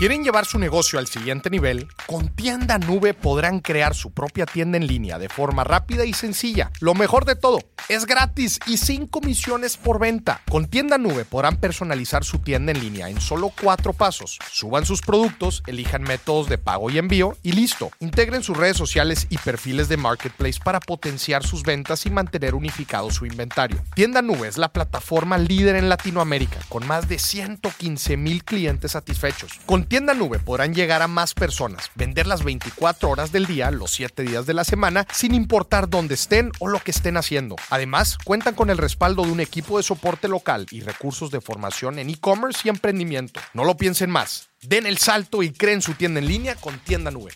¿Quieren 0.00 0.24
llevar 0.24 0.46
su 0.46 0.58
negocio 0.58 0.98
al 0.98 1.08
siguiente 1.08 1.50
nivel? 1.50 1.86
Con 2.06 2.30
Tienda 2.30 2.78
Nube 2.78 3.12
podrán 3.12 3.60
crear 3.60 3.94
su 3.94 4.12
propia 4.12 4.46
tienda 4.46 4.78
en 4.78 4.86
línea 4.86 5.18
de 5.18 5.28
forma 5.28 5.62
rápida 5.62 6.06
y 6.06 6.14
sencilla. 6.14 6.70
Lo 6.80 6.94
mejor 6.94 7.26
de 7.26 7.36
todo, 7.36 7.60
es 7.90 8.06
gratis 8.06 8.60
y 8.66 8.78
sin 8.78 9.06
comisiones 9.06 9.76
por 9.76 9.98
venta. 9.98 10.40
Con 10.48 10.68
Tienda 10.68 10.96
Nube 10.96 11.26
podrán 11.26 11.58
personalizar 11.58 12.24
su 12.24 12.38
tienda 12.38 12.72
en 12.72 12.80
línea 12.80 13.10
en 13.10 13.20
solo 13.20 13.52
cuatro 13.60 13.92
pasos. 13.92 14.38
Suban 14.50 14.86
sus 14.86 15.02
productos, 15.02 15.62
elijan 15.66 16.00
métodos 16.00 16.48
de 16.48 16.56
pago 16.56 16.88
y 16.88 16.96
envío 16.96 17.36
y 17.42 17.52
listo. 17.52 17.90
Integren 18.00 18.42
sus 18.42 18.56
redes 18.56 18.78
sociales 18.78 19.26
y 19.28 19.36
perfiles 19.36 19.90
de 19.90 19.98
Marketplace 19.98 20.60
para 20.64 20.80
potenciar 20.80 21.44
sus 21.44 21.62
ventas 21.62 22.06
y 22.06 22.10
mantener 22.10 22.54
unificado 22.54 23.10
su 23.10 23.26
inventario. 23.26 23.84
Tienda 23.94 24.22
Nube 24.22 24.48
es 24.48 24.56
la 24.56 24.72
plataforma 24.72 25.36
líder 25.36 25.76
en 25.76 25.90
Latinoamérica 25.90 26.58
con 26.70 26.86
más 26.86 27.06
de 27.06 27.18
115 27.18 28.16
mil 28.16 28.44
clientes 28.44 28.92
satisfechos. 28.92 29.60
Tienda 29.90 30.14
Nube 30.14 30.38
podrán 30.38 30.72
llegar 30.72 31.02
a 31.02 31.08
más 31.08 31.34
personas, 31.34 31.90
vender 31.96 32.28
las 32.28 32.44
24 32.44 33.10
horas 33.10 33.32
del 33.32 33.46
día, 33.46 33.72
los 33.72 33.90
7 33.90 34.22
días 34.22 34.46
de 34.46 34.54
la 34.54 34.62
semana, 34.62 35.04
sin 35.12 35.34
importar 35.34 35.90
dónde 35.90 36.14
estén 36.14 36.52
o 36.60 36.68
lo 36.68 36.78
que 36.78 36.92
estén 36.92 37.16
haciendo. 37.16 37.56
Además, 37.70 38.16
cuentan 38.16 38.54
con 38.54 38.70
el 38.70 38.78
respaldo 38.78 39.24
de 39.24 39.32
un 39.32 39.40
equipo 39.40 39.78
de 39.78 39.82
soporte 39.82 40.28
local 40.28 40.68
y 40.70 40.82
recursos 40.82 41.32
de 41.32 41.40
formación 41.40 41.98
en 41.98 42.08
e-commerce 42.08 42.60
y 42.62 42.68
emprendimiento. 42.68 43.40
No 43.52 43.64
lo 43.64 43.76
piensen 43.76 44.10
más. 44.10 44.50
Den 44.62 44.86
el 44.86 44.98
salto 44.98 45.42
y 45.42 45.50
creen 45.50 45.82
su 45.82 45.94
tienda 45.94 46.20
en 46.20 46.28
línea 46.28 46.54
con 46.54 46.78
Tienda 46.78 47.10
Nube. 47.10 47.32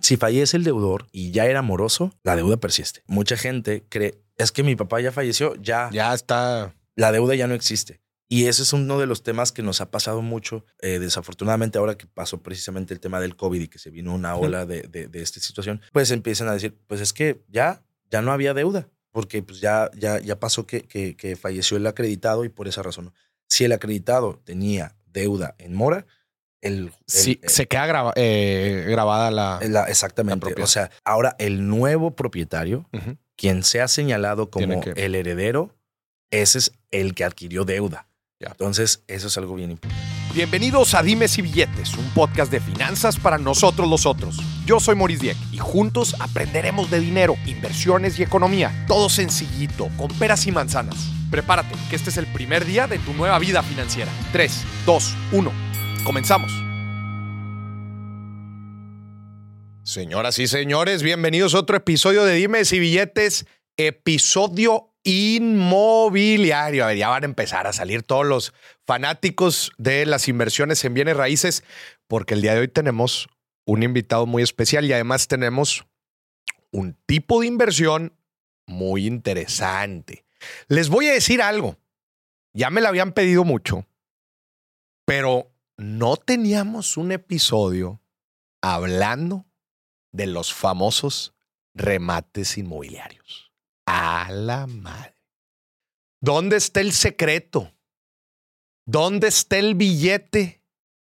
Si 0.00 0.18
fallece 0.18 0.58
el 0.58 0.64
deudor 0.64 1.06
y 1.12 1.30
ya 1.30 1.46
era 1.46 1.62
moroso, 1.62 2.12
la 2.24 2.36
deuda 2.36 2.58
persiste. 2.58 3.02
Mucha 3.06 3.38
gente 3.38 3.86
cree, 3.88 4.20
es 4.36 4.52
que 4.52 4.62
mi 4.62 4.76
papá 4.76 5.00
ya 5.00 5.12
falleció, 5.12 5.54
ya, 5.54 5.88
Ya 5.90 6.12
está. 6.12 6.74
La 6.96 7.12
deuda 7.12 7.34
ya 7.34 7.46
no 7.46 7.54
existe. 7.54 8.00
Y 8.28 8.46
ese 8.46 8.62
es 8.64 8.72
uno 8.72 8.98
de 8.98 9.06
los 9.06 9.22
temas 9.22 9.52
que 9.52 9.62
nos 9.62 9.80
ha 9.80 9.90
pasado 9.92 10.20
mucho, 10.20 10.64
eh, 10.80 10.98
desafortunadamente 10.98 11.78
ahora 11.78 11.96
que 11.96 12.06
pasó 12.08 12.42
precisamente 12.42 12.92
el 12.92 12.98
tema 12.98 13.20
del 13.20 13.36
COVID 13.36 13.60
y 13.60 13.68
que 13.68 13.78
se 13.78 13.90
vino 13.90 14.12
una 14.12 14.34
ola 14.34 14.66
de, 14.66 14.82
de- 14.82 15.06
de 15.06 15.22
esta 15.22 15.38
situación, 15.38 15.80
pues 15.92 16.10
empiezan 16.10 16.48
a 16.48 16.52
decir, 16.54 16.76
pues 16.88 17.00
es 17.00 17.12
que 17.12 17.44
ya, 17.48 17.84
ya 18.10 18.22
no 18.22 18.32
había 18.32 18.52
deuda, 18.52 18.88
porque 19.12 19.44
pues 19.44 19.60
ya, 19.60 19.90
ya, 19.96 20.18
ya 20.18 20.40
pasó 20.40 20.66
que, 20.66 20.82
que, 20.82 21.16
que 21.16 21.36
falleció 21.36 21.76
el 21.76 21.86
acreditado 21.86 22.44
y 22.44 22.48
por 22.48 22.66
esa 22.66 22.82
razón. 22.82 23.12
Si 23.48 23.64
el 23.64 23.70
acreditado 23.70 24.40
tenía 24.44 24.96
deuda 25.06 25.54
en 25.58 25.74
mora, 25.74 26.04
el... 26.62 26.86
el- 26.86 26.92
Sí, 27.06 27.38
el- 27.42 27.48
se 27.48 27.68
queda 27.68 27.86
graba- 27.86 28.12
eh, 28.16 28.86
grabada 28.88 29.30
la. 29.30 29.60
la- 29.68 29.84
exactamente. 29.84 30.40
propiedad. 30.40 30.64
o 30.64 30.66
sea, 30.66 30.90
ahora 31.04 31.36
el 31.38 31.68
nuevo 31.68 32.16
propietario, 32.16 32.88
quien 33.36 33.62
sea 33.62 33.86
señalado 33.86 34.50
como 34.50 34.80
que- 34.80 34.94
el 34.96 35.14
heredero, 35.14 35.75
ese 36.30 36.58
es 36.58 36.72
el 36.90 37.14
que 37.14 37.24
adquirió 37.24 37.64
deuda. 37.64 38.08
Ya. 38.40 38.48
Entonces, 38.48 39.02
eso 39.06 39.28
es 39.28 39.38
algo 39.38 39.54
bien 39.54 39.70
importante. 39.70 40.06
Bienvenidos 40.34 40.92
a 40.94 41.02
Dimes 41.02 41.38
y 41.38 41.42
Billetes, 41.42 41.94
un 41.94 42.10
podcast 42.10 42.52
de 42.52 42.60
finanzas 42.60 43.18
para 43.18 43.38
nosotros 43.38 43.88
los 43.88 44.04
otros. 44.04 44.36
Yo 44.66 44.80
soy 44.80 44.94
Maurice 44.94 45.22
Dieck 45.22 45.36
y 45.50 45.56
juntos 45.56 46.14
aprenderemos 46.20 46.90
de 46.90 47.00
dinero, 47.00 47.36
inversiones 47.46 48.18
y 48.18 48.22
economía. 48.22 48.84
Todo 48.86 49.08
sencillito, 49.08 49.88
con 49.96 50.08
peras 50.18 50.46
y 50.46 50.52
manzanas. 50.52 50.96
Prepárate, 51.30 51.74
que 51.88 51.96
este 51.96 52.10
es 52.10 52.18
el 52.18 52.26
primer 52.26 52.66
día 52.66 52.86
de 52.86 52.98
tu 52.98 53.14
nueva 53.14 53.38
vida 53.38 53.62
financiera. 53.62 54.12
3, 54.32 54.64
2, 54.84 55.14
1. 55.32 55.52
Comenzamos. 56.04 56.52
Señoras 59.82 60.38
y 60.38 60.48
señores, 60.48 61.02
bienvenidos 61.02 61.54
a 61.54 61.60
otro 61.60 61.76
episodio 61.76 62.24
de 62.24 62.34
Dimes 62.34 62.72
y 62.72 62.80
Billetes, 62.80 63.46
episodio 63.78 64.95
inmobiliario. 65.06 66.84
A 66.84 66.88
ver, 66.88 66.96
ya 66.96 67.08
van 67.08 67.22
a 67.22 67.26
empezar 67.26 67.68
a 67.68 67.72
salir 67.72 68.02
todos 68.02 68.26
los 68.26 68.52
fanáticos 68.84 69.70
de 69.78 70.04
las 70.04 70.26
inversiones 70.26 70.84
en 70.84 70.94
bienes 70.94 71.16
raíces, 71.16 71.62
porque 72.08 72.34
el 72.34 72.42
día 72.42 72.54
de 72.54 72.60
hoy 72.60 72.68
tenemos 72.68 73.28
un 73.64 73.84
invitado 73.84 74.26
muy 74.26 74.42
especial 74.42 74.84
y 74.84 74.92
además 74.92 75.28
tenemos 75.28 75.86
un 76.72 76.94
tipo 77.06 77.40
de 77.40 77.46
inversión 77.46 78.18
muy 78.66 79.06
interesante. 79.06 80.24
Les 80.66 80.88
voy 80.88 81.06
a 81.06 81.12
decir 81.12 81.40
algo. 81.40 81.78
Ya 82.52 82.70
me 82.70 82.80
lo 82.80 82.88
habían 82.88 83.12
pedido 83.12 83.44
mucho, 83.44 83.86
pero 85.04 85.52
no 85.76 86.16
teníamos 86.16 86.96
un 86.96 87.12
episodio 87.12 88.00
hablando 88.60 89.46
de 90.10 90.26
los 90.26 90.52
famosos 90.52 91.34
remates 91.74 92.58
inmobiliarios. 92.58 93.45
A 93.86 94.28
la 94.32 94.66
madre. 94.66 95.14
¿Dónde 96.20 96.56
está 96.56 96.80
el 96.80 96.92
secreto? 96.92 97.72
¿Dónde 98.84 99.28
está 99.28 99.58
el 99.58 99.74
billete 99.74 100.62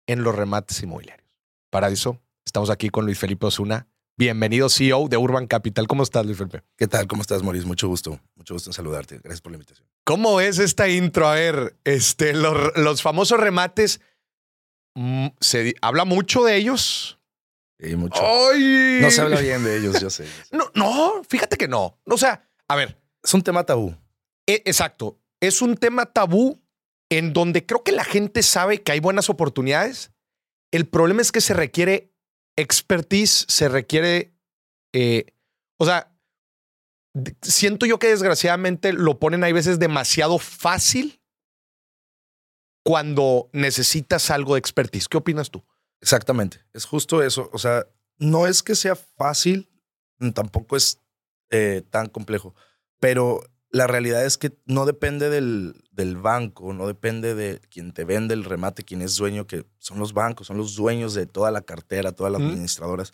en 0.05 0.23
los 0.23 0.35
remates 0.35 0.81
inmobiliarios? 0.83 1.28
Para 1.69 1.89
eso, 1.89 2.22
estamos 2.45 2.69
aquí 2.69 2.89
con 2.89 3.05
Luis 3.05 3.19
Felipe 3.19 3.45
Osuna. 3.45 3.88
Bienvenido, 4.17 4.67
CEO 4.69 5.07
de 5.07 5.16
Urban 5.16 5.47
Capital. 5.47 5.88
¿Cómo 5.88 6.03
estás, 6.03 6.25
Luis 6.25 6.38
Felipe? 6.38 6.63
¿Qué 6.75 6.88
tal? 6.88 7.07
¿Cómo 7.07 7.22
estás, 7.22 7.44
Maurice? 7.44 7.67
Mucho 7.67 7.88
gusto. 7.88 8.19
Mucho 8.35 8.55
gusto 8.55 8.69
en 8.72 8.73
saludarte. 8.73 9.19
Gracias 9.19 9.41
por 9.41 9.51
la 9.51 9.57
invitación. 9.57 9.88
¿Cómo 10.03 10.41
es 10.41 10.59
esta 10.59 10.89
intro? 10.89 11.28
A 11.28 11.35
ver, 11.35 11.78
este, 11.84 12.34
los, 12.34 12.75
los 12.75 13.01
famosos 13.01 13.39
remates, 13.39 14.01
mm, 14.95 15.28
se 15.39 15.75
habla 15.81 16.03
mucho 16.03 16.44
de 16.44 16.55
ellos. 16.55 17.19
Sí, 17.79 17.95
mucho. 17.95 18.19
¡Ay! 18.22 18.99
No 19.01 19.11
se 19.11 19.22
habla 19.22 19.39
bien 19.39 19.63
de 19.63 19.78
ellos, 19.78 20.01
yo 20.01 20.09
sé. 20.09 20.25
yo 20.25 20.29
sé. 20.31 20.44
No, 20.51 20.72
no, 20.73 21.22
fíjate 21.29 21.57
que 21.57 21.67
no. 21.67 21.99
O 22.05 22.17
sea, 22.17 22.47
a 22.67 22.75
ver, 22.75 23.01
Es 23.23 23.33
un 23.33 23.41
tema 23.41 23.66
tabú. 23.66 23.95
E- 24.47 24.63
exacto. 24.66 25.19
Es 25.41 25.61
un 25.61 25.75
tema 25.75 26.05
tabú 26.05 26.61
en 27.09 27.33
donde 27.33 27.66
creo 27.66 27.83
que 27.83 27.91
la 27.91 28.03
gente 28.03 28.44
sabe 28.44 28.81
que 28.81 28.91
hay 28.91 29.00
buenas 29.00 29.29
oportunidades. 29.29 30.11
El 30.72 30.88
problema 30.88 31.22
es 31.22 31.31
que 31.31 31.41
se 31.41 31.53
requiere 31.53 32.13
expertise, 32.55 33.45
se 33.47 33.69
requiere, 33.69 34.33
eh, 34.94 35.33
o 35.78 35.85
sea, 35.85 36.13
siento 37.41 37.85
yo 37.85 38.00
que 38.00 38.07
desgraciadamente 38.07 38.94
lo 38.94 39.19
ponen 39.19 39.44
hay 39.44 39.53
veces 39.53 39.79
demasiado 39.79 40.39
fácil 40.39 41.22
cuando 42.84 43.49
necesitas 43.53 44.29
algo 44.31 44.53
de 44.55 44.59
expertise. 44.59 45.07
¿Qué 45.07 45.17
opinas 45.17 45.51
tú? 45.51 45.66
Exactamente. 46.01 46.63
Es 46.73 46.85
justo 46.85 47.22
eso. 47.22 47.49
O 47.53 47.57
sea, 47.57 47.85
no 48.17 48.47
es 48.47 48.63
que 48.63 48.75
sea 48.75 48.95
fácil, 48.95 49.69
tampoco 50.34 50.75
es 50.75 51.01
eh, 51.50 51.84
tan 51.90 52.08
complejo, 52.08 52.56
pero 53.00 53.41
la 53.69 53.88
realidad 53.88 54.25
es 54.25 54.38
que 54.38 54.58
no 54.66 54.85
depende 54.85 55.30
del, 55.30 55.75
del 55.91 56.18
banco, 56.18 56.74
no 56.74 56.88
depende 56.88 57.35
de 57.35 57.59
quien 57.69 57.91
te 57.91 58.06
vende 58.06 58.34
el 58.34 58.44
remate, 58.44 58.84
quien 58.84 59.02
es 59.02 59.16
dueño, 59.18 59.47
que 59.47 59.66
son 59.78 60.00
los 60.00 60.13
bancos, 60.13 60.47
son 60.47 60.58
los 60.58 60.75
dueños 60.75 61.13
de 61.13 61.25
toda 61.25 61.52
la 61.52 61.62
cartera, 61.62 62.12
todas 62.12 62.31
las 62.31 62.41
administradoras. 62.41 63.13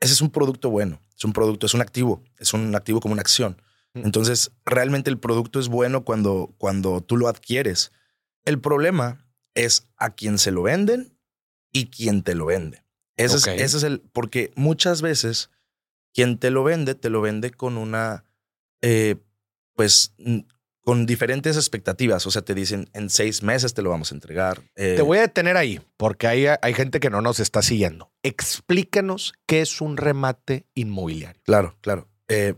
Ese 0.00 0.12
es 0.12 0.22
un 0.22 0.30
producto 0.30 0.70
bueno, 0.70 1.00
es 1.16 1.24
un 1.24 1.32
producto, 1.32 1.66
es 1.66 1.74
un 1.74 1.80
activo, 1.80 2.22
es 2.38 2.52
un 2.54 2.74
activo 2.74 3.00
como 3.00 3.12
una 3.12 3.22
acción. 3.22 3.60
Ujú. 3.94 4.06
Entonces, 4.06 4.52
realmente 4.64 5.10
el 5.10 5.18
producto 5.18 5.58
es 5.58 5.68
bueno 5.68 6.04
cuando, 6.04 6.54
cuando 6.58 7.00
tú 7.00 7.16
lo 7.16 7.28
adquieres. 7.28 7.90
El 8.44 8.60
problema 8.60 9.26
es 9.54 9.88
a 9.96 10.10
quien 10.10 10.38
se 10.38 10.52
lo 10.52 10.62
venden 10.62 11.18
y 11.72 11.86
quien 11.86 12.22
te 12.22 12.34
lo 12.34 12.46
vende. 12.46 12.84
Ese, 13.16 13.36
es, 13.36 13.46
ese 13.48 13.76
es 13.78 13.82
el, 13.82 14.00
porque 14.12 14.52
muchas 14.54 15.02
veces 15.02 15.50
quien 16.18 16.36
te 16.36 16.50
lo 16.50 16.64
vende, 16.64 16.96
te 16.96 17.10
lo 17.10 17.20
vende 17.20 17.52
con 17.52 17.78
una, 17.78 18.24
eh, 18.82 19.14
pues, 19.76 20.16
con 20.82 21.06
diferentes 21.06 21.54
expectativas. 21.54 22.26
O 22.26 22.32
sea, 22.32 22.42
te 22.42 22.56
dicen, 22.56 22.90
en 22.92 23.08
seis 23.08 23.44
meses 23.44 23.72
te 23.72 23.82
lo 23.82 23.90
vamos 23.90 24.10
a 24.10 24.16
entregar. 24.16 24.60
Eh, 24.74 24.94
Te 24.96 25.02
voy 25.02 25.18
a 25.18 25.20
detener 25.20 25.56
ahí 25.56 25.80
porque 25.96 26.26
hay, 26.26 26.46
hay 26.60 26.74
gente 26.74 26.98
que 26.98 27.08
no 27.08 27.22
nos 27.22 27.38
está 27.38 27.62
siguiendo. 27.62 28.10
Explícanos 28.24 29.32
qué 29.46 29.60
es 29.60 29.80
un 29.80 29.96
remate 29.96 30.66
inmobiliario. 30.74 31.40
Claro, 31.44 31.76
claro. 31.82 32.08
Eh, 32.26 32.54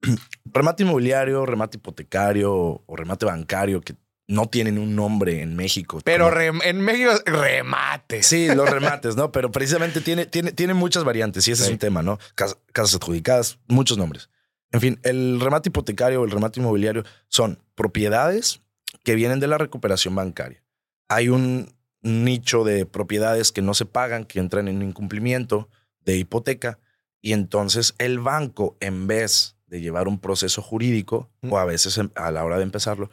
remate 0.46 0.84
inmobiliario, 0.84 1.44
remate 1.44 1.76
hipotecario 1.76 2.50
o, 2.50 2.82
o 2.86 2.96
remate 2.96 3.26
bancario, 3.26 3.82
que 3.82 3.94
no 4.28 4.48
tienen 4.48 4.78
un 4.78 4.94
nombre 4.96 5.42
en 5.42 5.56
México. 5.56 6.00
Pero 6.04 6.30
Como- 6.30 6.62
en 6.62 6.80
México, 6.80 7.12
remates. 7.26 8.26
Sí, 8.26 8.48
los 8.54 8.68
remates, 8.70 9.16
¿no? 9.16 9.32
Pero 9.32 9.50
precisamente 9.50 10.00
tiene, 10.00 10.26
tiene, 10.26 10.52
tiene 10.52 10.74
muchas 10.74 11.04
variantes 11.04 11.46
y 11.48 11.52
ese 11.52 11.62
Sí. 11.64 11.68
es 11.68 11.72
un 11.72 11.78
tema, 11.78 12.02
¿no? 12.02 12.18
Cas- 12.34 12.56
Casas 12.72 12.96
adjudicadas, 12.96 13.58
muchos 13.68 13.98
nombres. 13.98 14.30
En 14.70 14.80
fin, 14.80 14.98
el 15.02 15.38
remate 15.40 15.68
hipotecario 15.68 16.22
o 16.22 16.24
el 16.24 16.30
remate 16.30 16.60
inmobiliario 16.60 17.04
son 17.28 17.58
propiedades 17.74 18.62
que 19.04 19.14
vienen 19.14 19.38
de 19.40 19.46
la 19.48 19.58
recuperación 19.58 20.14
bancaria. 20.14 20.62
Hay 21.08 21.28
un 21.28 21.74
nicho 22.00 22.64
de 22.64 22.86
propiedades 22.86 23.52
que 23.52 23.60
no 23.62 23.74
se 23.74 23.84
pagan, 23.86 24.24
que 24.24 24.38
entran 24.40 24.68
en 24.68 24.80
incumplimiento 24.82 25.68
de 26.00 26.16
hipoteca 26.16 26.78
y 27.20 27.32
entonces 27.34 27.94
el 27.98 28.18
banco, 28.18 28.76
en 28.80 29.06
vez 29.06 29.56
de 29.66 29.80
llevar 29.80 30.08
un 30.08 30.18
proceso 30.18 30.62
jurídico, 30.62 31.30
o 31.48 31.58
a 31.58 31.64
veces 31.64 31.98
em- 31.98 32.10
a 32.14 32.30
la 32.30 32.44
hora 32.44 32.56
de 32.56 32.62
empezarlo, 32.64 33.10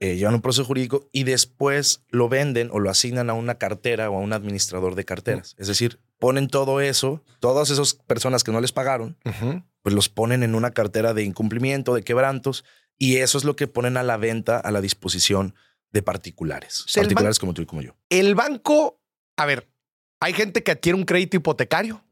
eh, 0.00 0.16
llevan 0.16 0.34
un 0.34 0.42
proceso 0.42 0.64
jurídico 0.64 1.08
y 1.12 1.24
después 1.24 2.04
lo 2.08 2.28
venden 2.28 2.70
o 2.72 2.78
lo 2.78 2.88
asignan 2.88 3.30
a 3.30 3.34
una 3.34 3.56
cartera 3.56 4.10
o 4.10 4.16
a 4.16 4.20
un 4.20 4.32
administrador 4.32 4.94
de 4.94 5.04
carteras. 5.04 5.56
Es 5.58 5.66
decir, 5.66 5.98
ponen 6.18 6.48
todo 6.48 6.80
eso, 6.80 7.24
todas 7.40 7.70
esas 7.70 7.94
personas 7.94 8.44
que 8.44 8.52
no 8.52 8.60
les 8.60 8.72
pagaron, 8.72 9.16
pues 9.82 9.94
los 9.94 10.08
ponen 10.08 10.42
en 10.42 10.54
una 10.54 10.70
cartera 10.70 11.14
de 11.14 11.24
incumplimiento, 11.24 11.94
de 11.94 12.02
quebrantos, 12.02 12.64
y 12.96 13.16
eso 13.16 13.38
es 13.38 13.44
lo 13.44 13.56
que 13.56 13.66
ponen 13.66 13.96
a 13.96 14.02
la 14.02 14.16
venta, 14.16 14.58
a 14.58 14.70
la 14.70 14.80
disposición 14.80 15.54
de 15.90 16.02
particulares. 16.02 16.82
O 16.82 16.88
sea, 16.88 17.02
el 17.02 17.08
particulares 17.08 17.38
como 17.38 17.54
tú 17.54 17.62
y 17.62 17.66
como 17.66 17.82
yo. 17.82 17.96
El 18.08 18.34
banco, 18.34 19.00
a 19.36 19.46
ver, 19.46 19.68
hay 20.20 20.32
gente 20.32 20.62
que 20.62 20.72
adquiere 20.72 20.96
un 20.96 21.04
crédito 21.04 21.36
hipotecario, 21.36 22.04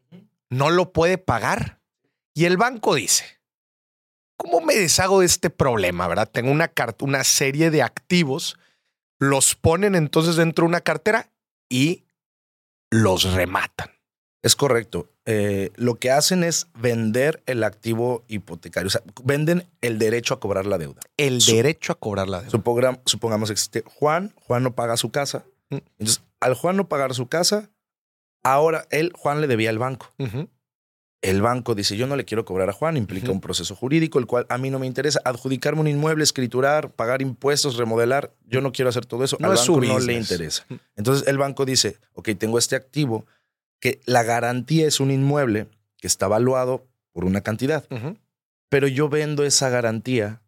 no 0.51 0.71
lo 0.71 0.93
puede 0.93 1.19
pagar 1.19 1.81
y 2.35 2.45
el 2.45 2.57
banco 2.57 2.95
dice, 2.95 3.36
¿cómo 4.37 4.61
me 4.61 4.75
deshago 4.75 5.21
de 5.21 5.27
este 5.27 5.51
problema? 5.51 6.09
¿Verdad? 6.09 6.31
Tengo 6.31 6.51
una, 6.51 6.69
carta, 6.69 7.05
una 7.05 7.25
serie 7.25 7.71
de 7.71 7.83
activos, 7.83 8.59
los 9.19 9.55
ponen 9.55 9.95
entonces 9.95 10.37
dentro 10.37 10.65
de 10.65 10.69
una 10.69 10.81
cartera 10.81 11.31
y 11.69 12.05
los 12.91 13.33
rematan. 13.35 13.91
Es 14.43 14.55
correcto. 14.55 15.09
Eh, 15.25 15.73
lo 15.75 15.97
que 15.97 16.13
hacen 16.13 16.45
es 16.45 16.69
vender 16.75 17.43
el 17.47 17.65
activo 17.65 18.23
hipotecario. 18.29 18.87
O 18.87 18.91
sea, 18.91 19.03
venden 19.25 19.67
el 19.81 19.99
derecho 19.99 20.35
a 20.35 20.41
cobrar 20.41 20.67
la 20.67 20.79
deuda. 20.79 21.01
El 21.17 21.41
derecho 21.41 21.93
a 21.93 21.97
cobrar 21.97 22.29
la 22.29 22.39
deuda. 22.39 22.51
Supongamos, 22.51 23.01
supongamos 23.07 23.51
existe 23.51 23.83
Juan, 23.87 24.33
Juan 24.37 24.63
no 24.63 24.75
paga 24.77 24.97
su 24.97 25.11
casa. 25.11 25.45
Mm. 25.71 25.79
Entonces, 25.99 26.23
al 26.39 26.55
Juan 26.55 26.77
no 26.77 26.89
pagar 26.89 27.15
su 27.15 27.27
casa, 27.27 27.71
ahora 28.45 28.87
él, 28.91 29.13
Juan 29.17 29.41
le 29.41 29.49
debía 29.49 29.71
al 29.71 29.79
banco. 29.79 30.13
El 31.27 31.43
banco 31.43 31.75
dice, 31.75 31.97
yo 31.97 32.07
no 32.07 32.15
le 32.15 32.25
quiero 32.25 32.45
cobrar 32.45 32.71
a 32.71 32.73
Juan, 32.73 32.97
implica 32.97 33.33
un 33.33 33.41
proceso 33.41 33.75
jurídico, 33.75 34.21
el 34.21 34.27
cual 34.27 34.47
a 34.49 34.59
mí 34.59 34.71
no 34.71 34.79
me 34.79 34.87
interesa. 34.87 35.21
Adjudicarme 35.25 35.81
un 35.81 35.89
inmueble, 35.89 36.23
escriturar, 36.23 36.93
pagar 36.93 37.21
impuestos, 37.21 37.77
remodelar, 37.77 38.33
yo 38.47 38.61
no 38.61 38.71
quiero 38.71 38.89
hacer 38.91 39.07
todo 39.07 39.25
eso. 39.25 39.37
No 39.41 39.51
al 39.51 39.57
banco 39.57 39.81
no 39.81 39.99
le 39.99 40.15
interesa. 40.15 40.65
Entonces 40.95 41.27
el 41.27 41.37
banco 41.37 41.65
dice, 41.65 41.97
ok, 42.15 42.31
tengo 42.39 42.59
este 42.59 42.77
activo, 42.77 43.27
que 43.81 44.01
la 44.07 44.23
garantía 44.23 44.87
es 44.87 45.01
un 45.01 45.11
inmueble 45.11 45.67
que 45.99 46.07
está 46.07 46.27
evaluado 46.27 46.87
por 47.13 47.25
una 47.25 47.41
cantidad, 47.41 47.85
pero 48.69 48.87
yo 48.87 49.09
vendo 49.09 49.45
esa 49.45 49.69
garantía 49.69 50.43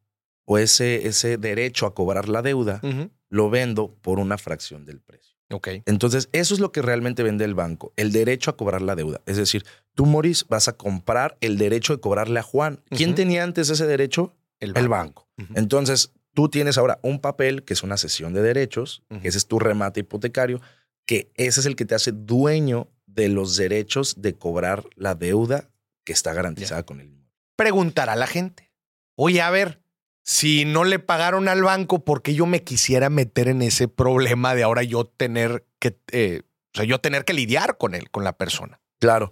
o 0.44 0.58
ese, 0.58 1.08
ese 1.08 1.38
derecho 1.38 1.86
a 1.86 1.94
cobrar 1.94 2.28
la 2.28 2.40
deuda, 2.40 2.80
lo 3.28 3.50
vendo 3.50 3.94
por 4.00 4.18
una 4.18 4.38
fracción 4.38 4.84
del 4.86 5.00
precio. 5.00 5.27
Okay. 5.50 5.82
Entonces, 5.86 6.28
eso 6.32 6.52
es 6.52 6.60
lo 6.60 6.72
que 6.72 6.82
realmente 6.82 7.22
vende 7.22 7.44
el 7.44 7.54
banco, 7.54 7.92
el 7.96 8.12
derecho 8.12 8.50
a 8.50 8.56
cobrar 8.56 8.82
la 8.82 8.94
deuda. 8.94 9.22
Es 9.24 9.38
decir, 9.38 9.64
tú, 9.94 10.04
Moris, 10.04 10.46
vas 10.48 10.68
a 10.68 10.74
comprar 10.74 11.38
el 11.40 11.56
derecho 11.56 11.94
de 11.94 12.00
cobrarle 12.00 12.40
a 12.40 12.42
Juan. 12.42 12.82
¿Quién 12.90 13.14
tenía 13.14 13.44
antes 13.44 13.70
ese 13.70 13.86
derecho? 13.86 14.34
El 14.60 14.88
banco. 14.88 15.28
Entonces, 15.54 16.12
tú 16.34 16.48
tienes 16.48 16.76
ahora 16.76 16.98
un 17.02 17.20
papel 17.20 17.64
que 17.64 17.72
es 17.72 17.82
una 17.82 17.96
sesión 17.96 18.34
de 18.34 18.42
derechos, 18.42 19.02
que 19.22 19.28
ese 19.28 19.38
es 19.38 19.46
tu 19.46 19.58
remate 19.58 20.00
hipotecario, 20.00 20.60
que 21.06 21.30
ese 21.34 21.60
es 21.60 21.66
el 21.66 21.76
que 21.76 21.86
te 21.86 21.94
hace 21.94 22.12
dueño 22.12 22.88
de 23.06 23.28
los 23.28 23.56
derechos 23.56 24.20
de 24.20 24.34
cobrar 24.34 24.84
la 24.94 25.14
deuda 25.14 25.70
que 26.04 26.12
está 26.12 26.34
garantizada 26.34 26.84
con 26.84 27.00
el 27.00 27.06
inmueble. 27.06 27.32
Preguntará 27.56 28.12
a 28.12 28.16
la 28.16 28.26
gente, 28.26 28.70
oye, 29.16 29.40
a 29.40 29.50
ver, 29.50 29.80
si 30.28 30.66
no 30.66 30.84
le 30.84 30.98
pagaron 30.98 31.48
al 31.48 31.62
banco, 31.62 32.04
¿por 32.04 32.20
qué 32.20 32.34
yo 32.34 32.44
me 32.44 32.62
quisiera 32.62 33.08
meter 33.08 33.48
en 33.48 33.62
ese 33.62 33.88
problema 33.88 34.54
de 34.54 34.62
ahora 34.62 34.82
yo 34.82 35.06
tener 35.06 35.64
que, 35.78 35.98
eh, 36.12 36.42
o 36.74 36.76
sea, 36.76 36.84
yo 36.84 37.00
tener 37.00 37.24
que 37.24 37.32
lidiar 37.32 37.78
con 37.78 37.94
él, 37.94 38.10
con 38.10 38.24
la 38.24 38.36
persona? 38.36 38.78
Claro. 39.00 39.30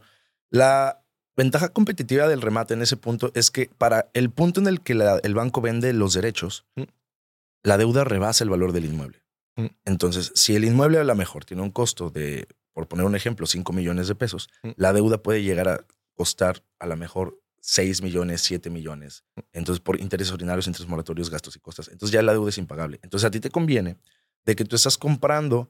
La 0.48 1.04
ventaja 1.36 1.68
competitiva 1.68 2.28
del 2.28 2.40
remate 2.40 2.72
en 2.72 2.80
ese 2.80 2.96
punto 2.96 3.30
es 3.34 3.50
que 3.50 3.70
para 3.76 4.08
el 4.14 4.30
punto 4.30 4.58
en 4.58 4.68
el 4.68 4.80
que 4.80 4.94
el 5.22 5.34
banco 5.34 5.60
vende 5.60 5.92
los 5.92 6.14
derechos, 6.14 6.64
mm. 6.76 6.84
la 7.62 7.76
deuda 7.76 8.04
rebasa 8.04 8.42
el 8.42 8.48
valor 8.48 8.72
del 8.72 8.86
inmueble. 8.86 9.22
Mm. 9.56 9.66
Entonces, 9.84 10.32
si 10.34 10.56
el 10.56 10.64
inmueble 10.64 10.98
a 10.98 11.04
lo 11.04 11.14
mejor 11.14 11.44
tiene 11.44 11.62
un 11.62 11.72
costo 11.72 12.08
de 12.08 12.48
por 12.72 12.88
poner 12.88 13.04
un 13.04 13.14
ejemplo, 13.14 13.46
5 13.46 13.70
millones 13.74 14.08
de 14.08 14.14
pesos, 14.14 14.48
mm. 14.62 14.70
la 14.76 14.94
deuda 14.94 15.22
puede 15.22 15.42
llegar 15.42 15.68
a 15.68 15.84
costar 16.14 16.64
a 16.78 16.86
lo 16.86 16.96
mejor 16.96 17.38
6 17.66 18.00
millones, 18.00 18.42
7 18.42 18.70
millones. 18.70 19.24
Mm. 19.34 19.40
Entonces, 19.52 19.80
por 19.80 20.00
intereses 20.00 20.32
ordinarios, 20.32 20.68
intereses 20.68 20.88
moratorios, 20.88 21.30
gastos 21.30 21.56
y 21.56 21.58
costas. 21.58 21.88
Entonces 21.88 22.12
ya 22.12 22.22
la 22.22 22.32
deuda 22.32 22.48
es 22.50 22.58
impagable. 22.58 23.00
Entonces 23.02 23.26
a 23.26 23.30
ti 23.30 23.40
te 23.40 23.50
conviene 23.50 23.98
de 24.44 24.54
que 24.54 24.64
tú 24.64 24.76
estás 24.76 24.96
comprando 24.96 25.68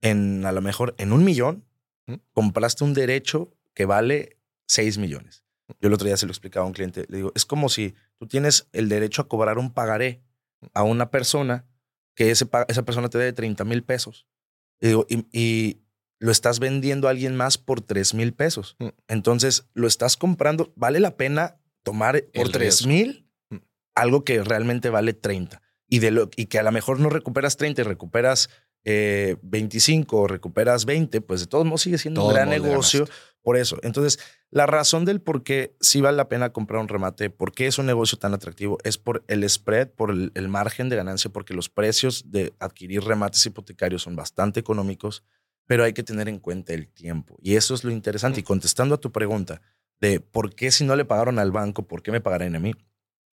en 0.00 0.44
a 0.44 0.50
lo 0.50 0.60
mejor 0.60 0.94
en 0.98 1.12
un 1.12 1.22
millón, 1.22 1.64
mm. 2.06 2.14
compraste 2.32 2.82
un 2.82 2.94
derecho 2.94 3.56
que 3.74 3.84
vale 3.84 4.38
6 4.66 4.98
millones. 4.98 5.44
Yo 5.80 5.86
el 5.86 5.94
otro 5.94 6.06
día 6.06 6.16
se 6.16 6.26
lo 6.26 6.32
explicaba 6.32 6.64
a 6.64 6.66
un 6.66 6.72
cliente. 6.72 7.06
Le 7.08 7.18
digo, 7.18 7.32
es 7.36 7.46
como 7.46 7.68
si 7.68 7.94
tú 8.18 8.26
tienes 8.26 8.66
el 8.72 8.88
derecho 8.88 9.22
a 9.22 9.28
cobrar 9.28 9.56
un 9.58 9.72
pagaré 9.72 10.24
a 10.74 10.82
una 10.82 11.10
persona 11.10 11.64
que 12.16 12.32
ese, 12.32 12.48
esa 12.66 12.82
persona 12.84 13.08
te 13.08 13.18
debe 13.18 13.32
30 13.32 13.64
mil 13.64 13.84
pesos. 13.84 14.26
Y, 14.80 14.88
digo, 14.88 15.06
y 15.08 15.78
lo 16.20 16.30
estás 16.30 16.60
vendiendo 16.60 17.08
a 17.08 17.10
alguien 17.10 17.34
más 17.34 17.58
por 17.58 17.80
3 17.80 18.14
mil 18.14 18.32
pesos. 18.32 18.76
Mm. 18.78 18.88
Entonces, 19.08 19.66
lo 19.74 19.88
estás 19.88 20.16
comprando, 20.16 20.72
vale 20.76 21.00
la 21.00 21.16
pena 21.16 21.56
tomar 21.82 22.22
por 22.34 22.50
3 22.50 22.86
mil 22.86 23.26
mm. 23.48 23.56
algo 23.94 24.22
que 24.22 24.42
realmente 24.44 24.90
vale 24.90 25.14
30 25.14 25.60
y, 25.88 25.98
de 25.98 26.10
lo, 26.12 26.30
y 26.36 26.46
que 26.46 26.58
a 26.58 26.62
lo 26.62 26.70
mejor 26.70 27.00
no 27.00 27.08
recuperas 27.08 27.56
30 27.56 27.80
y 27.80 27.84
recuperas 27.84 28.50
25 28.84 30.16
eh, 30.16 30.20
o 30.20 30.26
recuperas 30.26 30.84
20, 30.84 31.20
pues 31.22 31.40
de 31.40 31.46
todos 31.46 31.64
modos 31.66 31.82
sigue 31.82 31.98
siendo 31.98 32.26
un 32.26 32.32
gran 32.32 32.48
negocio 32.48 33.08
por 33.42 33.56
eso. 33.56 33.78
Entonces, 33.82 34.18
la 34.50 34.66
razón 34.66 35.06
del 35.06 35.20
por 35.20 35.42
qué 35.42 35.74
sí 35.80 36.00
vale 36.00 36.16
la 36.16 36.28
pena 36.28 36.52
comprar 36.52 36.80
un 36.80 36.88
remate, 36.88 37.30
por 37.30 37.52
qué 37.52 37.66
es 37.66 37.78
un 37.78 37.86
negocio 37.86 38.18
tan 38.18 38.34
atractivo, 38.34 38.78
es 38.84 38.98
por 38.98 39.24
el 39.28 39.48
spread, 39.48 39.88
por 39.88 40.10
el 40.10 40.48
margen 40.48 40.88
de 40.88 40.96
ganancia, 40.96 41.30
porque 41.30 41.54
los 41.54 41.68
precios 41.68 42.30
de 42.30 42.54
adquirir 42.58 43.02
remates 43.02 43.44
hipotecarios 43.44 44.02
son 44.02 44.16
bastante 44.16 44.60
económicos 44.60 45.24
pero 45.70 45.84
hay 45.84 45.92
que 45.92 46.02
tener 46.02 46.28
en 46.28 46.40
cuenta 46.40 46.74
el 46.74 46.88
tiempo. 46.88 47.38
Y 47.40 47.54
eso 47.54 47.74
es 47.74 47.84
lo 47.84 47.92
interesante. 47.92 48.40
Y 48.40 48.42
contestando 48.42 48.96
a 48.96 49.00
tu 49.00 49.12
pregunta 49.12 49.62
de 50.00 50.18
por 50.18 50.52
qué 50.52 50.72
si 50.72 50.82
no 50.82 50.96
le 50.96 51.04
pagaron 51.04 51.38
al 51.38 51.52
banco, 51.52 51.86
por 51.86 52.02
qué 52.02 52.10
me 52.10 52.20
pagarán 52.20 52.56
a 52.56 52.58
mí, 52.58 52.74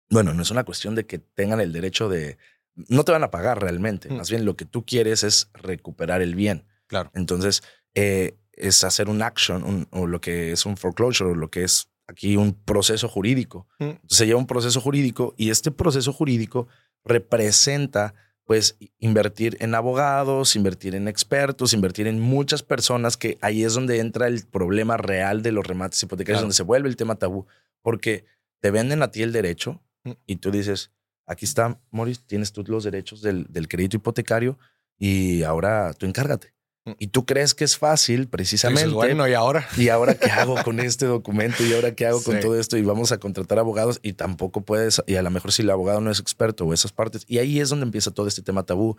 bueno, 0.09 0.33
no 0.33 0.41
es 0.41 0.49
una 0.49 0.63
cuestión 0.63 0.95
de 0.95 1.05
que 1.05 1.19
tengan 1.19 1.61
el 1.61 1.71
derecho 1.71 2.09
de... 2.09 2.39
No 2.73 3.03
te 3.03 3.11
van 3.11 3.23
a 3.23 3.29
pagar 3.29 3.61
realmente. 3.61 4.09
Más 4.09 4.31
bien 4.31 4.45
lo 4.45 4.55
que 4.55 4.65
tú 4.65 4.83
quieres 4.83 5.23
es 5.23 5.51
recuperar 5.53 6.23
el 6.23 6.33
bien. 6.33 6.65
Claro. 6.87 7.11
Entonces, 7.13 7.61
eh, 7.93 8.35
es 8.53 8.83
hacer 8.83 9.09
un 9.09 9.21
action 9.21 9.87
o 9.91 10.07
lo 10.07 10.19
que 10.19 10.53
es 10.53 10.65
un 10.65 10.75
foreclosure 10.75 11.29
o 11.29 11.35
lo 11.35 11.51
que 11.51 11.63
es 11.63 11.91
aquí 12.07 12.35
un 12.35 12.55
proceso 12.55 13.07
jurídico. 13.09 13.67
Se 14.07 14.25
lleva 14.25 14.39
un 14.39 14.47
proceso 14.47 14.81
jurídico 14.81 15.35
y 15.37 15.51
este 15.51 15.69
proceso 15.69 16.11
jurídico 16.11 16.67
representa 17.05 18.15
pues 18.45 18.77
invertir 18.99 19.57
en 19.59 19.73
abogados, 19.73 20.55
invertir 20.55 20.95
en 20.95 21.07
expertos, 21.07 21.73
invertir 21.73 22.07
en 22.07 22.19
muchas 22.19 22.61
personas, 22.61 23.15
que 23.15 23.37
ahí 23.41 23.63
es 23.63 23.73
donde 23.73 23.99
entra 23.99 24.27
el 24.27 24.45
problema 24.45 24.97
real 24.97 25.41
de 25.41 25.51
los 25.51 25.65
remates 25.65 26.03
hipotecarios, 26.03 26.41
donde 26.41 26.55
se 26.55 26.63
vuelve 26.63 26.89
el 26.89 26.97
tema 26.97 27.15
tabú, 27.15 27.45
porque 27.81 28.25
te 28.59 28.71
venden 28.71 29.01
a 29.01 29.11
ti 29.11 29.21
el 29.21 29.31
derecho 29.31 29.81
mm. 30.03 30.11
y 30.25 30.35
tú 30.37 30.51
dices, 30.51 30.91
aquí 31.25 31.45
está, 31.45 31.79
Morris, 31.91 32.25
tienes 32.25 32.51
tú 32.51 32.63
los 32.67 32.83
derechos 32.83 33.21
del, 33.21 33.45
del 33.49 33.67
crédito 33.67 33.97
hipotecario 33.97 34.57
y 34.97 35.43
ahora 35.43 35.93
tú 35.93 36.05
encárgate. 36.05 36.52
Y 36.99 37.07
tú 37.07 37.25
crees 37.25 37.53
que 37.53 37.63
es 37.63 37.77
fácil, 37.77 38.27
precisamente. 38.27 38.89
bueno, 38.89 39.25
¿y 39.25 39.33
ahora? 39.33 39.65
¿Y 39.77 39.87
ahora 39.87 40.15
qué 40.15 40.29
hago 40.29 40.61
con 40.63 40.81
este 40.81 41.05
documento? 41.05 41.63
¿Y 41.63 41.73
ahora 41.73 41.95
qué 41.95 42.05
hago 42.05 42.21
con 42.21 42.41
todo 42.41 42.59
esto? 42.59 42.75
Y 42.75 42.81
vamos 42.81 43.13
a 43.13 43.19
contratar 43.19 43.57
abogados 43.57 44.01
y 44.03 44.13
tampoco 44.13 44.61
puedes, 44.61 45.01
y 45.07 45.15
a 45.15 45.21
lo 45.21 45.29
mejor 45.29 45.53
si 45.53 45.61
el 45.61 45.69
abogado 45.69 46.01
no 46.01 46.11
es 46.11 46.19
experto 46.19 46.65
o 46.65 46.73
esas 46.73 46.91
partes. 46.91 47.23
Y 47.27 47.37
ahí 47.37 47.61
es 47.61 47.69
donde 47.69 47.85
empieza 47.85 48.11
todo 48.11 48.27
este 48.27 48.41
tema 48.41 48.63
tabú, 48.63 48.97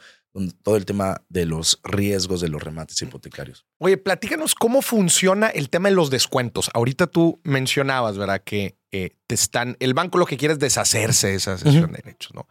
todo 0.62 0.76
el 0.76 0.86
tema 0.86 1.22
de 1.28 1.44
los 1.44 1.80
riesgos 1.84 2.40
de 2.40 2.48
los 2.48 2.62
remates 2.62 3.02
hipotecarios. 3.02 3.66
Oye, 3.78 3.98
platícanos 3.98 4.54
cómo 4.54 4.80
funciona 4.80 5.48
el 5.48 5.68
tema 5.68 5.90
de 5.90 5.94
los 5.94 6.08
descuentos. 6.08 6.70
Ahorita 6.72 7.06
tú 7.06 7.40
mencionabas, 7.44 8.16
¿verdad? 8.16 8.42
Que 8.42 8.78
eh, 8.92 9.10
te 9.26 9.34
están, 9.34 9.76
el 9.80 9.92
banco 9.92 10.16
lo 10.16 10.24
que 10.24 10.38
quiere 10.38 10.54
es 10.54 10.58
deshacerse 10.58 11.28
de 11.28 11.34
esa 11.34 11.58
sesión 11.58 11.92
de 11.92 12.00
derechos, 12.02 12.32
¿no? 12.34 12.48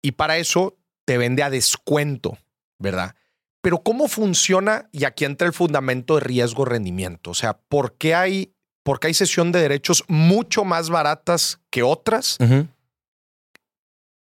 Y 0.00 0.12
para 0.12 0.38
eso 0.38 0.78
te 1.04 1.18
vende 1.18 1.42
a 1.42 1.50
descuento, 1.50 2.38
¿verdad? 2.78 3.16
Pero 3.64 3.78
¿cómo 3.78 4.08
funciona? 4.08 4.90
Y 4.92 5.04
aquí 5.04 5.24
entra 5.24 5.46
el 5.46 5.54
fundamento 5.54 6.16
de 6.16 6.20
riesgo-rendimiento. 6.20 7.30
O 7.30 7.34
sea, 7.34 7.56
¿por 7.56 7.94
qué 7.94 8.14
hay, 8.14 8.52
por 8.82 9.00
hay 9.00 9.14
sesión 9.14 9.52
de 9.52 9.60
derechos 9.62 10.04
mucho 10.06 10.66
más 10.66 10.90
baratas 10.90 11.60
que 11.70 11.82
otras? 11.82 12.36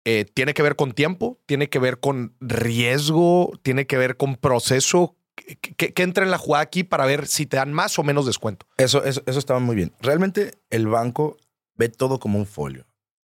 Eh, 0.05 0.25
tiene 0.35 0.55
que 0.55 0.63
ver 0.65 0.75
con 0.75 0.91
tiempo, 0.91 1.39
tiene 1.47 1.69
que 1.69 1.79
ver 1.79 2.01
con 2.01 2.35
riesgo, 2.41 3.53
tiene 3.63 3.87
que 3.87 3.97
ver 3.97 4.17
con 4.17 4.35
proceso. 4.35 5.15
¿Qué, 5.37 5.93
entra 6.03 6.25
en 6.25 6.33
la 6.33 6.39
jugada 6.39 6.65
aquí 6.65 6.83
para 6.83 7.07
ver 7.07 7.29
si 7.29 7.47
te 7.47 7.59
dan 7.59 7.73
más 7.73 7.97
o 8.01 8.03
menos 8.03 8.27
descuento? 8.27 8.67
Eso, 8.77 9.05
eso, 9.05 9.23
eso 9.25 9.39
estaba 9.39 9.61
muy 9.61 9.77
bien. 9.77 9.93
Realmente 10.01 10.59
el 10.69 10.89
banco 10.89 11.37
ve 11.77 11.89
todo 11.89 12.19
como 12.19 12.41
un 12.41 12.47
folio. 12.47 12.87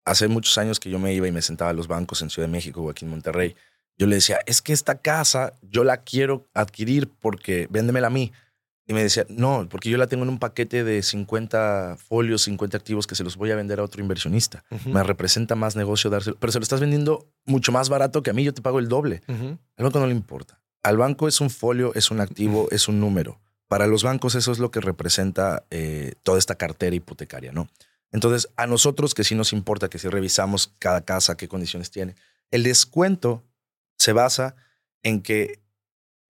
Hace 0.04 0.28
muchos 0.28 0.58
años 0.58 0.78
que 0.78 0.90
yo 0.90 0.98
me 0.98 1.14
iba 1.14 1.26
y 1.26 1.32
me 1.32 1.40
sentaba 1.40 1.70
a 1.70 1.74
los 1.74 1.88
bancos 1.88 2.20
en 2.20 2.28
Ciudad 2.28 2.46
de 2.46 2.52
México 2.52 2.82
o 2.82 2.90
aquí 2.90 3.06
en 3.06 3.10
Monterrey 3.10 3.56
yo 3.98 4.06
le 4.06 4.16
decía, 4.16 4.38
es 4.46 4.62
que 4.62 4.72
esta 4.72 4.96
casa 4.96 5.54
yo 5.62 5.84
la 5.84 5.98
quiero 5.98 6.46
adquirir 6.54 7.10
porque 7.20 7.68
véndemela 7.70 8.08
a 8.08 8.10
mí. 8.10 8.32
Y 8.86 8.92
me 8.92 9.02
decía, 9.02 9.24
no, 9.30 9.66
porque 9.70 9.88
yo 9.88 9.96
la 9.96 10.08
tengo 10.08 10.24
en 10.24 10.28
un 10.28 10.38
paquete 10.38 10.84
de 10.84 11.02
50 11.02 11.96
folios, 12.06 12.42
50 12.42 12.76
activos 12.76 13.06
que 13.06 13.14
se 13.14 13.24
los 13.24 13.36
voy 13.36 13.50
a 13.50 13.56
vender 13.56 13.80
a 13.80 13.82
otro 13.82 14.02
inversionista. 14.02 14.62
Me 14.84 15.02
representa 15.02 15.54
más 15.54 15.74
negocio 15.74 16.10
dárselo, 16.10 16.36
pero 16.38 16.52
se 16.52 16.58
lo 16.58 16.64
estás 16.64 16.80
vendiendo 16.80 17.26
mucho 17.46 17.72
más 17.72 17.88
barato 17.88 18.22
que 18.22 18.28
a 18.30 18.34
mí, 18.34 18.44
yo 18.44 18.52
te 18.52 18.60
pago 18.60 18.78
el 18.78 18.88
doble. 18.88 19.22
Al 19.26 19.84
banco 19.84 20.00
no 20.00 20.06
le 20.06 20.12
importa. 20.12 20.60
Al 20.82 20.98
banco 20.98 21.28
es 21.28 21.40
un 21.40 21.48
folio, 21.48 21.94
es 21.94 22.10
un 22.10 22.20
activo, 22.20 22.68
es 22.70 22.86
un 22.88 23.00
número. 23.00 23.40
Para 23.68 23.86
los 23.86 24.02
bancos 24.02 24.34
eso 24.34 24.52
es 24.52 24.58
lo 24.58 24.70
que 24.70 24.80
representa 24.80 25.64
eh, 25.70 26.12
toda 26.22 26.38
esta 26.38 26.56
cartera 26.56 26.94
hipotecaria, 26.94 27.52
¿no? 27.52 27.68
Entonces, 28.12 28.50
a 28.56 28.66
nosotros 28.66 29.14
que 29.14 29.24
sí 29.24 29.34
nos 29.34 29.54
importa, 29.54 29.88
que 29.88 29.98
si 29.98 30.08
revisamos 30.08 30.72
cada 30.78 31.00
casa, 31.00 31.36
qué 31.36 31.48
condiciones 31.48 31.90
tiene, 31.90 32.14
el 32.50 32.62
descuento 32.62 33.42
se 34.04 34.12
basa 34.12 34.54
en 35.02 35.20
que 35.22 35.60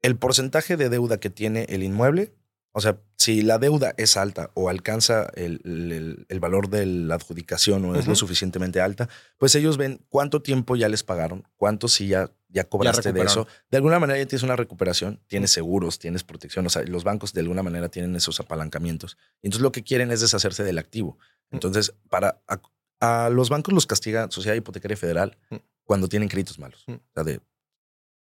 el 0.02 0.16
porcentaje 0.16 0.76
de 0.76 0.88
deuda 0.88 1.18
que 1.18 1.30
tiene 1.30 1.66
el 1.68 1.82
inmueble, 1.82 2.34
o 2.76 2.80
sea, 2.80 3.00
si 3.16 3.42
la 3.42 3.58
deuda 3.58 3.94
es 3.96 4.16
alta 4.16 4.50
o 4.54 4.68
alcanza 4.68 5.30
el, 5.34 5.60
el- 5.64 6.26
el 6.28 6.40
valor 6.40 6.68
de 6.68 6.84
la 6.86 7.14
adjudicación 7.14 7.84
o 7.84 7.94
es 7.98 8.06
lo 8.06 8.14
suficientemente 8.16 8.80
alta, 8.80 9.08
pues 9.38 9.54
ellos 9.54 9.76
ven 9.76 10.00
cuánto 10.08 10.42
tiempo 10.42 10.76
ya 10.76 10.88
les 10.88 11.02
pagaron, 11.04 11.46
cuánto 11.56 11.86
si 11.88 12.08
ya, 12.08 12.30
ya 12.48 12.64
cobraste 12.64 13.12
de 13.12 13.22
eso. 13.22 13.46
De 13.70 13.76
alguna 13.78 13.98
manera 14.00 14.18
ya 14.18 14.26
tienes 14.26 14.42
una 14.42 14.56
recuperación, 14.56 15.20
tienes 15.28 15.50
seguros, 15.52 15.98
tienes 15.98 16.22
protección, 16.24 16.66
o 16.66 16.70
sea, 16.70 16.82
los 16.82 17.04
bancos 17.04 17.32
de 17.32 17.40
alguna 17.40 17.62
manera 17.62 17.88
tienen 17.88 18.14
esos 18.16 18.40
apalancamientos. 18.40 19.16
Y 19.40 19.46
entonces 19.46 19.62
lo 19.62 19.72
que 19.72 19.82
quieren 19.84 20.10
es 20.10 20.20
deshacerse 20.20 20.64
del 20.64 20.78
activo. 20.78 21.16
Entonces, 21.50 21.94
para 22.10 22.42
a, 22.48 22.60
a 23.00 23.30
los 23.30 23.48
bancos 23.48 23.72
los 23.72 23.86
castiga 23.86 24.28
Sociedad 24.30 24.56
Hipotecaria 24.56 24.96
Federal 24.96 25.38
Mm. 25.50 25.56
cuando 25.84 26.08
tienen 26.08 26.28
créditos 26.28 26.58
malos. 26.58 26.82
Mm. 26.88 26.92
O 26.94 27.00
sea, 27.14 27.24
de 27.24 27.40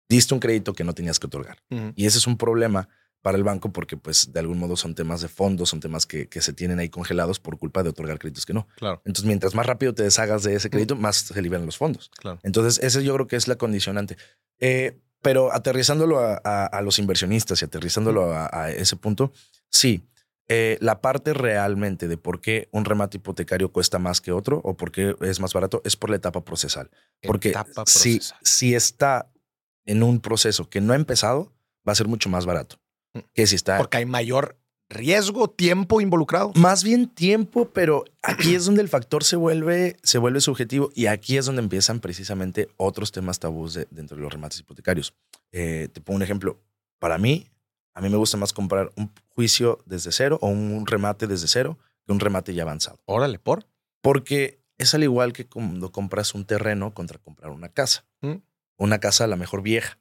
diste 0.10 0.34
un 0.34 0.40
crédito 0.40 0.74
que 0.74 0.84
no 0.84 0.94
tenías 0.94 1.20
que 1.20 1.28
otorgar. 1.28 1.58
Y 1.96 2.06
ese 2.06 2.18
es 2.18 2.28
un 2.28 2.38
problema 2.38 2.88
para 3.22 3.38
el 3.38 3.44
banco 3.44 3.72
porque, 3.72 3.96
pues, 3.96 4.34
de 4.34 4.40
algún 4.42 4.60
modo 4.60 4.76
son 4.76 4.96
temas 4.96 5.22
de 5.22 5.30
fondos, 5.30 5.70
son 5.70 5.80
temas 5.80 6.06
que, 6.06 6.28
que 6.28 6.42
se 6.42 6.52
tienen 6.52 6.80
ahí 6.80 6.90
congelados 6.90 7.40
por 7.40 7.58
culpa 7.58 7.82
de 7.82 7.90
otorgar 7.90 8.20
créditos 8.20 8.46
que 8.46 8.54
no. 8.54 8.68
Claro, 8.76 9.02
Entonces, 9.06 9.26
mientras 9.26 9.56
más 9.56 9.66
rápido 9.66 9.94
te 9.94 10.04
deshagas 10.04 10.44
de 10.44 10.56
ese 10.56 10.70
crédito, 10.70 10.98
más 10.98 11.16
se 11.18 11.42
liberan 11.42 11.66
los 11.66 11.78
fondos. 11.78 12.12
claro. 12.18 12.40
Entonces, 12.44 12.84
ese 12.84 13.02
yo 13.04 13.14
creo 13.14 13.28
que 13.28 13.38
es 13.38 13.48
la 13.48 13.56
condicionante. 13.56 14.18
Eh, 14.60 15.00
pero 15.22 15.54
aterrizándolo 15.54 16.20
a, 16.20 16.42
a- 16.44 16.66
a 16.66 16.82
los 16.82 17.00
inversionistas 17.00 17.62
y 17.62 17.66
aterrizándolo 17.66 18.34
a, 18.34 18.50
a 18.52 18.72
ese 18.72 18.98
punto, 18.98 19.32
sí, 19.70 20.04
eh, 20.50 20.78
la 20.82 21.00
parte 21.00 21.34
realmente 21.34 22.10
de 22.10 22.18
por 22.18 22.42
qué 22.42 22.68
un 22.74 22.84
remate 22.84 23.16
hipotecario 23.18 23.72
cuesta 23.72 24.00
más 24.00 24.20
que 24.20 24.34
otro 24.34 24.60
o 24.66 24.76
por 24.76 24.92
qué 24.92 25.16
es 25.22 25.40
más 25.40 25.54
barato 25.54 25.82
es 25.86 25.96
por 25.96 26.10
la 26.10 26.18
etapa 26.18 26.44
procesal. 26.44 26.92
Porque 27.22 27.52
Etapa 27.52 27.86
si, 27.88 28.20
si 28.42 28.76
está 28.76 29.30
en 29.86 30.04
un 30.04 30.20
proceso 30.20 30.70
que 30.70 30.82
no 30.82 30.94
ha 30.94 30.96
empezado, 30.96 31.52
va 31.88 31.92
a 31.94 31.96
ser 31.96 32.08
mucho 32.08 32.30
más 32.30 32.46
barato 32.46 32.78
Mm. 33.16 33.20
que 33.34 33.46
si 33.48 33.56
está 33.56 33.78
Porque 33.78 33.98
hay 33.98 34.06
mayor 34.06 34.58
riesgo, 34.90 35.48
tiempo 35.50 36.02
involucrado. 36.02 36.52
más 36.56 36.84
bien 36.84 37.08
tiempo, 37.08 37.70
pero 37.70 38.06
aquí 38.22 38.56
es 38.56 38.66
donde 38.66 38.82
el 38.82 38.90
factor 38.90 39.24
se 39.24 39.36
vuelve, 39.36 39.98
se 40.04 40.18
vuelve 40.20 40.40
subjetivo 40.42 40.92
y 40.96 41.08
aquí 41.08 41.38
es 41.38 41.46
donde 41.46 41.62
empiezan 41.62 42.00
precisamente 42.00 42.70
otros 42.78 43.12
temas 43.12 43.40
tabús 43.40 43.74
de- 43.74 43.88
dentro 43.92 44.18
de 44.18 44.24
los 44.24 44.32
remates 44.34 44.60
hipotecarios. 44.60 45.14
Eh, 45.52 45.90
te 45.92 46.02
pongo 46.02 46.18
un 46.18 46.24
ejemplo. 46.24 46.60
Para 47.00 47.18
mí, 47.18 47.48
a 47.96 48.02
mí 48.02 48.10
me 48.10 48.18
gusta 48.18 48.38
más 48.38 48.54
comprar 48.54 48.92
un 48.96 49.12
juicio 49.30 49.80
desde 49.86 50.12
cero 50.12 50.38
o 50.42 50.48
un 50.48 50.86
remate 50.86 51.28
desde 51.28 51.48
cero 51.48 51.78
que 52.06 52.12
un 52.12 52.20
remate 52.20 52.54
ya 52.54 52.64
avanzado. 52.64 53.00
Órale, 53.06 53.40
por. 53.40 53.66
Porque 54.02 54.60
es 54.78 54.94
al 54.94 55.04
igual 55.04 55.34
que 55.34 55.46
cuando 55.48 55.92
compras 55.92 56.34
un 56.36 56.46
terreno 56.46 56.94
contra 56.94 57.18
comprar 57.20 57.52
una 57.52 57.70
casa. 57.70 58.06
Mm. 58.22 58.36
Una 58.78 59.00
casa 59.00 59.24
a 59.24 59.28
la 59.28 59.36
mejor 59.36 59.62
vieja. 59.62 60.00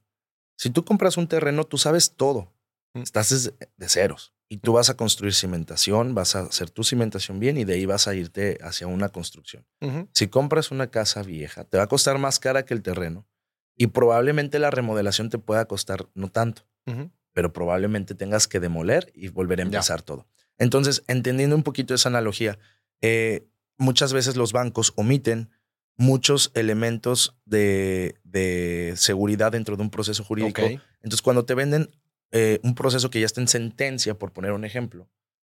Si 0.57 0.71
tú 0.71 0.85
compras 0.85 1.17
un 1.17 1.29
terreno, 1.29 1.65
tú 1.65 1.79
sabes 1.79 2.13
todo. 2.17 2.53
Mm. 2.95 3.01
Estás 3.03 3.53
de 3.77 3.89
ceros. 3.89 4.33
Y 4.49 4.59
tú 4.59 4.75
vas 4.75 4.91
a 4.91 4.97
construir 4.99 5.33
cimentación, 5.33 6.15
vas 6.15 6.37
a 6.37 6.41
hacer 6.41 6.69
tu 6.69 6.85
cimentación 6.85 7.41
bien 7.41 7.57
y 7.57 7.65
de 7.65 7.73
ahí 7.75 7.87
vas 7.87 8.07
a 8.07 8.15
irte 8.15 8.59
hacia 8.63 8.87
una 8.87 9.09
construcción. 9.09 9.65
Si 10.13 10.29
compras 10.29 10.71
una 10.71 10.89
casa 10.89 11.23
vieja, 11.23 11.65
te 11.65 11.79
va 11.79 11.85
a 11.85 11.87
costar 11.87 12.19
más 12.19 12.39
cara 12.39 12.67
que 12.67 12.75
el 12.75 12.83
terreno 12.83 13.27
y 13.79 13.87
probablemente 13.87 14.59
la 14.59 14.71
remodelación 14.71 15.31
te 15.31 15.39
pueda 15.39 15.65
costar 15.65 16.07
no 16.15 16.29
tanto 16.31 16.67
pero 17.33 17.51
probablemente 17.55 18.15
tengas 18.15 18.47
que 18.47 18.61
demoler 18.61 19.11
y 19.15 19.29
volver 19.29 19.61
a 19.61 19.63
Ya. 19.63 19.69
empezar 19.69 20.03
todo. 20.03 20.27
Entonces, 20.59 21.03
entendiendo 21.07 21.57
un 21.57 21.63
poquito 21.63 21.95
esa 21.95 22.11
analogía, 22.11 22.59
eh, 23.01 23.47
muchas 23.79 24.13
veces 24.13 24.37
los 24.37 24.53
bancos 24.53 24.93
omiten 24.97 25.49
muchos 25.97 26.51
elementos 26.55 27.37
de, 27.45 28.17
de 28.25 28.95
seguridad 28.97 29.53
dentro 29.53 29.77
de 29.77 29.83
un 29.83 29.91
proceso 29.91 30.25
jurídico. 30.25 30.63
Entonces, 30.63 31.23
cuando 31.23 31.45
te 31.45 31.55
venden 31.55 31.91
eh, 32.31 32.61
un 32.63 32.75
proceso 32.75 33.11
que 33.11 33.21
ya 33.21 33.27
está 33.27 33.41
en 33.41 33.49
sentencia, 33.49 34.15
por 34.19 34.33
poner 34.33 34.53
un 34.53 34.65
ejemplo, 34.65 35.09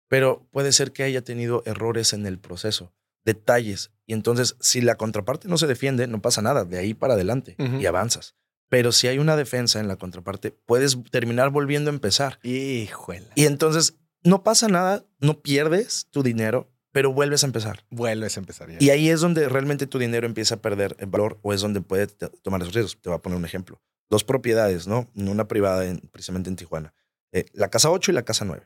pero 0.07 0.47
puede 0.51 0.71
ser 0.71 0.93
que 0.93 1.03
haya 1.03 1.21
tenido 1.21 1.63
errores 1.65 2.13
en 2.13 2.25
el 2.25 2.39
proceso, 2.39 2.93
detalles. 3.25 3.91
Y 4.05 4.13
entonces, 4.13 4.55
si 4.59 4.81
la 4.81 4.95
contraparte 4.95 5.47
no 5.47 5.57
se 5.57 5.67
defiende, 5.67 6.07
no 6.07 6.21
pasa 6.21 6.41
nada, 6.41 6.65
de 6.65 6.77
ahí 6.77 6.93
para 6.93 7.15
adelante 7.15 7.55
y 7.57 7.85
avanzas. 7.85 8.35
Pero 8.69 8.91
si 8.91 9.07
hay 9.07 9.17
una 9.17 9.35
defensa 9.35 9.79
en 9.79 9.87
la 9.87 9.95
contraparte, 9.95 10.51
puedes 10.51 10.97
terminar 11.09 11.49
volviendo 11.51 11.89
a 11.89 11.93
empezar. 11.93 12.39
Híjole. 12.43 13.27
Y 13.35 13.45
entonces 13.45 13.97
no 14.23 14.43
pasa 14.43 14.67
nada, 14.67 15.05
no 15.19 15.41
pierdes 15.41 16.07
tu 16.11 16.21
dinero, 16.21 16.69
pero 16.97 17.13
vuelves 17.13 17.43
a 17.43 17.45
empezar. 17.45 17.85
Vuelves 17.91 18.37
a 18.37 18.39
empezar 18.39 18.71
ya. 18.71 18.77
Y 18.79 18.89
ahí 18.89 19.09
es 19.09 19.21
donde 19.21 19.47
realmente 19.49 19.85
tu 19.85 19.99
dinero 19.99 20.25
empieza 20.25 20.55
a 20.55 20.61
perder 20.63 20.95
el 20.97 21.05
valor 21.05 21.37
o 21.43 21.53
es 21.53 21.61
donde 21.61 21.79
puede 21.79 22.07
tomar 22.07 22.59
esos 22.63 22.73
riesgos. 22.73 22.97
Te 22.99 23.09
voy 23.09 23.17
a 23.19 23.21
poner 23.21 23.37
un 23.37 23.45
ejemplo. 23.45 23.79
Dos 24.09 24.23
propiedades, 24.23 24.87
¿no? 24.87 25.07
Una 25.13 25.47
privada 25.47 25.85
en- 25.85 25.99
precisamente 25.99 26.49
en 26.49 26.55
Tijuana. 26.55 26.95
Eh, 27.31 27.45
la 27.53 27.69
casa 27.69 27.91
8 27.91 28.09
y 28.09 28.15
la 28.15 28.23
casa 28.25 28.45
9. 28.45 28.65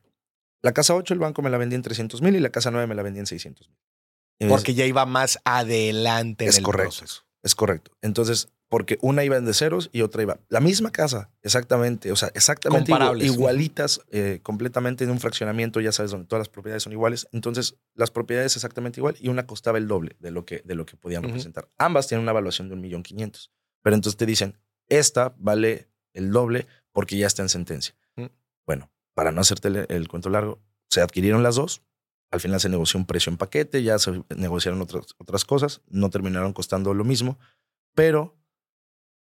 La 0.62 0.72
casa 0.72 0.96
8 0.96 1.14
el 1.14 1.20
banco 1.20 1.42
me 1.42 1.50
la 1.50 1.58
vendía 1.58 1.76
en 1.76 1.82
300 1.82 2.22
mil 2.22 2.34
y 2.34 2.40
la 2.40 2.52
casa 2.52 2.72
9 2.72 2.88
me 2.88 2.96
la 2.96 3.02
vendía 3.04 3.20
en 3.20 3.26
600 3.28 3.68
mil. 3.68 4.50
Porque 4.50 4.76
ya 4.76 4.86
iba 4.86 5.06
más 5.06 5.38
adelante 5.44 6.46
en 6.46 6.50
Es 6.52 6.58
el 6.60 6.64
correcto. 6.64 6.96
proceso. 7.00 7.24
Es 7.44 7.54
correcto. 7.54 7.92
Entonces, 8.02 8.48
porque 8.72 8.98
una 9.02 9.26
iba 9.26 9.36
en 9.36 9.44
de 9.44 9.54
ceros 9.54 9.90
y 9.92 10.02
otra 10.02 10.22
iba. 10.22 10.40
La 10.48 10.62
misma 10.62 10.94
casa, 10.94 11.30
exactamente. 11.42 12.10
O 12.14 12.16
sea, 12.16 12.30
exactamente 12.34 12.94
igual- 12.94 13.22
igualitas, 13.22 14.00
eh, 14.12 14.40
completamente 14.44 15.04
en 15.04 15.10
un 15.12 15.20
fraccionamiento, 15.20 15.82
ya 15.82 15.92
sabes, 15.92 16.12
donde 16.12 16.26
todas 16.26 16.40
las 16.40 16.48
propiedades 16.50 16.84
son 16.84 16.94
iguales. 16.94 17.28
Entonces, 17.34 17.76
las 17.96 18.12
propiedades 18.12 18.56
exactamente 18.56 19.02
igual 19.02 19.18
y 19.20 19.28
una 19.28 19.46
costaba 19.46 19.78
el 19.78 19.90
doble 19.90 20.16
de 20.20 20.32
lo 20.32 20.46
que, 20.46 20.62
de 20.64 20.76
lo 20.76 20.86
que 20.86 20.96
podían 20.96 21.20
Ujú. 21.24 21.32
representar. 21.34 21.68
Ambas 21.78 22.08
tienen 22.08 22.24
una 22.24 22.32
evaluación 22.32 22.70
de 22.70 22.76
un 22.76 22.80
millón 22.82 23.04
quinientos. 23.04 23.52
Pero 23.84 23.94
entonces 23.96 24.16
te 24.16 24.26
dicen, 24.26 24.58
esta 24.88 25.36
vale 25.38 25.90
el 26.14 26.32
doble 26.32 26.66
porque 26.94 27.18
ya 27.18 27.28
está 27.28 27.42
en 27.42 27.50
sentencia. 27.50 27.94
Mm. 28.16 28.28
Bueno, 28.66 28.90
para 29.14 29.34
no 29.34 29.42
hacerte 29.42 29.68
el, 29.68 29.86
el 29.90 30.08
cuento 30.08 30.30
largo, 30.30 30.62
se 30.90 31.02
adquirieron 31.02 31.44
las 31.44 31.56
dos. 31.56 31.82
Al 32.32 32.40
final 32.40 32.62
se 32.62 32.70
negoció 32.70 32.98
un 32.98 33.06
precio 33.06 33.32
en 33.32 33.36
paquete, 33.38 33.84
ya 33.84 34.00
se 34.00 34.24
negociaron 34.34 34.82
otras, 34.82 35.08
otras 35.18 35.44
cosas, 35.44 35.82
no 35.90 36.10
terminaron 36.10 36.54
costando 36.54 36.94
lo 36.94 37.04
mismo, 37.04 37.38
pero 37.94 38.38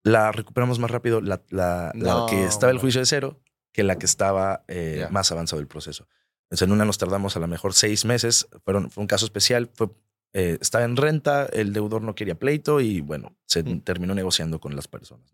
la 0.04 0.32
recuperamos 0.32 0.78
más 0.78 0.90
rápido 0.90 1.20
la, 1.20 1.42
la- 1.50 1.92
que 2.28 2.44
estaba 2.44 2.72
el 2.72 2.78
juicio 2.78 3.00
de 3.00 3.06
cero 3.06 3.40
que 3.72 3.82
la 3.84 3.96
que 3.98 4.06
estaba 4.06 4.64
eh, 4.68 5.06
más 5.10 5.30
avanzado 5.30 5.60
el 5.60 5.68
proceso. 5.68 6.08
Entonces, 6.44 6.66
en 6.66 6.72
una 6.72 6.84
nos 6.84 6.98
tardamos 6.98 7.36
a 7.36 7.40
lo 7.40 7.46
mejor 7.46 7.74
seis 7.74 8.04
meses, 8.04 8.48
fueron, 8.64 8.90
fue 8.90 9.02
un 9.02 9.06
caso 9.06 9.24
especial, 9.26 9.70
fue, 9.74 9.88
eh, 10.32 10.58
estaba 10.60 10.84
en 10.84 10.96
renta, 10.96 11.46
el 11.52 11.72
deudor 11.72 12.02
no 12.02 12.14
quería 12.14 12.38
pleito 12.38 12.80
y 12.80 13.00
bueno, 13.02 13.36
se 13.46 13.62
Mm. 13.62 13.80
terminó 13.82 14.14
negociando 14.14 14.58
con 14.58 14.74
las 14.74 14.88
personas. 14.88 15.30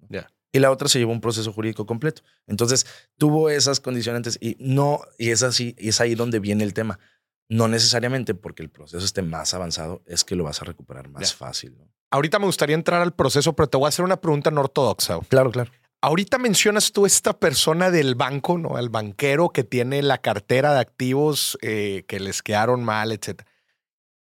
Y 0.52 0.58
la 0.60 0.70
otra 0.70 0.88
se 0.88 0.98
llevó 0.98 1.12
un 1.12 1.20
proceso 1.20 1.52
jurídico 1.52 1.84
completo. 1.86 2.22
Entonces, 2.46 2.86
tuvo 3.16 3.48
esas 3.50 3.80
condicionantes 3.80 4.38
y 4.40 4.56
no, 4.60 5.00
y 5.18 5.30
es 5.30 5.42
así, 5.42 5.74
y 5.78 5.88
es 5.88 6.00
ahí 6.00 6.14
donde 6.14 6.38
viene 6.40 6.64
el 6.64 6.74
tema. 6.74 6.98
No 7.48 7.68
necesariamente 7.68 8.34
porque 8.34 8.62
el 8.62 8.70
proceso 8.70 9.04
esté 9.04 9.22
más 9.22 9.54
avanzado 9.54 10.02
es 10.06 10.24
que 10.24 10.34
lo 10.34 10.44
vas 10.44 10.62
a 10.62 10.64
recuperar 10.64 11.08
más 11.08 11.34
fácil. 11.34 11.76
¿no? 11.78 11.88
Ahorita 12.10 12.38
me 12.38 12.46
gustaría 12.46 12.74
entrar 12.74 13.02
al 13.02 13.12
proceso, 13.12 13.54
pero 13.54 13.68
te 13.68 13.76
voy 13.76 13.86
a 13.86 13.88
hacer 13.88 14.04
una 14.04 14.20
pregunta 14.20 14.50
no 14.50 14.60
ortodoxa. 14.60 15.18
Claro, 15.28 15.50
claro. 15.50 15.70
Ahorita 16.00 16.38
mencionas 16.38 16.92
tú 16.92 17.06
esta 17.06 17.38
persona 17.38 17.90
del 17.90 18.14
banco, 18.14 18.58
¿no? 18.58 18.78
El 18.78 18.90
banquero 18.90 19.50
que 19.50 19.64
tiene 19.64 20.02
la 20.02 20.18
cartera 20.18 20.74
de 20.74 20.80
activos 20.80 21.58
eh, 21.62 22.04
que 22.06 22.20
les 22.20 22.42
quedaron 22.42 22.84
mal, 22.84 23.10
etcétera. 23.10 23.50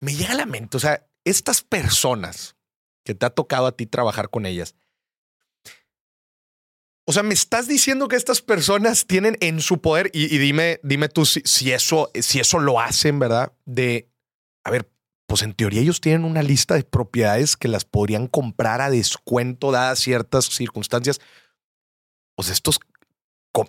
Me 0.00 0.12
llega 0.12 0.32
a 0.32 0.36
la 0.36 0.46
mente, 0.46 0.76
o 0.76 0.80
sea, 0.80 1.06
estas 1.24 1.62
personas 1.62 2.56
que 3.04 3.14
te 3.14 3.26
ha 3.26 3.30
tocado 3.30 3.66
a 3.66 3.72
ti 3.72 3.86
trabajar 3.86 4.28
con 4.28 4.44
ellas. 4.44 4.74
O 7.08 7.12
sea, 7.12 7.22
me 7.22 7.32
estás 7.32 7.66
diciendo 7.66 8.06
que 8.06 8.16
estas 8.16 8.42
personas 8.42 9.06
tienen 9.06 9.38
en 9.40 9.62
su 9.62 9.80
poder, 9.80 10.10
y, 10.12 10.26
dime, 10.36 10.78
dime 10.82 11.08
tú 11.08 11.24
si, 11.24 11.40
si 11.46 11.72
eso, 11.72 12.10
si 12.12 12.38
eso 12.38 12.58
lo 12.58 12.80
hacen, 12.80 13.18
¿verdad? 13.18 13.50
De, 13.64 14.10
a 14.62 14.70
ver, 14.70 14.90
pues 15.26 15.40
en 15.40 15.54
teoría 15.54 15.80
ellos 15.80 16.02
tienen 16.02 16.26
una 16.26 16.42
lista 16.42 16.74
de 16.74 16.84
propiedades 16.84 17.56
que 17.56 17.68
las 17.68 17.86
podrían 17.86 18.26
comprar 18.26 18.82
a 18.82 18.90
descuento 18.90 19.72
dadas 19.72 20.00
ciertas 20.00 20.44
circunstancias. 20.44 21.18
Pues 22.36 22.50
estos 22.50 22.78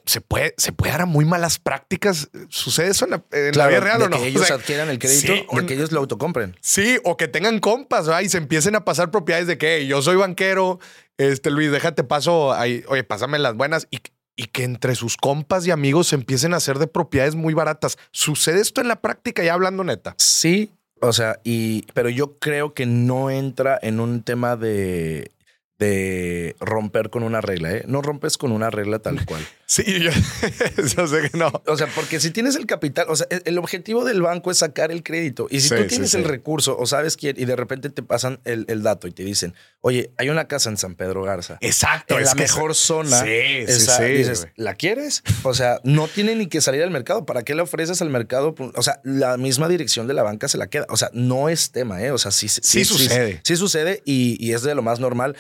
se 0.06 0.22
puede, 0.22 0.54
se 0.58 0.72
puede 0.72 0.92
dar 0.92 1.02
a 1.02 1.06
muy 1.06 1.26
malas 1.26 1.60
prácticas. 1.60 2.30
¿Sucede 2.50 2.90
eso 2.90 3.06
en 3.06 3.12
la, 3.12 3.24
en 3.32 3.58
la 3.58 3.68
vida 3.68 3.80
real 3.80 4.00
de 4.00 4.06
o 4.06 4.10
no? 4.10 4.18
que 4.18 4.24
O 4.24 4.26
ellos 4.26 4.46
sea, 4.48 4.58
adquieran 4.58 4.90
el 4.90 5.00
crédito, 5.00 5.34
sí, 5.34 5.46
o 5.48 5.66
que 5.66 5.74
ellos 5.74 5.92
lo 5.92 6.00
autocompren. 6.00 6.56
Sí, 6.62 7.00
o 7.04 7.18
que 7.18 7.28
tengan 7.28 7.60
compas, 7.60 8.06
¿verdad? 8.06 8.22
Y 8.22 8.30
se 8.30 8.38
empiecen 8.38 8.76
a 8.76 8.86
pasar 8.86 9.12
propiedades 9.12 9.48
de 9.48 9.58
que 9.58 9.78
"Hey, 9.78 9.88
yo 9.88 10.02
soy 10.02 10.16
banquero, 10.18 10.80
este 11.18 11.50
Luis, 11.50 11.72
déjate 11.72 12.04
paso 12.04 12.54
ahí, 12.54 12.84
oye, 12.88 13.04
pásame 13.04 13.40
las 13.40 13.56
buenas 13.56 13.88
y, 13.90 14.00
y 14.36 14.46
que 14.46 14.64
entre 14.64 14.96
sus 14.96 15.18
compas 15.18 15.66
y 15.66 15.72
amigos 15.72 16.08
se 16.08 16.16
empiecen 16.16 16.54
a 16.54 16.58
hacer 16.58 16.78
de 16.80 16.88
propiedades 16.88 17.36
muy 17.36 17.54
baratas. 17.54 17.98
¿Sucede 18.12 18.62
esto 18.62 18.82
en 18.82 18.88
la 18.88 19.02
práctica 19.02 19.44
ya 19.44 19.54
hablando 19.54 19.84
neta? 19.84 20.16
Sí, 20.18 20.72
o 21.02 21.14
sea, 21.14 21.40
y 21.44 21.84
pero 21.94 22.10
yo 22.10 22.38
creo 22.38 22.74
que 22.74 22.86
no 22.86 23.30
entra 23.30 23.80
en 23.82 24.00
un 24.00 24.24
tema 24.24 24.56
de 24.56 25.32
de 25.80 26.58
romper 26.60 27.10
con 27.10 27.24
una 27.24 27.40
regla, 27.40 27.72
¿eh? 27.72 27.84
No 27.88 28.02
rompes 28.02 28.38
con 28.38 28.52
una 28.52 28.70
regla 28.70 29.00
tal 29.00 29.26
cual. 29.26 29.48
Sí, 29.70 29.84
yo, 30.96 31.08
sé 31.08 31.30
que 31.30 31.38
no. 31.38 31.52
O 31.68 31.78
sea, 31.78 31.86
porque 31.94 32.20
si 32.20 32.32
tienes 32.32 32.56
el 32.56 32.66
capital, 32.66 33.06
o 33.08 33.16
sea, 33.16 33.28
e, 33.30 33.44
el 33.46 33.60
objetivo 33.60 34.04
del 34.04 34.20
banco 34.20 34.50
es 34.50 34.58
sacar 34.58 34.92
el 34.92 35.04
crédito. 35.04 35.46
Y 35.52 35.62
si 35.62 35.70
tú 35.70 35.86
tienes 35.86 36.16
el 36.16 36.24
recurso 36.24 36.76
o 36.76 36.88
sabes 36.88 37.16
quién, 37.16 37.36
y 37.38 37.46
de 37.46 37.56
repente 37.56 37.92
te 37.92 38.02
pasan 38.02 38.40
el, 38.46 38.66
dato 38.82 39.08
y 39.08 39.12
te 39.12 39.24
dicen, 39.24 39.54
oye, 39.82 40.12
hay 40.18 40.30
una 40.30 40.48
casa 40.48 40.72
en 40.72 40.78
San 40.78 40.96
Pedro 40.96 41.22
Garza. 41.22 41.60
Exacto. 41.62 42.18
En 42.18 42.26
la 42.26 42.34
mejor 42.34 42.74
zona. 42.74 43.22
Sí, 43.22 43.68
sí, 43.68 44.04
dices, 44.06 44.48
¿la 44.56 44.74
quieres? 44.74 45.22
O 45.44 45.54
sea, 45.54 45.80
no 45.84 46.08
tiene 46.08 46.34
ni 46.36 46.48
que 46.48 46.62
salir 46.62 46.82
al 46.82 46.90
mercado. 46.90 47.28
¿Para 47.28 47.44
qué 47.44 47.54
le 47.54 47.62
ofreces 47.62 48.02
al 48.02 48.10
mercado? 48.10 48.56
O 48.74 48.82
sea, 48.82 49.02
la 49.04 49.38
misma 49.38 49.68
dirección 49.68 50.08
de 50.08 50.16
la 50.16 50.24
banca 50.24 50.48
se 50.48 50.58
la 50.58 50.66
queda. 50.66 50.88
O 50.90 50.98
sea, 50.98 51.12
no 51.14 51.48
es 51.48 51.72
tema, 51.72 52.02
¿eh? 52.02 52.10
O 52.10 52.18
sea, 52.18 52.32
sí, 52.32 52.50
sí, 52.50 52.86
sucede. 52.86 53.40
Sí, 53.44 53.56
sucede 53.56 54.02
y, 54.04 54.36
y 54.44 54.54
es 54.54 54.64
de 54.64 54.74
lo 54.74 54.82
más 54.82 55.00
normal. 55.00 55.38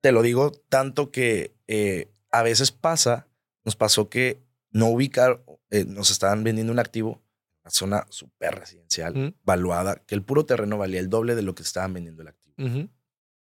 Te 0.00 0.10
lo 0.10 0.22
digo 0.22 0.50
tanto 0.68 1.12
que 1.12 1.54
eh, 1.68 2.08
a 2.32 2.42
veces 2.42 2.72
pasa, 2.72 3.28
nos 3.66 3.76
pasó 3.76 4.08
que 4.08 4.40
no 4.70 4.86
ubicar, 4.86 5.44
eh, 5.70 5.84
nos 5.84 6.10
estaban 6.10 6.44
vendiendo 6.44 6.72
un 6.72 6.78
activo, 6.78 7.20
una 7.64 7.70
zona 7.70 8.06
súper 8.08 8.54
residencial, 8.54 9.34
valuada, 9.44 9.96
que 10.06 10.14
el 10.14 10.22
puro 10.22 10.46
terreno 10.46 10.78
valía 10.78 11.00
el 11.00 11.10
doble 11.10 11.34
de 11.34 11.42
lo 11.42 11.54
que 11.54 11.64
estaban 11.64 11.92
vendiendo 11.92 12.22
el 12.22 12.28
activo. 12.28 12.54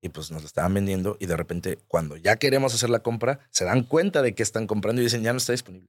Y 0.01 0.09
pues 0.11 0.31
nos 0.31 0.43
lo 0.43 0.47
estaban 0.47 0.73
vendiendo 0.73 1.17
y 1.19 1.27
de 1.27 1.37
repente 1.37 1.79
cuando 1.89 2.17
ya 2.17 2.37
queremos 2.37 2.73
hacer 2.73 2.89
la 2.89 3.01
compra, 3.01 3.41
se 3.51 3.65
dan 3.65 3.83
cuenta 3.83 4.23
de 4.23 4.35
que 4.35 4.45
están 4.45 4.69
comprando 4.69 5.03
y 5.03 5.05
dicen, 5.05 5.23
ya 5.23 5.33
no 5.33 5.39
está 5.39 5.53
disponible. 5.53 5.89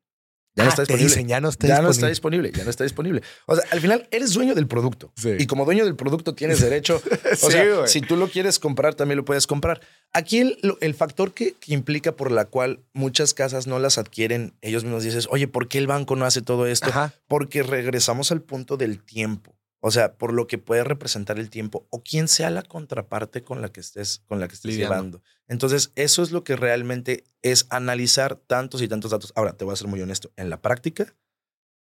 Ya 0.57 0.63
no 0.63 0.69
ah, 0.69 0.73
está 0.73 0.81
disponible. 0.81 1.25
ya 1.25 1.39
no 1.39 1.49
está 1.49 1.67
ya 1.67 1.75
disponible. 1.75 1.83
no 1.85 1.91
está 1.91 2.07
disponible. 2.07 2.51
Ya 2.51 2.63
no 2.63 2.69
está 2.71 2.83
disponible. 2.83 3.21
O 3.45 3.55
sea, 3.55 3.63
al 3.69 3.79
final 3.79 4.07
eres 4.09 4.33
dueño 4.33 4.55
del 4.55 4.67
producto. 4.67 5.13
Y 5.37 5.45
como 5.45 5.65
dueño 5.65 5.85
del 5.85 5.95
producto 5.95 6.33
tienes 6.33 6.59
derecho. 6.67 6.99
O 7.43 7.51
sea, 7.51 7.85
si 7.85 8.01
tú 8.01 8.17
lo 8.17 8.27
quieres 8.27 8.57
comprar, 8.57 8.95
también 8.95 9.17
lo 9.17 9.25
puedes 9.25 9.45
comprar. 9.45 9.81
Aquí 10.13 10.39
el, 10.39 10.57
el 10.81 10.95
factor 10.95 11.35
que, 11.35 11.55
implica 11.67 12.13
por 12.13 12.31
la 12.31 12.45
cual 12.45 12.79
muchas 12.93 13.35
casas 13.35 13.67
no 13.67 13.77
las 13.77 13.99
adquieren, 13.99 14.55
ellos 14.61 14.83
mismos 14.83 15.03
dices, 15.03 15.27
oye, 15.29 15.47
¿por 15.47 15.67
qué 15.67 15.77
el 15.77 15.85
banco 15.85 16.15
no 16.15 16.25
hace 16.25 16.41
todo 16.41 16.65
esto? 16.65 16.89
Porque 17.27 17.61
regresamos 17.61 18.31
al 18.31 18.41
punto 18.41 18.77
del 18.77 19.03
tiempo. 19.03 19.56
O 19.87 19.91
sea, 19.91 20.17
por 20.17 20.33
lo 20.33 20.47
que 20.47 20.57
puede 20.57 20.83
representar 20.83 21.39
el 21.39 21.49
tiempo 21.49 21.87
o 21.91 22.03
quien 22.03 22.27
sea 22.27 22.49
la 22.49 22.61
contraparte 22.61 23.41
con 23.41 23.61
la 23.61 23.69
que 23.69 23.79
estés, 23.79 24.21
con 24.25 24.41
la 24.41 24.49
que 24.49 24.55
estés 24.55 24.75
llevando. 24.75 25.21
Entonces, 25.47 25.93
eso 25.95 26.23
es 26.23 26.31
lo 26.31 26.43
que 26.43 26.57
realmente 26.57 27.23
es 27.41 27.67
analizar 27.69 28.35
tantos 28.35 28.81
y 28.81 28.89
tantos 28.89 29.11
datos. 29.11 29.31
Ahora, 29.33 29.53
te 29.53 29.63
voy 29.63 29.71
a 29.71 29.77
ser 29.77 29.87
muy 29.87 30.01
honesto. 30.01 30.29
En 30.35 30.49
la 30.49 30.61
práctica, 30.61 31.15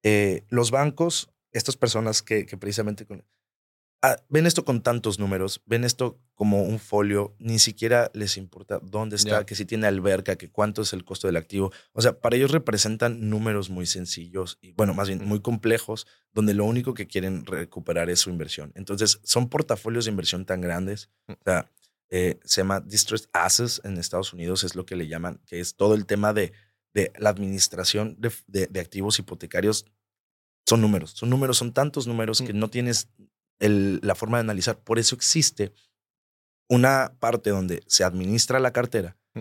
eh, 0.02 0.44
los 0.50 0.70
bancos, 0.70 1.30
estas 1.50 1.78
personas 1.78 2.20
que, 2.20 2.44
que 2.44 2.58
precisamente 2.58 3.06
con, 3.06 3.24
Ah, 4.00 4.16
ven 4.28 4.46
esto 4.46 4.64
con 4.64 4.80
tantos 4.80 5.18
números, 5.18 5.60
ven 5.66 5.82
esto 5.82 6.20
como 6.36 6.62
un 6.62 6.78
folio, 6.78 7.34
ni 7.40 7.58
siquiera 7.58 8.12
les 8.14 8.36
importa 8.36 8.78
dónde 8.80 9.16
está, 9.16 9.44
que 9.44 9.56
si 9.56 9.64
tiene 9.64 9.88
alberca, 9.88 10.36
que 10.36 10.52
cuánto 10.52 10.82
es 10.82 10.92
el 10.92 11.04
costo 11.04 11.26
del 11.26 11.36
activo. 11.36 11.72
O 11.94 12.00
sea, 12.00 12.20
para 12.20 12.36
ellos 12.36 12.52
representan 12.52 13.28
números 13.28 13.70
muy 13.70 13.86
sencillos 13.86 14.56
y, 14.60 14.70
bueno, 14.72 14.94
más 14.94 15.08
bien 15.08 15.24
muy 15.24 15.40
complejos, 15.40 16.06
donde 16.32 16.54
lo 16.54 16.64
único 16.64 16.94
que 16.94 17.08
quieren 17.08 17.44
recuperar 17.44 18.08
es 18.08 18.20
su 18.20 18.30
inversión. 18.30 18.70
Entonces, 18.76 19.18
son 19.24 19.48
portafolios 19.48 20.04
de 20.04 20.12
inversión 20.12 20.44
tan 20.44 20.60
grandes. 20.60 21.10
Mm. 21.26 21.32
O 21.32 21.42
sea, 21.44 21.72
eh, 22.10 22.38
se 22.44 22.60
llama 22.60 22.78
Distressed 22.78 23.28
Assets 23.32 23.80
en 23.82 23.98
Estados 23.98 24.32
Unidos, 24.32 24.62
es 24.62 24.76
lo 24.76 24.86
que 24.86 24.94
le 24.94 25.08
llaman, 25.08 25.40
que 25.44 25.58
es 25.58 25.74
todo 25.74 25.94
el 25.94 26.06
tema 26.06 26.32
de, 26.32 26.52
de 26.94 27.12
la 27.18 27.30
administración 27.30 28.16
de, 28.20 28.30
de 28.46 28.80
activos 28.80 29.18
hipotecarios 29.18 29.86
son 30.68 30.82
números, 30.82 31.12
son 31.12 31.30
números, 31.30 31.56
son 31.56 31.72
tantos 31.72 32.06
números 32.06 32.42
que 32.42 32.52
mm. 32.52 32.58
no 32.58 32.68
tienes 32.68 33.08
la 33.60 34.14
forma 34.14 34.38
de 34.38 34.42
analizar. 34.42 34.78
Por 34.78 34.98
eso 34.98 35.14
existe 35.14 35.72
una 36.68 37.14
parte 37.18 37.50
donde 37.50 37.82
se 37.86 38.04
administra 38.04 38.60
la 38.60 38.72
cartera, 38.72 39.16
mm. 39.34 39.40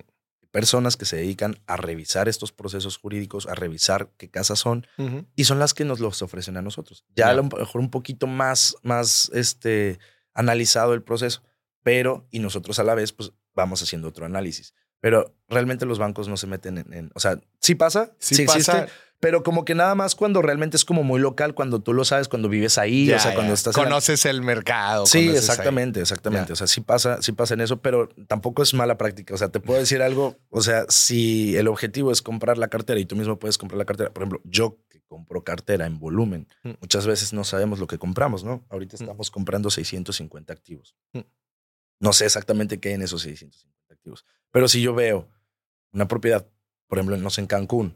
personas 0.52 0.98
que 0.98 1.06
se 1.06 1.18
dedican 1.18 1.60
a 1.68 1.78
revisar 1.78 2.30
estos 2.30 2.52
procesos 2.52 2.98
jurídicos, 2.98 3.48
a 3.48 3.56
revisar 3.56 4.10
qué 4.18 4.30
casas 4.30 4.60
son, 4.60 4.88
y 5.36 5.44
son 5.44 5.60
las 5.60 5.74
que 5.74 5.86
nos 5.86 6.00
los 6.00 6.22
ofrecen 6.22 6.58
a 6.58 6.62
nosotros. 6.62 7.06
Ya 7.16 7.30
a 7.30 7.34
lo 7.34 7.44
mejor 7.44 7.82
un 7.82 7.92
poquito 7.92 8.28
más, 8.28 8.76
más 8.82 9.30
este, 9.34 10.00
analizado 10.34 10.94
el 10.94 11.04
proceso, 11.04 11.44
pero 11.84 12.28
y 12.32 12.40
nosotros 12.40 12.80
a 12.80 12.84
la 12.84 12.96
vez 12.96 13.12
pues 13.12 13.34
vamos 13.54 13.82
haciendo 13.82 14.08
otro 14.08 14.26
análisis. 14.26 14.74
Pero 15.00 15.36
realmente 15.48 15.86
los 15.86 16.00
bancos 16.00 16.28
no 16.28 16.38
se 16.38 16.48
meten 16.48 16.78
en, 16.92 17.12
o 17.14 17.20
sea, 17.20 17.40
sí 17.60 17.76
pasa, 17.76 18.12
sí, 18.20 18.46
pasa, 18.46 18.88
pero 19.20 19.42
como 19.42 19.66
que 19.66 19.74
nada 19.74 19.96
más 19.96 20.14
cuando 20.14 20.42
realmente 20.42 20.78
es 20.78 20.86
como 20.86 21.04
muy 21.04 21.20
local, 21.20 21.56
cuando 21.56 21.82
tú 21.82 21.94
lo 21.94 22.06
sabes, 22.06 22.28
cuando 22.28 22.50
vives 22.50 22.78
ahí, 22.78 23.12
o 23.12 23.20
sea, 23.20 23.34
cuando 23.34 23.54
estás... 23.54 23.76
Conoces 23.76 24.26
el 24.26 24.42
mercado. 24.42 25.08
Sí, 25.08 25.30
exactamente, 25.30 26.02
exactamente. 26.02 26.54
O 26.54 26.56
sea, 26.56 26.68
sí 26.68 26.82
pasa, 26.82 27.22
sí 27.22 27.32
pasa 27.32 27.56
en 27.56 27.62
eso, 27.62 27.82
pero 27.82 28.10
tampoco 28.28 28.62
es 28.62 28.76
mala 28.76 28.98
práctica. 28.98 29.34
O 29.34 29.38
sea, 29.38 29.50
te 29.50 29.60
puedo 29.60 29.80
decir 29.80 30.04
algo, 30.04 30.38
o 30.50 30.62
sea, 30.62 30.86
si 30.90 31.56
el 31.58 31.68
objetivo 31.68 32.12
es 32.12 32.22
comprar 32.22 32.60
la 32.60 32.68
cartera 32.68 33.00
y 33.00 33.06
tú 33.06 33.16
mismo 33.16 33.40
puedes 33.40 33.58
comprar 33.58 33.80
la 33.80 33.86
cartera, 33.86 34.12
por 34.12 34.22
ejemplo, 34.22 34.42
yo 34.44 34.78
que 34.88 35.02
compro 35.02 35.44
cartera 35.44 35.88
en 35.88 35.98
volumen, 35.98 36.48
mm. 36.64 36.74
muchas 36.82 37.08
veces 37.08 37.34
no 37.34 37.44
sabemos 37.44 37.80
lo 37.80 37.88
que 37.88 37.98
compramos, 37.98 38.44
¿no? 38.44 38.66
Ahorita 38.70 38.98
mm. 38.98 39.02
estamos 39.02 39.32
comprando 39.32 39.72
650 39.72 40.54
activos. 40.54 40.96
Mm. 41.14 41.22
No 42.00 42.14
sé 42.14 42.26
exactamente 42.26 42.80
qué 42.80 42.90
hay 42.90 42.96
en 42.96 43.02
esos 43.02 43.24
650 43.24 43.94
activos, 43.94 44.26
pero 44.52 44.68
si 44.68 44.82
yo 44.82 44.94
veo 44.94 45.28
una 45.94 46.08
propiedad, 46.08 46.48
por 46.88 46.98
ejemplo, 46.98 47.18
no 47.18 47.30
sé, 47.30 47.42
en 47.42 47.48
Cancún, 47.48 47.96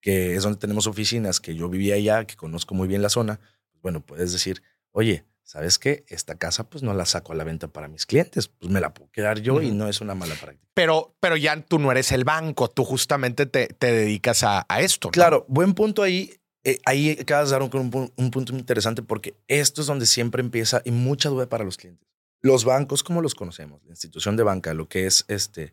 que 0.00 0.34
es 0.34 0.42
donde 0.42 0.58
tenemos 0.58 0.86
oficinas, 0.86 1.40
que 1.40 1.54
yo 1.54 1.68
vivía 1.68 1.94
allá, 1.94 2.24
que 2.24 2.36
conozco 2.36 2.74
muy 2.74 2.88
bien 2.88 3.02
la 3.02 3.10
zona, 3.10 3.38
pues 3.70 3.82
bueno, 3.82 4.00
puedes 4.00 4.32
decir, 4.32 4.62
oye, 4.92 5.24
¿sabes 5.42 5.78
qué? 5.78 6.04
Esta 6.08 6.36
casa 6.36 6.70
pues 6.70 6.82
no 6.82 6.94
la 6.94 7.04
saco 7.04 7.32
a 7.32 7.36
la 7.36 7.44
venta 7.44 7.68
para 7.68 7.88
mis 7.88 8.06
clientes, 8.06 8.48
pues 8.48 8.70
me 8.70 8.80
la 8.80 8.94
puedo 8.94 9.10
quedar 9.10 9.40
yo 9.40 9.60
y 9.60 9.72
no 9.72 9.88
es 9.88 10.00
una 10.00 10.14
mala 10.14 10.34
práctica. 10.36 10.66
Pero, 10.74 11.14
pero 11.20 11.36
ya 11.36 11.60
tú 11.60 11.78
no 11.78 11.90
eres 11.90 12.12
el 12.12 12.24
banco, 12.24 12.70
tú 12.70 12.84
justamente 12.84 13.46
te, 13.46 13.66
te 13.66 13.92
dedicas 13.92 14.42
a, 14.44 14.64
a 14.68 14.80
esto. 14.80 15.10
Claro, 15.10 15.44
buen 15.48 15.74
punto 15.74 16.02
ahí. 16.02 16.32
Eh, 16.62 16.78
ahí 16.84 17.16
acabas 17.18 17.48
de 17.48 17.52
dar 17.52 17.62
un, 17.62 18.12
un, 18.16 18.30
punto 18.30 18.52
muy 18.52 18.60
interesante 18.60 19.02
porque 19.02 19.34
esto 19.48 19.80
es 19.80 19.86
donde 19.86 20.04
siempre 20.04 20.42
empieza 20.42 20.82
y 20.84 20.90
mucha 20.90 21.30
duda 21.30 21.48
para 21.48 21.64
los 21.64 21.78
clientes. 21.78 22.06
Los 22.42 22.64
bancos, 22.64 23.02
como 23.02 23.22
los 23.22 23.34
conocemos, 23.34 23.82
la 23.84 23.90
institución 23.90 24.36
de 24.36 24.42
banca, 24.42 24.74
lo 24.74 24.86
que 24.86 25.06
es 25.06 25.24
este 25.28 25.72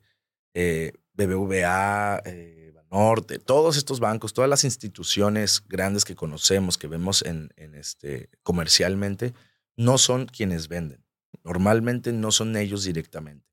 eh, 0.60 0.92
BBVA, 1.14 2.20
eh, 2.26 2.74
Norte, 2.90 3.38
todos 3.38 3.78
estos 3.78 4.00
bancos, 4.00 4.34
todas 4.34 4.50
las 4.50 4.64
instituciones 4.64 5.62
grandes 5.68 6.04
que 6.04 6.16
conocemos, 6.16 6.80
que 6.80 6.88
vemos 6.88 7.22
en, 7.22 7.52
este, 7.76 8.32
comercialmente, 8.42 9.34
no 9.76 10.00
son 10.00 10.26
quienes 10.26 10.68
venden. 10.68 11.06
Normalmente 11.44 12.12
no 12.12 12.32
son 12.32 12.56
ellos 12.58 12.86
directamente. 12.86 13.46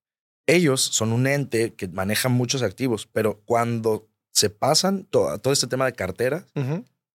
Ellos 0.47 0.81
son 0.81 1.13
un 1.13 1.27
ente 1.27 1.75
que 1.75 1.89
maneja 1.89 2.31
muchos 2.31 2.63
activos, 2.63 3.07
pero 3.07 3.43
cuando 3.45 4.09
se 4.31 4.49
pasan 4.49 5.05
todo, 5.05 5.37
todo 5.41 5.53
este 5.53 5.67
tema 5.67 5.85
de 5.85 5.93
cartera, 5.93 6.47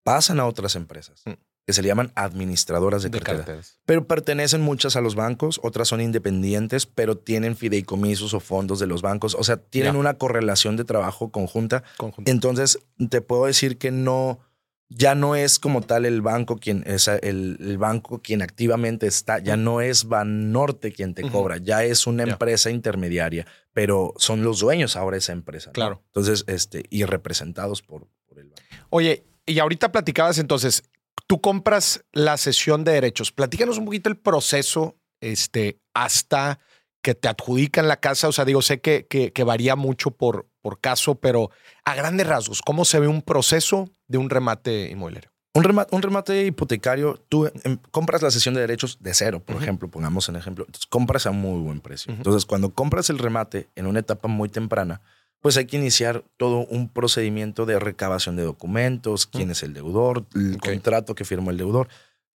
pasan 0.04 0.39
a 0.39 0.45
otras 0.45 0.75
empresas. 0.75 1.23
Mm 1.25 1.48
que 1.69 1.73
se 1.73 1.84
le 1.84 1.88
llaman 1.88 2.12
administradoras 2.15 3.03
de, 3.03 3.12
carteras. 3.12 3.77
Pero 3.86 4.08
pertenecen 4.08 4.60
muchas 4.60 4.95
a 4.95 5.01
los 5.01 5.13
bancos, 5.13 5.60
otras 5.62 5.88
son 5.88 6.01
independientes, 6.01 6.88
pero 6.88 7.15
tienen 7.15 7.55
fideicomisos 7.55 8.34
o 8.34 8.39
fondos 8.39 8.79
de 8.79 8.88
los 8.88 9.03
bancos. 9.03 9.36
O 9.36 9.43
sea, 9.43 9.58
tienen 9.58 9.95
una 9.95 10.15
correlación 10.15 10.77
de 10.77 10.84
trabajo 10.84 11.29
conjunta. 11.29 11.84
Entonces, 12.25 12.79
te 13.12 13.21
puedo 13.21 13.45
decir 13.45 13.77
que 13.77 13.91
no, 13.91 14.39
ya 14.88 15.13
no 15.13 15.36
es 15.36 15.60
como 15.60 15.82
tal 15.82 16.08
el 16.08 16.23
banco 16.23 16.58
quien 16.58 16.84
es 16.88 17.08
el, 17.08 17.77
banco 17.77 18.19
quien 18.19 18.41
activamente 18.41 19.05
está, 19.05 19.38
ya 19.38 19.55
no 19.55 19.79
es 19.79 20.05
Banorte 20.05 20.91
quien 20.91 21.13
te 21.13 21.21
cobra, 21.29 21.58
ya 21.58 21.84
es 21.84 22.08
una 22.08 22.23
empresa 22.23 22.71
intermediaria, 22.71 23.45
pero 23.73 24.15
son 24.17 24.41
los 24.41 24.62
dueños 24.62 24.95
ahora 24.95 25.17
de 25.17 25.19
esa 25.19 25.34
empresa. 25.34 25.71
Claro. 25.71 26.01
Entonces, 26.08 26.45
este, 26.47 26.86
y 26.89 27.03
representados 27.03 27.84
por, 27.84 28.08
por 28.27 28.39
el 28.39 28.45
banco. 28.45 28.63
Oye, 28.89 29.23
y 29.45 29.60
ahorita 29.60 29.91
platicabas 29.91 30.39
entonces, 30.39 30.82
tú 31.29 31.39
compras 31.39 32.03
la 32.11 32.37
sesión 32.37 32.83
de 32.83 32.91
derechos. 32.91 33.31
Platícanos 33.31 33.77
un 33.77 33.85
poquito 33.85 34.09
el 34.09 34.17
proceso 34.17 34.97
este, 35.21 35.79
hasta 35.93 36.59
que 37.03 37.13
te 37.13 37.27
adjudican 37.27 37.87
la 37.87 37.97
casa. 37.97 38.27
O 38.27 38.31
sea, 38.31 38.45
digo, 38.45 38.63
sé 38.63 38.81
que, 38.81 39.05
que, 39.05 39.43
varía 39.43 39.75
mucho 39.75 40.09
por, 40.09 40.49
por 40.59 40.81
caso, 40.81 41.15
pero 41.15 41.51
a 41.85 41.93
grandes 41.93 42.25
rasgos, 42.25 42.63
¿cómo 42.63 42.83
se 42.83 42.99
ve 42.99 43.07
un 43.07 43.21
proceso 43.21 43.91
de 44.07 44.17
un 44.17 44.31
remate 44.31 44.89
inmobiliario? 44.89 45.29
Un 45.53 45.63
remate, 45.63 45.95
un 45.95 46.01
remate 46.01 46.45
hipotecario, 46.47 47.23
tú 47.29 47.45
em, 47.63 47.77
compras 47.91 48.23
la 48.23 48.31
sesión 48.31 48.55
de 48.55 48.61
derechos 48.61 48.97
de 48.99 49.13
cero, 49.13 49.39
por 49.39 49.61
ejemplo, 49.61 49.87
pongamos 49.87 50.27
un 50.29 50.35
ejemplo. 50.35 50.65
Entonces, 50.65 50.87
compras 50.87 51.27
a 51.27 51.31
muy 51.31 51.61
buen 51.61 51.79
precio. 51.79 52.11
Entonces, 52.11 52.45
cuando 52.47 52.73
compras 52.73 53.11
el 53.11 53.19
remate 53.19 53.67
en 53.75 53.85
una 53.85 53.99
etapa 53.99 54.27
muy 54.27 54.49
temprana, 54.49 55.01
pues 55.41 55.56
hay 55.58 55.65
que 55.65 55.78
iniciar 55.78 56.23
todo 56.38 56.65
un 56.67 56.89
procedimiento 56.89 57.65
de 57.65 57.80
recabación 57.80 58.36
de 58.36 58.43
documentos, 58.43 59.25
quién 59.25 59.52
es 59.52 59.63
el 59.63 59.73
deudor, 59.73 60.25
el 60.36 60.58
contrato 60.58 61.15
que 61.15 61.23
firmó 61.23 61.52
el 61.52 61.58
deudor, 61.58 61.88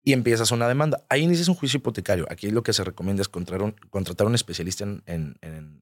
y 0.03 0.13
empiezas 0.13 0.51
una 0.51 0.67
demanda. 0.67 1.03
Ahí 1.09 1.21
inicias 1.21 1.47
un 1.47 1.55
juicio 1.55 1.77
hipotecario. 1.77 2.25
Aquí 2.29 2.49
lo 2.51 2.63
que 2.63 2.73
se 2.73 2.83
recomienda 2.83 3.21
es 3.21 3.29
contratar 3.29 3.63
un, 3.65 3.75
contratar 3.89 4.27
un 4.27 4.35
especialista 4.35 4.83
en, 4.83 5.03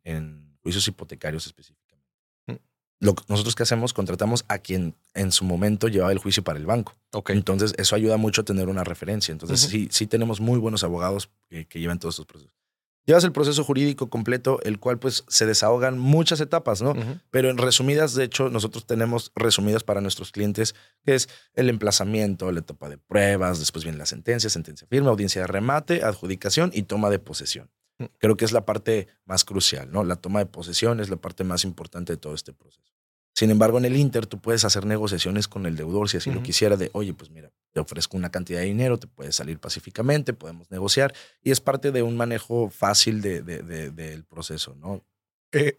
en, 0.04 0.58
juicios 0.62 0.88
hipotecarios 0.88 1.46
específicamente. 1.46 2.10
Mm. 2.48 2.54
Lo, 3.00 3.16
nosotros 3.28 3.54
que 3.54 3.64
hacemos, 3.64 3.94
contratamos 3.94 4.46
a 4.48 4.60
quien 4.60 4.96
en 5.14 5.34
su 5.34 5.44
momento 5.44 5.90
llevaba 5.90 6.14
el 6.14 6.20
juicio 6.20 6.42
para 6.42 6.58
el 6.58 6.66
banco. 6.66 6.96
Entonces, 7.28 7.74
eso 7.78 7.96
ayuda 7.96 8.16
mucho 8.16 8.42
a 8.42 8.46
tener 8.46 8.70
una 8.70 8.86
referencia. 8.86 9.34
Entonces, 9.34 9.60
sí, 9.60 9.90
sí 9.92 10.08
tenemos 10.08 10.40
muy 10.40 10.58
buenos 10.58 10.86
abogados 10.86 11.30
que, 11.50 11.66
que 11.66 11.82
llevan 11.82 12.00
todos 12.00 12.16
estos 12.16 12.26
procesos. 12.26 12.63
Llevas 13.06 13.26
el 13.26 13.34
proceso 13.34 13.64
jurídico 13.64 14.10
completo, 14.10 14.60
el 14.64 14.80
cual 14.80 14.98
pues 14.98 15.26
se 15.28 15.46
desahogan 15.46 16.00
muchas 16.00 16.40
etapas, 16.40 16.82
¿no? 16.82 16.94
Pero 17.32 17.50
en 17.50 17.58
resumidas, 17.58 18.14
de 18.14 18.24
hecho, 18.24 18.50
nosotros 18.50 18.86
tenemos 18.86 19.32
resumidas 19.36 19.84
para 19.84 20.00
nuestros 20.00 20.32
clientes, 20.32 20.74
que 21.04 21.16
es 21.16 21.28
el 21.54 21.70
emplazamiento, 21.70 22.52
la 22.52 22.62
etapa 22.62 22.88
de 22.88 22.98
pruebas, 22.98 23.60
después 23.60 23.84
viene 23.84 23.98
la 23.98 24.06
sentencia, 24.06 24.50
sentencia 24.50 24.88
firme, 24.88 25.10
audiencia 25.10 25.42
de 25.42 25.48
remate, 25.48 26.04
adjudicación 26.04 26.72
y 26.74 26.84
toma 26.84 27.10
de 27.10 27.20
posesión. 27.20 27.70
Mm. 27.98 28.06
Creo 28.20 28.38
que 28.38 28.46
es 28.46 28.54
la 28.54 28.66
parte 28.66 29.08
más 29.26 29.44
crucial, 29.44 29.92
¿no? 29.92 30.04
La 30.04 30.16
toma 30.16 30.40
de 30.40 30.46
posesión 30.46 31.00
es 31.00 31.10
la 31.10 31.18
parte 31.18 31.44
más 31.44 31.66
importante 31.66 32.14
de 32.14 32.18
todo 32.18 32.34
este 32.34 32.54
proceso. 32.54 32.93
Sin 33.34 33.50
embargo, 33.50 33.80
en 33.80 33.86
el 33.86 33.98
Inter 33.98 34.28
tú 34.28 34.40
puedes 34.40 34.64
hacer 34.64 34.86
negociaciones 34.86 35.48
con 35.48 35.66
el 35.66 35.76
deudor 35.76 36.08
si 36.08 36.18
así 36.18 36.32
lo 36.32 36.44
quisiera, 36.44 36.78
de, 36.78 36.92
oye, 36.94 37.14
pues 37.14 37.32
mira, 37.32 37.52
te 37.72 37.80
ofrezco 37.80 38.16
una 38.16 38.30
cantidad 38.30 38.60
de 38.60 38.66
dinero, 38.66 39.00
te 39.00 39.08
puedes 39.08 39.36
salir 39.36 39.60
pacíficamente, 39.60 40.34
podemos 40.34 40.70
negociar, 40.70 41.14
y 41.42 41.50
es 41.52 41.60
parte 41.60 41.92
de 41.92 42.04
un 42.04 42.16
manejo 42.16 42.70
fácil 42.70 43.22
de, 43.22 43.42
del 43.42 44.24
proceso, 44.26 44.76
¿no? 44.76 45.04
Eh, 45.52 45.74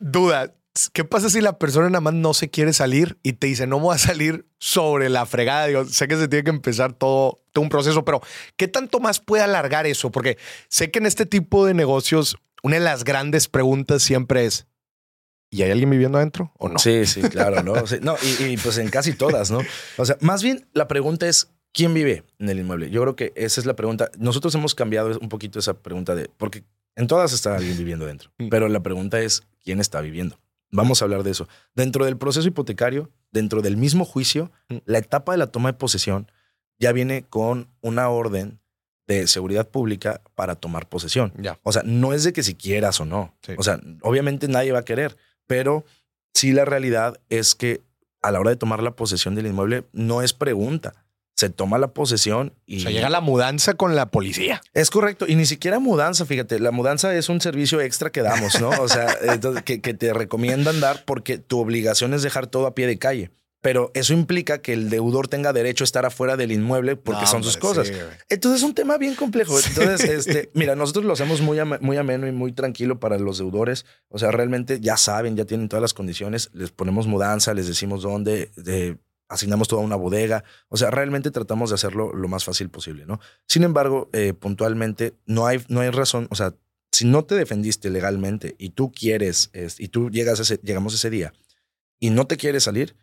duda, 0.00 0.52
¿qué 0.92 1.04
pasa 1.04 1.30
si 1.30 1.40
la 1.40 1.58
persona 1.58 1.88
nada 1.88 2.00
más 2.00 2.14
no 2.14 2.34
se 2.34 2.50
quiere 2.50 2.72
salir 2.72 3.18
y 3.22 3.34
te 3.34 3.46
dice, 3.46 3.68
no 3.68 3.78
voy 3.78 3.94
a 3.94 3.98
salir 3.98 4.46
sobre 4.58 5.08
la 5.08 5.26
fregada? 5.26 5.66
Digo, 5.66 5.84
sé 5.84 6.08
que 6.08 6.16
se 6.16 6.26
tiene 6.26 6.42
que 6.42 6.50
empezar 6.50 6.92
todo, 6.92 7.40
todo 7.52 7.62
un 7.62 7.68
proceso, 7.68 8.04
pero 8.04 8.20
¿qué 8.56 8.66
tanto 8.66 8.98
más 8.98 9.20
puede 9.20 9.44
alargar 9.44 9.86
eso? 9.86 10.10
Porque 10.10 10.38
sé 10.68 10.90
que 10.90 10.98
en 10.98 11.06
este 11.06 11.24
tipo 11.26 11.66
de 11.66 11.74
negocios, 11.74 12.36
una 12.64 12.76
de 12.76 12.82
las 12.82 13.04
grandes 13.04 13.46
preguntas 13.46 14.02
siempre 14.02 14.46
es, 14.46 14.66
¿Y 15.50 15.62
hay 15.62 15.70
alguien 15.70 15.90
viviendo 15.90 16.18
adentro 16.18 16.52
o 16.58 16.68
no? 16.68 16.78
Sí, 16.78 17.06
sí, 17.06 17.22
claro, 17.22 17.62
¿no? 17.62 17.74
no, 18.02 18.16
y, 18.40 18.56
pues 18.56 18.78
en 18.78 18.88
casi 18.88 19.12
todas, 19.12 19.50
¿no? 19.50 19.60
O 19.96 20.04
sea, 20.04 20.16
más 20.20 20.42
bien 20.42 20.66
la 20.72 20.88
pregunta 20.88 21.28
es, 21.28 21.48
¿quién 21.72 21.94
vive 21.94 22.24
en 22.38 22.48
el 22.48 22.58
inmueble? 22.58 22.90
Yo 22.90 23.02
creo 23.02 23.16
que 23.16 23.32
esa 23.36 23.60
es 23.60 23.66
la 23.66 23.76
pregunta. 23.76 24.10
Nosotros 24.18 24.54
hemos 24.54 24.74
cambiado 24.74 25.18
un 25.20 25.28
poquito 25.28 25.58
esa 25.58 25.74
pregunta 25.74 26.14
de, 26.14 26.28
porque 26.36 26.64
en 26.96 27.06
todas 27.06 27.32
está 27.32 27.56
alguien 27.56 27.76
viviendo 27.76 28.04
adentro, 28.04 28.30
mm. 28.38 28.48
pero 28.48 28.68
la 28.68 28.80
pregunta 28.80 29.20
es, 29.20 29.44
¿quién 29.62 29.80
está 29.80 30.00
viviendo? 30.00 30.38
Vamos 30.72 31.00
a 31.00 31.04
hablar 31.04 31.22
de 31.22 31.30
eso. 31.30 31.48
Dentro 31.74 32.04
del 32.04 32.16
proceso 32.16 32.46
hipotecario, 32.48 33.10
dentro 33.30 33.62
del 33.62 33.76
mismo 33.76 34.04
juicio, 34.04 34.50
mm. 34.68 34.76
la 34.84 34.98
etapa 34.98 35.32
de 35.32 35.38
la 35.38 35.46
toma 35.46 35.72
de 35.72 35.78
posesión 35.78 36.30
ya 36.78 36.92
viene 36.92 37.24
con 37.28 37.68
una 37.80 38.08
orden 38.08 38.60
de 39.06 39.26
seguridad 39.26 39.68
pública 39.68 40.20
para 40.34 40.56
tomar 40.56 40.88
posesión. 40.88 41.32
Ya. 41.38 41.58
O 41.62 41.72
sea, 41.72 41.82
no 41.84 42.12
es 42.12 42.24
de 42.24 42.32
que 42.32 42.42
si 42.42 42.54
quieras 42.54 43.00
o 43.00 43.04
no. 43.04 43.34
O 43.56 43.62
sea, 43.62 43.80
obviamente 44.02 44.48
nadie 44.48 44.72
va 44.72 44.80
a 44.80 44.84
querer, 44.84 45.16
pero 45.46 45.84
sí 46.34 46.52
la 46.52 46.64
realidad 46.64 47.20
es 47.28 47.54
que 47.54 47.82
a 48.22 48.30
la 48.30 48.40
hora 48.40 48.50
de 48.50 48.56
tomar 48.56 48.82
la 48.82 48.96
posesión 48.96 49.34
del 49.34 49.46
inmueble 49.46 49.84
no 49.92 50.22
es 50.22 50.32
pregunta. 50.32 50.94
Se 51.36 51.50
toma 51.50 51.76
la 51.76 51.88
posesión 51.88 52.54
y... 52.64 52.78
O 52.78 52.80
sea, 52.80 52.90
llega 52.90 53.10
la 53.10 53.20
mudanza 53.20 53.74
con 53.74 53.94
la 53.94 54.06
policía. 54.06 54.62
Es 54.72 54.90
correcto. 54.90 55.26
Y 55.28 55.36
ni 55.36 55.44
siquiera 55.44 55.78
mudanza, 55.78 56.24
fíjate. 56.24 56.58
La 56.60 56.70
mudanza 56.70 57.14
es 57.14 57.28
un 57.28 57.42
servicio 57.42 57.82
extra 57.82 58.10
que 58.10 58.22
damos, 58.22 58.58
¿no? 58.58 58.70
O 58.70 58.88
sea, 58.88 59.18
que, 59.64 59.82
que 59.82 59.94
te 59.94 60.14
recomiendan 60.14 60.80
dar 60.80 61.04
porque 61.04 61.36
tu 61.36 61.58
obligación 61.58 62.14
es 62.14 62.22
dejar 62.22 62.46
todo 62.46 62.66
a 62.66 62.74
pie 62.74 62.86
de 62.86 62.98
calle 62.98 63.30
pero 63.66 63.90
eso 63.94 64.12
implica 64.12 64.58
que 64.58 64.72
el 64.72 64.90
deudor 64.90 65.26
tenga 65.26 65.52
derecho 65.52 65.82
a 65.82 65.86
estar 65.86 66.06
afuera 66.06 66.36
del 66.36 66.52
inmueble 66.52 66.94
porque 66.94 67.26
son 67.26 67.42
sus 67.42 67.56
cosas. 67.56 67.90
Entonces 68.28 68.62
es 68.62 68.64
un 68.64 68.74
tema 68.74 68.96
bien 68.96 69.16
complejo. 69.16 69.58
Entonces, 69.58 70.08
este, 70.08 70.50
mira, 70.54 70.76
nosotros 70.76 71.04
lo 71.04 71.14
hacemos 71.14 71.40
muy, 71.40 71.58
muy 71.80 71.96
ameno 71.96 72.28
y 72.28 72.30
muy 72.30 72.52
tranquilo 72.52 73.00
para 73.00 73.18
los 73.18 73.38
deudores. 73.38 73.84
O 74.08 74.20
sea, 74.20 74.30
realmente 74.30 74.78
ya 74.78 74.96
saben, 74.96 75.34
ya 75.34 75.46
tienen 75.46 75.68
todas 75.68 75.82
las 75.82 75.94
condiciones. 75.94 76.48
Les 76.52 76.70
ponemos 76.70 77.08
mudanza, 77.08 77.54
les 77.54 77.66
decimos 77.66 78.02
dónde, 78.02 78.52
asignamos 79.26 79.66
toda 79.66 79.82
una 79.82 79.96
bodega. 79.96 80.44
O 80.68 80.76
sea, 80.76 80.92
realmente 80.92 81.32
tratamos 81.32 81.70
de 81.70 81.74
hacerlo 81.74 82.12
lo 82.14 82.28
más 82.28 82.44
fácil 82.44 82.70
posible, 82.70 83.04
¿no? 83.04 83.18
Sin 83.48 83.64
embargo, 83.64 84.10
eh, 84.12 84.32
puntualmente 84.32 85.14
no 85.26 85.44
hay, 85.44 85.60
no 85.66 85.80
hay 85.80 85.90
razón. 85.90 86.28
O 86.30 86.36
sea, 86.36 86.54
si 86.92 87.04
no 87.04 87.24
te 87.24 87.34
defendiste 87.34 87.90
legalmente 87.90 88.54
y 88.58 88.70
tú 88.70 88.92
quieres, 88.92 89.50
y 89.76 89.88
tú 89.88 90.08
llegas 90.08 90.38
ese, 90.38 90.60
llegamos 90.62 90.94
ese 90.94 91.10
día 91.10 91.32
y 91.98 92.10
no 92.10 92.28
te 92.28 92.36
quieres 92.36 92.62
salir, 92.62 92.94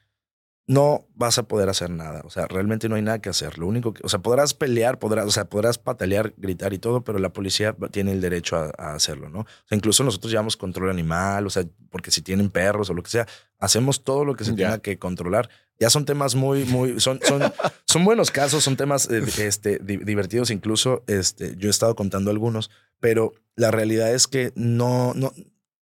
no 0.65 1.05
vas 1.13 1.37
a 1.37 1.43
poder 1.43 1.67
hacer 1.67 1.89
nada. 1.89 2.21
O 2.23 2.29
sea, 2.29 2.47
realmente 2.47 2.87
no 2.87 2.95
hay 2.95 3.01
nada 3.01 3.19
que 3.19 3.29
hacer. 3.29 3.57
Lo 3.57 3.67
único 3.67 3.93
que, 3.93 4.01
o 4.03 4.09
sea, 4.09 4.19
podrás 4.19 4.53
pelear, 4.53 4.97
podrás, 4.97 5.25
o 5.25 5.31
sea, 5.31 5.45
podrás 5.45 5.77
patalear, 5.77 6.33
gritar 6.37 6.73
y 6.73 6.79
todo, 6.79 7.03
pero 7.03 7.19
la 7.19 7.33
policía 7.33 7.75
tiene 7.91 8.13
el 8.13 8.21
derecho 8.21 8.55
a, 8.55 8.93
hacerlo, 8.93 9.29
¿no? 9.29 9.39
O 9.39 9.47
sea, 9.67 9.75
incluso 9.75 10.03
nosotros 10.03 10.31
llevamos 10.31 10.55
control 10.55 10.89
animal, 10.89 11.45
o 11.47 11.49
sea, 11.49 11.65
porque 11.89 12.11
si 12.11 12.21
tienen 12.21 12.49
perros 12.49 12.89
o 12.89 12.93
lo 12.93 13.03
que 13.03 13.11
sea, 13.11 13.27
hacemos 13.59 14.03
todo 14.03 14.23
lo 14.23 14.35
que 14.35 14.45
se 14.45 14.53
tenga 14.53 14.79
que 14.79 14.97
controlar. 14.97 15.49
Ya 15.79 15.89
son 15.89 16.05
temas 16.05 16.35
muy, 16.35 16.63
muy, 16.65 16.99
son, 17.01 17.19
son, 17.23 17.41
son 17.85 18.05
buenos 18.05 18.31
casos, 18.31 18.63
son 18.63 18.77
temas 18.77 19.09
eh, 19.09 19.23
este, 19.39 19.79
divertidos 19.79 20.49
incluso. 20.49 21.03
Este, 21.07 21.55
yo 21.57 21.67
he 21.67 21.71
estado 21.71 21.95
contando 21.95 22.31
algunos, 22.31 22.71
pero 23.01 23.33
la 23.55 23.69
realidad 23.69 24.13
es 24.13 24.27
que 24.27 24.53
no, 24.55 25.13
no, 25.13 25.33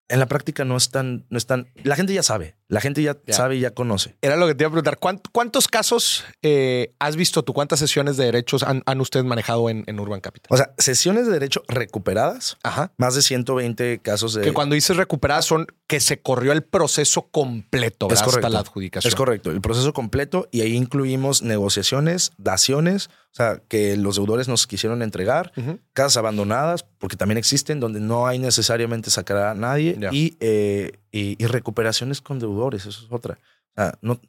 en 0.09 0.19
la 0.19 0.27
práctica 0.27 0.65
no 0.65 0.77
es 0.77 0.91
tan, 0.91 1.27
no 1.29 1.37
es 1.37 1.47
tan, 1.47 1.69
la 1.85 1.97
gente 1.97 2.15
ya 2.15 2.23
sabe, 2.23 2.57
la 2.71 2.81
gente 2.81 3.03
ya, 3.03 3.17
sabe 3.29 3.57
y 3.57 3.61
ya 3.61 3.73
conoce. 3.73 4.17
Era 4.23 4.37
lo 4.37 4.47
que 4.47 4.55
te 4.55 4.63
iba 4.63 4.69
a 4.69 4.71
preguntar, 4.71 4.99
¿cuántos 5.33 5.67
casos 5.67 6.25
eh, 6.41 6.95
has 7.01 7.17
visto 7.17 7.43
tú? 7.43 7.53
¿Cuántas 7.53 7.81
sesiones 7.81 8.17
de 8.17 8.27
derechos 8.27 8.63
han, 8.63 9.01
ustedes 9.01 9.27
manejado 9.27 9.69
en, 9.69 10.01
Urban 10.01 10.21
Capital? 10.21 10.47
O 10.51 10.57
sea, 10.57 10.73
sesiones 10.79 11.27
de 11.27 11.33
derecho 11.33 11.63
recuperadas, 11.67 12.59
Ajá. 12.63 12.93
más 12.97 13.17
de 13.17 13.23
120 13.23 13.99
casos 13.99 14.35
de... 14.35 14.43
Que 14.43 14.53
cuando 14.53 14.77
dices 14.77 14.97
recuperadas 14.97 15.47
son 15.47 15.67
que 15.89 15.99
se 15.99 16.21
corrió 16.21 16.53
el 16.53 16.63
proceso 16.63 17.23
completo 17.33 18.07
hasta 18.09 18.49
la 18.49 18.61
adjudicación. 18.61 19.09
Es 19.09 19.17
correcto, 19.17 19.51
el 19.51 19.61
proceso 19.61 19.93
completo 19.93 20.49
y 20.53 20.61
ahí 20.61 20.77
incluimos 20.77 21.43
negociaciones, 21.43 22.31
daciones, 22.39 23.11
o 23.33 23.37
sea, 23.37 23.63
que 23.69 23.97
los 23.97 24.17
deudores 24.17 24.49
nos 24.49 24.67
quisieron 24.67 25.03
entregar, 25.03 25.53
casas 25.93 26.17
abandonadas, 26.17 26.85
porque 26.99 27.17
también 27.17 27.39
existen, 27.39 27.79
donde 27.79 28.01
no 28.01 28.27
hay 28.27 28.39
necesariamente 28.39 29.11
sacar 29.11 29.37
a 29.39 29.55
nadie, 29.55 29.97
eh, 30.41 30.93
y, 31.13 31.45
recuperaciones 31.45 32.21
con 32.21 32.39
deudores, 32.39 32.87
eso 32.87 33.05
es 33.05 33.13
otra. 33.13 33.39
O 33.73 33.75
sea, 33.75 33.99
no, 34.03 34.21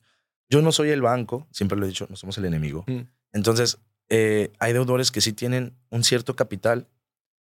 yo 0.49 0.61
no 0.61 0.71
soy 0.71 0.89
el 0.89 1.01
banco, 1.01 1.47
siempre 1.51 1.77
lo 1.77 1.85
he 1.85 1.89
dicho, 1.89 2.07
no 2.09 2.15
somos 2.15 2.37
el 2.37 2.45
enemigo. 2.45 2.83
Mm. 2.87 3.01
Entonces, 3.33 3.79
eh, 4.09 4.51
hay 4.59 4.73
deudores 4.73 5.11
que 5.11 5.21
sí 5.21 5.33
tienen 5.33 5.73
un 5.89 6.03
cierto 6.03 6.35
capital, 6.35 6.87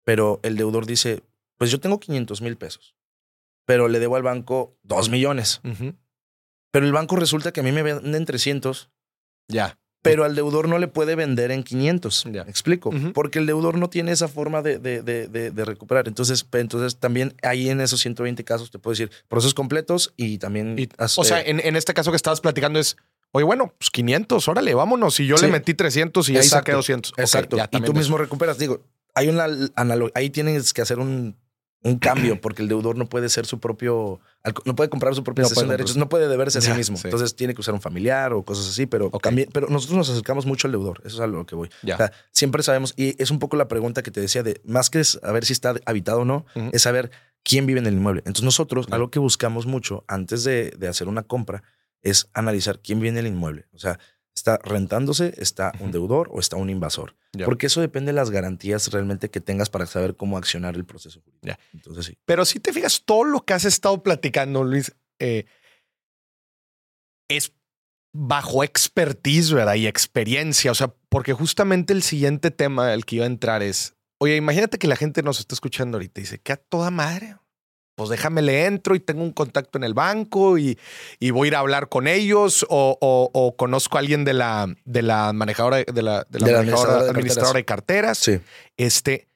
pero 0.04 0.40
el 0.44 0.56
deudor 0.56 0.86
dice, 0.86 1.24
pues 1.58 1.72
yo 1.72 1.80
tengo 1.80 2.00
500 2.00 2.42
mil 2.42 2.58
pesos, 2.58 2.96
pero 3.66 3.88
le 3.88 4.00
debo 4.00 4.16
al 4.16 4.24
banco 4.24 4.78
2 4.84 5.10
millones. 5.10 5.62
Pero 6.72 6.86
el 6.86 6.92
banco 6.92 7.16
resulta 7.16 7.52
que 7.52 7.62
a 7.62 7.64
mí 7.64 7.72
me 7.72 7.84
venden 7.84 8.26
300. 8.26 8.90
Ya 9.48 9.78
pero 10.06 10.24
al 10.24 10.36
deudor 10.36 10.70
no 10.70 10.78
le 10.78 10.88
puede 10.88 11.16
vender 11.16 11.50
en 11.50 11.64
500. 11.64 12.26
Ya. 12.32 12.44
explico? 12.44 12.92
Porque 13.14 13.40
el 13.40 13.48
deudor 13.48 13.78
no 13.78 13.90
tiene 13.90 14.12
esa 14.12 14.28
forma 14.28 14.62
de, 14.62 14.78
de, 14.78 15.02
de, 15.02 15.66
recuperar. 15.66 16.08
Entonces, 16.08 16.46
entonces, 16.54 16.98
también 16.98 17.34
ahí 17.42 17.70
en 17.70 17.82
esos 17.82 18.02
120 18.02 18.44
casos 18.44 18.70
te 18.70 18.78
puedo 18.78 18.92
decir 18.92 19.10
procesos 19.28 19.56
completos 19.56 20.14
y 20.16 20.38
también. 20.38 20.76
o 21.00 21.24
sea, 21.24 21.42
en, 21.42 21.60
en, 21.60 21.76
este 21.76 21.94
caso 21.96 22.12
que 22.12 22.18
estabas 22.18 22.40
platicando 22.40 22.80
es. 22.80 22.98
Oye, 23.32 23.44
bueno, 23.44 23.74
pues 23.78 23.90
500, 23.90 24.48
órale, 24.48 24.74
vámonos. 24.76 25.20
Y 25.20 25.26
yo 25.26 25.36
le 25.38 25.48
metí 25.48 25.74
300 25.74 26.30
y 26.30 26.38
ahí 26.38 26.44
saqué 26.44 26.72
200. 26.72 27.14
Exacto. 27.18 27.58
y 27.72 27.82
tú 27.82 27.94
mismo 27.94 28.18
recuperas. 28.18 28.60
Digo, 28.60 28.84
hay 29.16 29.28
una 29.28 29.48
analogía. 29.76 30.14
Ahí 30.16 30.30
tienes 30.30 30.72
que 30.72 30.82
hacer 30.82 31.00
un 31.00 31.36
un 31.86 32.00
cambio, 32.00 32.42
porque 32.42 32.64
el 32.64 32.68
deudor 32.68 32.98
no 32.98 33.06
puede 33.06 33.30
ser 33.30 33.46
su 33.46 33.60
propio, 33.60 34.20
no 34.66 34.76
puede 34.76 34.90
comprar 34.90 35.14
su 35.14 35.24
propia 35.24 35.44
no 35.44 35.62
de 35.62 35.68
derechos, 35.68 35.98
no 35.98 36.10
puede 36.10 36.28
deberse 36.28 36.58
a 36.58 36.62
sí 36.62 36.72
mismo. 36.72 36.98
Entonces 37.04 37.36
tiene 37.36 37.54
que 37.54 37.62
usar 37.62 37.76
un 37.76 37.82
familiar 37.82 38.34
o 38.34 38.44
cosas 38.44 38.68
así, 38.68 38.88
pero 38.88 39.12
también, 39.22 39.50
pero 39.54 39.68
nosotros 39.68 39.98
nos 39.98 40.10
acercamos 40.10 40.48
mucho 40.48 40.68
al 40.68 40.72
deudor, 40.72 41.02
eso 41.06 41.18
es 41.18 41.22
a 41.22 41.28
lo 41.28 41.46
que 41.46 41.56
voy. 41.56 41.70
siempre 42.32 42.64
sabemos, 42.64 42.94
y 42.98 43.22
es 43.22 43.30
un 43.30 43.38
poco 43.38 43.56
la 43.56 43.68
pregunta 43.68 44.02
que 44.02 44.10
te 44.10 44.20
decía 44.20 44.42
de, 44.42 44.62
más 44.66 44.90
que 44.90 45.04
saber 45.04 45.46
si 45.46 45.54
está 45.54 45.76
habitado 45.86 46.22
o 46.22 46.26
no, 46.26 46.46
es 46.72 46.82
saber 46.82 47.12
quién 47.44 47.68
vive 47.68 47.80
en 47.80 47.86
el 47.86 47.94
inmueble. 47.94 48.22
Entonces 48.22 48.44
nosotros, 48.44 48.88
algo 48.90 49.12
que 49.12 49.20
buscamos 49.20 49.68
mucho 49.68 50.04
antes 50.08 50.44
de, 50.44 50.72
de 50.78 50.88
hacer 50.88 51.08
una 51.08 51.22
compra, 51.22 51.64
es 52.02 52.30
analizar 52.34 52.80
quién 52.80 53.00
vive 53.00 53.10
en 53.10 53.18
el 53.18 53.28
inmueble. 53.28 53.66
O 53.74 53.80
sea, 53.80 54.00
¿Está 54.36 54.58
rentándose? 54.58 55.34
¿Está 55.38 55.72
un 55.80 55.92
deudor 55.92 56.30
o 56.32 56.40
está 56.40 56.58
un 56.58 56.70
invasor? 56.70 57.16
Porque 57.46 57.68
eso 57.68 57.82
depende 57.82 58.12
de 58.12 58.16
las 58.16 58.30
garantías 58.30 58.92
realmente 58.92 59.30
que 59.30 59.40
tengas 59.42 59.70
para 59.70 59.86
saber 59.86 60.16
cómo 60.16 60.38
accionar 60.38 60.76
el 60.76 60.86
proceso 60.86 61.22
Entonces 61.74 62.06
sí. 62.06 62.18
Pero 62.26 62.46
si 62.46 62.60
te 62.60 62.74
fijas, 62.74 63.04
todo 63.06 63.24
lo 63.24 63.46
que 63.46 63.54
has 63.54 63.66
estado 63.66 64.04
platicando, 64.04 64.64
Luis, 64.64 64.96
eh, 65.20 65.46
es 67.30 67.54
bajo 68.14 68.64
expertise, 68.64 69.52
¿verdad? 69.52 69.76
Y 69.76 69.88
experiencia. 69.88 70.72
O 70.72 70.76
sea, 70.76 70.94
porque 71.10 71.34
justamente 71.34 71.94
el 71.94 72.04
siguiente 72.04 72.52
tema 72.52 72.92
al 72.92 73.06
que 73.06 73.18
iba 73.18 73.26
a 73.26 73.28
entrar 73.28 73.64
es, 73.64 73.96
oye, 74.20 74.36
imagínate 74.36 74.78
que 74.78 74.88
la 74.88 74.96
gente 74.96 75.24
nos 75.24 75.40
está 75.40 75.56
escuchando 75.56 75.98
ahorita 75.98 76.20
y 76.20 76.24
dice, 76.24 76.40
que 76.40 76.54
a 76.54 76.58
toda 76.58 76.92
madre 76.92 77.36
pues 77.96 78.10
déjame 78.10 78.42
le 78.42 78.66
entro 78.66 78.96
y 78.96 79.00
tengo 79.00 79.24
un 79.24 79.32
contacto 79.32 79.78
en 79.78 79.84
el 79.84 79.94
banco 79.94 80.58
y, 80.58 80.78
voy 81.32 81.48
a 81.48 81.50
ir 81.50 81.56
a 81.56 81.60
hablar 81.60 81.90
con 81.90 82.08
ellos 82.08 82.66
o, 82.70 83.56
conozco 83.58 83.98
a 83.98 84.02
alguien 84.02 84.26
de 84.26 84.34
la, 84.34 84.68
de 84.84 85.02
la 85.02 85.34
manejadora 85.34 85.78
de 85.78 86.02
la, 86.02 86.26
de 86.30 86.40
la, 86.40 86.60
administradora, 86.60 87.54
de 87.54 87.66
carteras. 87.66 88.18
Sí. 88.18 88.40
Este, 88.78 89.28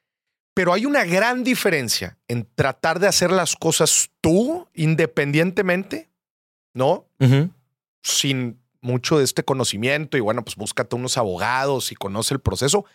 pero 0.54 0.74
hay 0.74 0.86
una 0.86 1.06
gran 1.06 1.44
diferencia 1.44 2.18
en 2.28 2.48
tratar 2.54 3.00
de 3.00 3.08
hacer 3.08 3.32
las 3.32 3.56
cosas 3.56 4.10
tú 4.20 4.68
independientemente, 4.74 6.10
¿no? 6.74 7.08
Sin 8.04 8.60
mucho 8.82 9.18
de 9.18 9.24
este 9.24 9.44
conocimiento 9.44 10.18
y 10.18 10.20
bueno, 10.20 10.44
pues 10.44 10.56
búscate 10.56 10.96
unos 10.96 11.18
abogados 11.18 11.92
y 11.92 11.96
conoce 11.96 12.34
el 12.34 12.40
proceso 12.40 12.86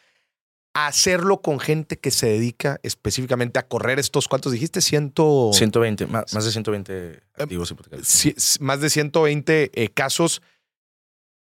hacerlo 0.74 1.40
con 1.40 1.60
gente 1.60 1.98
que 1.98 2.10
se 2.10 2.26
dedica 2.26 2.80
específicamente 2.82 3.60
a 3.60 3.66
correr 3.66 4.00
estos, 4.00 4.28
¿cuántos 4.28 4.52
dijiste? 4.52 4.80
Ciento... 4.80 5.50
120, 5.52 6.06
más, 6.08 6.34
más 6.34 6.44
de 6.44 6.50
120 6.50 7.22
activos 7.38 7.70
hipotecarios. 7.70 8.08
Sí, 8.08 8.34
más 8.60 8.80
de 8.80 8.90
120 8.90 9.70
eh, 9.72 9.88
casos. 9.90 10.42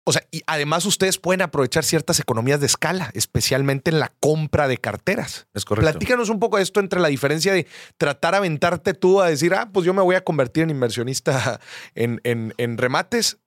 O 0.03 0.11
sea, 0.11 0.23
y 0.31 0.41
además 0.47 0.85
ustedes 0.85 1.19
pueden 1.19 1.43
aprovechar 1.43 1.83
ciertas 1.83 2.19
economías 2.19 2.59
de 2.59 2.65
escala, 2.65 3.11
especialmente 3.13 3.91
en 3.91 3.99
la 3.99 4.11
compra 4.19 4.67
de 4.67 4.79
carteras. 4.79 5.47
Es 5.53 5.63
correcto. 5.63 5.91
Platícanos 5.91 6.29
un 6.29 6.39
poco 6.39 6.57
de 6.57 6.63
esto 6.63 6.79
entre 6.79 6.99
la 6.99 7.09
diferencia 7.09 7.53
de 7.53 7.67
tratar 7.97 8.33
a 8.33 8.39
aventarte 8.39 8.95
tú 8.95 9.21
a 9.21 9.29
decir, 9.29 9.53
ah, 9.53 9.69
pues 9.71 9.85
yo 9.85 9.93
me 9.93 10.01
voy 10.01 10.15
a 10.15 10.23
convertir 10.23 10.63
en 10.63 10.71
inversionista 10.71 11.61
en, 11.93 12.19
en, 12.23 12.55
en 12.57 12.79
remates 12.79 13.37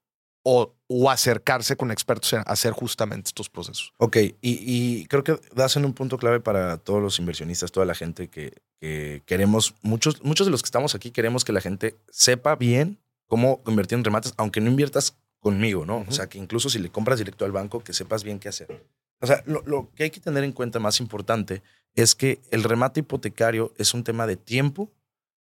o, 0.45 0.75
o, 0.89 1.11
acercarse 1.11 1.77
con 1.77 1.91
expertos 1.91 2.35
a 2.35 2.41
hacer 2.41 2.73
justamente 2.73 3.29
estos 3.29 3.49
procesos. 3.49 3.93
Ok, 3.99 4.17
y, 4.17 4.35
y, 4.43 5.07
creo 5.07 5.23
que 5.23 5.39
das 5.55 5.77
en 5.77 5.85
un 5.85 5.93
punto 5.93 6.19
clave 6.19 6.41
para 6.41 6.79
todos 6.79 7.01
los 7.01 7.19
inversionistas, 7.19 7.71
toda 7.71 7.87
la 7.87 7.95
gente 7.95 8.29
que, 8.29 8.61
que, 8.81 9.23
queremos, 9.25 9.75
muchos, 9.83 10.23
muchos 10.25 10.47
de 10.47 10.51
los 10.51 10.63
que 10.63 10.67
estamos 10.67 10.95
aquí 10.95 11.11
queremos 11.13 11.45
que 11.45 11.53
la 11.53 11.61
gente 11.61 11.95
sepa 12.11 12.57
bien 12.57 12.99
cómo 13.27 13.61
invertir 13.67 13.99
en 13.99 14.05
remates, 14.05 14.35
aunque 14.37 14.61
no 14.61 14.69
inviertas 14.69 15.17
conmigo, 15.39 15.87
¿no? 15.87 15.99
Uh 15.99 16.05
-huh. 16.05 16.09
O 16.09 16.13
sea, 16.13 16.29
que 16.29 16.39
incluso 16.39 16.69
si 16.69 16.79
le 16.79 16.91
compras 16.91 17.19
directo 17.19 17.45
al 17.45 17.53
banco, 17.53 17.83
que 17.83 17.93
sepas 17.93 18.25
bien 18.25 18.39
qué 18.39 18.49
hacer. 18.49 18.85
O 19.21 19.27
sea, 19.27 19.43
lo, 19.47 19.63
lo 19.65 19.91
que 19.95 20.05
hay 20.05 20.11
que 20.11 20.21
tener 20.21 20.43
en 20.43 20.53
cuenta 20.53 20.81
más 20.81 20.99
importante 21.01 21.63
es 21.95 22.15
que 22.15 22.41
el 22.51 22.65
remate 22.65 23.01
hipotecario 23.01 23.73
es 23.79 23.95
un 23.95 24.03
tema 24.03 24.27
de 24.27 24.37
tiempo 24.37 24.91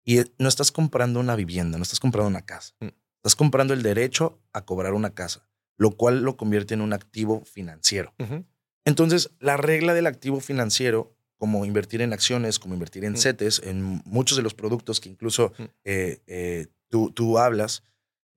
y 0.05 0.21
no 0.37 0.47
estás 0.47 0.71
comprando 0.71 1.19
una 1.19 1.35
vivienda, 1.35 1.77
no 1.77 1.83
estás 1.83 1.99
comprando 1.99 2.29
una 2.29 2.45
casa. 2.45 2.73
Uh 2.79 2.85
-huh. 2.85 2.93
Estás 3.25 3.35
comprando 3.35 3.73
el 3.73 3.81
derecho 3.81 4.39
a 4.53 4.65
cobrar 4.65 4.93
una 4.93 5.15
casa, 5.15 5.49
lo 5.77 5.89
cual 5.97 6.21
lo 6.21 6.37
convierte 6.37 6.75
en 6.75 6.81
un 6.81 6.93
activo 6.93 7.43
financiero. 7.43 8.13
Uh 8.19 8.23
-huh. 8.23 8.45
Entonces, 8.85 9.31
la 9.39 9.57
regla 9.57 9.95
del 9.95 10.05
activo 10.05 10.39
financiero, 10.39 11.17
como 11.39 11.65
invertir 11.65 12.03
en 12.03 12.13
acciones, 12.13 12.59
como 12.59 12.75
invertir 12.75 13.03
en 13.03 13.13
uh 13.13 13.15
-huh. 13.15 13.21
CETES, 13.21 13.63
en 13.63 14.03
muchos 14.05 14.37
de 14.37 14.43
los 14.43 14.53
productos 14.53 14.99
que 14.99 15.09
incluso 15.09 15.53
uh 15.57 15.63
-huh. 15.63 15.71
eh, 15.85 16.21
eh, 16.27 16.67
tú, 16.89 17.09
tú, 17.09 17.39
hablas, 17.39 17.81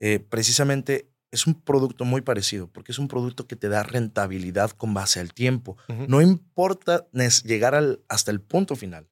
eh, 0.01 0.21
precisamente 0.21 1.11
es 1.31 1.47
un 1.47 1.61
producto 1.61 2.07
muy 2.07 2.23
parecido, 2.23 2.69
porque 2.73 2.93
es 2.93 2.99
un 2.99 3.09
producto 3.09 3.47
que 3.47 3.57
te 3.57 3.69
da 3.69 3.83
rentabilidad 3.83 4.71
con 4.71 4.95
base 4.95 5.21
al 5.21 5.35
tiempo. 5.35 5.77
No 6.09 6.23
importa 6.23 7.07
llegar 7.45 7.75
al, 7.75 8.01
hasta 8.09 8.31
el 8.31 8.41
punto 8.41 8.75
final. 8.75 9.07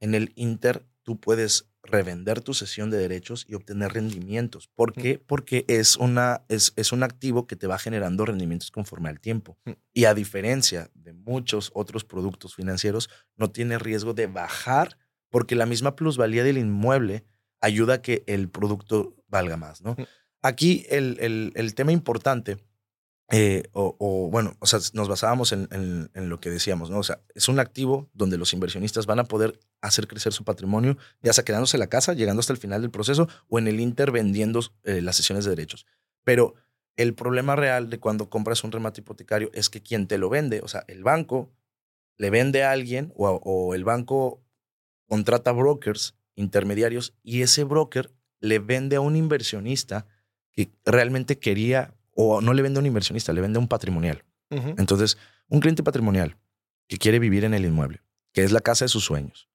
En 0.00 0.14
el 0.14 0.32
Inter, 0.36 0.86
tú 1.02 1.20
puedes 1.20 1.67
revender 1.82 2.40
tu 2.40 2.54
sesión 2.54 2.90
de 2.90 2.98
derechos 2.98 3.44
y 3.48 3.54
obtener 3.54 3.92
rendimientos. 3.92 4.68
¿Por 4.68 4.92
qué? 4.92 5.18
Porque 5.18 5.64
es, 5.68 5.96
una, 5.96 6.42
es, 6.48 6.72
es 6.76 6.92
un 6.92 7.02
activo 7.02 7.46
que 7.46 7.56
te 7.56 7.66
va 7.66 7.78
generando 7.78 8.24
rendimientos 8.24 8.70
conforme 8.70 9.08
al 9.08 9.20
tiempo. 9.20 9.56
Y 9.92 10.04
a 10.04 10.14
diferencia 10.14 10.90
de 10.94 11.12
muchos 11.12 11.70
otros 11.74 12.04
productos 12.04 12.54
financieros, 12.54 13.08
no 13.36 13.50
tiene 13.50 13.78
riesgo 13.78 14.14
de 14.14 14.26
bajar 14.26 14.98
porque 15.30 15.54
la 15.54 15.66
misma 15.66 15.96
plusvalía 15.96 16.44
del 16.44 16.58
inmueble 16.58 17.24
ayuda 17.60 17.94
a 17.94 18.02
que 18.02 18.22
el 18.26 18.48
producto 18.48 19.14
valga 19.28 19.56
más. 19.56 19.82
¿no? 19.82 19.96
Aquí 20.42 20.86
el, 20.88 21.16
el, 21.20 21.52
el 21.54 21.74
tema 21.74 21.92
importante 21.92 22.58
eh, 23.30 23.64
o, 23.72 24.28
bueno, 24.30 24.56
o 24.58 24.66
sea, 24.66 24.80
nos 24.94 25.08
basábamos 25.08 25.52
en, 25.52 25.68
lo 26.14 26.40
que 26.40 26.48
decíamos, 26.48 26.88
¿no? 26.88 26.98
O 26.98 27.02
sea, 27.02 27.20
es 27.34 27.48
un 27.48 27.60
activo 27.60 28.08
donde 28.14 28.38
los 28.38 28.54
inversionistas 28.54 29.04
van 29.04 29.18
a 29.18 29.24
poder 29.24 29.60
hacer 29.82 30.08
crecer 30.08 30.32
su 30.32 30.44
patrimonio, 30.44 30.96
ya 31.22 31.34
sea 31.34 31.44
quedándose 31.44 31.76
en 31.76 31.80
la 31.80 31.88
casa, 31.88 32.14
llegando 32.14 32.40
hasta 32.40 32.54
el 32.54 32.58
final 32.58 32.80
del 32.80 32.90
proceso, 32.90 33.28
o 33.48 33.58
en 33.58 33.68
el 33.68 33.80
Inter 33.80 34.12
vendiendo 34.12 34.60
eh, 34.84 35.02
las 35.02 35.16
sesiones 35.16 35.44
de 35.44 35.50
derechos. 35.50 35.84
Pero 36.24 36.54
el 36.96 37.14
problema 37.14 37.54
real 37.54 37.90
de 37.90 38.00
cuando 38.00 38.30
compras 38.30 38.64
un 38.64 38.72
remate 38.72 39.02
hipotecario 39.02 39.50
es 39.52 39.68
que 39.68 39.82
quien 39.82 40.06
te 40.06 40.16
lo 40.16 40.30
vende, 40.30 40.60
o 40.62 40.68
sea, 40.68 40.84
el 40.88 41.02
banco 41.04 41.52
le 42.16 42.30
vende 42.30 42.64
a 42.64 42.72
alguien 42.72 43.12
o, 43.14 43.28
o 43.28 43.74
el 43.74 43.84
banco 43.84 44.42
contrata 45.06 45.52
brokers, 45.52 46.16
intermediarios, 46.34 47.14
y 47.22 47.42
ese 47.42 47.64
broker 47.64 48.10
le 48.40 48.58
vende 48.58 48.96
a 48.96 49.00
un 49.00 49.16
inversionista 49.16 50.06
que 50.50 50.70
realmente 50.84 51.38
quería 51.38 51.94
o 52.20 52.40
no 52.40 52.52
le 52.52 52.62
vende 52.62 52.78
a 52.78 52.80
un 52.80 52.86
inversionista, 52.86 53.32
le 53.32 53.40
vende 53.40 53.58
a 53.58 53.60
un 53.60 53.68
patrimonial. 53.68 54.24
Uh 54.50 54.56
-huh. 54.56 54.74
Entonces, 54.76 55.18
un 55.48 55.60
cliente 55.60 55.84
patrimonial 55.84 56.36
que 56.88 56.98
quiere 56.98 57.20
vivir 57.20 57.44
en 57.44 57.54
el 57.54 57.64
inmueble, 57.64 58.00
que 58.32 58.42
es 58.42 58.50
la 58.50 58.60
casa 58.60 58.84
de 58.84 58.88
sus 58.88 59.04
sueños, 59.04 59.48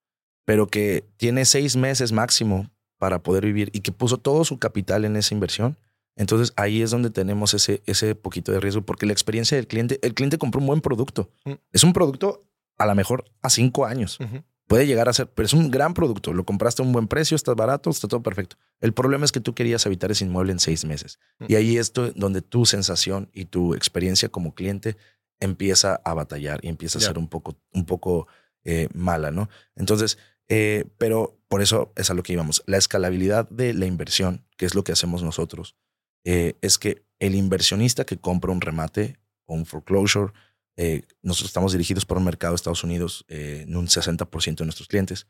pero 0.45 0.67
que 0.67 1.03
tiene 1.17 1.43
seis 1.43 1.75
meses 1.75 2.13
máximo 2.13 2.69
para 2.97 3.19
poder 3.19 3.45
vivir 3.45 3.69
y 3.73 3.81
que 3.81 3.91
puso 3.91 4.17
todo 4.17 4.45
su 4.45 4.59
capital 4.59 5.03
en 5.03 5.17
esa 5.17 5.33
inversión, 5.33 5.75
entonces 6.15 6.53
ahí 6.55 6.81
es 6.81 6.91
donde 6.91 7.09
tenemos 7.09 7.53
ese, 7.53 7.81
ese 7.85 8.15
poquito 8.15 8.53
de 8.53 8.61
riesgo, 8.61 8.81
porque 8.81 9.05
la 9.05 9.11
experiencia 9.11 9.57
del 9.57 9.67
cliente, 9.67 9.99
el 10.01 10.13
cliente 10.13 10.37
compró 10.37 10.61
un 10.61 10.67
buen 10.67 10.79
producto. 10.79 11.29
Uh 11.43 11.51
-huh. 11.51 11.59
Es 11.73 11.83
un 11.83 11.91
producto 11.91 12.39
a 12.77 12.85
lo 12.85 12.95
mejor 12.95 13.25
a 13.41 13.49
cinco 13.49 13.85
años. 13.85 14.19
Uh 14.21 14.23
-huh. 14.23 14.43
Puede 14.67 14.87
llegar 14.87 15.09
a 15.09 15.13
ser, 15.13 15.27
pero 15.27 15.45
es 15.45 15.53
un 15.53 15.69
gran 15.69 15.93
producto. 15.93 16.33
Lo 16.33 16.45
compraste 16.45 16.81
a 16.81 16.85
un 16.85 16.93
buen 16.93 17.07
precio, 17.07 17.35
está 17.35 17.53
barato, 17.53 17.89
está 17.89 18.07
todo 18.07 18.23
perfecto. 18.23 18.55
El 18.79 18.93
problema 18.93 19.25
es 19.25 19.31
que 19.31 19.39
tú 19.39 19.53
querías 19.53 19.85
habitar 19.85 20.11
ese 20.11 20.25
inmueble 20.25 20.53
en 20.53 20.59
seis 20.59 20.85
meses. 20.85 21.19
Y 21.47 21.55
ahí 21.55 21.77
es 21.77 21.93
donde 21.93 22.41
tu 22.41 22.65
sensación 22.65 23.29
y 23.33 23.45
tu 23.45 23.73
experiencia 23.75 24.29
como 24.29 24.55
cliente 24.55 24.95
empieza 25.39 26.01
a 26.05 26.13
batallar 26.13 26.59
y 26.63 26.69
empieza 26.69 26.99
yeah. 26.99 27.07
a 27.07 27.11
ser 27.11 27.17
un 27.17 27.27
poco, 27.27 27.57
un 27.73 27.85
poco 27.85 28.27
eh, 28.63 28.87
mala, 28.93 29.31
¿no? 29.31 29.49
Entonces, 29.75 30.17
eh, 30.47 30.85
pero 30.97 31.37
por 31.47 31.61
eso 31.61 31.91
es 31.95 32.09
a 32.09 32.13
lo 32.13 32.23
que 32.23 32.33
íbamos. 32.33 32.63
La 32.65 32.77
escalabilidad 32.77 33.49
de 33.49 33.73
la 33.73 33.85
inversión, 33.85 34.45
que 34.57 34.65
es 34.65 34.75
lo 34.75 34.83
que 34.83 34.93
hacemos 34.93 35.23
nosotros, 35.23 35.75
eh, 36.23 36.55
es 36.61 36.77
que 36.77 37.03
el 37.19 37.35
inversionista 37.35 38.05
que 38.05 38.17
compra 38.17 38.51
un 38.51 38.61
remate 38.61 39.17
o 39.45 39.53
un 39.53 39.65
foreclosure, 39.65 40.33
eh, 40.77 41.03
nosotros 41.21 41.49
estamos 41.49 41.71
dirigidos 41.71 42.05
por 42.05 42.17
un 42.17 42.23
mercado 42.23 42.53
de 42.53 42.55
Estados 42.55 42.83
Unidos 42.83 43.25
eh, 43.27 43.65
en 43.67 43.75
un 43.75 43.87
60% 43.87 44.55
de 44.55 44.65
nuestros 44.65 44.87
clientes. 44.87 45.27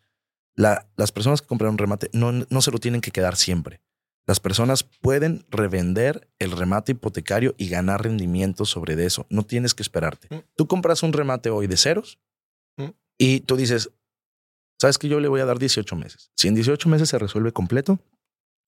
La, 0.56 0.88
las 0.96 1.12
personas 1.12 1.42
que 1.42 1.48
compran 1.48 1.72
un 1.72 1.78
remate 1.78 2.10
no, 2.14 2.32
no 2.32 2.62
se 2.62 2.72
lo 2.72 2.78
tienen 2.78 3.02
que 3.02 3.12
quedar 3.12 3.36
siempre. 3.36 3.82
Las 4.26 4.40
personas 4.40 4.84
pueden 4.84 5.46
revender 5.50 6.30
el 6.40 6.52
remate 6.52 6.94
hipotecario 6.94 7.56
y 7.58 7.68
ganar 7.68 8.04
rendimiento 8.04 8.66
sobre 8.66 8.96
de 8.96 9.06
eso. 9.06 9.26
No 9.30 9.44
tienes 9.44 9.74
que 9.74 9.84
esperarte. 9.84 10.34
Mm. 10.34 10.40
Tú 10.56 10.68
compras 10.68 11.04
un 11.04 11.12
remate 11.12 11.50
hoy 11.50 11.68
de 11.68 11.76
ceros 11.76 12.20
mm. 12.78 12.92
y 13.18 13.42
tú 13.42 13.58
dices, 13.58 13.92
sabes 14.80 14.98
que 14.98 15.10
yo 15.10 15.20
le 15.20 15.28
voy 15.28 15.42
a 15.42 15.46
dar 15.46 15.60
18 15.60 15.96
meses. 15.98 16.32
Si 16.36 16.48
en 16.48 16.56
18 16.56 16.88
meses 16.88 17.10
se 17.10 17.20
resuelve 17.20 17.52
completo, 17.52 18.00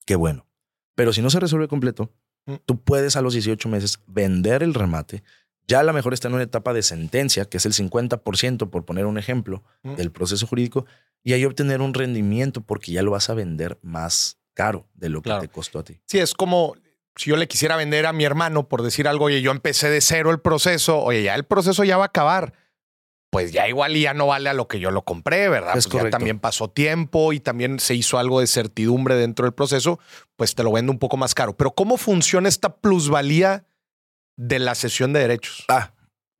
qué 0.05 0.15
bueno. 0.15 0.45
Pero 0.93 1.13
si 1.13 1.21
no 1.21 1.29
se 1.29 1.39
resuelve 1.39 1.69
completo, 1.69 2.11
mm. 2.47 2.55
tú 2.65 2.81
puedes 2.81 3.15
a 3.15 3.21
los 3.21 3.33
18 3.33 3.69
meses 3.69 4.01
vender 4.07 4.61
el 4.61 4.73
remate 4.73 5.23
ya 5.67 5.80
a 5.80 5.84
lo 5.84 5.93
mejor 5.93 6.13
está 6.13 6.28
en 6.28 6.36
una 6.36 6.43
etapa 6.43 6.73
de 6.73 6.84
sentencia, 6.84 7.45
que 7.45 7.58
es 7.58 7.65
el 7.65 7.73
50%, 7.73 8.69
por 8.69 8.86
poner 8.86 9.06
un 9.06 9.17
ejemplo, 9.17 9.63
mm. 9.84 9.95
del 9.95 10.12
proceso 10.12 10.45
jurídico, 10.47 10.86
y 11.23 11.34
ahí 11.34 11.45
obtener 11.45 11.82
un 11.82 11.93
rendimiento 11.93 12.62
porque 12.62 12.91
ya 12.91 13.01
lo 13.01 13.12
vas 13.12 13.30
a 13.30 13.34
vender 13.34 13.80
más 13.82 14.38
caro 14.54 14.88
de 14.93 15.10
lo 15.10 15.21
que 15.21 15.32
te 15.39 15.47
costó 15.47 15.80
a 15.80 15.84
ti. 15.84 15.99
Sí, 16.06 16.19
es 16.19 16.34
como 16.34 16.75
si 17.15 17.30
yo 17.30 17.38
le 17.38 17.47
quisiera 17.47 17.75
vender 17.75 18.06
a 18.06 18.13
mi 18.13 18.25
hermano 18.25 18.67
por 18.67 18.82
decir 18.82 19.08
algo, 19.08 19.25
oye, 19.25 19.41
yo 19.41 19.51
empecé 19.51 19.89
de 19.89 20.01
cero 20.01 20.32
el 20.32 20.39
proceso, 20.39 20.99
oye, 20.99 21.23
ya 21.23 21.36
el 21.36 21.45
proceso 21.45 21.84
ya 21.84 21.97
va 21.97 22.06
a 22.06 22.08
acabar. 22.08 22.54
Pues 23.30 23.51
ya 23.51 23.67
igual 23.67 23.93
ya 23.95 24.13
no 24.13 24.28
vale 24.28 24.49
a 24.49 24.54
lo 24.54 24.67
que 24.67 24.80
yo 24.80 24.91
lo 24.91 25.04
compré, 25.04 25.49
¿verdad? 25.49 25.78
Es 25.78 25.88
pues 25.88 26.04
ya 26.04 26.10
también 26.10 26.39
pasó 26.39 26.69
tiempo 26.69 27.34
y 27.34 27.41
también 27.41 27.80
se 27.80 27.93
hizo 27.93 28.17
algo 28.17 28.39
de 28.39 28.47
certidumbre 28.47 29.15
dentro 29.15 29.45
del 29.45 29.54
proceso, 29.54 29.99
pues 30.38 30.56
te 30.56 30.63
lo 30.63 30.71
vendo 30.71 30.91
un 30.91 30.99
poco 30.99 31.17
más 31.17 31.34
caro. 31.34 31.58
Pero 31.58 31.71
¿cómo 31.71 31.97
funciona 31.97 32.47
esta 32.47 32.78
plusvalía? 32.78 33.65
De 34.38 34.60
la 34.60 34.76
sesión 34.76 35.13
de 35.13 35.19
derechos. 35.19 35.65
Ah, 35.67 35.93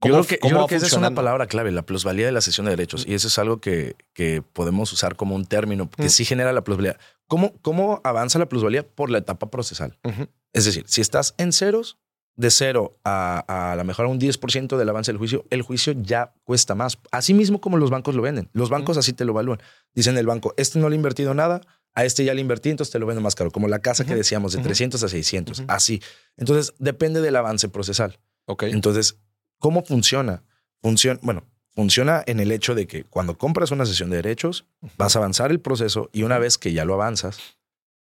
yo 0.04 0.12
creo 0.12 0.24
que, 0.26 0.40
yo 0.44 0.50
creo 0.50 0.68
que 0.68 0.76
esa 0.76 0.86
es 0.86 0.94
una 0.94 1.12
palabra 1.12 1.48
clave, 1.48 1.72
la 1.72 1.86
plusvalía 1.86 2.26
de 2.26 2.32
la 2.32 2.42
sesión 2.42 2.66
de 2.66 2.72
derechos. 2.72 3.06
Y 3.08 3.14
eso 3.14 3.28
es 3.28 3.40
algo 3.40 3.60
que, 3.60 3.96
que 4.14 4.42
podemos 4.42 4.92
usar 4.94 5.16
como 5.16 5.36
un 5.36 5.46
término 5.46 5.90
que 5.90 6.04
mm. 6.04 6.10
sí 6.10 6.26
genera 6.26 6.54
la 6.54 6.64
plusvalía. 6.64 6.98
¿Cómo, 7.28 7.54
¿Cómo 7.62 8.02
avanza 8.04 8.38
la 8.38 8.48
plusvalía? 8.48 8.88
Por 8.88 9.10
la 9.10 9.18
etapa 9.18 9.50
procesal. 9.50 9.98
Uh 10.04 10.10
-huh. 10.10 10.30
Es 10.54 10.66
decir, 10.66 10.84
si 10.88 11.02
estás 11.02 11.34
en 11.38 11.52
ceros, 11.52 11.98
de 12.38 12.52
cero 12.52 12.98
a, 13.04 13.72
a 13.72 13.76
la 13.76 13.84
mejor 13.84 14.06
a 14.06 14.10
un 14.10 14.20
10% 14.20 14.78
del 14.78 14.90
avance 14.90 15.12
del 15.12 15.18
juicio, 15.18 15.46
el 15.50 15.62
juicio 15.62 15.94
ya 15.98 16.34
cuesta 16.44 16.76
más. 16.76 16.98
Así 17.12 17.34
mismo 17.34 17.62
como 17.62 17.78
los 17.78 17.90
bancos 17.90 18.16
lo 18.16 18.22
venden. 18.22 18.50
Los 18.54 18.70
bancos 18.70 18.96
uh 18.96 19.00
-huh. 19.00 19.04
así 19.04 19.14
te 19.14 19.26
lo 19.26 19.32
evalúan. 19.32 19.60
Dicen 19.94 20.18
el 20.18 20.26
banco, 20.26 20.54
este 20.58 20.80
no 20.80 20.90
le 20.90 20.96
ha 20.96 20.98
invertido 20.98 21.34
nada, 21.34 21.62
a 21.96 22.06
este 22.06 22.24
ya 22.26 22.34
le 22.34 22.42
invertí, 22.42 22.70
entonces 22.70 22.92
te 22.92 23.00
lo 23.00 23.06
vendo 23.06 23.22
más 23.22 23.36
caro. 23.36 23.52
Como 23.52 23.68
la 23.68 23.80
casa 23.80 24.04
uh 24.04 24.06
-huh. 24.06 24.10
que 24.10 24.16
decíamos, 24.16 24.52
de 24.52 24.60
uh 24.60 24.62
-huh. 24.62 24.66
300 24.66 25.02
a 25.04 25.10
600. 25.10 25.60
Uh 25.60 25.64
-huh. 25.64 25.66
Así. 25.70 26.02
Entonces, 26.38 26.74
depende 26.78 27.22
del 27.22 27.36
avance 27.36 27.70
procesal. 27.70 28.20
Ok. 28.46 28.64
Entonces, 28.64 29.18
¿cómo 29.60 29.84
funciona? 29.84 30.44
Funciona, 30.82 31.20
bueno, 31.24 31.44
funciona 31.74 32.24
en 32.28 32.40
el 32.40 32.52
hecho 32.52 32.76
de 32.76 32.86
que 32.86 33.04
cuando 33.06 33.38
compras 33.38 33.72
una 33.72 33.86
sesión 33.86 34.10
de 34.10 34.18
derechos, 34.18 34.66
vas 34.98 35.16
a 35.16 35.20
avanzar 35.20 35.52
el 35.52 35.60
proceso 35.60 36.10
y 36.14 36.24
una 36.24 36.38
vez 36.38 36.58
que 36.58 36.74
ya 36.74 36.86
lo 36.86 36.94
avanzas, 36.94 37.40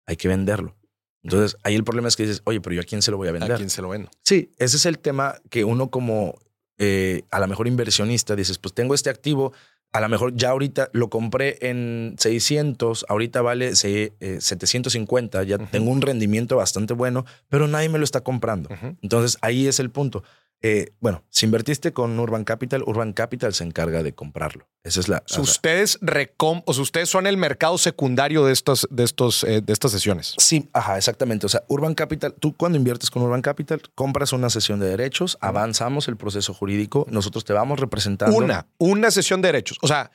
hay 0.05 0.17
que 0.17 0.27
venderlo. 0.27 0.75
Entonces, 1.23 1.57
ahí 1.63 1.75
el 1.75 1.83
problema 1.83 2.07
es 2.07 2.15
que 2.15 2.23
dices, 2.23 2.41
oye, 2.45 2.61
pero 2.61 2.75
yo 2.75 2.81
a 2.81 2.85
quién 2.85 3.01
se 3.01 3.11
lo 3.11 3.17
voy 3.17 3.27
a 3.27 3.31
vender? 3.31 3.51
¿A 3.51 3.57
quién 3.57 3.69
se 3.69 3.81
lo 3.81 3.89
vendo? 3.89 4.09
Sí, 4.23 4.51
ese 4.57 4.77
es 4.77 4.85
el 4.85 4.99
tema 4.99 5.35
que 5.49 5.63
uno 5.65 5.89
como 5.89 6.37
eh, 6.77 7.23
a 7.31 7.39
lo 7.39 7.47
mejor 7.47 7.67
inversionista 7.67 8.35
dices, 8.35 8.59
pues 8.59 8.73
tengo 8.73 8.93
este 8.93 9.09
activo, 9.09 9.51
a 9.97 10.01
lo 10.01 10.09
mejor 10.09 10.35
ya 10.35 10.51
ahorita 10.51 10.89
lo 10.93 11.09
compré 11.09 11.57
en 11.61 12.15
600, 12.19 13.07
ahorita 13.09 13.41
vale 13.41 13.71
eh, 13.83 14.37
750, 14.39 15.43
ya 15.43 15.55
uh 15.55 15.59
-huh. 15.59 15.69
tengo 15.71 15.89
un 15.89 16.03
rendimiento 16.03 16.55
bastante 16.55 16.93
bueno, 16.93 17.25
pero 17.49 17.67
nadie 17.67 17.89
me 17.89 17.97
lo 17.97 18.03
está 18.03 18.21
comprando. 18.21 18.69
Uh 18.69 18.73
-huh. 18.77 18.97
Entonces 19.01 19.39
ahí 19.41 19.65
es 19.67 19.79
el 19.79 19.89
punto. 19.89 20.23
Eh, 20.61 20.93
bueno, 20.99 21.23
si 21.29 21.45
invertiste 21.45 21.93
con 21.93 22.19
Urban 22.19 22.43
Capital, 22.43 22.83
Urban 22.87 23.13
Capital 23.13 23.53
se 23.53 23.63
encarga 23.63 24.01
de 24.01 24.13
comprarlo. 24.13 24.67
Esa 24.83 24.99
es 24.99 25.07
la. 25.07 25.23
Sea, 25.27 25.41
ustedes 25.41 25.99
recom 26.01 26.63
o 26.65 26.73
sea, 26.73 26.81
ustedes 26.81 27.09
son 27.09 27.27
el 27.27 27.37
mercado 27.37 27.77
secundario 27.77 28.43
de 28.43 28.53
estos, 28.53 28.87
de 28.89 29.03
estos, 29.03 29.43
eh, 29.43 29.61
de 29.61 29.73
estas 29.73 29.91
sesiones. 29.91 30.33
Sí, 30.37 30.67
ajá, 30.73 30.97
exactamente. 30.97 31.45
O 31.45 31.49
sea, 31.49 31.63
Urban 31.67 31.93
Capital, 31.93 32.33
tú 32.33 32.55
cuando 32.55 32.77
inviertes 32.77 33.11
con 33.11 33.21
Urban 33.21 33.43
Capital, 33.43 33.81
compras 33.93 34.33
una 34.33 34.49
sesión 34.49 34.79
de 34.79 34.87
derechos, 34.87 35.37
avanzamos 35.41 36.07
el 36.07 36.17
proceso 36.17 36.53
jurídico, 36.53 37.05
nosotros 37.09 37.45
te 37.45 37.53
vamos 37.53 37.79
representando. 37.79 38.35
Una, 38.35 38.65
una 38.79 39.11
sesión 39.11 39.41
de 39.41 39.49
derechos. 39.49 39.77
O 39.81 39.87
sea, 39.87 40.09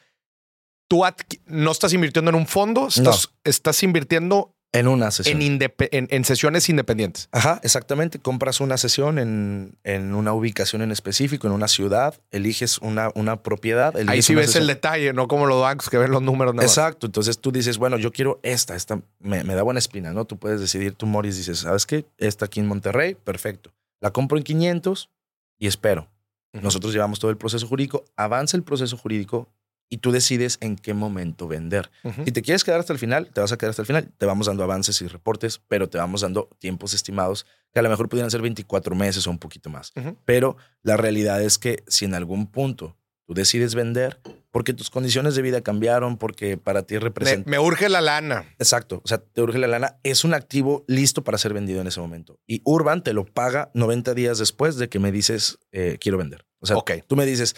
tú 0.88 1.02
no 1.46 1.70
estás 1.70 1.92
invirtiendo 1.92 2.30
en 2.30 2.34
un 2.34 2.46
fondo, 2.46 2.88
estás, 2.88 3.30
estás 3.44 3.82
invirtiendo 3.82 4.54
en 4.72 4.88
una 4.88 5.10
sesión. 5.10 5.40
En, 5.42 6.24
sesiones 6.24 6.68
independientes. 6.68 7.28
Ajá, 7.30 7.60
exactamente. 7.62 8.18
Compras 8.18 8.60
una 8.60 8.78
sesión 8.78 9.18
en, 9.18 9.76
en, 9.84 10.14
una 10.14 10.32
ubicación 10.32 10.82
en 10.82 10.90
específico, 10.90 11.46
en 11.46 11.52
una 11.52 11.68
ciudad, 11.68 12.14
eliges 12.30 12.78
una, 12.78 13.10
una 13.14 13.42
propiedad. 13.42 13.94
Ahí 14.08 14.22
sí 14.22 14.34
ves 14.34 14.56
el 14.56 14.66
detalle, 14.66 15.12
no 15.12 15.28
como 15.28 15.46
los 15.46 15.60
bancos 15.60 15.90
que 15.90 15.98
ven 15.98 16.10
los 16.10 16.22
números. 16.22 16.54
Exacto. 16.60 17.06
Entonces 17.06 17.38
tú 17.38 17.52
dices, 17.52 17.76
bueno, 17.78 17.98
yo 17.98 18.12
quiero 18.12 18.40
esta, 18.42 18.74
esta 18.74 19.00
me, 19.20 19.42
da 19.44 19.62
buena 19.62 19.78
espina, 19.78 20.12
¿no? 20.12 20.24
Tú 20.24 20.38
puedes 20.38 20.60
decidir, 20.60 20.94
tú 20.94 21.06
Morris 21.06 21.36
dices, 21.36 21.60
¿sabes 21.60 21.84
qué? 21.84 22.06
Esta 22.18 22.46
aquí 22.46 22.60
en 22.60 22.66
Monterrey, 22.66 23.14
perfecto. 23.14 23.70
La 24.00 24.10
compro 24.10 24.38
en 24.38 24.44
500 24.44 25.10
y 25.58 25.66
espero. 25.66 26.08
Nosotros 26.52 26.92
llevamos 26.92 27.18
todo 27.18 27.30
el 27.30 27.38
proceso 27.38 27.66
jurídico, 27.66 28.04
avanza 28.14 28.58
el 28.58 28.62
proceso 28.62 28.96
jurídico, 28.98 29.48
y 29.92 29.98
tú 29.98 30.10
decides 30.10 30.56
en 30.62 30.76
qué 30.76 30.94
momento 30.94 31.46
vender. 31.46 31.90
Si 32.24 32.32
te 32.32 32.40
quieres 32.40 32.64
quedar 32.64 32.80
hasta 32.80 32.94
el 32.94 32.98
final, 32.98 33.28
te 33.30 33.42
vas 33.42 33.52
a 33.52 33.58
quedar 33.58 33.70
hasta 33.72 33.82
el 33.82 33.86
final. 33.86 34.10
Te 34.16 34.24
vamos 34.24 34.46
dando 34.46 34.64
avances 34.64 35.02
y 35.02 35.06
reportes, 35.06 35.60
pero 35.68 35.90
te 35.90 35.98
vamos 35.98 36.22
dando 36.22 36.48
tiempos 36.58 36.94
estimados 36.94 37.44
que 37.74 37.80
a 37.80 37.82
lo 37.82 37.90
mejor 37.90 38.08
pudieran 38.08 38.30
ser 38.30 38.40
24 38.40 38.94
meses 38.94 39.26
o 39.26 39.30
un 39.30 39.38
poquito 39.38 39.68
más. 39.68 39.92
Pero 40.24 40.56
la 40.82 40.96
realidad 40.96 41.42
es 41.42 41.58
que 41.58 41.84
si 41.88 42.06
en 42.06 42.14
algún 42.14 42.46
punto 42.46 42.96
tú 43.26 43.34
decides 43.34 43.74
vender, 43.74 44.18
porque 44.50 44.72
tus 44.72 44.88
condiciones 44.88 45.34
de 45.34 45.42
vida 45.42 45.60
cambiaron, 45.60 46.16
porque 46.16 46.56
para 46.56 46.84
ti 46.84 46.96
representa... 46.96 47.50
Me, 47.50 47.58
urge 47.58 47.90
la 47.90 48.00
lana. 48.00 48.46
Exacto, 48.58 49.02
o 49.04 49.08
sea, 49.08 49.18
te 49.18 49.42
urge 49.42 49.58
la 49.58 49.66
lana. 49.66 49.98
Es 50.04 50.24
un 50.24 50.32
activo 50.32 50.86
listo 50.88 51.22
para 51.22 51.36
ser 51.36 51.52
vendido 51.52 51.82
en 51.82 51.86
ese 51.86 52.00
momento. 52.00 52.40
Y 52.46 52.62
Urban 52.64 53.02
te 53.02 53.12
lo 53.12 53.26
paga 53.26 53.70
90 53.74 54.14
días 54.14 54.38
después 54.38 54.76
de 54.76 54.88
que 54.88 54.98
me 54.98 55.12
dices, 55.12 55.58
eh, 55.70 55.98
quiero 56.00 56.16
vender. 56.16 56.46
O 56.60 56.66
sea, 56.66 56.78
tú 57.06 57.14
me 57.14 57.26
dices, 57.26 57.56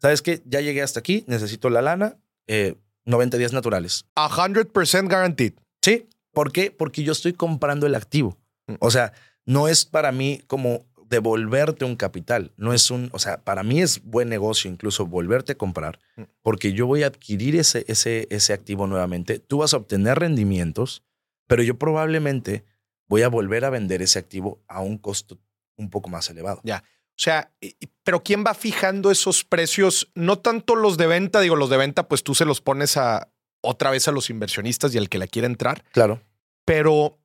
¿sabes 0.00 0.22
qué? 0.22 0.42
Ya 0.44 0.60
llegué 0.60 0.82
hasta 0.82 1.00
aquí, 1.00 1.24
necesito 1.26 1.70
la 1.70 1.82
lana, 1.82 2.16
90 3.04 3.36
eh, 3.36 3.38
días 3.38 3.52
naturales. 3.52 4.06
100% 4.16 5.08
guaranteed. 5.08 5.54
Sí. 5.82 6.08
¿Por 6.32 6.52
qué? 6.52 6.70
Porque 6.70 7.02
yo 7.02 7.12
estoy 7.12 7.32
comprando 7.32 7.86
el 7.86 7.94
activo. 7.94 8.38
Mm. 8.66 8.74
O 8.80 8.90
sea, 8.90 9.12
no 9.44 9.68
es 9.68 9.84
para 9.84 10.12
mí 10.12 10.42
como 10.46 10.86
devolverte 11.08 11.84
un 11.84 11.96
capital. 11.96 12.52
No 12.56 12.72
es 12.72 12.90
un, 12.90 13.10
o 13.12 13.18
sea, 13.18 13.42
para 13.42 13.62
mí 13.62 13.82
es 13.82 14.02
buen 14.04 14.28
negocio 14.28 14.70
incluso 14.70 15.06
volverte 15.06 15.52
a 15.52 15.58
comprar 15.58 15.98
mm. 16.16 16.22
porque 16.42 16.72
yo 16.72 16.86
voy 16.86 17.02
a 17.02 17.08
adquirir 17.08 17.56
ese, 17.56 17.84
ese, 17.88 18.28
ese 18.30 18.52
activo 18.52 18.86
nuevamente. 18.86 19.38
Tú 19.40 19.58
vas 19.58 19.74
a 19.74 19.78
obtener 19.78 20.18
rendimientos, 20.18 21.02
pero 21.48 21.62
yo 21.62 21.78
probablemente 21.78 22.64
voy 23.08 23.22
a 23.22 23.28
volver 23.28 23.64
a 23.64 23.70
vender 23.70 24.02
ese 24.02 24.20
activo 24.20 24.62
a 24.68 24.80
un 24.80 24.98
costo 24.98 25.38
un 25.76 25.90
poco 25.90 26.08
más 26.10 26.30
elevado. 26.30 26.60
Ya. 26.62 26.84
O 27.20 27.22
sea, 27.22 27.52
pero 28.02 28.22
¿quién 28.22 28.44
va 28.46 28.54
fijando 28.54 29.10
esos 29.10 29.44
precios? 29.44 30.10
No 30.14 30.38
tanto 30.38 30.74
los 30.74 30.96
de 30.96 31.06
venta, 31.06 31.40
digo, 31.40 31.54
los 31.54 31.68
de 31.68 31.76
venta, 31.76 32.08
pues 32.08 32.24
tú 32.24 32.34
se 32.34 32.46
los 32.46 32.62
pones 32.62 32.96
a 32.96 33.28
otra 33.60 33.90
vez 33.90 34.08
a 34.08 34.12
los 34.12 34.30
inversionistas 34.30 34.94
y 34.94 34.98
al 34.98 35.10
que 35.10 35.18
la 35.18 35.26
quiere 35.26 35.44
entrar. 35.44 35.84
Claro. 35.92 36.22
Pero 36.64 37.18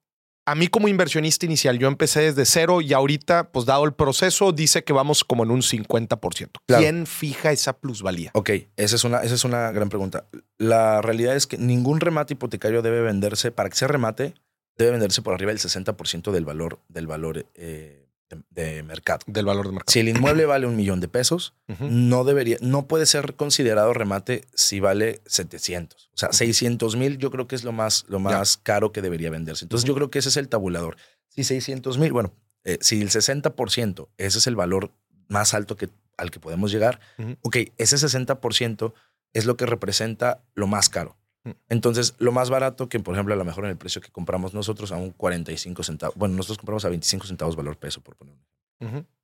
a 0.45 0.53
mí 0.53 0.67
como 0.67 0.89
inversionista 0.89 1.45
inicial, 1.45 1.79
yo 1.79 1.87
empecé 1.87 2.23
desde 2.23 2.43
cero 2.43 2.81
y 2.81 2.91
ahorita, 2.91 3.53
pues 3.53 3.65
dado 3.65 3.85
el 3.85 3.93
proceso, 3.93 4.51
dice 4.51 4.83
que 4.83 4.91
vamos 4.91 5.23
como 5.23 5.45
en 5.45 5.51
un 5.51 5.61
50%. 5.61 6.49
¿Quién 6.65 7.07
fija 7.07 7.53
esa 7.53 7.79
plusvalía? 7.79 8.31
Ok, 8.33 8.49
esa 8.75 8.97
es, 8.97 9.05
una, 9.05 9.21
esa 9.21 9.35
es 9.35 9.45
una 9.45 9.71
gran 9.71 9.87
pregunta. 9.87 10.25
La 10.57 11.01
realidad 11.01 11.37
es 11.37 11.47
que 11.47 11.57
ningún 11.57 12.01
remate 12.01 12.33
hipotecario 12.33 12.81
debe 12.81 12.99
venderse, 12.99 13.51
para 13.51 13.69
que 13.69 13.77
sea 13.77 13.87
remate, 13.87 14.33
debe 14.77 14.91
venderse 14.91 15.21
por 15.21 15.33
arriba 15.33 15.53
del 15.53 15.61
60% 15.61 16.33
del 16.33 16.43
valor, 16.43 16.79
del 16.89 17.07
valor 17.07 17.45
eh, 17.53 18.04
de, 18.49 18.83
mercado. 18.83 19.19
Del 19.27 19.45
valor 19.45 19.67
de 19.67 19.73
mercado. 19.73 19.91
Si 19.91 19.99
el 19.99 20.09
inmueble 20.09 20.45
vale 20.45 20.67
un 20.67 20.75
millón 20.75 20.99
de 20.99 21.07
pesos, 21.07 21.53
no 21.79 22.23
debería, 22.23 22.57
no 22.61 22.87
puede 22.87 23.05
ser 23.05 23.35
considerado 23.35 23.93
remate 23.93 24.45
si 24.53 24.79
vale 24.79 25.21
700. 25.25 26.09
O 26.13 26.17
sea, 26.17 26.31
600 26.31 26.95
mil 26.95 27.17
yo 27.17 27.31
creo 27.31 27.47
que 27.47 27.55
es 27.55 27.63
lo 27.63 27.71
más, 27.71 28.05
lo 28.07 28.19
más 28.19 28.57
caro 28.57 28.91
que 28.91 29.01
debería 29.01 29.29
venderse. 29.29 29.65
Entonces 29.65 29.87
yo 29.87 29.95
creo 29.95 30.09
que 30.09 30.19
ese 30.19 30.29
es 30.29 30.37
el 30.37 30.49
tabulador. 30.49 30.97
Si 31.29 31.43
600 31.43 31.97
mil, 31.97 32.11
bueno, 32.11 32.33
eh, 32.63 32.77
si 32.81 33.01
el 33.01 33.09
60%, 33.09 34.07
ese 34.17 34.37
es 34.37 34.47
el 34.47 34.55
valor 34.55 34.91
más 35.27 35.53
alto 35.53 35.75
que, 35.75 35.89
al 36.17 36.31
que 36.31 36.39
podemos 36.39 36.71
llegar, 36.71 36.99
ok, 37.41 37.57
ese 37.77 37.97
60% 37.97 38.93
es 39.33 39.45
lo 39.45 39.57
que 39.57 39.65
representa 39.65 40.43
lo 40.53 40.67
más 40.67 40.89
caro. 40.89 41.17
Mm. 41.45 41.51
Entonces, 41.69 42.15
lo 42.17 42.31
más 42.31 42.49
barato 42.49 42.89
que, 42.89 42.99
por 42.99 43.15
ejemplo, 43.15 43.33
a 43.33 43.37
lo 43.37 43.45
mejor 43.45 43.63
en 43.63 43.71
el 43.71 43.77
precio 43.77 44.01
que 44.01 44.11
compramos 44.11 44.53
nosotros 44.53 44.91
a 44.91 44.97
un 44.97 45.11
45 45.11 45.83
centavos, 45.83 46.15
bueno, 46.17 46.35
nosotros 46.35 46.57
compramos 46.57 46.83
a 46.83 46.89
25 46.89 47.27
centavos 47.27 47.55
valor 47.55 47.77
peso, 47.77 48.01
por 48.01 48.15
poner 48.15 48.35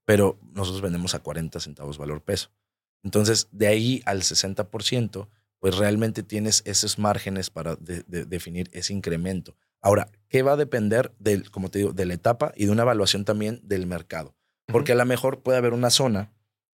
pero 0.05 0.39
nosotros 0.53 0.81
vendemos 0.81 1.13
a 1.13 1.19
40 1.19 1.60
centavos 1.60 1.97
valor 1.97 2.21
peso. 2.21 2.49
Entonces, 3.03 3.47
de 3.51 3.67
ahí 3.67 4.01
al 4.05 4.21
60%, 4.21 5.27
pues 5.60 5.77
realmente 5.77 6.23
tienes 6.23 6.63
esos 6.65 6.97
márgenes 6.97 7.49
para 7.49 7.75
definir 7.77 8.69
ese 8.73 8.93
incremento. 8.93 9.55
Ahora, 9.79 10.10
¿qué 10.27 10.41
va 10.41 10.53
a 10.53 10.57
depender 10.57 11.13
del, 11.19 11.49
como 11.51 11.69
te 11.69 11.79
digo, 11.79 11.93
de 11.93 12.05
la 12.05 12.13
etapa 12.13 12.51
y 12.55 12.65
de 12.65 12.71
una 12.71 12.81
evaluación 12.84 13.25
también 13.25 13.62
del 13.63 13.86
mercado? 13.86 14.36
Porque 14.67 14.93
a 14.93 14.95
lo 14.95 15.05
mejor 15.05 15.41
puede 15.41 15.57
haber 15.57 15.73
una 15.73 15.89
zona 15.89 16.31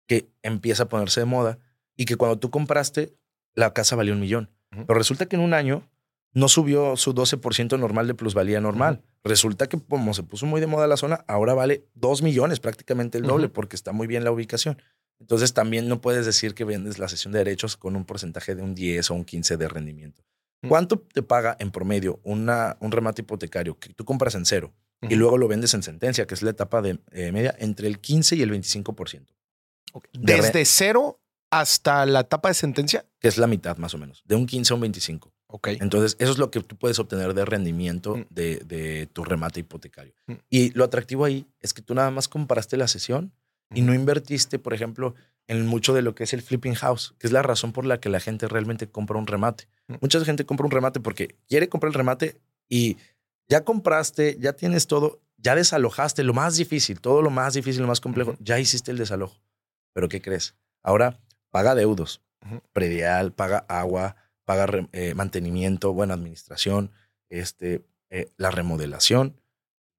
que 0.08 0.30
empieza 0.44 0.84
a 0.84 0.90
ponerse 0.90 1.22
de 1.22 1.26
moda 1.26 1.60
y 1.96 2.06
que 2.06 2.18
cuando 2.18 2.38
tú 2.38 2.52
compraste, 2.52 3.18
la 3.54 3.74
casa 3.74 3.96
valió 3.96 4.14
un 4.14 4.20
millón 4.20 4.55
pero 4.88 4.98
resulta 4.98 5.26
que 5.28 5.36
en 5.36 5.42
un 5.42 5.54
año 5.54 5.88
no 6.34 6.50
subió 6.50 6.98
su 6.98 7.14
12% 7.14 7.80
normal 7.80 8.08
de 8.08 8.14
plusvalía 8.14 8.60
normal. 8.60 9.02
Resulta 9.24 9.68
que 9.68 9.80
como 9.80 10.14
se 10.14 10.22
puso 10.22 10.46
muy 10.46 10.60
de 10.60 10.68
moda 10.68 10.86
la 10.86 10.98
zona, 10.98 11.24
ahora 11.28 11.54
vale 11.54 11.86
2 11.96 12.22
millones, 12.22 12.60
prácticamente 12.60 13.18
el 13.18 13.24
doble, 13.24 13.50
porque 13.50 13.76
está 13.76 13.94
muy 13.94 14.06
bien 14.06 14.24
la 14.24 14.32
ubicación. 14.32 14.82
Entonces 15.20 15.54
también 15.54 15.88
no 15.88 16.02
puedes 16.02 16.26
decir 16.26 16.54
que 16.54 16.66
vendes 16.66 17.00
la 17.00 17.08
sesión 17.08 17.32
de 17.32 17.40
derechos 17.40 17.78
con 17.78 17.96
un 17.96 18.04
porcentaje 18.04 18.54
de 18.54 18.62
un 18.62 18.76
10 18.76 19.12
o 19.12 19.14
un 19.16 19.24
15 19.24 19.56
de 19.56 19.68
rendimiento. 19.70 20.24
¿Cuánto 20.68 21.00
te 21.00 21.22
paga 21.22 21.56
en 21.60 21.72
promedio 21.72 22.20
una, 22.24 22.76
un 22.80 22.92
remate 22.92 23.22
hipotecario 23.22 23.80
que 23.80 23.94
tú 23.94 24.04
compras 24.04 24.36
en 24.36 24.46
cero 24.46 24.74
y 25.02 25.16
luego 25.16 25.38
lo 25.38 25.48
vendes 25.48 25.74
en 25.74 25.84
sentencia, 25.84 26.26
que 26.26 26.34
es 26.34 26.42
la 26.42 26.50
etapa 26.50 26.82
de 26.82 27.00
eh, 27.12 27.32
media, 27.32 27.56
entre 27.60 27.88
el 27.88 28.00
15 28.00 28.36
y 28.36 28.42
el 28.42 28.52
25%? 28.52 29.26
Desde 30.14 30.66
cero 30.66 31.22
hasta 31.60 32.06
la 32.06 32.22
etapa 32.22 32.50
de 32.50 32.54
sentencia? 32.54 33.06
Que 33.20 33.28
es 33.28 33.38
la 33.38 33.48
mitad 33.48 33.78
más 33.78 33.94
o 33.94 33.98
menos, 33.98 34.24
de 34.26 34.36
un 34.36 34.46
15 34.46 34.74
a 34.74 34.76
un 34.76 34.82
25. 34.82 35.34
Ok. 35.48 35.68
Entonces, 35.80 36.18
eso 36.20 36.32
es 36.32 36.38
lo 36.38 36.52
que 36.52 36.62
tú 36.62 36.76
puedes 36.76 37.00
obtener 37.00 37.34
de 37.34 37.46
rendimiento 37.46 38.18
mm. 38.18 38.26
de, 38.30 39.10
tu 39.14 39.24
remate 39.24 39.62
hipotecario. 39.62 40.14
Mm. 40.28 40.34
Y 40.50 40.72
lo 40.72 40.84
atractivo 40.84 41.26
ahí 41.26 41.48
es 41.62 41.74
que 41.74 41.82
tú 41.82 41.94
nada 41.94 42.12
más 42.12 42.28
compraste 42.28 42.78
la 42.78 42.88
sesión 42.88 43.32
y 43.74 43.82
no 43.82 43.94
invertiste, 43.94 44.60
por 44.60 44.74
ejemplo, 44.74 45.16
en 45.48 45.66
mucho 45.66 45.94
de 45.94 46.02
lo 46.02 46.14
que 46.14 46.24
es 46.26 46.34
el 46.34 46.42
flipping 46.42 46.76
house, 46.76 47.16
que 47.20 47.28
es 47.28 47.34
la 47.34 47.42
razón 47.42 47.72
por 47.72 47.86
la 47.86 48.00
que 48.00 48.10
la 48.10 48.20
gente 48.20 48.48
realmente 48.48 48.88
compra 48.88 49.18
un 49.18 49.28
remate. 49.28 49.68
Mm. 49.88 49.96
Mucha 50.02 50.24
gente 50.26 50.46
compra 50.46 50.66
un 50.66 50.72
remate 50.72 51.00
porque 51.00 51.36
quiere 51.48 51.70
comprar 51.70 51.90
el 51.90 51.94
remate 51.94 52.38
y 52.68 52.98
ya 53.48 53.64
compraste, 53.64 54.38
ya 54.40 54.54
tienes 54.54 54.88
todo, 54.88 55.22
ya 55.38 55.56
desalojaste 55.56 56.24
lo 56.24 56.34
más 56.34 56.58
difícil, 56.58 57.00
todo 57.00 57.22
lo 57.22 57.30
más 57.30 57.54
difícil, 57.54 57.82
lo 57.82 57.88
más 57.88 58.02
complejo, 58.02 58.36
ya 58.40 58.60
hiciste 58.60 58.92
el 58.92 58.98
desalojo. 58.98 59.38
Pero 59.94 60.10
¿qué 60.10 60.22
crees? 60.22 60.56
Ahora 60.84 61.20
paga 61.56 61.74
deudos, 61.74 62.22
predial, 62.74 63.32
paga 63.32 63.60
agua, 63.70 64.18
paga 64.44 64.90
eh, 64.92 65.14
mantenimiento, 65.14 65.94
buena 65.94 66.14
administración, 66.14 66.92
este, 67.30 67.86
eh, 68.10 68.28
la 68.36 68.52
remodelación. 68.52 69.40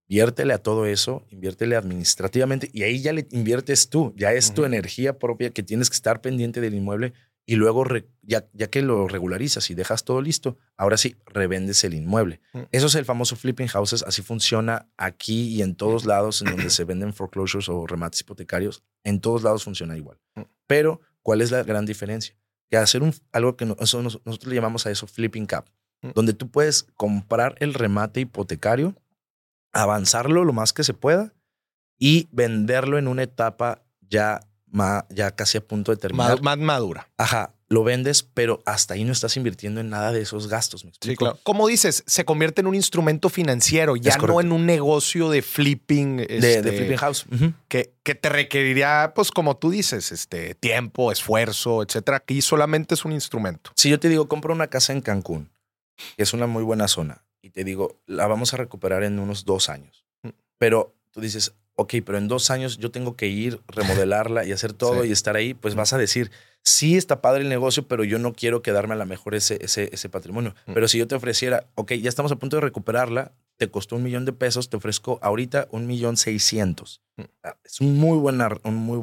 Inviértele 0.07 0.53
a 0.53 0.59
todo 0.59 0.85
eso, 0.85 1.25
inviértele 1.31 1.75
administrativamente 1.75 2.69
y 2.75 2.83
ahí 2.83 3.01
ya 3.01 3.15
le 3.15 3.27
inviertes 3.31 3.89
tú, 3.89 4.13
ya 4.19 4.35
es 4.35 4.53
tu 4.53 4.67
energía 4.67 5.19
propia 5.19 5.49
que 5.49 5.63
tienes 5.63 5.89
que 5.89 5.95
estar 5.95 6.21
pendiente 6.21 6.61
del 6.61 6.75
inmueble 6.75 7.15
y 7.47 7.55
luego 7.55 7.87
ya, 8.21 8.47
ya, 8.53 8.67
que 8.67 8.83
lo 8.83 9.09
regularizas 9.09 9.71
y 9.71 9.75
dejas 9.75 10.05
todo 10.05 10.21
listo, 10.21 10.59
ahora 10.77 10.99
sí, 10.99 11.17
revendes 11.25 11.83
el 11.85 11.95
inmueble. 11.95 12.43
Mm. 12.53 12.65
Eso 12.71 12.89
es 12.89 12.97
el 12.97 13.07
famoso 13.07 13.35
flipping 13.35 13.69
houses, 13.69 14.03
así 14.03 14.21
funciona 14.21 14.91
aquí 14.99 15.55
y 15.55 15.63
en 15.63 15.75
todos 15.75 16.05
lados 16.05 16.43
en 16.43 16.51
donde 16.51 16.69
se 16.69 16.85
venden 16.85 17.15
foreclosures 17.15 17.71
o 17.71 17.87
remates 17.87 18.21
hipotecarios, 18.21 18.83
en 19.05 19.23
todos 19.23 19.43
lados 19.43 19.65
funciona 19.65 19.97
igual. 19.97 20.19
Mm. 20.35 20.43
Pero 20.67 21.01
¿Cuál 21.27 21.41
es 21.41 21.51
la 21.51 21.65
gran 21.65 21.87
diferencia? 21.87 22.37
Que 22.71 22.77
hacer 22.77 23.03
un, 23.03 23.13
algo 23.33 23.57
que 23.57 23.67
nosotros 23.67 24.21
le 24.47 24.55
llamamos 24.55 24.87
a 24.87 24.93
eso 24.93 25.09
flipping 25.09 25.47
cap, 25.47 25.67
mm. 26.03 26.11
donde 26.15 26.35
tú 26.35 26.49
puedes 26.53 26.85
comprar 26.95 27.57
el 27.59 27.75
remate 27.75 28.21
hipotecario, 28.21 28.95
avanzarlo 29.73 30.45
lo 30.45 30.53
más 30.53 30.73
que 30.73 30.85
se 30.85 30.95
pueda 30.95 31.35
y 31.99 32.29
venderlo 32.31 32.97
en 32.97 33.09
una 33.09 33.25
etapa 33.25 33.83
ya, 34.03 34.39
ya 35.09 35.33
casi 35.33 35.59
a 35.59 35.67
punto 35.67 35.91
de 35.91 35.97
terminar. 35.97 36.41
Más, 36.43 36.59
madura. 36.59 37.09
Ajá. 37.17 37.56
Lo 37.69 37.83
vendes, 37.83 38.23
pero 38.23 38.63
hasta 38.65 38.95
ahí 38.95 39.05
no 39.05 39.13
estás 39.13 39.37
invirtiendo 39.37 39.81
en 39.81 39.91
nada 39.91 40.13
de 40.13 40.21
esos 40.21 40.49
gastos. 40.49 40.85
¿me 40.85 40.93
Sí, 41.01 41.17
claro. 41.17 41.39
Como 41.43 41.67
dices, 41.67 42.05
se 42.07 42.25
convierte 42.25 42.61
en 42.61 42.69
un 42.69 42.75
instrumento 42.75 43.29
financiero, 43.29 43.97
ya 43.97 44.17
no 44.19 44.41
en 44.41 44.53
un 44.53 44.67
negocio 44.67 45.31
de 45.31 45.43
flipping. 45.43 46.19
De, 46.19 46.27
este, 46.29 46.63
de 46.63 46.73
Flipping 46.73 46.97
House. 46.97 47.27
Que, 47.69 47.93
que 48.03 48.15
te 48.15 48.29
requeriría, 48.29 49.13
pues 49.15 49.31
como 49.31 49.57
tú 49.57 49.71
dices, 49.71 50.13
este 50.13 50.55
tiempo, 50.55 51.11
esfuerzo, 51.11 51.83
etcétera. 51.83 52.19
Aquí 52.19 52.41
solamente 52.41 52.95
es 52.95 53.05
un 53.05 53.13
instrumento. 53.13 53.73
Si 53.75 53.91
yo 53.91 53.99
te 53.99 54.09
digo, 54.09 54.29
compra 54.29 54.53
una 54.53 54.69
casa 54.69 54.93
en 54.93 55.01
Cancún, 55.01 55.51
que 56.17 56.23
es 56.23 56.33
una 56.33 56.47
muy 56.47 56.63
buena 56.63 56.87
zona, 56.87 57.25
y 57.43 57.51
te 57.51 57.65
digo, 57.65 57.99
la 58.07 58.27
vamos 58.27 58.55
a 58.55 58.59
recuperar 58.59 59.03
en 59.03 59.19
unos 59.19 59.45
dos 59.45 59.69
años. 59.69 60.05
Mm. 60.23 60.31
Pero 60.59 60.95
tú 61.11 61.21
dices, 61.21 61.55
ok, 61.77 61.95
pero 62.05 62.19
en 62.19 62.29
dos 62.29 62.51
años 62.51 62.79
yo 62.79 62.91
tengo 62.91 63.17
que 63.17 63.29
ir, 63.29 63.61
remodelarla 63.69 64.45
y 64.45 64.53
hacer 64.53 64.73
todo 64.73 65.03
Sí. 65.03 65.09
y 65.09 65.13
estar 65.13 65.37
ahí, 65.37 65.55
pues 65.55 65.75
vas 65.75 65.93
a 65.93 65.99
decir, 65.99 66.31
sí 66.63 66.97
está 66.97 67.21
padre 67.21 67.43
el 67.43 67.49
negocio, 67.49 67.87
pero 67.87 68.03
yo 68.05 68.19
no 68.19 68.33
quiero 68.33 68.61
quedarme 68.63 68.95
a 68.95 68.97
la 68.97 69.05
mejor 69.05 69.35
ese, 69.35 69.59
ese, 69.65 69.89
ese 69.93 70.09
patrimonio. 70.09 70.55
Mm. 70.67 70.73
Pero 70.75 70.89
si 70.89 70.99
yo 70.99 71.07
te 71.07 71.15
ofreciera, 71.15 71.67
ok, 71.75 71.93
ya 71.95 72.09
estamos 72.09 72.33
a 72.33 72.37
punto 72.37 72.57
de 72.57 72.63
recuperarla, 72.63 73.33
te 73.57 73.71
costó 73.71 73.97
un 73.97 74.03
millón 74.03 74.25
de 74.25 74.33
pesos, 74.33 74.69
te 74.69 74.77
ofrezco 74.77 75.19
ahorita 75.23 75.69
un 75.71 75.87
millón 75.87 76.17
seiscientos. 76.17 77.01
Ah, 77.43 77.57
Es 77.65 77.81
un 77.81 77.97
muy 77.97 78.19
buen, 78.19 78.41
un 78.65 78.75
muy, 78.75 78.99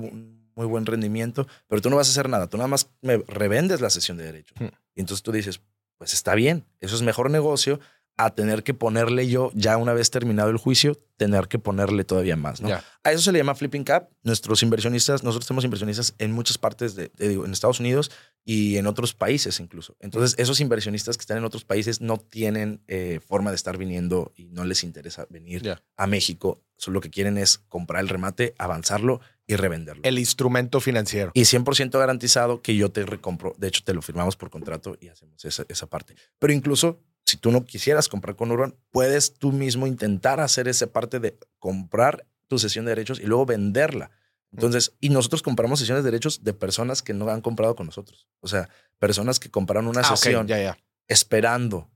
muy 0.55 0.65
buen 0.67 0.85
rendimiento, 0.85 1.47
pero 1.67 1.81
tú 1.81 1.89
no 1.89 1.95
vas 1.95 2.07
a 2.07 2.11
hacer 2.11 2.29
nada, 2.29 2.47
tú 2.47 2.57
nada 2.57 2.67
más 2.67 2.89
me 3.01 3.17
revendes 3.27 3.81
la 3.81 3.89
sesión 3.89 4.17
de 4.17 4.25
derechos. 4.25 4.59
Mm. 4.59 4.65
Y 4.95 4.99
entonces 5.01 5.23
tú 5.23 5.31
dices, 5.31 5.61
pues 5.97 6.13
está 6.13 6.35
bien, 6.35 6.65
eso 6.81 6.95
es 6.95 7.01
mejor 7.01 7.31
negocio 7.31 7.79
a 8.17 8.29
tener 8.35 8.63
que 8.63 8.73
ponerle 8.73 9.27
yo, 9.27 9.51
ya 9.55 9.77
una 9.77 9.93
vez 9.93 10.11
terminado 10.11 10.49
el 10.49 10.57
juicio, 10.57 10.99
tener 11.17 11.47
que 11.47 11.57
ponerle 11.57 12.03
todavía 12.03 12.35
más, 12.35 12.61
¿no? 12.61 12.69
A 13.03 13.11
eso 13.11 13.21
se 13.21 13.31
le 13.31 13.39
llama 13.39 13.55
flipping 13.55 13.83
cap. 13.83 14.09
Nuestros 14.23 14.61
inversionistas, 14.61 15.23
nosotros 15.23 15.47
tenemos 15.47 15.63
inversionistas 15.63 16.13
en 16.19 16.31
muchas 16.31 16.57
partes 16.57 16.95
de, 16.95 17.11
digo, 17.17 17.45
en 17.45 17.51
Estados 17.51 17.79
Unidos 17.79 18.11
y 18.45 18.77
en 18.77 18.87
otros 18.87 19.13
países 19.13 19.59
incluso. 19.59 19.95
Entonces, 19.99 20.35
esos 20.37 20.59
inversionistas 20.59 21.17
que 21.17 21.21
están 21.21 21.37
en 21.37 21.45
otros 21.45 21.65
países 21.65 22.01
no 22.01 22.17
tienen 22.17 22.81
eh, 22.87 23.19
forma 23.25 23.49
de 23.49 23.55
estar 23.55 23.77
viniendo 23.77 24.31
y 24.35 24.45
no 24.45 24.63
les 24.63 24.83
interesa 24.83 25.25
venir 25.29 25.77
a 25.97 26.07
México. 26.07 26.61
Solo 26.77 26.95
lo 26.95 27.01
que 27.01 27.09
quieren 27.09 27.37
es 27.37 27.59
comprar 27.69 28.01
el 28.01 28.09
remate, 28.09 28.53
avanzarlo 28.57 29.21
y 29.47 29.55
revenderlo. 29.55 30.03
El 30.03 30.19
instrumento 30.19 30.79
financiero. 30.81 31.31
Y 31.33 31.41
100% 31.41 31.97
garantizado 31.97 32.61
que 32.61 32.75
yo 32.75 32.91
te 32.91 33.05
recompro. 33.05 33.53
De 33.57 33.67
hecho, 33.67 33.83
te 33.83 33.93
lo 33.93 34.01
firmamos 34.01 34.35
por 34.35 34.49
contrato 34.49 34.97
y 34.99 35.07
hacemos 35.07 35.43
esa, 35.45 35.65
esa 35.67 35.87
parte. 35.87 36.15
Pero 36.39 36.53
incluso 36.53 36.99
si 37.25 37.37
tú 37.37 37.51
no 37.51 37.65
quisieras 37.65 38.09
comprar 38.09 38.35
con 38.35 38.51
Urban, 38.51 38.75
puedes 38.91 39.33
tú 39.33 39.51
mismo 39.51 39.87
intentar 39.87 40.39
hacer 40.39 40.67
esa 40.67 40.87
parte 40.87 41.19
de 41.19 41.37
comprar 41.59 42.25
tu 42.47 42.59
sesión 42.59 42.85
de 42.85 42.91
derechos 42.91 43.19
y 43.19 43.25
luego 43.25 43.45
venderla. 43.45 44.11
Entonces, 44.51 44.93
y 44.99 45.09
nosotros 45.09 45.41
compramos 45.41 45.79
sesiones 45.79 46.03
de 46.03 46.11
derechos 46.11 46.43
de 46.43 46.53
personas 46.53 47.01
que 47.01 47.13
no 47.13 47.27
han 47.29 47.41
comprado 47.41 47.75
con 47.75 47.87
nosotros. 47.87 48.27
O 48.39 48.47
sea, 48.47 48.69
personas 48.99 49.39
que 49.39 49.49
compraron 49.49 49.87
una 49.87 50.01
Ah, 50.01 50.15
sesión 50.15 50.47
ya, 50.47 50.59
ya. 50.61 50.77
esperando 51.07 51.89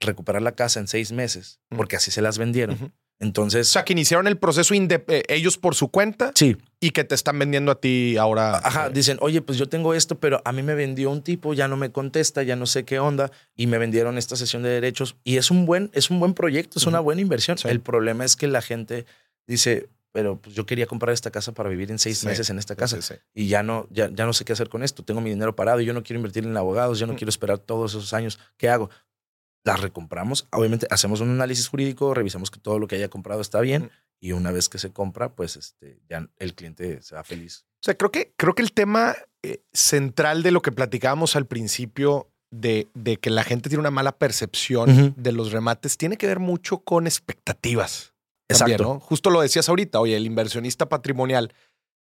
recuperar 0.00 0.42
la 0.42 0.52
casa 0.52 0.80
en 0.80 0.88
seis 0.88 1.12
meses, 1.12 1.60
porque 1.68 1.96
así 1.96 2.10
se 2.10 2.22
las 2.22 2.38
vendieron. 2.38 2.92
Entonces, 3.18 3.68
O 3.68 3.72
sea, 3.72 3.84
que 3.84 3.94
iniciaron 3.94 4.26
el 4.26 4.36
proceso 4.36 4.74
eh, 4.74 5.22
ellos 5.28 5.56
por 5.56 5.74
su 5.74 5.88
cuenta 5.88 6.32
sí, 6.34 6.56
y 6.80 6.90
que 6.90 7.02
te 7.04 7.14
están 7.14 7.38
vendiendo 7.38 7.72
a 7.72 7.80
ti 7.80 8.16
ahora. 8.18 8.58
Ajá, 8.58 8.88
eh, 8.88 8.90
dicen, 8.92 9.16
oye, 9.20 9.40
pues 9.40 9.56
yo 9.58 9.68
tengo 9.68 9.94
esto, 9.94 10.18
pero 10.18 10.42
a 10.44 10.52
mí 10.52 10.62
me 10.62 10.74
vendió 10.74 11.10
un 11.10 11.22
tipo, 11.22 11.54
ya 11.54 11.66
no 11.66 11.76
me 11.78 11.90
contesta, 11.90 12.42
ya 12.42 12.56
no 12.56 12.66
sé 12.66 12.84
qué 12.84 12.98
onda, 12.98 13.30
y 13.54 13.68
me 13.68 13.78
vendieron 13.78 14.18
esta 14.18 14.36
sesión 14.36 14.62
de 14.62 14.68
derechos. 14.68 15.16
Y 15.24 15.38
es 15.38 15.50
un 15.50 15.64
buen, 15.64 15.90
es 15.94 16.10
un 16.10 16.20
buen 16.20 16.34
proyecto, 16.34 16.78
es 16.78 16.86
una 16.86 17.00
buena 17.00 17.22
inversión. 17.22 17.56
Sí. 17.56 17.68
El 17.68 17.80
problema 17.80 18.24
es 18.24 18.36
que 18.36 18.48
la 18.48 18.60
gente 18.60 19.06
dice, 19.46 19.88
pero 20.12 20.36
pues 20.40 20.54
yo 20.54 20.66
quería 20.66 20.86
comprar 20.86 21.14
esta 21.14 21.30
casa 21.30 21.52
para 21.52 21.70
vivir 21.70 21.90
en 21.90 21.98
seis 21.98 22.18
Sí, 22.18 22.26
meses 22.26 22.50
en 22.50 22.58
esta 22.58 22.76
casa. 22.76 23.00
sí. 23.00 23.14
Y 23.34 23.48
ya 23.48 23.62
no, 23.62 23.86
ya, 23.90 24.10
ya 24.12 24.26
no 24.26 24.34
sé 24.34 24.44
qué 24.44 24.52
hacer 24.52 24.68
con 24.68 24.82
esto. 24.82 25.02
Tengo 25.04 25.22
mi 25.22 25.30
dinero 25.30 25.56
parado 25.56 25.80
y 25.80 25.86
yo 25.86 25.94
no 25.94 26.02
quiero 26.02 26.18
invertir 26.18 26.44
en 26.44 26.54
abogados, 26.56 26.98
yo 26.98 27.06
no 27.06 27.16
quiero 27.16 27.30
esperar 27.30 27.58
todos 27.58 27.92
esos 27.92 28.12
años. 28.12 28.38
¿Qué 28.58 28.68
hago? 28.68 28.90
Las 29.66 29.80
recompramos. 29.80 30.46
Obviamente 30.52 30.86
hacemos 30.90 31.20
un 31.20 31.30
análisis 31.30 31.68
jurídico, 31.68 32.14
revisamos 32.14 32.50
que 32.50 32.60
todo 32.60 32.78
lo 32.78 32.86
que 32.86 32.96
haya 32.96 33.08
comprado 33.08 33.40
está 33.40 33.60
bien. 33.60 33.84
Mm. 33.84 33.90
Y 34.20 34.32
una 34.32 34.50
vez 34.52 34.68
que 34.68 34.78
se 34.78 34.92
compra, 34.92 35.34
pues 35.34 35.56
este, 35.56 36.00
ya 36.08 36.26
el 36.38 36.54
cliente 36.54 37.02
se 37.02 37.14
va 37.16 37.24
feliz. 37.24 37.66
O 37.74 37.82
sea, 37.82 37.96
creo 37.96 38.10
que, 38.10 38.32
creo 38.36 38.54
que 38.54 38.62
el 38.62 38.72
tema 38.72 39.16
eh, 39.42 39.60
central 39.72 40.42
de 40.42 40.52
lo 40.52 40.62
que 40.62 40.72
platicábamos 40.72 41.36
al 41.36 41.46
principio 41.46 42.30
de, 42.50 42.88
de 42.94 43.16
que 43.16 43.28
la 43.28 43.42
gente 43.42 43.68
tiene 43.68 43.80
una 43.80 43.90
mala 43.90 44.12
percepción 44.16 45.14
de 45.16 45.32
los 45.32 45.52
remates 45.52 45.96
tiene 45.96 46.16
que 46.16 46.26
ver 46.26 46.38
mucho 46.38 46.78
con 46.78 47.06
expectativas. 47.06 48.14
También, 48.46 48.76
Exacto. 48.76 48.94
¿no? 48.94 49.00
Justo 49.00 49.30
lo 49.30 49.40
decías 49.40 49.68
ahorita, 49.68 50.00
oye, 50.00 50.16
el 50.16 50.24
inversionista 50.24 50.88
patrimonial 50.88 51.52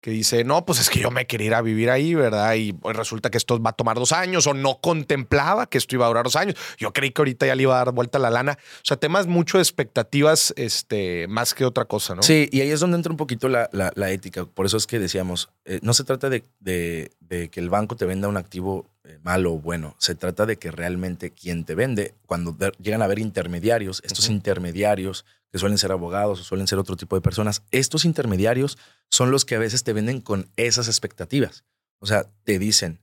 que 0.06 0.12
dice, 0.12 0.44
no, 0.44 0.64
pues 0.64 0.78
es 0.78 0.88
que 0.88 1.00
yo 1.00 1.10
me 1.10 1.26
quería 1.26 1.48
ir 1.48 1.54
a 1.54 1.62
vivir 1.62 1.90
ahí, 1.90 2.14
¿verdad? 2.14 2.54
Y 2.54 2.72
pues 2.72 2.96
resulta 2.96 3.28
que 3.28 3.38
esto 3.38 3.60
va 3.60 3.70
a 3.70 3.72
tomar 3.72 3.96
dos 3.96 4.12
años 4.12 4.46
o 4.46 4.54
no 4.54 4.78
contemplaba 4.80 5.66
que 5.66 5.78
esto 5.78 5.96
iba 5.96 6.04
a 6.04 6.08
durar 6.08 6.22
dos 6.22 6.36
años. 6.36 6.54
Yo 6.78 6.92
creí 6.92 7.10
que 7.10 7.22
ahorita 7.22 7.44
ya 7.44 7.56
le 7.56 7.62
iba 7.64 7.74
a 7.74 7.84
dar 7.84 7.92
vuelta 7.92 8.20
la 8.20 8.30
lana. 8.30 8.56
O 8.56 8.84
sea, 8.84 8.98
temas 8.98 9.26
mucho 9.26 9.58
de 9.58 9.62
expectativas, 9.62 10.54
este, 10.56 11.26
más 11.26 11.54
que 11.54 11.64
otra 11.64 11.86
cosa, 11.86 12.14
¿no? 12.14 12.22
Sí, 12.22 12.48
y 12.52 12.60
ahí 12.60 12.70
es 12.70 12.78
donde 12.78 12.98
entra 12.98 13.10
un 13.10 13.16
poquito 13.16 13.48
la, 13.48 13.68
la- 13.72 14.10
ética. 14.12 14.44
Por 14.44 14.64
eso 14.66 14.76
es 14.76 14.86
que 14.86 15.00
decíamos, 15.00 15.48
eh, 15.64 15.80
no 15.82 15.92
se 15.92 16.04
trata 16.04 16.28
de, 16.30 16.44
de- 16.60 17.10
que 17.50 17.58
el 17.58 17.68
banco 17.68 17.96
te 17.96 18.06
venda 18.06 18.28
un 18.28 18.36
activo 18.36 18.86
malo 19.22 19.54
o 19.54 19.58
bueno. 19.58 19.96
Se 19.98 20.14
trata 20.14 20.46
de 20.46 20.56
que 20.56 20.70
realmente 20.70 21.30
quien 21.30 21.64
te 21.64 21.74
vende, 21.74 22.14
cuando 22.26 22.56
llegan 22.78 23.02
a 23.02 23.06
haber 23.06 23.18
intermediarios, 23.18 24.02
estos 24.04 24.28
intermediarios 24.28 25.24
que 25.50 25.58
suelen 25.58 25.78
ser 25.78 25.92
abogados 25.92 26.40
o 26.40 26.44
suelen 26.44 26.66
ser 26.66 26.78
otro 26.78 26.96
tipo 26.96 27.16
de 27.16 27.22
personas, 27.22 27.62
estos 27.70 28.04
intermediarios 28.04 28.78
son 29.08 29.30
los 29.30 29.44
que 29.44 29.54
a 29.54 29.58
veces 29.58 29.84
te 29.84 29.92
venden 29.92 30.20
con 30.20 30.48
esas 30.56 30.88
expectativas. 30.88 31.64
O 31.98 32.06
sea, 32.06 32.28
te 32.44 32.58
dicen, 32.58 33.00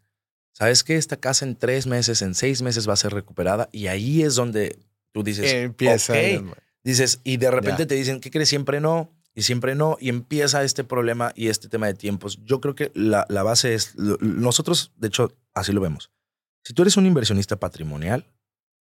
¿sabes 0.52 0.84
que 0.84 0.98
Esta 0.98 1.18
casa 1.18 1.46
en 1.46 1.56
tres 1.56 1.88
meses, 1.88 2.22
en 2.22 2.36
seis 2.36 2.62
meses 2.62 2.88
va 2.88 2.94
a 2.94 2.98
ser 2.98 3.14
recuperada 3.14 3.70
y 3.72 3.88
ahí 3.88 4.24
es 4.24 4.36
donde 4.36 4.78
tú 5.12 5.24
dices, 5.24 5.52
Empieza. 5.54 6.14
Dices, 6.84 7.22
y 7.24 7.38
de 7.38 7.50
repente 7.50 7.86
te 7.86 7.96
dicen, 7.96 8.20
¿qué 8.20 8.30
crees? 8.30 8.50
Siempre 8.50 8.82
no, 8.82 9.10
y 9.36 9.42
siempre 9.44 9.76
no, 9.76 9.98
y 10.00 10.10
empieza 10.10 10.64
este 10.64 10.84
problema 10.84 11.32
y 11.36 11.48
este 11.48 11.68
tema 11.70 11.88
de 11.88 11.94
tiempos. 11.96 12.40
Yo 12.44 12.62
creo 12.62 12.76
que 12.76 12.92
la, 12.94 13.26
la 13.30 13.44
base 13.44 13.74
es, 13.74 13.96
lo- 13.96 14.18
nosotros, 14.22 14.92
de 14.98 15.08
hecho, 15.08 15.36
así 15.54 15.72
lo 15.74 15.82
vemos. 15.82 16.12
Si 16.64 16.74
tú 16.74 16.82
eres 16.84 16.98
un 16.98 17.06
inversionista 17.06 17.58
patrimonial, 17.60 18.26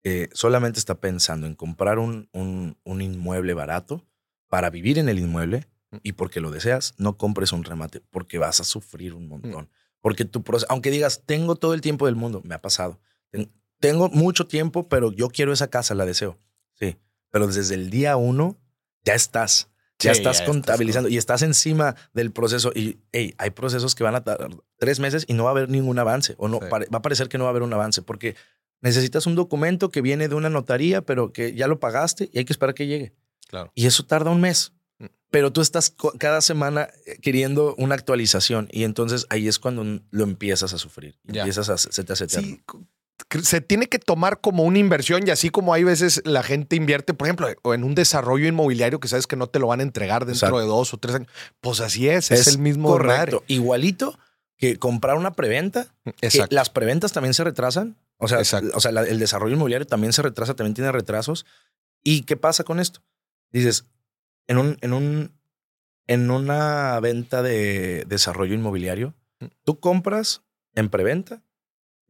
eh, 0.03 0.29
solamente 0.33 0.79
está 0.79 0.95
pensando 1.01 1.47
en 1.47 1.55
comprar 1.55 1.99
un, 1.99 2.29
un- 2.33 2.77
un 2.85 3.03
inmueble 3.03 3.55
barato 3.55 4.07
para 4.49 4.71
vivir 4.71 4.99
en 4.99 5.09
el 5.09 5.19
inmueble 5.19 5.69
y 6.03 6.13
porque 6.13 6.41
lo 6.41 6.51
deseas, 6.51 6.95
no 6.99 7.17
compres 7.19 7.53
un 7.53 7.65
remate 7.65 8.01
porque 8.11 8.39
vas 8.39 8.61
a 8.61 8.65
sufrir 8.65 9.13
un 9.15 9.29
montón. 9.29 9.69
Porque 10.01 10.25
tu 10.25 10.43
proceso, 10.43 10.67
aunque 10.71 10.91
digas, 10.91 11.23
tengo 11.27 11.57
todo 11.57 11.75
el 11.75 11.81
tiempo 11.83 12.07
del 12.07 12.17
mundo, 12.17 12.41
me 12.45 12.55
ha 12.55 12.63
pasado. 12.63 12.99
Ten- 13.31 13.53
Tengo 13.79 14.09
mucho 14.11 14.47
tiempo, 14.47 14.89
pero 14.89 15.11
yo 15.13 15.29
quiero 15.31 15.53
esa 15.53 15.69
casa, 15.69 15.95
la 15.95 16.05
deseo. 16.07 16.39
Sí, 16.75 16.97
pero 17.31 17.47
desde 17.47 17.75
el 17.75 17.89
día 17.91 18.17
uno 18.17 18.57
ya 19.05 19.15
estás. 19.15 19.70
Ya 20.01 20.15
Sí, 20.15 20.19
estás 20.21 20.39
ya 20.39 20.43
estás 20.45 20.47
contabilizando 20.49 21.09
y 21.09 21.17
estás 21.19 21.43
encima 21.43 21.95
del 22.15 22.33
proceso. 22.33 22.73
Y 22.75 22.99
hey, 23.13 23.35
hay 23.39 23.51
procesos 23.51 23.95
que 23.95 24.03
van 24.03 24.15
a 24.15 24.25
tardar 24.25 24.51
tres 24.79 24.99
meses 24.99 25.25
y 25.29 25.35
no 25.35 25.45
va 25.45 25.51
a 25.51 25.53
haber 25.53 25.69
ningún 25.69 25.99
avance. 25.99 26.35
O 26.39 26.49
no 26.49 26.59
Sí. 26.59 26.67
va 26.71 26.99
a 26.99 27.03
parecer 27.03 27.29
que 27.29 27.39
no 27.39 27.45
va 27.45 27.51
a 27.51 27.53
haber 27.53 27.63
un 27.63 27.73
avance 27.73 28.03
porque 28.03 28.35
necesitas 28.81 29.27
un 29.27 29.35
documento 29.35 29.91
que 29.91 30.01
viene 30.01 30.29
de 30.29 30.35
una 30.35 30.49
notaría, 30.51 31.03
pero 31.03 31.33
que 31.33 31.55
ya 31.55 31.67
lo 31.67 31.79
pagaste 31.81 32.31
y 32.33 32.39
hay 32.39 32.45
que 32.45 32.53
esperar 32.53 32.75
que 32.75 32.87
llegue. 32.87 33.13
Claro. 33.49 33.71
Y 33.75 33.87
eso 33.87 34.05
tarda 34.05 34.31
un 34.31 34.41
mes. 34.41 34.73
Mm. 34.99 35.07
Pero 35.31 35.53
tú 35.53 35.61
estás 35.61 35.95
cada 36.19 36.41
semana 36.41 36.89
eh, 37.07 37.19
queriendo 37.21 37.75
una 37.77 37.95
actualización 37.95 38.69
y 38.73 38.85
entonces 38.85 39.27
ahí 39.29 39.49
es 39.49 39.59
cuando 39.59 39.85
lo 40.11 40.25
empiezas 40.25 40.73
a 40.73 40.79
sufrir. 40.79 41.19
Ya. 41.25 41.43
Empiezas 41.43 41.69
a 41.69 41.77
se 41.77 42.05
te 42.05 42.13
hace 42.13 42.25
eterno. 42.25 42.49
Sí, 42.49 42.63
se 43.43 43.61
tiene 43.61 43.89
que 43.89 43.99
tomar 43.99 44.41
como 44.41 44.65
una 44.65 44.79
inversión 44.79 45.27
y 45.27 45.31
así 45.31 45.51
como 45.51 45.73
hay 45.75 45.85
veces 45.85 46.23
la 46.25 46.43
gente 46.43 46.77
invierte, 46.77 47.15
por 47.15 47.27
ejemplo, 47.29 47.49
en 47.75 47.85
un 47.85 47.95
desarrollo 47.95 48.47
inmobiliario 48.47 49.01
que 49.01 49.09
sabes 49.09 49.27
que 49.27 49.37
no 49.37 49.47
te 49.49 49.59
lo 49.59 49.67
van 49.69 49.81
a 49.81 49.83
entregar 49.83 50.27
dentro 50.27 50.49
Exacto. 50.49 50.59
de 50.61 50.67
dos 50.67 50.95
o 50.95 50.99
tres 50.99 51.15
años. 51.17 51.29
Pues 51.61 51.81
así 51.81 52.09
es, 52.09 52.31
es, 52.31 52.47
el 52.49 52.59
mismo 52.59 52.89
correcto. 52.89 53.43
Igualito 53.47 54.19
que 54.57 54.79
comprar 54.79 55.17
una 55.17 55.33
preventa. 55.33 55.87
que 56.05 56.27
Exacto. 56.27 56.55
las 56.55 56.71
preventas 56.71 57.13
también 57.13 57.35
se 57.35 57.45
retrasan. 57.45 57.97
O 58.19 58.29
sea, 58.29 58.39
Exacto. 58.39 58.71
o 58.75 58.81
sea 58.81 58.93
la- 58.93 59.03
el 59.05 59.19
desarrollo 59.19 59.55
inmobiliario 59.55 59.87
también 59.87 60.13
se 60.13 60.23
retrasa, 60.23 60.55
también 60.55 60.75
tiene 60.75 60.93
retrasos. 60.93 61.47
¿Y 62.03 62.23
qué 62.23 62.37
pasa 62.37 62.65
con 62.65 62.81
esto? 62.81 63.01
Dices, 63.53 63.87
en 64.47 64.59
un, 64.59 64.77
en 64.81 64.93
un, 64.93 65.33
en 66.07 66.31
una 66.31 66.99
venta 67.01 67.43
de 67.43 68.05
desarrollo 68.09 68.55
inmobiliario, 68.55 69.15
Mm. 69.41 69.47
tú 69.65 69.81
compras 69.81 70.43
en 70.75 70.91
preventa, 70.91 71.43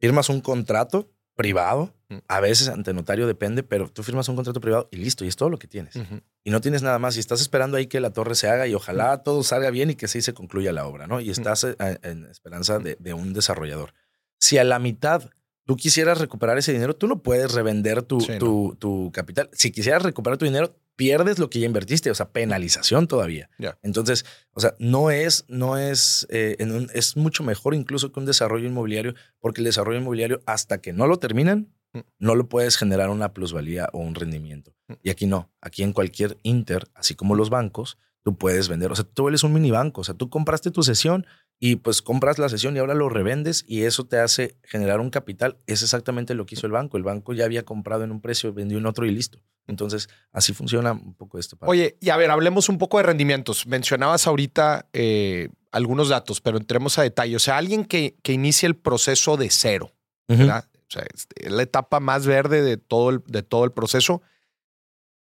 firmas 0.01 0.27
un 0.29 0.41
contrato 0.41 1.09
privado, 1.35 1.93
Mm. 2.09 2.17
a 2.27 2.41
veces 2.41 2.67
ante 2.67 2.93
notario 2.93 3.25
depende, 3.25 3.63
pero 3.63 3.87
tú 3.89 4.03
firmas 4.03 4.27
un 4.27 4.35
contrato 4.35 4.59
privado 4.59 4.89
y 4.91 4.97
listo, 4.97 5.23
y 5.23 5.29
es 5.29 5.37
todo 5.37 5.49
lo 5.49 5.57
que 5.57 5.67
tienes. 5.69 5.95
Y 6.43 6.49
no 6.51 6.59
tienes 6.59 6.81
nada 6.83 6.99
más, 6.99 7.15
y 7.15 7.21
estás 7.21 7.39
esperando 7.39 7.77
ahí 7.77 7.87
que 7.87 8.01
la 8.01 8.09
torre 8.09 8.35
se 8.35 8.49
haga 8.49 8.67
y 8.67 8.73
ojalá 8.75 9.23
todo 9.23 9.41
salga 9.43 9.69
bien 9.69 9.91
y 9.91 9.95
que 9.95 10.09
sí 10.09 10.21
se 10.21 10.33
concluya 10.33 10.73
la 10.73 10.85
obra, 10.85 11.07
¿no? 11.07 11.21
Y 11.21 11.29
estás 11.29 11.63
eh, 11.63 11.75
en 12.03 12.25
esperanza 12.25 12.79
de, 12.79 12.97
de 12.99 13.13
un 13.13 13.31
desarrollador. 13.31 13.93
Si 14.39 14.57
a 14.57 14.65
la 14.65 14.77
mitad 14.77 15.29
tú 15.65 15.77
quisieras 15.77 16.17
recuperar 16.19 16.57
ese 16.57 16.73
dinero, 16.73 16.97
tú 16.97 17.07
no 17.07 17.23
puedes 17.23 17.53
revender 17.53 18.03
tu, 18.03 18.19
Sí, 18.19 18.33
no. 18.33 18.37
tu, 18.39 18.75
tu 18.77 19.11
capital. 19.13 19.49
Si 19.53 19.71
quisieras 19.71 20.03
recuperar 20.03 20.37
tu 20.37 20.43
dinero, 20.43 20.75
pierdes 21.01 21.39
lo 21.39 21.49
que 21.49 21.59
ya 21.59 21.65
invertiste, 21.65 22.11
o 22.11 22.15
sea, 22.15 22.29
penalización 22.31 23.07
todavía. 23.07 23.49
Entonces, 23.81 24.23
o 24.53 24.59
sea, 24.59 24.75
no 24.77 25.09
es, 25.09 25.45
no 25.47 25.75
es, 25.79 26.27
eh, 26.29 26.57
en 26.59 26.71
un- 26.71 26.89
es 26.93 27.17
mucho 27.17 27.41
mejor 27.43 27.73
incluso 27.73 28.11
que 28.11 28.19
un 28.19 28.27
desarrollo 28.27 28.67
inmobiliario, 28.67 29.15
porque 29.39 29.61
el 29.61 29.65
desarrollo 29.65 29.97
inmobiliario, 29.99 30.41
hasta 30.45 30.79
que 30.79 30.93
no 30.93 31.07
lo 31.07 31.17
terminan, 31.17 31.73
Mm. 31.93 31.99
no 32.19 32.35
lo 32.35 32.47
puedes 32.47 32.77
generar 32.77 33.09
una 33.09 33.33
plusvalía 33.33 33.89
o 33.93 33.97
un 33.99 34.13
rendimiento. 34.13 34.75
Mm. 34.87 34.93
Y 35.03 35.09
aquí 35.09 35.25
no, 35.25 35.49
aquí 35.59 35.81
en 35.81 35.91
cualquier 35.91 36.37
Inter, 36.43 36.87
así 36.93 37.15
como 37.15 37.33
los 37.35 37.49
bancos, 37.49 37.97
tú 38.23 38.37
puedes 38.37 38.69
vender, 38.69 38.91
o 38.91 38.95
sea, 38.95 39.03
tú 39.03 39.27
eres 39.27 39.43
un 39.43 39.53
mini 39.53 39.71
banco, 39.71 40.01
o 40.01 40.03
sea, 40.03 40.13
tú 40.15 40.29
compraste 40.29 40.69
tu 40.69 40.83
sesión 40.83 41.25
y 41.63 41.75
pues 41.75 42.01
compras 42.01 42.39
la 42.39 42.49
sesión 42.49 42.75
y 42.75 42.79
ahora 42.79 42.95
lo 42.95 43.07
revendes 43.07 43.63
y 43.67 43.83
eso 43.83 44.05
te 44.05 44.17
hace 44.17 44.57
generar 44.63 44.99
un 44.99 45.11
capital. 45.11 45.59
Es 45.67 45.83
exactamente 45.83 46.33
lo 46.33 46.47
que 46.47 46.55
hizo 46.55 46.65
el 46.65 46.73
banco. 46.73 46.97
El 46.97 47.03
banco 47.03 47.33
ya 47.33 47.45
había 47.45 47.63
comprado 47.63 48.03
en 48.03 48.11
un 48.11 48.19
precio, 48.19 48.51
vendió 48.51 48.79
en 48.79 48.87
otro 48.87 49.05
y 49.05 49.11
listo. 49.11 49.37
Entonces, 49.67 50.09
así 50.31 50.53
funciona 50.53 50.93
un 50.93 51.13
poco 51.13 51.37
esto. 51.37 51.57
Oye, 51.61 51.97
y 52.01 52.09
a 52.09 52.17
ver, 52.17 52.31
hablemos 52.31 52.67
un 52.67 52.79
poco 52.79 52.97
de 52.97 53.03
rendimientos. 53.03 53.67
Mencionabas 53.67 54.25
ahorita 54.25 54.89
eh, 54.91 55.49
algunos 55.71 56.09
datos, 56.09 56.41
pero 56.41 56.57
entremos 56.57 56.97
a 56.97 57.03
detalle. 57.03 57.35
O 57.35 57.39
sea, 57.39 57.57
alguien 57.57 57.85
que, 57.85 58.15
que 58.23 58.33
inicie 58.33 58.65
el 58.65 58.75
proceso 58.75 59.37
de 59.37 59.51
cero, 59.51 59.93
Ujú. 60.29 60.39
¿verdad? 60.39 60.65
O 60.73 60.91
sea, 60.91 61.03
es 61.13 61.27
es 61.35 61.51
la 61.51 61.61
etapa 61.61 61.99
más 61.99 62.25
verde 62.25 62.63
de 62.63 62.77
todo 62.77 63.11
el, 63.11 63.21
de 63.27 63.43
todo 63.43 63.65
el 63.65 63.71
proceso. 63.71 64.23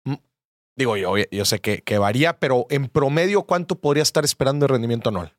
Mm, 0.06 0.14
Digo, 0.76 0.98
yo, 0.98 1.16
yo 1.32 1.46
sé 1.46 1.62
que, 1.62 1.82
que 1.82 1.98
varía, 1.98 2.38
pero 2.38 2.68
en 2.70 2.90
promedio, 2.90 3.42
¿cuánto 3.42 3.82
podría 3.82 4.04
estar 4.04 4.24
esperando 4.24 4.68
de 4.68 4.74
rendimiento 4.74 5.10
anual? 5.10 5.36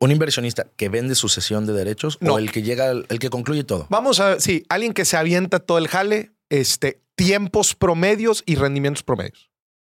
Un 0.00 0.10
inversionista 0.10 0.66
que 0.76 0.88
vende 0.88 1.14
su 1.14 1.28
sesión 1.28 1.66
de 1.66 1.72
derechos 1.72 2.18
No. 2.20 2.34
o 2.34 2.38
el 2.38 2.50
que 2.52 2.62
llega, 2.62 2.90
el 2.90 3.18
que 3.18 3.30
concluye 3.30 3.64
todo. 3.64 3.86
Vamos 3.90 4.20
a 4.20 4.30
ver, 4.30 4.40
sí, 4.40 4.64
alguien 4.68 4.92
que 4.92 5.04
se 5.04 5.16
avienta 5.16 5.60
todo 5.60 5.78
el 5.78 5.88
jale, 5.88 6.32
este, 6.50 7.00
tiempos 7.14 7.74
promedios 7.74 8.42
y 8.46 8.56
rendimientos 8.56 9.02
promedios. 9.02 9.50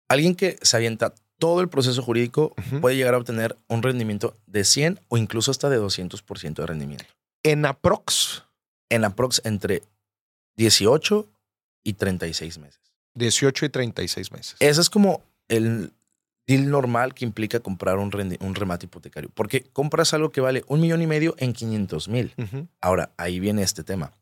Alguien 0.08 0.34
que 0.34 0.58
se 0.60 0.76
avienta 0.76 1.14
todo 1.38 1.60
el 1.60 1.68
proceso 1.68 2.02
jurídico 2.02 2.54
puede 2.80 2.96
llegar 2.96 3.14
a 3.14 3.18
obtener 3.18 3.56
un 3.68 3.82
rendimiento 3.82 4.36
de 4.46 4.64
100 4.64 5.00
o 5.08 5.16
incluso 5.16 5.50
hasta 5.50 5.68
de 5.70 5.80
200% 5.80 6.54
de 6.54 6.66
rendimiento. 6.66 7.06
En 7.42 7.64
aprox, 7.66 8.44
En 8.90 9.04
aprox 9.04 9.40
entre 9.44 9.82
18 10.56 11.26
y 11.84 11.94
36 11.94 12.58
meses. 12.58 12.80
18 13.14 13.66
y 13.66 13.68
36 13.70 14.32
meses. 14.32 14.56
Ese 14.60 14.80
es 14.80 14.90
como 14.90 15.22
el 15.48 15.92
deal 16.56 16.70
normal 16.70 17.14
que 17.14 17.24
implica 17.24 17.60
comprar 17.60 17.98
un, 17.98 18.10
remate 18.12 18.86
hipotecario. 18.86 19.30
Porque 19.34 19.62
compras 19.72 20.12
algo 20.14 20.30
que 20.30 20.40
vale 20.40 20.64
un 20.68 20.80
millón 20.80 21.02
y 21.02 21.06
medio 21.06 21.34
en 21.38 21.52
500 21.52 22.08
mil. 22.08 22.34
Ahora, 22.80 23.10
ahí 23.16 23.40
viene 23.40 23.62
este 23.62 23.84
tema. 23.84 24.12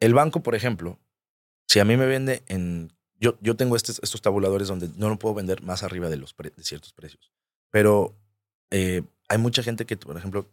El 0.00 0.14
banco, 0.14 0.42
por 0.42 0.54
ejemplo, 0.54 0.98
si 1.68 1.80
a 1.80 1.84
mí 1.84 1.96
me 1.96 2.06
vende 2.06 2.42
en... 2.46 2.92
Yo, 3.20 3.38
yo 3.40 3.54
tengo 3.56 3.76
estos, 3.76 4.00
estos 4.02 4.20
tabuladores 4.20 4.66
donde 4.68 4.88
no 4.96 5.08
lo 5.08 5.16
puedo 5.18 5.34
vender 5.34 5.62
más 5.62 5.82
arriba 5.84 6.08
de, 6.08 6.16
los 6.16 6.34
pre- 6.34 6.50
de 6.56 6.64
ciertos 6.64 6.92
precios. 6.92 7.30
Pero 7.70 8.16
eh, 8.70 9.02
hay 9.28 9.38
mucha 9.38 9.62
gente 9.62 9.86
que, 9.86 9.96
por 9.96 10.16
ejemplo, 10.16 10.46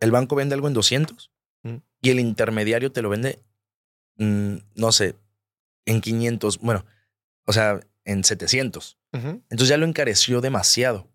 el 0.00 0.10
banco 0.10 0.34
vende 0.36 0.54
algo 0.54 0.68
en 0.68 0.74
200 0.74 1.30
Mm. 1.66 1.76
y 2.02 2.10
el 2.10 2.20
intermediario 2.20 2.92
te 2.92 3.00
lo 3.00 3.08
vende, 3.08 3.38
mm, 4.18 4.56
no 4.74 4.92
sé, 4.92 5.16
en 5.86 6.02
500, 6.02 6.58
bueno, 6.58 6.84
o 7.46 7.54
sea, 7.54 7.80
en 8.04 8.24
700. 8.24 8.98
Ujú. 9.12 9.28
Entonces 9.28 9.68
ya 9.68 9.76
lo 9.76 9.86
encareció 9.86 10.40
demasiado. 10.40 11.08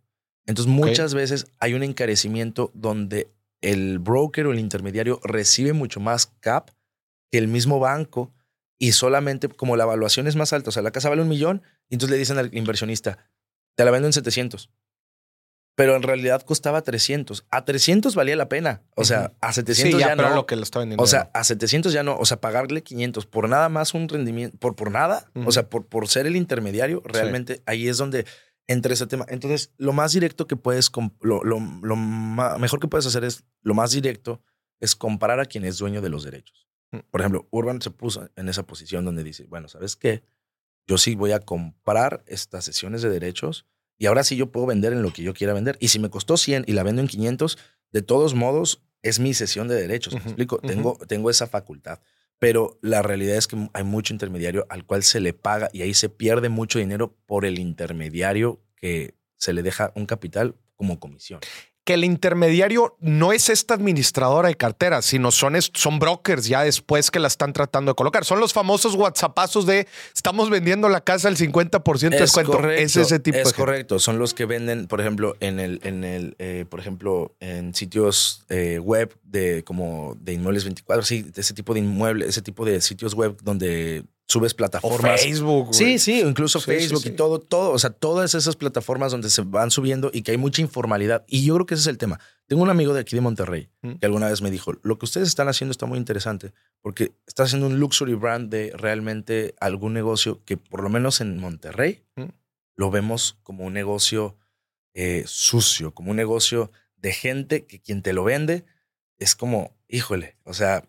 Entonces 0.46 0.74
muchas 0.74 1.14
veces 1.14 1.48
hay 1.60 1.74
un 1.74 1.84
encarecimiento 1.84 2.72
donde 2.74 3.32
el 3.62 4.00
broker 4.00 4.48
o 4.48 4.52
el 4.52 4.60
intermediario 4.60 5.20
recibe 5.24 5.74
mucho 5.74 6.00
más 6.00 6.28
cap 6.40 6.72
que 7.32 7.38
el 7.38 7.48
mismo 7.48 7.80
banco 7.80 8.34
y 8.80 8.94
solamente 8.94 9.50
como 9.50 9.76
la 9.76 9.84
evaluación 9.84 10.28
es 10.28 10.36
más 10.36 10.54
alta, 10.54 10.70
o 10.70 10.72
sea, 10.72 10.82
la 10.82 10.92
casa 10.92 11.10
vale 11.10 11.22
un 11.22 11.28
millón 11.28 11.62
y 11.90 11.96
entonces 11.96 12.12
le 12.12 12.18
dicen 12.18 12.38
al 12.38 12.56
inversionista, 12.56 13.30
te 13.76 13.86
la 13.86 13.92
vendo 13.92 14.08
en 14.08 14.14
700. 14.14 14.72
Pero 15.80 15.96
en 15.96 16.04
realidad 16.04 16.42
costaba 16.42 16.82
300. 16.82 17.46
A 17.52 17.64
300 17.64 18.14
valía 18.14 18.36
la 18.36 18.50
pena. 18.50 18.82
O 18.96 19.06
sea, 19.06 19.32
a 19.40 19.54
700 19.54 19.94
Sí, 19.94 19.98
ya, 19.98 20.10
ya, 20.10 20.16
pero 20.18 20.30
no. 20.32 20.36
lo 20.36 20.46
que 20.46 20.58
lo 20.58 20.66
vendiendo. 20.74 21.02
O 21.02 21.08
sea, 21.08 21.32
a 21.34 21.46
700 21.46 21.94
ya 21.94 22.04
no, 22.04 22.18
o 22.18 22.26
sea, 22.26 22.42
pagarle 22.42 22.84
500 22.84 23.26
por 23.26 23.48
nada 23.48 23.70
más 23.70 23.94
un 23.94 24.10
rendimiento, 24.10 24.58
por, 24.58 24.76
por 24.76 24.92
nada, 24.92 25.32
o 25.46 25.54
sea, 25.54 25.70
por, 25.70 25.86
por 25.86 26.10
ser 26.10 26.28
el 26.28 26.36
intermediario, 26.36 27.02
realmente 27.06 27.64
ahí 27.66 27.88
es 27.88 27.98
donde 27.98 28.26
entra 28.68 28.92
ese 28.92 29.08
tema. 29.08 29.26
Entonces, 29.30 29.72
lo 29.78 29.94
más 29.94 30.12
directo 30.12 30.48
que 30.48 30.58
puedes, 30.58 30.92
lo, 31.22 31.46
lo, 31.46 31.62
lo 31.82 31.96
ma- 31.96 32.58
mejor 32.58 32.82
que 32.82 32.90
puedes 32.90 33.06
hacer 33.06 33.24
es, 33.24 33.46
lo 33.62 33.74
más 33.74 33.92
directo 33.92 34.42
es 34.82 34.98
comparar 34.98 35.40
a 35.40 35.46
quien 35.46 35.64
es 35.64 35.78
dueño 35.78 36.02
de 36.02 36.10
los 36.10 36.26
derechos. 36.26 36.68
Mm. 36.92 36.98
Por 37.10 37.22
ejemplo, 37.22 37.48
Urban 37.52 37.82
se 37.82 37.90
puso 37.92 38.30
en 38.36 38.50
esa 38.50 38.64
posición 38.64 39.06
donde 39.06 39.24
dice, 39.24 39.46
bueno, 39.48 39.70
¿sabes 39.70 39.96
qué? 39.96 40.24
Yo 40.88 40.98
sí 40.98 41.16
voy 41.16 41.32
a 41.32 41.40
comprar 41.40 42.22
estas 42.28 42.66
sesiones 42.66 43.02
de 43.02 43.10
derechos 43.10 43.66
y 44.00 44.08
ahora 44.08 44.24
sí 44.24 44.38
yo 44.38 44.52
puedo 44.52 44.66
vender 44.66 44.94
en 44.94 45.04
lo 45.04 45.14
que 45.14 45.22
yo 45.22 45.34
quiera 45.34 45.54
vender. 45.54 45.78
Y 45.80 45.90
si 45.90 46.00
me 46.00 46.10
costó 46.10 46.38
100 46.38 46.64
y 46.66 46.74
la 46.74 46.84
vendo 46.84 47.02
en 47.02 47.08
500, 47.08 47.58
de 47.92 48.02
todos 48.02 48.34
modos 48.34 48.82
es 49.04 49.20
mi 49.20 49.34
sesión 49.34 49.68
de 49.68 49.76
derechos. 49.76 50.14
¿Me 50.14 50.22
explico? 50.22 50.58
Tengo, 50.60 50.98
tengo 51.08 51.30
esa 51.30 51.48
facultad. 51.48 52.00
Pero 52.40 52.80
la 52.82 53.02
realidad 53.02 53.36
es 53.36 53.48
que 53.48 53.58
hay 53.74 53.84
mucho 53.84 54.14
intermediario 54.14 54.66
al 54.70 54.86
cual 54.86 55.04
se 55.04 55.20
le 55.20 55.34
paga 55.34 55.70
y 55.74 55.82
ahí 55.82 55.94
se 55.94 56.08
pierde 56.08 56.48
mucho 56.48 56.80
dinero 56.80 57.18
por 57.26 57.46
el 57.46 57.60
intermediario 57.60 58.62
que 58.78 59.16
se 59.36 59.52
le 59.52 59.62
deja 59.62 59.92
un 59.96 60.06
capital 60.06 60.56
como 60.78 61.00
comisión. 61.02 61.42
Que 61.90 61.96
el 61.96 62.04
intermediario 62.04 62.96
no 63.00 63.34
es 63.34 63.50
esta 63.50 63.74
administradora 63.74 64.50
de 64.50 64.54
carteras, 64.54 65.06
sino 65.06 65.32
son, 65.32 65.56
son 65.74 65.98
brokers 65.98 66.46
ya 66.46 66.62
después 66.62 67.10
que 67.10 67.18
la 67.18 67.28
están 67.28 67.52
tratando 67.52 67.94
de 67.94 67.96
colocar. 67.96 68.26
Son 68.26 68.40
los 68.40 68.54
famosos 68.54 68.94
WhatsAppazos 68.94 69.66
de 69.66 69.88
estamos 70.14 70.52
vendiendo 70.52 70.88
la 70.88 71.02
casa 71.02 71.30
al 71.30 71.36
50% 71.36 72.10
de 72.12 72.20
descuento. 72.20 72.70
Es 72.70 72.96
ese 72.96 73.18
tipo 73.18 73.40
es 73.40 73.44
de 73.44 73.50
gente. 73.50 73.58
correcto. 73.60 73.98
Son 73.98 74.20
los 74.20 74.36
que 74.36 74.46
venden, 74.46 74.86
por 74.86 75.02
ejemplo, 75.02 75.36
en 75.40 75.60
el, 75.60 75.80
en 75.84 76.04
el, 76.04 76.36
eh, 76.38 76.66
por 76.70 76.80
ejemplo, 76.80 77.34
en 77.40 77.74
sitios 77.74 78.46
eh, 78.50 78.78
web 78.78 79.18
de 79.24 79.64
como 79.64 80.16
de 80.22 80.34
inmuebles 80.34 80.66
24, 80.66 81.04
sí, 81.04 81.26
ese 81.36 81.56
tipo 81.56 81.74
de 81.74 81.80
inmuebles, 81.80 82.30
ese 82.30 82.44
tipo 82.44 82.66
de 82.66 82.82
sitios 82.82 83.16
web 83.16 83.36
donde 83.42 84.04
subes 84.30 84.54
O 84.54 84.58
plataformas. 84.58 85.22
Facebook. 85.22 85.74
Sí, 85.74 85.98
sí, 86.00 86.22
incluso 86.22 86.60
Sí, 86.60 86.66
Facebook 86.68 87.02
sí, 87.02 87.08
sí. 87.10 87.14
y 87.14 87.16
todo, 87.18 87.40
todo, 87.40 87.72
o 87.72 87.80
sea, 87.80 87.90
todas 87.90 88.36
esas 88.36 88.56
plataformas 88.56 89.12
donde 89.12 89.30
se 89.30 89.42
van 89.42 89.72
subiendo 89.72 90.12
y 90.14 90.22
que 90.22 90.32
hay 90.32 90.38
mucha 90.38 90.62
informalidad. 90.62 91.26
Y 91.28 91.44
yo 91.46 91.56
creo 91.56 91.66
que 91.66 91.74
ese 91.74 91.82
es 91.82 91.88
el 91.88 91.98
tema. 91.98 92.20
Tengo 92.48 92.62
un 92.62 92.70
amigo 92.70 92.94
de 92.94 93.02
aquí 93.02 93.16
de 93.16 93.22
Monterrey 93.22 93.70
Mm. 93.82 93.94
que 93.96 94.06
alguna 94.06 94.30
vez 94.30 94.42
me 94.42 94.52
dijo, 94.52 94.74
lo 94.84 94.98
que 95.00 95.06
ustedes 95.06 95.28
están 95.28 95.48
haciendo 95.50 95.72
está 95.72 95.86
muy 95.88 95.98
interesante 95.98 96.54
porque 96.82 97.12
está 97.28 97.44
haciendo 97.44 97.68
un 97.68 97.80
luxury 97.80 98.14
brand 98.14 98.50
de 98.52 98.72
realmente 98.78 99.56
algún 99.60 99.94
negocio 99.94 100.42
que 100.46 100.58
por 100.58 100.84
lo 100.84 100.90
menos 100.90 101.22
en 101.22 101.38
Monterrey 101.40 102.04
Mm. 102.16 102.26
lo 102.76 102.92
vemos 102.92 103.38
como 103.44 103.66
un 103.66 103.74
negocio 103.74 104.38
eh, 104.94 105.24
sucio, 105.28 105.94
como 105.94 106.12
un 106.12 106.18
negocio 106.18 106.72
de 106.98 107.14
gente 107.14 107.66
que 107.66 107.80
quien 107.80 108.02
te 108.02 108.12
lo 108.14 108.24
vende 108.24 108.66
es 109.18 109.36
como, 109.36 109.76
híjole, 109.88 110.36
o 110.44 110.54
sea, 110.54 110.84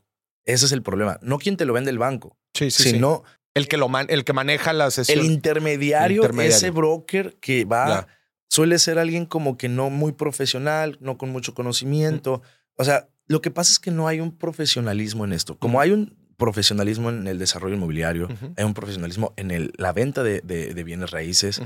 ese 0.45 0.67
es 0.67 0.73
el 0.73 0.83
problema. 0.83 1.19
No 1.23 1.39
quien 1.39 1.57
te 1.57 1.65
lo 1.65 1.73
vende 1.75 1.91
el 1.91 1.99
banco, 1.99 2.37
Sí, 2.61 2.71
sí, 2.71 2.83
sí. 2.85 2.91
sino 2.91 3.25
El 3.55 3.67
que, 3.67 3.77
lo 3.77 3.89
man- 3.89 4.07
el 4.11 4.25
que 4.25 4.33
maneja 4.33 4.73
la 4.73 4.91
sesión. 4.93 5.19
el 5.19 5.25
intermediario, 5.27 6.23
ese 6.41 6.71
broker 6.71 7.37
que 7.41 7.65
va, 7.65 7.89
Ya. 7.89 8.07
suele 8.49 8.79
ser 8.79 8.99
alguien 8.99 9.27
como 9.27 9.57
que 9.59 9.69
no 9.69 9.91
muy 9.91 10.13
profesional, 10.13 10.97
no 11.01 11.19
con 11.19 11.31
mucho 11.31 11.53
conocimiento. 11.55 12.43
O 12.77 12.85
sea, 12.85 13.09
lo 13.27 13.41
que 13.41 13.51
pasa 13.51 13.73
es 13.73 13.79
que 13.81 13.91
no 13.91 14.07
hay 14.09 14.21
un 14.21 14.37
profesionalismo 14.37 15.25
en 15.25 15.33
esto. 15.33 15.59
Como 15.59 15.81
hay 15.81 15.91
un 15.91 16.17
profesionalismo 16.37 17.11
en 17.11 17.27
el 17.27 17.39
desarrollo 17.39 17.75
inmobiliario, 17.75 18.29
hay 18.57 18.65
un 18.65 18.73
profesionalismo 18.75 19.35
en 19.37 19.51
el- 19.51 19.73
la 19.77 19.93
venta 19.93 20.23
de, 20.23 20.41
de- 20.43 20.73
de 20.73 20.85
bienes 20.85 21.11
raíces, 21.11 21.61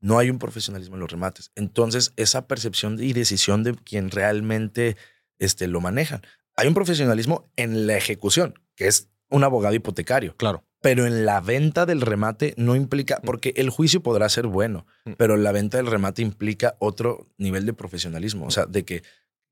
no 0.00 0.18
hay 0.18 0.30
un 0.30 0.38
profesionalismo 0.38 0.96
en 0.96 1.00
los 1.00 1.10
remates. 1.10 1.50
Entonces, 1.56 2.12
esa 2.16 2.46
percepción 2.46 3.02
y 3.02 3.12
decisión 3.14 3.62
de 3.64 3.74
quien 3.74 4.10
realmente 4.10 4.96
este, 5.38 5.66
lo 5.68 5.80
manejan. 5.80 6.20
Hay 6.56 6.66
un 6.68 6.74
profesionalismo 6.74 7.48
en 7.56 7.86
la 7.86 7.96
ejecución, 7.96 8.54
que 8.76 8.86
es 8.88 9.08
un 9.30 9.44
abogado 9.44 9.74
hipotecario 9.74 10.34
Claro. 10.36 10.64
pero 10.80 11.06
en 11.06 11.26
la 11.26 11.40
venta 11.40 11.86
del 11.86 12.00
remate 12.00 12.54
no 12.56 12.76
implica, 12.76 13.20
porque 13.24 13.52
el 13.56 13.70
juicio 13.70 14.02
podrá 14.02 14.28
ser 14.28 14.46
bueno, 14.46 14.86
Mm. 15.04 15.12
pero 15.18 15.36
la 15.36 15.52
venta 15.52 15.76
del 15.78 15.86
remate 15.86 16.22
implica 16.22 16.76
otro 16.78 17.28
nivel 17.38 17.66
de 17.66 17.72
profesionalismo, 17.74 18.46
o 18.46 18.50
sea, 18.50 18.66
de 18.66 18.84
que 18.84 19.02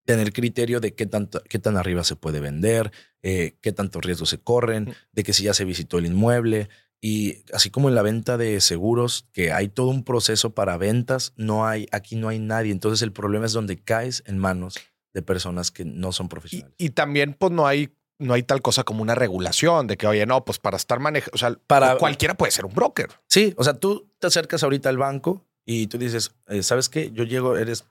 tener 0.05 0.33
criterio 0.33 0.79
de 0.79 0.95
qué, 0.95 1.07
tanto, 1.07 1.43
qué 1.49 1.59
tan 1.59 1.77
arriba 1.77 2.05
se 2.05 2.15
puede 2.15 2.39
vender, 2.39 2.93
eh, 3.23 3.57
qué 3.61 3.73
tantos 3.73 4.05
riesgos 4.05 4.29
se 4.31 4.39
corren, 4.39 4.85
Mm. 4.85 4.93
de 5.13 5.23
que 5.25 5.33
si 5.33 5.43
ya 5.45 5.53
se 5.55 5.65
visitó 5.65 5.99
el 5.99 6.07
inmueble. 6.07 6.69
Y 7.01 7.43
así 7.53 7.71
como 7.71 7.89
en 7.89 7.95
la 7.95 8.03
venta 8.03 8.37
de 8.39 8.61
seguros, 8.61 9.27
que 9.33 9.53
hay 9.53 9.69
todo 9.69 9.89
un 9.89 10.03
proceso 10.05 10.55
para 10.55 10.77
ventas, 10.79 11.33
no 11.37 11.67
hay, 11.67 11.89
aquí 11.93 12.17
no 12.17 12.29
hay 12.29 12.39
nadie. 12.39 12.71
Entonces 12.73 13.03
el 13.03 13.13
problema 13.13 13.45
es 13.47 13.53
donde 13.53 13.77
caes 13.77 14.23
en 14.27 14.39
manos 14.39 14.79
de 15.13 15.23
personas 15.23 15.71
que 15.73 15.85
no 15.85 16.13
son 16.13 16.27
Y, 16.27 16.29
profesionales. 16.29 16.75
y 16.79 16.91
también, 16.91 17.35
pues, 17.35 17.53
no 17.53 17.67
hay, 17.67 17.91
no 18.19 18.35
hay 18.35 18.43
tal 18.43 18.63
cosa 18.63 18.83
como 18.85 19.03
una 19.03 19.15
regulación 19.15 19.87
de 19.87 19.97
que, 19.97 20.07
oye, 20.07 20.25
no, 20.27 20.45
pues 20.45 20.59
para 20.59 20.77
estar 20.77 21.01
manejando, 21.01 21.35
o 21.35 21.39
sea, 21.39 21.55
Para- 21.67 21.97
cualquiera 21.99 22.35
puede 22.35 22.53
ser 22.53 22.65
un 22.67 22.75
broker. 22.75 23.09
Sí, 23.29 23.55
o 23.57 23.65
sea, 23.65 23.75
tú 23.75 24.11
te 24.19 24.27
acercas 24.27 24.63
ahorita 24.63 24.89
al 24.89 24.97
banco 24.99 25.45
y 25.65 25.87
tú 25.89 25.99
dices, 25.99 26.33
eh, 26.49 26.63
¿sabes 26.63 26.89
qué? 26.89 27.11
Yo 27.13 27.25
llego, 27.25 27.57
eres, 27.57 27.85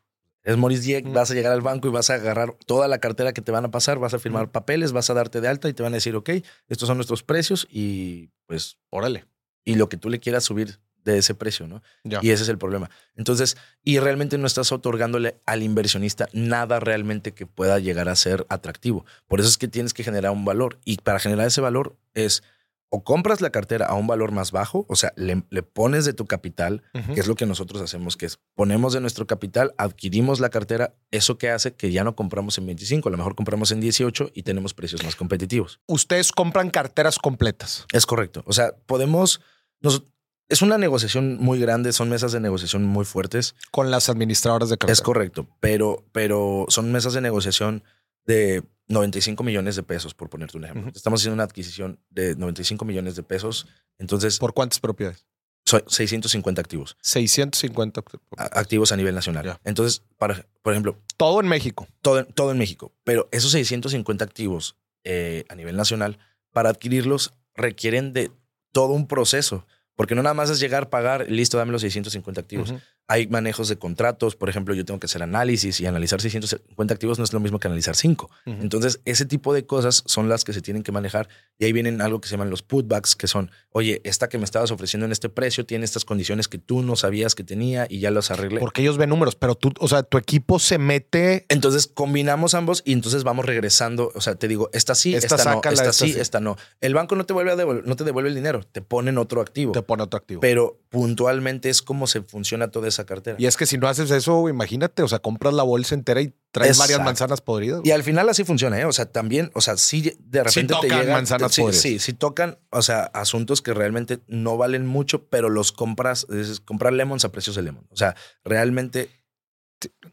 eres 0.43 0.57
Maurice 0.57 0.81
Dieck, 0.83 1.05
Mm. 1.05 1.13
vas 1.13 1.29
a 1.31 1.33
llegar 1.33 1.51
al 1.51 1.61
banco 1.61 1.87
y 1.87 1.91
vas 1.91 2.09
a 2.09 2.15
agarrar 2.15 2.55
toda 2.65 2.87
la 2.87 2.99
cartera 2.99 3.33
que 3.33 3.41
te 3.41 3.51
van 3.51 3.65
a 3.65 3.71
pasar, 3.71 3.99
vas 3.99 4.13
a 4.13 4.19
firmar 4.19 4.51
papeles, 4.51 4.91
vas 4.93 5.09
a 5.09 5.13
darte 5.13 5.41
de 5.41 5.47
alta 5.47 5.69
y 5.69 5.73
te 5.73 5.83
van 5.83 5.93
a 5.93 5.97
decir, 5.97 6.15
ok, 6.15 6.29
estos 6.67 6.87
son 6.87 6.97
nuestros 6.97 7.23
precios 7.23 7.67
y 7.69 8.29
pues, 8.47 8.77
Órale. 8.89 9.25
y 9.63 9.75
lo 9.75 9.89
que 9.89 9.97
tú 9.97 10.09
le 10.09 10.19
quieras 10.19 10.43
subir 10.43 10.79
de 11.05 11.17
ese 11.19 11.35
precio, 11.35 11.67
¿no? 11.67 11.81
Ya. 12.03 12.19
Y 12.21 12.31
ese 12.31 12.43
es 12.43 12.49
el 12.49 12.57
problema. 12.57 12.89
Entonces, 13.15 13.55
y 13.83 13.99
realmente 13.99 14.37
no 14.37 14.47
estás 14.47 14.71
otorgándole 14.71 15.39
al 15.45 15.63
inversionista 15.63 16.27
nada 16.33 16.79
realmente 16.79 17.31
que 17.33 17.45
pueda 17.45 17.79
llegar 17.79 18.09
a 18.09 18.15
ser 18.15 18.45
atractivo. 18.49 19.05
Por 19.27 19.39
eso 19.39 19.47
es 19.47 19.57
que 19.57 19.67
tienes 19.69 19.93
que 19.93 20.03
generar 20.03 20.31
un 20.31 20.43
valor. 20.43 20.79
Y 20.83 20.97
para 20.97 21.19
generar 21.19 21.47
ese 21.47 21.61
valor 21.61 21.95
es 22.13 22.43
o 22.89 23.03
compras 23.03 23.41
la 23.41 23.49
cartera 23.49 23.87
a 23.87 23.95
un 23.95 24.07
valor 24.07 24.31
más 24.31 24.51
bajo, 24.51 24.85
o 24.87 24.95
sea, 24.95 25.11
le, 25.17 25.43
le 25.49 25.63
pones 25.63 26.05
de 26.05 26.13
tu 26.13 26.27
capital, 26.27 26.83
que 27.13 27.19
es 27.19 27.27
lo 27.27 27.35
que 27.35 27.45
nosotros 27.45 27.81
hacemos, 27.81 28.15
que 28.15 28.25
es 28.27 28.39
ponemos 28.53 28.93
de 28.93 29.01
nuestro 29.01 29.27
capital, 29.27 29.73
adquirimos 29.77 30.39
la 30.39 30.49
cartera, 30.49 30.93
eso 31.11 31.37
que 31.37 31.49
hace 31.49 31.73
que 31.73 31.91
ya 31.91 32.03
no 32.05 32.15
compramos 32.15 32.57
en 32.57 32.67
25, 32.67 33.09
a 33.09 33.11
lo 33.11 33.17
mejor 33.17 33.35
compramos 33.35 33.71
en 33.71 33.81
18 33.81 34.29
y 34.33 34.43
tenemos 34.43 34.73
precios 34.73 35.03
más 35.03 35.15
competitivos. 35.15 35.81
Ustedes 35.87 36.31
compran 36.31 36.69
carteras 36.69 37.17
completas. 37.17 37.85
Es 37.91 38.05
correcto. 38.05 38.43
O 38.45 38.53
sea, 38.53 38.73
podemos... 38.85 39.41
nos- 39.81 40.03
es 40.49 40.61
una 40.61 40.77
negociación 40.77 41.37
muy 41.37 41.59
grande, 41.59 41.91
son 41.93 42.09
mesas 42.09 42.31
de 42.31 42.39
negociación 42.39 42.83
muy 42.83 43.05
fuertes. 43.05 43.55
con 43.71 43.91
las 43.91 44.09
administradoras 44.09 44.69
de 44.69 44.77
cartera. 44.77 44.93
Es 44.93 45.01
correcto, 45.01 45.47
pero, 45.59 46.03
pero 46.11 46.65
son 46.69 46.91
mesas 46.91 47.13
de 47.13 47.21
negociación 47.21 47.83
de 48.25 48.63
95 48.87 49.43
millones 49.43 49.75
de 49.75 49.83
pesos, 49.83 50.13
por 50.13 50.29
ponerte 50.29 50.57
un 50.57 50.65
ejemplo. 50.65 50.91
Estamos 50.95 51.21
haciendo 51.21 51.33
una 51.35 51.43
adquisición 51.43 51.99
de 52.09 52.35
95 52.35 52.85
millones 52.85 53.15
de 53.15 53.23
pesos, 53.23 53.67
entonces 53.97 54.37
¿Por 54.39 54.53
cuántas 54.53 54.79
propiedades? 54.79 55.25
son 55.65 55.83
650 55.87 56.61
activos, 56.61 56.95
650. 57.01 58.03
a- 58.37 58.43
activos 58.59 58.91
a 58.91 58.97
nivel 58.97 59.15
nacional. 59.15 59.59
Entonces, 59.63 60.03
para, 60.17 60.45
por 60.61 60.73
ejemplo, 60.73 60.99
Todo 61.17 61.39
en 61.39 61.47
México. 61.47 61.87
todo, 62.01 62.19
en- 62.19 62.25
todo 62.27 62.51
en 62.51 62.59
México, 62.59 62.91
pero 63.03 63.27
esos 63.31 63.51
650 63.51 64.23
activos 64.23 64.75
eh, 65.03 65.45
a 65.49 65.55
nivel 65.55 65.75
nacional, 65.75 66.19
para 66.51 66.69
adquirirlos 66.69 67.33
requieren 67.55 68.13
de 68.13 68.31
todo 68.71 68.93
un 68.93 69.07
proceso, 69.07 69.65
porque 69.95 70.15
no 70.15 70.23
nada 70.23 70.33
más 70.33 70.49
es 70.49 70.59
llegar, 70.59 70.89
pagar, 70.89 71.25
listo, 71.29 71.57
dame 71.57 71.71
los 71.71 71.81
650 71.81 72.41
activos. 72.41 72.73
Hay 73.07 73.27
manejos 73.27 73.69
de 73.69 73.77
contratos, 73.77 74.35
por 74.35 74.49
ejemplo, 74.49 74.73
yo 74.73 74.83
tengo 74.83 74.99
que 74.99 75.05
hacer 75.05 75.21
análisis 75.21 75.79
y 75.79 75.85
analizar 75.85 76.21
650 76.21 76.93
activos 76.93 77.17
no 77.17 77.23
es 77.23 77.33
lo 77.33 77.39
mismo 77.39 77.59
que 77.59 77.67
analizar 77.67 77.95
5. 77.95 78.29
Ujú. 78.45 78.61
Entonces, 78.61 79.01
ese 79.05 79.25
tipo 79.25 79.53
de 79.53 79.65
cosas 79.65 80.03
son 80.05 80.29
las 80.29 80.43
que 80.43 80.53
se 80.53 80.61
tienen 80.61 80.83
que 80.83 80.91
manejar 80.91 81.29
y 81.57 81.65
ahí 81.65 81.73
vienen 81.73 82.01
algo 82.01 82.19
que 82.19 82.27
se 82.27 82.33
llaman 82.33 82.49
los 82.49 82.63
putbacks, 82.63 83.15
que 83.15 83.27
son, 83.27 83.51
oye, 83.71 84.01
esta 84.03 84.27
que 84.27 84.37
me 84.37 84.43
estabas 84.43 84.71
ofreciendo 84.71 85.05
en 85.05 85.11
este 85.11 85.29
precio 85.29 85.65
tiene 85.65 85.85
estas 85.85 86.03
condiciones 86.03 86.47
que 86.47 86.57
tú 86.57 86.81
no 86.81 86.95
sabías 86.95 87.35
que 87.35 87.43
tenía 87.43 87.87
y 87.89 87.99
ya 87.99 88.11
las 88.11 88.31
arreglé. 88.31 88.59
Porque 88.59 88.81
ellos 88.81 88.97
ven 88.97 89.09
números, 89.09 89.35
pero 89.35 89.55
tú, 89.55 89.71
o 89.79 89.87
sea, 89.87 90.03
tu 90.03 90.17
equipo 90.17 90.59
se 90.59 90.77
mete. 90.77 91.45
Entonces 91.49 91.87
combinamos 91.87 92.53
ambos 92.53 92.81
y 92.85 92.93
entonces 92.93 93.23
vamos 93.23 93.45
regresando. 93.45 94.11
O 94.15 94.21
sea, 94.21 94.35
te 94.35 94.47
digo, 94.47 94.69
esta 94.73 94.95
sí, 94.95 95.15
Esta 95.15 95.35
esta, 95.35 95.53
no, 95.53 95.57
esta, 95.57 95.71
esta 95.71 95.93
sí, 95.93 96.13
sí. 96.13 96.19
esta 96.19 96.39
no. 96.39 96.57
El 96.81 96.93
banco 96.93 97.15
no 97.15 97.25
te 97.25 97.33
vuelve 97.33 97.51
a 97.51 97.55
devolver, 97.55 97.85
no 97.87 97.95
te 97.95 98.03
devuelve 98.03 98.29
el 98.29 98.35
dinero, 98.35 98.63
te 98.63 98.81
ponen 98.81 99.17
otro 99.17 99.41
activo. 99.41 99.71
Te 99.71 99.81
pone 99.81 100.03
otro 100.03 100.17
activo. 100.17 100.41
Pero 100.41 100.79
puntualmente 100.89 101.69
es 101.69 101.81
como 101.81 102.07
se 102.07 102.21
funciona 102.21 102.69
toda 102.69 102.87
esa 102.95 103.05
cartera. 103.05 103.37
y 103.39 103.45
es 103.45 103.57
que 103.57 103.65
si 103.65 103.77
no 103.77 103.87
haces 103.87 104.09
eso, 104.11 104.49
imagínate, 104.49 105.03
o 105.03 105.07
sea, 105.07 105.19
compras 105.19 105.53
la 105.53 105.63
bolsa 105.63 105.95
entera 105.95 106.21
y 106.21 106.33
traes 106.51 106.77
varias 106.77 107.01
manzanas 107.01 107.41
podridas. 107.41 107.81
Y 107.83 107.91
al 107.91 108.03
final 108.03 108.27
así 108.29 108.43
funciona, 108.43 108.79
¿eh? 108.79 108.85
O 108.85 108.91
sea, 108.91 109.05
también, 109.05 109.51
o 109.53 109.61
sea, 109.61 109.77
sí 109.77 110.15
de 110.19 110.43
repente 110.43 110.73
te 110.73 110.87
tocan 110.87 110.99
llegan 110.99 111.13
manzanas 111.13 111.53
sí, 111.53 111.61
podridas. 111.61 111.81
sí, 111.81 111.99
sí 111.99 112.13
tocan, 112.13 112.57
o 112.69 112.81
sea, 112.81 113.03
asuntos 113.13 113.61
que 113.61 113.73
realmente 113.73 114.19
no 114.27 114.57
valen 114.57 114.85
mucho, 114.85 115.27
pero 115.27 115.49
los 115.49 115.71
compras, 115.71 116.25
es 116.29 116.59
comprar 116.59 116.93
lemons 116.93 117.25
a 117.25 117.31
precios 117.31 117.55
de 117.55 117.61
lemon. 117.61 117.87
O 117.89 117.95
sea, 117.95 118.15
realmente 118.43 119.09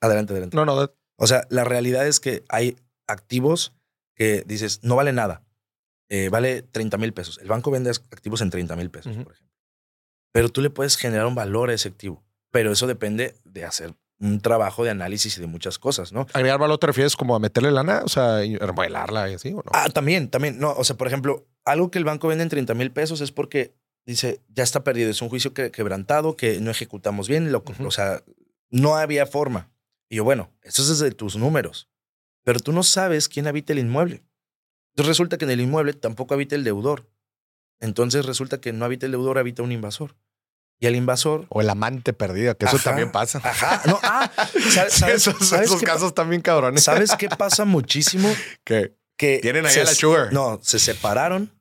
adelante, 0.01 0.33
adelante. 0.33 0.57
No, 0.57 0.64
no, 0.64 0.93
O 1.16 1.26
sea, 1.26 1.47
la 1.51 1.64
realidad 1.64 2.07
es 2.07 2.20
que 2.20 2.45
hay 2.49 2.76
activos 3.07 3.74
que 4.14 4.45
dices, 4.47 4.80
no 4.83 4.97
vale 4.97 5.12
nada. 5.12 5.45
Eh, 6.09 6.28
vale 6.28 6.62
30 6.62 6.99
mil 6.99 7.14
pesos. 7.14 7.39
El 7.39 7.49
banco 7.49 7.70
vende 7.70 7.91
activos 7.91 8.43
en 8.43 8.51
30 8.51 8.76
mil 8.76 8.91
pesos, 8.91 9.16
por 9.16 9.33
ejemplo. 9.33 9.53
Pero 10.33 10.49
tú 10.49 10.61
le 10.61 10.70
puedes 10.70 10.97
generar 10.97 11.26
un 11.26 11.35
valor 11.35 11.70
a 11.70 11.74
ese 11.74 11.89
activo. 11.89 12.22
Pero 12.53 12.70
eso 12.70 12.86
depende 12.86 13.34
de 13.44 13.64
hacer 13.64 13.94
un 14.20 14.40
trabajo 14.40 14.84
de 14.84 14.90
análisis 14.90 15.36
y 15.36 15.40
de 15.40 15.48
muchas 15.48 15.80
cosas, 15.80 16.12
¿no? 16.12 16.28
agregar 16.32 16.61
valor 16.61 16.78
te 16.78 16.86
refieres 16.86 17.16
como 17.16 17.34
a 17.34 17.40
meterle 17.40 17.72
lana, 17.72 18.03
o 18.05 18.09
sea, 18.09 18.40
remodelarla 18.61 19.28
y 19.28 19.34
así, 19.34 19.48
¿o 19.48 19.57
no? 19.57 19.72
Ah, 19.72 19.88
también, 19.88 20.28
también. 20.28 20.61
No, 20.61 20.70
o 20.70 20.84
sea, 20.84 20.96
por 20.96 21.09
ejemplo, 21.09 21.48
algo 21.64 21.90
que 21.90 21.98
el 21.98 22.05
banco 22.05 22.28
vende 22.28 22.44
en 22.44 22.48
30 22.50 22.74
mil 22.74 22.92
pesos 22.92 23.20
es 23.20 23.32
porque 23.32 23.74
dice, 24.07 24.40
ya 24.48 24.62
está 24.62 24.84
perdido. 24.84 25.11
Es 25.11 25.22
un 25.22 25.28
juicio 25.28 25.53
que, 25.55 25.72
quebrantado, 25.72 26.36
que 26.36 26.61
no 26.61 26.70
ejecutamos 26.70 27.28
bien. 27.28 27.50
Lo. 27.50 27.64
O 27.80 27.90
sea, 27.90 28.22
no 28.70 28.96
había 28.96 29.26
forma. 29.26 29.70
Y 30.09 30.16
yo, 30.16 30.24
bueno, 30.24 30.53
eso 30.62 30.82
es 30.82 30.88
desde 30.88 31.12
tus 31.12 31.36
números. 31.36 31.88
Pero 32.44 32.61
tú 32.61 32.72
no 32.72 32.82
sabes 32.82 33.28
quién 33.28 33.46
habita 33.46 33.72
el 33.72 33.78
inmueble. 33.78 34.22
Entonces 34.92 35.09
resulta 35.09 35.38
que 35.38 35.46
en 35.46 35.50
el 35.53 35.61
inmueble 35.61 35.94
tampoco 35.94 36.34
habita 36.34 36.55
el 36.55 36.64
deudor. 36.64 37.09
Entonces 37.80 38.26
resulta 38.26 38.61
que 38.61 38.72
no 38.72 38.84
habita 38.84 39.07
el 39.07 39.12
deudor, 39.12 39.38
habita 39.38 39.62
un 39.62 39.72
invasor. 39.72 40.16
Y 40.83 40.87
el 40.89 40.97
invasor. 40.97 41.47
O 41.49 41.61
el 41.61 41.70
amante 41.70 42.12
perdida, 42.12 42.55
que 42.55 42.66
eso 42.66 42.76
también 42.78 43.12
pasa. 43.12 43.41
Ajá. 43.45 43.83
No, 43.87 44.01
ah, 44.03 44.28
¿sabes, 44.70 45.01
esos 45.03 45.49
sabes 45.49 45.66
esos 45.68 45.78
qué 45.80 45.87
casos 45.87 46.12
también 46.12 46.43
cabrones. 46.43 46.83
¿Sabes 46.83 47.12
qué 47.16 47.28
pasa 47.39 47.64
muchísimo? 47.64 48.28
Que 48.64 48.95
que 49.16 49.39
Tienen 49.41 49.64
ahí 49.64 49.72
se- 49.72 49.83
a 49.83 49.85
la 49.85 49.95
sugar. 49.95 50.33
No, 50.33 50.59
se 50.62 50.80
separaron, 50.80 51.53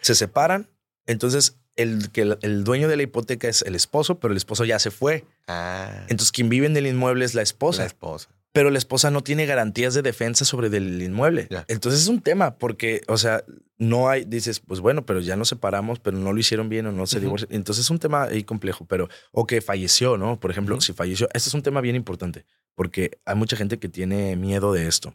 se 0.00 0.14
separan. 0.14 0.68
Entonces, 1.06 1.56
el, 1.74 2.12
que 2.12 2.20
el, 2.20 2.38
el 2.42 2.62
dueño 2.62 2.86
de 2.86 2.96
la 2.96 3.02
hipoteca 3.02 3.48
es 3.48 3.62
el 3.62 3.74
esposo, 3.74 4.20
pero 4.20 4.30
el 4.30 4.36
esposo 4.36 4.64
ya 4.64 4.78
se 4.78 4.92
fue. 4.92 5.24
ah, 5.48 5.90
Entonces, 6.08 6.30
quien 6.30 6.48
vive 6.48 6.66
en 6.66 6.76
el 6.76 6.86
inmueble 6.86 7.24
es 7.24 7.34
la 7.34 7.42
esposa, 7.42 7.80
la 7.82 7.86
esposa. 7.88 8.28
Pero 8.52 8.70
la 8.70 8.78
esposa 8.78 9.10
no 9.10 9.22
tiene 9.22 9.46
garantías 9.46 9.94
de 9.94 10.02
defensa 10.02 10.44
sobre 10.44 10.70
del 10.70 11.00
inmueble. 11.00 11.48
Entonces, 11.68 12.02
es 12.02 12.08
un 12.08 12.20
tema 12.20 12.56
porque, 12.58 13.00
o 13.08 13.16
sea, 13.16 13.44
no 13.78 14.08
hay, 14.08 14.24
dices, 14.24 14.60
pues 14.60 14.80
bueno, 14.80 15.06
pero 15.06 15.20
ya 15.20 15.36
nos 15.36 15.48
separamos, 15.48 16.00
pero 16.00 16.18
no 16.18 16.32
lo 16.32 16.38
hicieron 16.40 16.68
bien 16.68 16.86
o 16.86 16.92
no 16.92 17.06
se 17.06 17.16
Ujú. 17.16 17.24
divorciaron. 17.26 17.54
Entonces, 17.56 17.84
es 17.84 17.90
un 17.90 17.98
tema 17.98 18.24
ahí 18.24 18.42
complejo, 18.44 18.84
pero, 18.86 19.08
o 19.32 19.46
que 19.46 19.60
falleció, 19.60 20.16
¿no? 20.16 20.38
Por 20.40 20.50
ejemplo, 20.50 20.80
si 20.80 20.92
falleció, 20.92 21.28
este 21.32 21.48
es 21.48 21.54
un 21.54 21.62
tema 21.62 21.80
bien 21.80 21.96
importante 21.96 22.44
porque 22.74 23.18
hay 23.24 23.36
mucha 23.36 23.56
gente 23.56 23.78
que 23.78 23.88
tiene 23.88 24.36
miedo 24.36 24.72
de 24.72 24.86
esto. 24.88 25.14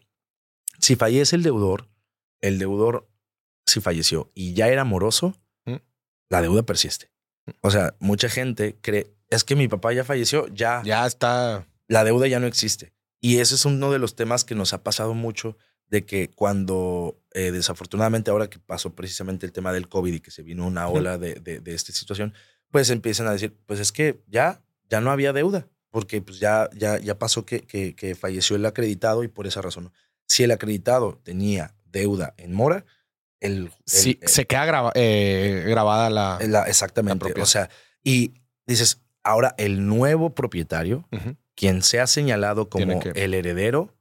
Si 0.80 0.96
fallece 0.96 1.36
el 1.36 1.44
deudor, 1.44 1.88
el 2.42 2.58
deudor, 2.60 3.08
si 3.66 3.82
falleció 3.82 4.32
y 4.34 4.54
ya 4.54 4.68
era 4.70 4.84
moroso, 4.84 5.36
Mm. 5.66 5.76
la 6.30 6.42
deuda 6.42 6.64
persiste. 6.64 7.10
O 7.62 7.70
sea, 7.72 7.96
mucha 8.00 8.30
gente 8.30 8.78
cree, 8.82 9.14
es 9.30 9.44
que 9.44 9.56
mi 9.56 9.68
papá 9.68 9.94
ya 9.94 10.04
falleció, 10.04 10.48
ya, 10.54 10.82
Ya 10.86 11.06
está. 11.06 11.68
la 11.88 12.04
deuda 12.04 12.28
ya 12.28 12.40
no 12.40 12.48
existe. 12.48 12.94
Y 13.26 13.40
ese 13.40 13.56
es 13.56 13.66
uno 13.66 13.92
de 13.92 14.00
los 14.00 14.16
temas 14.16 14.44
que 14.44 14.54
nos 14.56 14.74
ha 14.74 14.84
pasado 14.84 15.14
mucho, 15.14 15.58
de 15.88 16.06
que 16.06 16.30
cuando 16.30 17.20
eh, 17.34 17.52
desafortunadamente 17.52 18.30
ahora 18.32 18.50
que 18.50 18.60
pasó 18.60 18.94
precisamente 18.96 19.46
el 19.46 19.52
tema 19.52 19.72
del 19.74 19.88
COVID 19.88 20.14
y 20.14 20.20
que 20.20 20.32
se 20.32 20.42
vino 20.44 20.66
una 20.66 20.88
ola 20.88 21.18
de, 21.18 21.36
de- 21.36 21.60
de 21.60 21.74
esta 21.74 21.92
situación, 21.94 22.34
pues 22.72 22.90
empiezan 22.90 23.28
a 23.28 23.32
decir, 23.32 23.56
pues 23.66 23.80
es 23.80 23.92
que 23.92 24.22
ya, 24.28 24.62
ya 24.90 25.00
no 25.02 25.12
había 25.12 25.32
deuda, 25.34 25.68
porque 25.92 26.22
pues 26.22 26.40
ya, 26.40 26.70
ya, 26.76 27.00
ya 27.00 27.18
pasó 27.18 27.46
que, 27.46 27.62
que, 27.62 27.96
que 27.96 28.16
falleció 28.16 28.56
el 28.56 28.66
acreditado 28.66 29.24
y 29.24 29.28
por 29.28 29.48
esa 29.48 29.62
razón. 29.62 29.92
Si 30.28 30.44
el 30.44 30.52
acreditado 30.52 31.20
tenía 31.24 31.76
deuda 31.86 32.34
en 32.38 32.54
mora, 32.54 32.86
el... 33.40 33.66
el- 33.66 33.72
Sí, 33.86 34.20
el- 34.22 34.28
se 34.28 34.46
queda 34.46 34.66
graba- 34.66 34.92
eh, 34.96 35.64
grabada 35.68 36.10
la. 36.10 36.40
la- 36.48 36.64
exactamente. 36.64 37.20
propiedad. 37.20 37.44
o 37.44 37.48
sea, 37.50 37.70
y 38.04 38.34
dices, 38.68 39.02
ahora 39.24 39.54
el 39.58 39.86
nuevo 39.88 40.34
propietario. 40.36 41.08
Quien 41.56 41.82
sea 41.82 42.08
señalado 42.08 42.70
como 42.70 43.00
que- 43.00 43.10
el 43.24 43.34
heredero, 43.34 43.94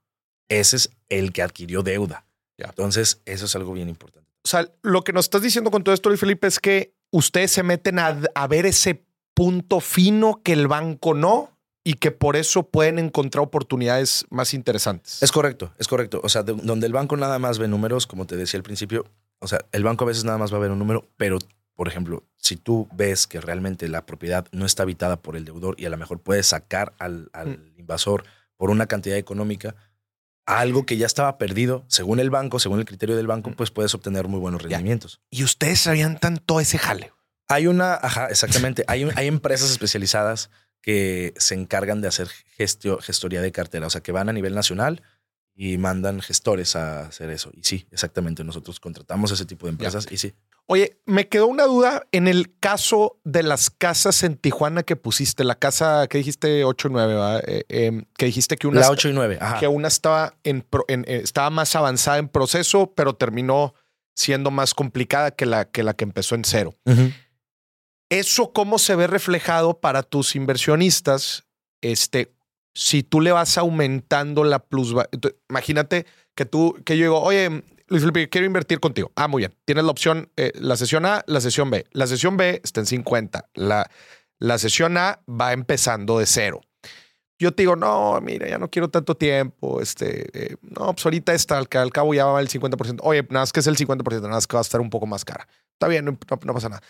ese 0.48 0.76
es 0.76 0.90
el 1.08 1.32
que 1.32 1.42
adquirió 1.42 1.82
deuda. 1.82 2.26
Entonces, 2.58 3.20
eso 3.24 3.46
es 3.46 3.56
algo 3.56 3.72
bien 3.72 3.88
importante. 3.88 4.28
O 4.44 4.48
sea, 4.48 4.68
lo 4.82 5.02
que 5.02 5.12
nos 5.12 5.24
estás 5.26 5.42
diciendo 5.42 5.70
con 5.70 5.82
todo 5.82 5.94
esto, 5.94 6.08
Luis 6.08 6.20
Felipe, 6.20 6.46
es 6.46 6.58
que 6.60 6.94
ustedes 7.12 7.50
se 7.50 7.62
meten 7.62 7.98
a, 7.98 8.20
a 8.34 8.46
ver 8.46 8.66
ese 8.66 9.04
punto 9.34 9.80
fino 9.80 10.40
que 10.44 10.52
el 10.52 10.68
banco 10.68 11.14
no 11.14 11.50
y 11.82 11.94
que 11.94 12.10
por 12.12 12.36
eso 12.36 12.62
pueden 12.68 12.98
encontrar 12.98 13.42
oportunidades 13.42 14.24
más 14.30 14.54
interesantes. 14.54 15.22
Es 15.22 15.32
correcto, 15.32 15.72
es 15.78 15.88
correcto. 15.88 16.20
O 16.22 16.28
sea, 16.28 16.42
de- 16.42 16.52
donde 16.54 16.86
el 16.86 16.92
banco 16.92 17.16
nada 17.16 17.38
más 17.38 17.58
ve 17.58 17.68
números, 17.68 18.06
como 18.06 18.26
te 18.26 18.36
decía 18.36 18.58
al 18.58 18.62
principio, 18.64 19.04
o 19.40 19.48
sea, 19.48 19.58
el 19.72 19.82
banco 19.82 20.04
a 20.04 20.08
veces 20.08 20.24
nada 20.24 20.38
más 20.38 20.52
va 20.52 20.58
a 20.58 20.60
ver 20.60 20.70
un 20.70 20.78
número, 20.78 21.08
pero, 21.16 21.38
por 21.74 21.88
ejemplo, 21.88 22.24
si 22.36 22.56
tú 22.56 22.88
ves 22.92 23.26
que 23.26 23.40
realmente 23.40 23.88
la 23.88 24.06
propiedad 24.06 24.46
no 24.52 24.64
está 24.66 24.82
habitada 24.84 25.16
por 25.20 25.36
el 25.36 25.44
deudor 25.44 25.74
y 25.78 25.86
a 25.86 25.90
lo 25.90 25.96
mejor 25.96 26.20
puedes 26.20 26.46
sacar 26.46 26.94
al, 26.98 27.30
al 27.32 27.72
invasor 27.76 28.24
por 28.56 28.70
una 28.70 28.86
cantidad 28.86 29.16
económica, 29.16 29.74
algo 30.46 30.84
que 30.84 30.96
ya 30.98 31.06
estaba 31.06 31.38
perdido, 31.38 31.84
según 31.88 32.20
el 32.20 32.30
banco, 32.30 32.58
según 32.58 32.78
el 32.78 32.84
criterio 32.84 33.16
del 33.16 33.26
banco, 33.26 33.50
pues 33.56 33.70
puedes 33.70 33.94
obtener 33.94 34.28
muy 34.28 34.38
buenos 34.40 34.62
Ya. 34.62 34.68
rendimientos. 34.68 35.20
y 35.30 35.42
ustedes 35.42 35.80
sabían 35.80 36.18
tanto 36.18 36.60
ese 36.60 36.78
jale. 36.78 37.12
Hay 37.48 37.66
una, 37.66 37.94
ajá, 37.94 38.26
exactamente. 38.28 38.84
Hay, 38.86 39.08
hay 39.16 39.26
empresas 39.26 39.70
especializadas 39.70 40.50
que 40.82 41.32
se 41.38 41.54
encargan 41.54 42.00
de 42.02 42.08
hacer 42.08 42.28
gestio- 42.58 43.00
gestoría 43.00 43.40
de 43.40 43.52
cartera, 43.52 43.86
o 43.86 43.90
sea, 43.90 44.02
que 44.02 44.12
van 44.12 44.28
a 44.28 44.32
nivel 44.34 44.54
nacional 44.54 45.02
y 45.56 45.78
mandan 45.78 46.20
gestores 46.20 46.74
a 46.76 47.06
hacer 47.06 47.30
eso. 47.30 47.50
Y 47.54 47.62
sí, 47.62 47.86
exactamente, 47.92 48.42
nosotros 48.44 48.80
contratamos 48.80 49.30
ese 49.30 49.44
tipo 49.46 49.66
de 49.66 49.70
empresas 49.72 50.06
y 50.10 50.16
sí. 50.18 50.34
Oye, 50.66 50.98
me 51.04 51.28
quedó 51.28 51.46
una 51.46 51.64
duda 51.64 52.06
en 52.10 52.26
el 52.26 52.58
caso 52.58 53.20
de 53.22 53.42
las 53.42 53.68
casas 53.70 54.22
en 54.22 54.36
Tijuana 54.36 54.82
que 54.82 54.96
pusiste, 54.96 55.44
la 55.44 55.54
casa 55.56 56.06
que 56.08 56.18
dijiste 56.18 56.64
8 56.64 56.88
y 56.88 56.90
9, 56.90 57.12
¿verdad? 57.14 57.44
Eh, 57.46 57.64
eh, 57.68 58.04
que 58.16 58.26
dijiste 58.26 58.56
que 58.56 58.66
una, 58.66 58.76
La 58.76 58.86
esta- 58.86 58.92
8 58.94 59.08
y 59.10 59.12
9, 59.12 59.38
ajá. 59.40 59.60
que 59.60 59.68
una 59.68 59.88
estaba, 59.88 60.34
en, 60.42 60.66
en- 60.88 61.04
eh, 61.06 61.20
estaba 61.22 61.50
más 61.50 61.76
avanzada 61.76 62.16
en 62.18 62.28
proceso, 62.28 62.92
pero 62.96 63.14
terminó 63.14 63.74
siendo 64.16 64.50
más 64.50 64.72
complicada 64.74 65.32
que 65.32 65.44
la 65.44 65.66
que, 65.70 65.82
la 65.82 65.92
que 65.94 66.04
empezó 66.04 66.34
en 66.34 66.44
cero. 66.44 66.74
¿Eso 68.10 68.52
cómo 68.52 68.78
se 68.78 68.94
ve 68.96 69.06
reflejado 69.06 69.80
para 69.80 70.02
tus 70.02 70.36
inversionistas? 70.36 71.44
Este, 71.82 72.33
si 72.74 73.02
tú 73.02 73.20
le 73.20 73.32
vas 73.32 73.56
aumentando 73.56 74.44
la 74.44 74.58
plusvalía. 74.58 75.08
Imagínate 75.48 76.06
que 76.34 76.44
tú, 76.44 76.76
que 76.84 76.98
yo 76.98 77.04
digo, 77.04 77.20
oye, 77.20 77.62
Luis 77.88 78.02
Felipe, 78.02 78.28
quiero 78.28 78.46
invertir 78.46 78.80
contigo. 78.80 79.12
Ah, 79.14 79.28
muy 79.28 79.40
bien. 79.40 79.54
Tienes 79.64 79.84
la 79.84 79.90
opción, 79.90 80.30
eh, 80.36 80.52
la 80.56 80.76
sesión 80.76 81.06
A, 81.06 81.22
la 81.26 81.40
sesión 81.40 81.70
B. 81.70 81.86
La 81.92 82.06
sesión 82.06 82.36
B 82.36 82.60
está 82.64 82.80
en 82.80 82.86
50. 82.86 83.50
La, 83.54 83.88
la 84.38 84.58
sesión 84.58 84.96
A 84.96 85.20
va 85.28 85.52
empezando 85.52 86.18
de 86.18 86.26
cero. 86.26 86.60
Yo 87.38 87.52
te 87.52 87.62
digo, 87.62 87.76
no, 87.76 88.20
mira, 88.20 88.48
ya 88.48 88.58
no 88.58 88.70
quiero 88.70 88.88
tanto 88.88 89.16
tiempo. 89.16 89.80
Este, 89.80 90.28
eh, 90.32 90.56
no, 90.62 90.92
pues 90.94 91.04
ahorita 91.04 91.34
está, 91.34 91.58
al, 91.58 91.68
cabo 91.68 92.14
ya 92.14 92.26
va 92.26 92.40
el 92.40 92.48
50%. 92.48 93.00
Oye, 93.02 93.22
nada 93.22 93.42
más 93.42 93.52
que 93.52 93.60
es 93.60 93.66
el 93.66 93.76
50%, 93.76 94.22
nada 94.22 94.28
más 94.28 94.46
que 94.46 94.56
va 94.56 94.60
a 94.60 94.62
estar 94.62 94.80
un 94.80 94.90
poco 94.90 95.06
más 95.06 95.24
cara. 95.24 95.46
Está 95.72 95.88
bien, 95.88 96.04
no, 96.04 96.12
no 96.12 96.54
pasa 96.54 96.68
nada 96.68 96.82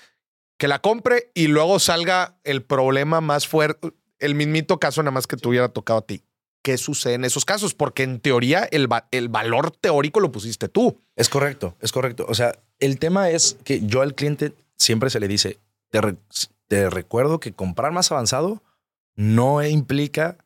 que 0.57 0.69
la 0.69 0.81
compre 0.81 1.31
y 1.35 1.49
luego 1.49 1.79
salga 1.79 2.39
el 2.45 2.63
problema 2.63 3.21
más 3.21 3.49
fuerte, 3.49 3.93
el 4.25 4.35
mismito 4.35 4.79
caso 4.79 5.03
nada 5.03 5.13
más 5.13 5.27
que 5.27 5.37
te 5.37 5.49
hubiera 5.49 5.69
tocado 5.69 6.01
a 6.01 6.07
ti. 6.07 6.23
¿Qué 6.63 6.79
sucede 6.79 7.15
en 7.15 7.25
esos 7.25 7.45
casos? 7.45 7.75
Porque 7.75 8.05
en 8.05 8.21
teoría 8.21 8.65
el, 8.65 8.89
el 9.11 9.29
valor 9.29 9.71
teórico 9.71 10.21
lo 10.21 10.33
pusiste 10.33 10.69
tú. 10.69 10.99
Es 11.15 11.29
correcto, 11.29 11.77
es 11.81 11.93
correcto. 11.93 12.25
O 12.29 12.35
sea, 12.35 12.59
el 12.79 12.99
tema 12.99 13.31
es 13.31 13.59
que 13.65 13.85
yo 13.85 14.01
al 14.01 14.15
cliente 14.15 14.55
siempre 14.77 15.11
se 15.11 15.21
le 15.21 15.29
dice, 15.29 15.59
te, 15.91 16.01
te 16.67 16.89
recuerdo 16.89 17.39
que 17.39 17.53
comprar 17.53 17.93
más 17.93 18.11
avanzado 18.11 18.63
no 19.15 19.63
implica 19.65 20.39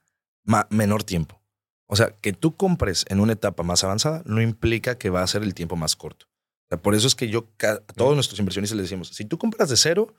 menor 0.71 1.05
tiempo. 1.05 1.41
O 1.87 1.97
sea, 1.97 2.15
que 2.21 2.33
tú 2.33 2.57
compres 2.57 3.05
en 3.09 3.21
una 3.21 3.35
etapa 3.35 3.63
más 3.63 3.85
avanzada 3.85 4.23
no 4.27 4.43
implica 4.43 4.99
que 4.99 5.11
va 5.11 5.23
a 5.23 5.27
ser 5.27 5.43
el 5.43 5.55
tiempo 5.55 5.77
más 5.77 5.95
corto 5.95 6.27
por 6.77 6.95
eso 6.95 7.07
es 7.07 7.15
que 7.15 7.29
yo 7.29 7.47
a 7.63 7.79
todos 7.95 8.15
nuestros 8.15 8.39
inversionistas 8.39 8.77
les 8.77 8.85
decimos, 8.85 9.09
si 9.09 9.25
tú 9.25 9.39
compras 9.39 9.71
de 9.71 9.77
cero, 9.77 10.13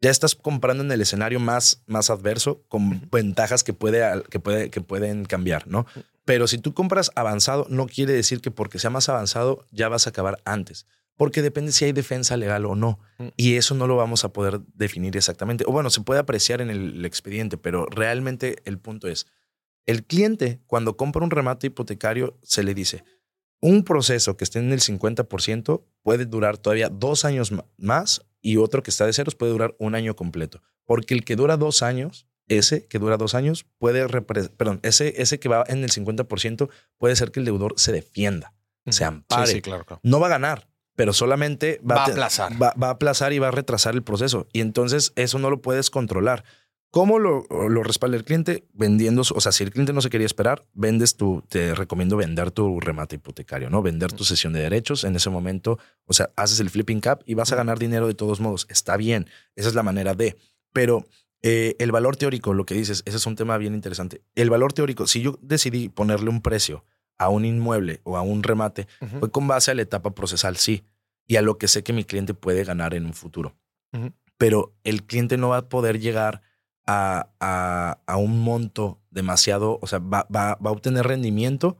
ya 0.00 0.10
estás 0.10 0.34
comprando 0.34 0.82
en 0.82 0.90
el 0.90 1.00
escenario 1.00 1.40
más, 1.40 1.82
más 1.86 2.10
adverso 2.10 2.62
con 2.68 3.08
ventajas 3.10 3.62
que, 3.62 3.72
puede, 3.74 4.22
que, 4.30 4.40
puede, 4.40 4.70
que 4.70 4.80
pueden 4.80 5.24
cambiar, 5.24 5.66
¿no? 5.66 5.86
Pero 6.24 6.46
si 6.46 6.58
tú 6.58 6.72
compras 6.72 7.10
avanzado, 7.16 7.66
no 7.68 7.86
quiere 7.86 8.12
decir 8.12 8.40
que 8.40 8.50
porque 8.50 8.78
sea 8.78 8.90
más 8.90 9.08
avanzado 9.08 9.66
ya 9.70 9.88
vas 9.88 10.06
a 10.06 10.10
acabar 10.10 10.40
antes, 10.44 10.86
porque 11.16 11.42
depende 11.42 11.72
si 11.72 11.84
hay 11.84 11.92
defensa 11.92 12.36
legal 12.36 12.64
o 12.64 12.74
no. 12.74 12.98
Y 13.36 13.56
eso 13.56 13.74
no 13.74 13.86
lo 13.86 13.96
vamos 13.96 14.24
a 14.24 14.32
poder 14.32 14.60
definir 14.74 15.16
exactamente. 15.16 15.64
O 15.66 15.72
bueno, 15.72 15.90
se 15.90 16.00
puede 16.00 16.20
apreciar 16.20 16.62
en 16.62 16.70
el 16.70 17.04
expediente, 17.04 17.58
pero 17.58 17.86
realmente 17.86 18.56
el 18.64 18.78
punto 18.78 19.08
es, 19.08 19.26
el 19.86 20.04
cliente 20.04 20.60
cuando 20.66 20.96
compra 20.96 21.24
un 21.24 21.30
remate 21.30 21.66
hipotecario 21.66 22.38
se 22.42 22.62
le 22.62 22.74
dice, 22.74 23.04
un 23.60 23.84
proceso 23.84 24.36
que 24.36 24.44
esté 24.44 24.58
en 24.58 24.72
el 24.72 24.80
50% 24.80 25.82
puede 26.02 26.24
durar 26.24 26.56
todavía 26.56 26.88
dos 26.88 27.26
años 27.26 27.52
más 27.76 28.22
y 28.40 28.56
otro 28.56 28.82
que 28.82 28.90
está 28.90 29.06
de 29.06 29.12
ceros 29.12 29.34
puede 29.34 29.52
durar 29.52 29.74
un 29.78 29.94
año 29.94 30.16
completo. 30.16 30.62
Porque 30.84 31.14
el 31.14 31.24
que 31.24 31.36
dura 31.36 31.56
dos 31.56 31.82
años, 31.82 32.26
ese 32.48 32.86
que 32.86 32.98
dura 32.98 33.16
dos 33.16 33.34
años, 33.34 33.66
puede, 33.78 34.06
perdón, 34.08 34.80
ese, 34.82 35.20
ese 35.22 35.38
que 35.38 35.48
va 35.48 35.64
en 35.68 35.84
el 35.84 35.90
50% 35.90 36.68
puede 36.98 37.16
ser 37.16 37.30
que 37.30 37.40
el 37.40 37.46
deudor 37.46 37.74
se 37.76 37.92
defienda, 37.92 38.54
se 38.86 39.04
ampare. 39.04 39.46
Sí, 39.46 39.62
claro, 39.62 39.84
No 40.02 40.20
va 40.20 40.26
a 40.26 40.30
ganar, 40.30 40.68
pero 40.96 41.12
solamente 41.12 41.80
va, 41.88 42.04
a 42.04 42.06
aplazar. 42.06 42.60
Va, 42.60 42.74
va, 42.80 42.88
a 42.88 42.90
aplazar 42.90 43.32
y 43.32 43.38
va 43.38 43.48
a 43.48 43.52
retrasar 43.52 43.94
el 43.94 44.02
proceso. 44.02 44.48
Y 44.52 44.60
entonces 44.60 45.12
eso 45.16 45.38
no 45.38 45.50
lo 45.50 45.62
puedes 45.62 45.90
controlar. 45.90 46.44
¿Cómo 46.90 47.20
lo, 47.20 47.44
lo, 47.48 47.84
respalda 47.84 48.16
el 48.16 48.24
cliente? 48.24 48.66
Vendiendo, 48.72 49.22
o 49.22 49.40
sea, 49.40 49.52
si 49.52 49.62
el 49.62 49.70
cliente 49.70 49.92
no 49.92 50.00
se 50.00 50.10
quería 50.10 50.26
esperar, 50.26 50.66
vendes 50.74 51.16
tu, 51.16 51.42
te 51.48 51.72
recomiendo 51.74 52.16
vender 52.16 52.50
tu 52.50 52.80
remate 52.80 53.14
hipotecario, 53.14 53.70
¿no? 53.70 53.80
Vender 53.80 54.12
tu 54.12 54.24
sesión 54.24 54.52
de 54.52 54.60
derechos 54.60 55.04
en 55.04 55.14
ese 55.14 55.30
momento, 55.30 55.78
o 56.06 56.12
sea, 56.12 56.30
haces 56.34 56.58
el 56.58 56.68
flipping 56.68 57.00
cap 57.00 57.22
y 57.26 57.34
vas 57.34 57.52
a 57.52 57.56
ganar 57.56 57.78
dinero 57.78 58.08
de 58.08 58.14
todos 58.14 58.40
modos. 58.40 58.66
Está 58.68 58.96
bien, 58.96 59.28
esa 59.54 59.68
es 59.68 59.76
la 59.76 59.84
manera 59.84 60.14
de, 60.14 60.36
pero 60.72 61.04
eh, 61.42 61.76
el 61.78 61.92
valor 61.92 62.16
teórico, 62.16 62.54
lo 62.54 62.66
que 62.66 62.74
dices, 62.74 63.04
ese 63.06 63.18
es 63.18 63.26
un 63.26 63.36
tema 63.36 63.56
bien 63.56 63.74
interesante. 63.74 64.22
El 64.34 64.50
valor 64.50 64.72
teórico, 64.72 65.06
si 65.06 65.22
yo 65.22 65.38
decidí 65.42 65.88
ponerle 65.88 66.28
un 66.28 66.42
precio 66.42 66.84
a 67.18 67.28
un 67.28 67.44
inmueble 67.44 68.00
o 68.02 68.16
a 68.16 68.22
un 68.22 68.42
remate, 68.42 68.88
fue 69.20 69.30
con 69.30 69.46
base 69.46 69.70
a 69.70 69.74
la 69.74 69.82
etapa 69.82 70.12
procesal, 70.14 70.56
sí, 70.56 70.84
y 71.28 71.36
a 71.36 71.42
lo 71.42 71.56
que 71.56 71.68
sé 71.68 71.84
que 71.84 71.92
mi 71.92 72.02
cliente 72.02 72.34
puede 72.34 72.64
ganar 72.64 72.94
en 72.94 73.06
un 73.06 73.14
futuro. 73.14 73.54
Pero 74.38 74.74
el 74.82 75.04
cliente 75.04 75.36
no 75.36 75.50
va 75.50 75.58
a 75.58 75.68
poder 75.68 76.00
llegar 76.00 76.42
a, 76.90 78.16
un 78.16 78.40
monto 78.40 79.00
demasiado, 79.10 79.78
o 79.80 79.86
sea, 79.86 79.98
va, 79.98 80.26
va, 80.34 80.52
a 80.52 80.70
obtener 80.70 81.06
rendimiento 81.06 81.78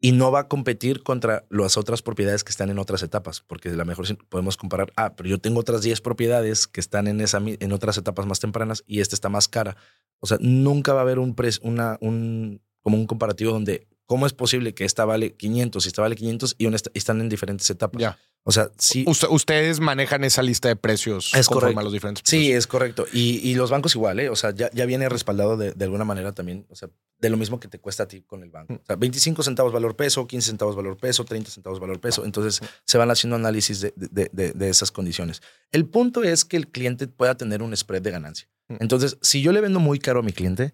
y 0.00 0.12
no 0.12 0.30
va 0.30 0.40
a 0.40 0.48
competir 0.48 1.02
contra 1.02 1.46
las 1.48 1.76
otras 1.76 2.02
propiedades 2.02 2.44
que 2.44 2.50
están 2.50 2.70
en 2.70 2.78
otras 2.78 3.02
etapas, 3.02 3.40
porque 3.40 3.70
a 3.70 3.72
lo 3.72 3.84
mejor 3.84 4.06
podemos 4.28 4.56
comparar, 4.56 4.92
ah, 4.96 5.14
pero 5.16 5.28
yo 5.28 5.38
tengo 5.38 5.60
otras 5.60 5.82
10 5.82 6.00
propiedades 6.00 6.66
que 6.66 6.80
están 6.80 7.06
en, 7.06 7.20
esa, 7.20 7.40
en 7.44 7.72
otras 7.72 7.96
etapas 7.96 8.26
más 8.26 8.40
tempranas 8.40 8.84
y 8.86 9.00
esta 9.00 9.14
está 9.14 9.28
más 9.28 9.48
cara. 9.48 9.76
O 10.20 10.26
sea, 10.26 10.38
nunca 10.40 10.92
va 10.92 11.00
a 11.00 11.02
haber 11.02 11.18
un, 11.18 11.34
una, 11.62 11.98
un, 12.00 12.60
como 12.82 12.98
un 12.98 13.06
comparativo 13.06 13.52
donde, 13.52 13.86
¿cómo 14.06 14.26
es 14.26 14.32
posible 14.32 14.74
que 14.74 14.84
esta 14.84 15.04
vale 15.04 15.34
500 15.34 15.84
y 15.84 15.88
esta 15.88 16.02
vale 16.02 16.16
500 16.16 16.56
y, 16.58 16.66
están 16.94 17.20
en 17.20 17.28
diferentes 17.28 17.68
etapas? 17.68 18.00
Ya. 18.00 18.18
O 18.48 18.52
sea, 18.52 18.70
sí. 18.78 19.04
ustedes 19.06 19.80
manejan 19.80 20.22
esa 20.22 20.40
lista 20.40 20.68
de 20.68 20.76
precios 20.76 21.34
es 21.34 21.48
conforme 21.48 21.80
a 21.80 21.82
los 21.82 21.92
diferentes 21.92 22.22
Sí, 22.24 22.52
es 22.52 22.68
correcto. 22.68 23.04
Y, 23.12 23.54
los 23.56 23.70
bancos 23.70 23.96
igual, 23.96 24.20
¿eh? 24.20 24.28
O 24.28 24.36
sea, 24.36 24.52
ya, 24.52 24.70
ya 24.72 24.86
viene 24.86 25.08
respaldado 25.08 25.56
de, 25.56 25.74
alguna 25.84 26.04
manera 26.04 26.30
también, 26.30 26.64
o 26.70 26.76
sea, 26.76 26.88
de 27.18 27.30
lo 27.30 27.36
mismo 27.36 27.58
que 27.58 27.66
te 27.66 27.80
cuesta 27.80 28.04
a 28.04 28.08
ti 28.08 28.22
con 28.22 28.44
el 28.44 28.50
banco. 28.50 28.74
Mm. 28.74 28.76
O 28.76 28.86
sea, 28.86 28.96
25 28.96 29.42
centavos 29.42 29.72
valor 29.72 29.96
peso, 29.96 30.28
15 30.28 30.46
centavos 30.46 30.76
valor 30.76 30.96
peso, 30.96 31.24
30 31.24 31.50
centavos 31.50 31.80
valor 31.80 31.98
peso. 31.98 32.24
Entonces, 32.24 32.62
mm. 32.62 32.66
se 32.84 32.98
van 32.98 33.10
haciendo 33.10 33.34
análisis 33.34 33.80
de, 33.80 33.92
de, 33.96 34.68
esas 34.68 34.92
condiciones. 34.92 35.42
El 35.72 35.86
punto 35.86 36.22
es 36.22 36.44
que 36.44 36.56
el 36.56 36.68
cliente 36.68 37.08
pueda 37.08 37.36
tener 37.36 37.62
un 37.62 37.76
spread 37.76 38.02
de 38.02 38.12
ganancia. 38.12 38.48
Mm. 38.68 38.76
Entonces, 38.78 39.18
si 39.22 39.42
yo 39.42 39.50
le 39.50 39.60
vendo 39.60 39.80
muy 39.80 39.98
caro 39.98 40.20
a 40.20 40.22
mi 40.22 40.32
cliente, 40.32 40.72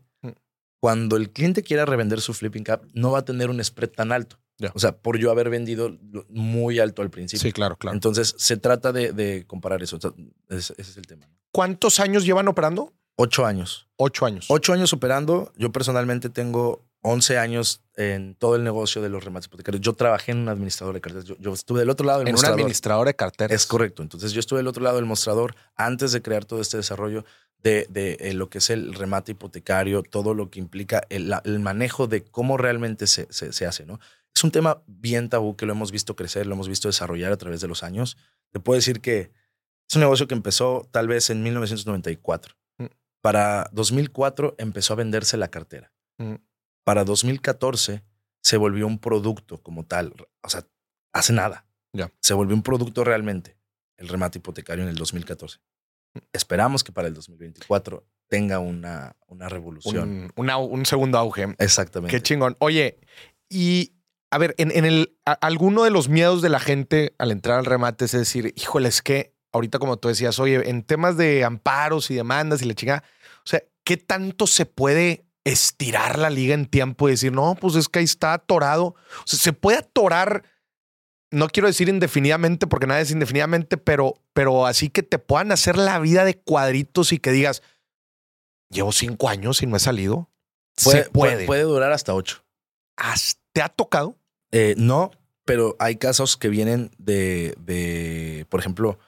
cuando 0.82 1.16
el 1.16 1.30
cliente 1.30 1.62
quiera 1.62 1.84
revender 1.84 2.20
su 2.20 2.34
flipping 2.34 2.64
cap, 2.64 2.82
no 2.92 3.12
va 3.12 3.20
a 3.20 3.24
tener 3.24 3.50
un 3.50 3.62
spread 3.62 3.90
tan 3.90 4.10
alto. 4.10 4.40
O 4.74 4.80
sea, 4.80 4.96
por 4.96 5.16
yo 5.16 5.30
haber 5.30 5.48
vendido 5.48 5.96
muy 6.28 6.80
alto 6.80 7.02
al 7.02 7.10
principio. 7.10 7.40
Sí, 7.40 7.52
claro, 7.52 7.76
claro. 7.76 7.94
Entonces, 7.94 8.34
se 8.36 8.56
trata 8.56 8.92
de, 8.92 9.44
comparar 9.46 9.80
eso. 9.84 10.00
ese, 10.48 10.74
es 10.76 10.96
el 10.96 11.06
tema. 11.06 11.28
¿Cuántos 11.52 12.00
años 12.00 12.24
llevan 12.24 12.48
operando? 12.48 12.92
Ocho 13.14 13.46
años. 13.46 13.86
Ocho 13.94 14.26
años. 14.26 14.46
Ocho 14.48 14.72
años 14.72 14.92
operando. 14.92 15.52
Yo 15.56 15.70
personalmente 15.70 16.30
tengo 16.30 16.84
11 17.02 17.38
años 17.38 17.82
en 17.94 18.34
todo 18.34 18.56
el 18.56 18.64
negocio 18.64 19.02
de 19.02 19.08
los 19.08 19.24
remates 19.24 19.46
hipotecarios. 19.46 19.80
Yo 19.82 19.92
trabajé 19.92 20.32
en 20.32 20.38
un 20.38 20.48
administrador 20.48 20.94
de 20.94 21.00
carteras. 21.00 21.38
Yo, 21.38 21.52
estuve 21.52 21.78
del 21.78 21.90
otro 21.90 22.06
lado 22.06 22.20
del 22.20 22.28
en 22.28 22.34
mostrador. 22.34 22.58
En 22.58 22.60
un 22.60 22.64
administrador 22.64 23.06
de 23.06 23.14
carteras. 23.14 23.54
Es 23.54 23.66
correcto. 23.66 24.02
Entonces, 24.02 24.32
yo 24.32 24.40
estuve 24.40 24.58
del 24.58 24.66
otro 24.66 24.82
lado 24.82 24.96
del 24.96 25.04
mostrador 25.04 25.54
antes 25.76 26.10
de 26.10 26.22
crear 26.22 26.44
todo 26.44 26.60
este 26.60 26.76
desarrollo 26.76 27.24
de, 27.62 27.86
de, 27.90 28.16
eh, 28.20 28.34
lo 28.34 28.50
que 28.50 28.58
es 28.58 28.70
el 28.70 28.94
remate 28.94 29.32
hipotecario, 29.32 30.02
todo 30.02 30.34
lo 30.34 30.50
que 30.50 30.58
implica 30.58 31.02
el, 31.10 31.32
el 31.44 31.60
manejo 31.60 32.06
de 32.06 32.24
cómo 32.24 32.56
realmente 32.56 33.06
se, 33.06 33.26
se, 33.32 33.52
se 33.52 33.66
hace, 33.66 33.86
¿no? 33.86 34.00
Es 34.34 34.44
un 34.44 34.50
tema 34.50 34.82
bien 34.86 35.28
tabú 35.28 35.56
que 35.56 35.66
lo 35.66 35.72
hemos 35.72 35.92
visto 35.92 36.16
crecer, 36.16 36.46
lo 36.46 36.54
hemos 36.54 36.68
visto 36.68 36.88
desarrollar 36.88 37.32
a 37.32 37.36
través 37.36 37.60
de 37.60 37.68
los 37.68 37.82
años. 37.82 38.16
Te 38.50 38.60
puedo 38.60 38.76
decir 38.76 39.00
que 39.00 39.30
es 39.88 39.96
un 39.96 40.00
negocio 40.00 40.26
que 40.26 40.34
empezó 40.34 40.88
tal 40.90 41.06
vez 41.06 41.28
en 41.30 41.42
1994. 41.42 42.54
Mm. 42.78 42.86
Para 43.20 43.68
2004 43.72 44.54
empezó 44.58 44.94
a 44.94 44.96
venderse 44.96 45.36
la 45.36 45.48
cartera. 45.48 45.92
Mm. 46.18 46.36
Para 46.84 47.04
2014 47.04 48.02
se 48.40 48.56
volvió 48.56 48.86
un 48.86 48.98
producto 48.98 49.62
como 49.62 49.84
tal. 49.84 50.14
O 50.42 50.48
sea, 50.48 50.66
hace 51.12 51.32
nada. 51.32 51.66
Se 52.20 52.32
volvió 52.32 52.56
un 52.56 52.62
producto 52.62 53.04
realmente, 53.04 53.58
el 53.98 54.08
remate 54.08 54.38
hipotecario 54.38 54.82
en 54.82 54.88
el 54.88 54.96
2014. 54.96 55.60
Esperamos 56.32 56.84
que 56.84 56.92
para 56.92 57.08
el 57.08 57.14
2024 57.14 58.04
tenga 58.28 58.58
una, 58.58 59.16
una 59.26 59.48
revolución. 59.48 60.32
Un, 60.36 60.50
un 60.50 60.86
segundo 60.86 61.18
auge. 61.18 61.54
Exactamente. 61.58 62.16
Qué 62.16 62.22
chingón. 62.22 62.56
Oye, 62.60 62.98
y 63.48 63.92
a 64.32 64.38
ver, 64.38 64.54
en, 64.56 64.70
el, 64.86 65.14
alguno 65.26 65.84
de 65.84 65.90
los 65.90 66.08
miedos 66.08 66.40
de 66.40 66.48
la 66.48 66.58
gente 66.58 67.14
al 67.18 67.30
entrar 67.30 67.58
al 67.58 67.66
remate 67.66 68.06
es 68.06 68.12
decir, 68.12 68.54
híjole, 68.56 68.88
es 68.88 69.02
que 69.02 69.34
ahorita 69.52 69.78
como 69.78 69.98
tú 69.98 70.08
decías, 70.08 70.38
oye, 70.38 70.70
en 70.70 70.82
temas 70.82 71.18
de 71.18 71.44
amparos 71.44 72.10
y 72.10 72.14
demandas 72.14 72.62
y 72.62 72.64
la 72.64 72.72
chica, 72.72 73.04
o 73.44 73.46
sea, 73.46 73.62
¿qué 73.84 73.98
tanto 73.98 74.46
se 74.46 74.64
puede 74.64 75.26
estirar 75.44 76.18
la 76.18 76.30
liga 76.30 76.54
en 76.54 76.64
tiempo 76.64 77.08
y 77.08 77.12
decir, 77.12 77.30
no, 77.30 77.56
pues 77.60 77.74
es 77.74 77.90
que 77.90 77.98
ahí 77.98 78.06
está 78.06 78.32
atorado? 78.32 78.94
O 79.18 79.26
sea, 79.26 79.38
se 79.38 79.52
puede 79.52 79.78
atorar, 79.78 80.44
no 81.32 81.48
quiero 81.48 81.66
decir 81.66 81.88
indefinidamente 81.88 82.66
porque 82.66 82.86
nada 82.86 83.00
es 83.00 83.10
indefinidamente, 83.10 83.76
pero, 83.76 84.14
pero 84.32 84.66
así 84.66 84.90
que 84.90 85.02
te 85.02 85.18
puedan 85.18 85.50
hacer 85.50 85.76
la 85.76 85.98
vida 85.98 86.24
de 86.24 86.38
cuadritos 86.38 87.12
y 87.12 87.18
que 87.18 87.32
digas, 87.32 87.62
llevo 88.70 88.92
cinco 88.92 89.28
años 89.28 89.62
y 89.62 89.66
no 89.66 89.76
he 89.76 89.80
salido. 89.80 90.30
Puede, 90.82 91.10
puede. 91.10 91.46
puede 91.46 91.62
durar 91.62 91.92
hasta 91.92 92.14
ocho. 92.14 92.44
¿Te 93.52 93.62
ha 93.62 93.68
tocado? 93.68 94.16
Eh, 94.50 94.74
no, 94.76 95.10
pero 95.44 95.76
hay 95.78 95.96
casos 95.96 96.36
que 96.36 96.48
vienen 96.48 96.90
de, 96.98 97.54
de, 97.58 98.46
por 98.48 98.60
ejemplo, 98.60 98.98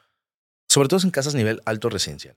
sobre 0.69 0.89
todo 0.89 1.01
en 1.03 1.11
casas 1.11 1.35
nivel 1.35 1.63
alto 1.65 1.89
residencial. 1.89 2.37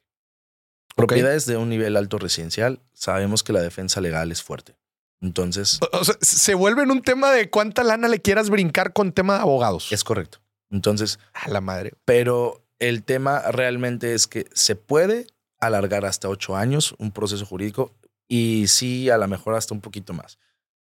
Propiedades 0.95 1.45
de 1.45 1.57
un 1.57 1.69
nivel 1.69 1.95
alto 1.95 2.17
residencial, 2.17 2.81
sabemos 2.93 3.43
que 3.43 3.53
la 3.53 3.61
defensa 3.61 4.01
legal 4.01 4.31
es 4.31 4.41
fuerte. 4.41 4.75
Entonces. 5.21 5.79
O, 5.91 6.03
sea, 6.03 6.15
se 6.21 6.53
vuelve 6.53 6.83
en 6.83 6.91
un 6.91 7.01
tema 7.01 7.31
de 7.31 7.49
cuánta 7.49 7.83
lana 7.83 8.07
le 8.07 8.21
quieras 8.21 8.49
brincar 8.49 8.93
con 8.93 9.11
tema 9.11 9.35
de 9.35 9.41
abogados. 9.41 9.91
Es 9.91 10.03
correcto. 10.03 10.39
Entonces. 10.69 11.19
A 11.33 11.49
la 11.49 11.61
madre. 11.61 11.93
Pero 12.05 12.63
el 12.79 13.03
tema 13.03 13.39
realmente 13.51 14.13
es 14.13 14.27
que 14.27 14.45
se 14.53 14.75
puede 14.75 15.27
alargar 15.59 16.05
hasta 16.05 16.29
ocho 16.29 16.55
años 16.55 16.93
un 16.99 17.11
proceso 17.11 17.45
jurídico 17.45 17.95
y 18.27 18.67
sí, 18.67 19.09
a 19.09 19.17
lo 19.17 19.27
mejor 19.27 19.55
hasta 19.55 19.73
un 19.73 19.81
poquito 19.81 20.13
más. 20.13 20.37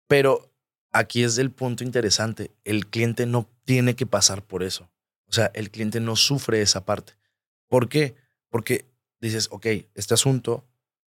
Pero 0.07 0.51
aquí 0.93 1.23
es 1.23 1.39
el 1.39 1.51
punto 1.51 1.85
interesante. 1.85 2.51
El 2.65 2.87
cliente 2.87 3.27
no 3.27 3.49
tiene 3.65 3.95
que 3.97 4.07
pasar 4.07 4.43
por 4.43 4.63
eso. 4.63 4.91
O 5.27 5.33
sea, 5.33 5.51
el 5.55 5.71
cliente 5.71 6.01
no 6.01 6.17
sufre 6.17 6.61
esa 6.63 6.85
parte. 6.85 7.15
¿Por 7.69 7.89
qué? 7.89 8.17
Porque 8.49 8.87
dices, 9.21 9.49
ok, 9.51 9.67
este 9.95 10.15
asunto 10.15 10.65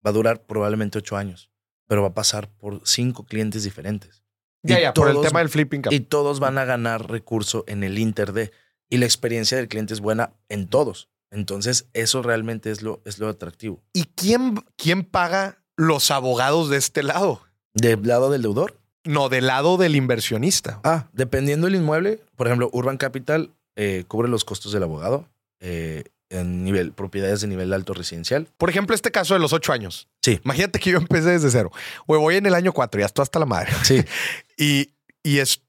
va 0.06 0.12
a 0.12 0.14
durar 0.14 0.44
probablemente 0.44 1.00
ocho 1.00 1.18
años, 1.18 1.50
pero 1.88 2.02
va 2.02 2.10
a 2.10 2.14
pasar 2.14 2.50
por 2.50 2.82
cinco 2.86 3.26
clientes 3.26 3.64
diferentes. 3.64 4.24
Ya, 4.64 4.80
Y 4.80 4.82
ya, 4.84 4.94
por 4.94 5.10
el 5.10 5.22
tema 5.22 5.40
del 5.40 5.50
flipping 5.50 5.82
cap. 5.82 5.94
Y 5.94 6.00
todos 6.00 6.40
van 6.40 6.58
a 6.58 6.66
ganar 6.66 7.10
recurso 7.10 7.64
en 7.68 7.84
el 7.84 7.98
Inter 7.98 8.34
de. 8.34 8.52
Y 8.90 8.98
la 8.98 9.06
experiencia 9.06 9.58
del 9.58 9.68
cliente 9.68 9.94
es 9.94 10.00
buena 10.00 10.34
en 10.50 10.68
todos. 10.68 11.10
Entonces, 11.32 11.88
eso 11.94 12.22
realmente 12.22 12.70
es 12.70 12.82
lo, 12.82 13.02
es 13.06 13.18
lo 13.20 13.28
atractivo. 13.28 13.82
¿Y 13.92 14.04
quién, 14.16 14.64
quién 14.78 15.04
paga 15.04 15.58
los 15.76 16.12
abogados 16.12 16.70
de 16.70 16.78
este 16.78 17.02
lado? 17.02 17.42
Del 17.74 18.06
lado 18.08 18.30
del 18.30 18.44
deudor. 18.44 18.80
No, 19.04 19.30
del 19.30 19.48
lado 19.48 19.78
del 19.78 19.96
inversionista. 19.96 20.80
Ah, 20.84 21.10
dependiendo 21.12 21.66
del 21.66 21.76
inmueble, 21.76 22.22
por 22.36 22.48
ejemplo, 22.48 22.70
Urban 22.72 22.98
Capital 22.98 23.52
eh, 23.76 24.06
cubre 24.08 24.30
los 24.30 24.46
costos 24.46 24.72
del 24.72 24.84
abogado 24.84 25.28
eh, 25.60 26.04
en 26.34 26.64
nivel, 26.64 26.92
propiedades 26.92 27.42
de 27.42 27.48
nivel 27.48 27.72
alto 27.74 27.94
residencial. 27.94 28.48
Por 28.58 28.70
ejemplo, 28.70 28.96
este 28.96 29.12
caso 29.12 29.34
de 29.34 29.40
los 29.40 29.54
ocho 29.54 29.72
años. 29.72 30.08
Sí. 30.22 30.40
Imagínate 30.44 30.80
que 30.80 30.92
yo 30.92 30.98
empecé 30.98 31.30
desde 31.30 31.50
cero. 31.52 31.72
O 32.06 32.18
voy 32.18 32.36
en 32.36 32.46
el 32.46 32.56
año 32.56 32.74
cuatro, 32.74 33.00
ya 33.00 33.06
estoy 33.06 33.24
hasta 33.24 33.40
la 33.40 33.46
madre. 33.46 33.72
Sí. 33.84 34.04
Y, 34.56 34.94
y 35.24 35.40
es, 35.40 35.64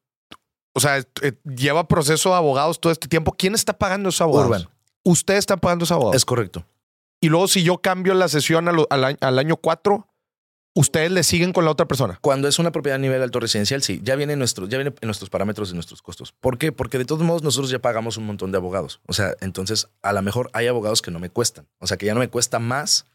o 0.75 0.81
sea, 0.81 0.99
eh, 0.99 1.33
lleva 1.45 1.89
proceso 1.89 2.29
de 2.29 2.37
abogados 2.37 2.79
todo 2.79 2.93
este 2.93 3.09
tiempo. 3.09 3.33
¿Quién 3.33 3.55
está 3.55 3.73
pagando 3.79 4.11
esos 4.11 4.21
abogados? 4.21 4.51
Urban. 4.51 4.69
Ustedes 5.05 5.39
están 5.41 5.59
pagando 5.59 5.85
esos 5.85 5.95
abogados. 5.95 6.17
Es 6.17 6.27
correcto. 6.27 6.67
Y 7.19 7.31
luego, 7.31 7.49
si 7.49 7.63
yo 7.63 7.79
cambio 7.79 8.13
la 8.13 8.29
sesión 8.29 8.69
al, 8.69 9.17
al 9.19 9.39
año 9.39 9.57
cuatro, 9.57 10.07
ustedes 10.75 11.11
le 11.11 11.23
siguen 11.23 11.53
con 11.53 11.65
la 11.65 11.71
otra 11.71 11.87
persona. 11.87 12.19
Cuando 12.21 12.49
es 12.49 12.59
una 12.59 12.73
propiedad 12.73 12.97
a 12.97 12.99
nivel 12.99 13.23
alto 13.23 13.41
residencial, 13.41 13.83
sí, 13.83 14.01
ya 14.03 14.17
viene, 14.17 14.37
nuestro, 14.37 14.69
ya 14.69 14.77
viene 14.77 14.93
en 15.01 15.07
nuestros 15.07 15.31
parámetros 15.31 15.71
y 15.71 15.75
nuestros 15.75 16.03
costos. 16.03 16.33
¿Por 16.33 16.59
qué? 16.59 16.73
Porque 16.73 16.99
de 16.99 17.05
todos 17.05 17.23
modos 17.23 17.43
nosotros 17.43 17.71
ya 17.71 17.79
pagamos 17.79 18.17
un 18.17 18.27
montón 18.27 18.53
de 18.53 18.59
abogados. 18.59 19.01
O 19.07 19.13
sea, 19.13 19.35
entonces 19.41 19.89
a 20.03 20.13
lo 20.13 20.21
mejor 20.23 20.51
hay 20.53 20.67
abogados 20.67 21.01
que 21.01 21.11
no 21.11 21.21
me 21.21 21.31
cuestan. 21.31 21.67
O 21.79 21.87
sea, 21.87 21.97
que 21.97 22.07
ya 22.07 22.15
no 22.15 22.21
me 22.21 22.29
cuesta 22.29 22.59
más 22.59 23.07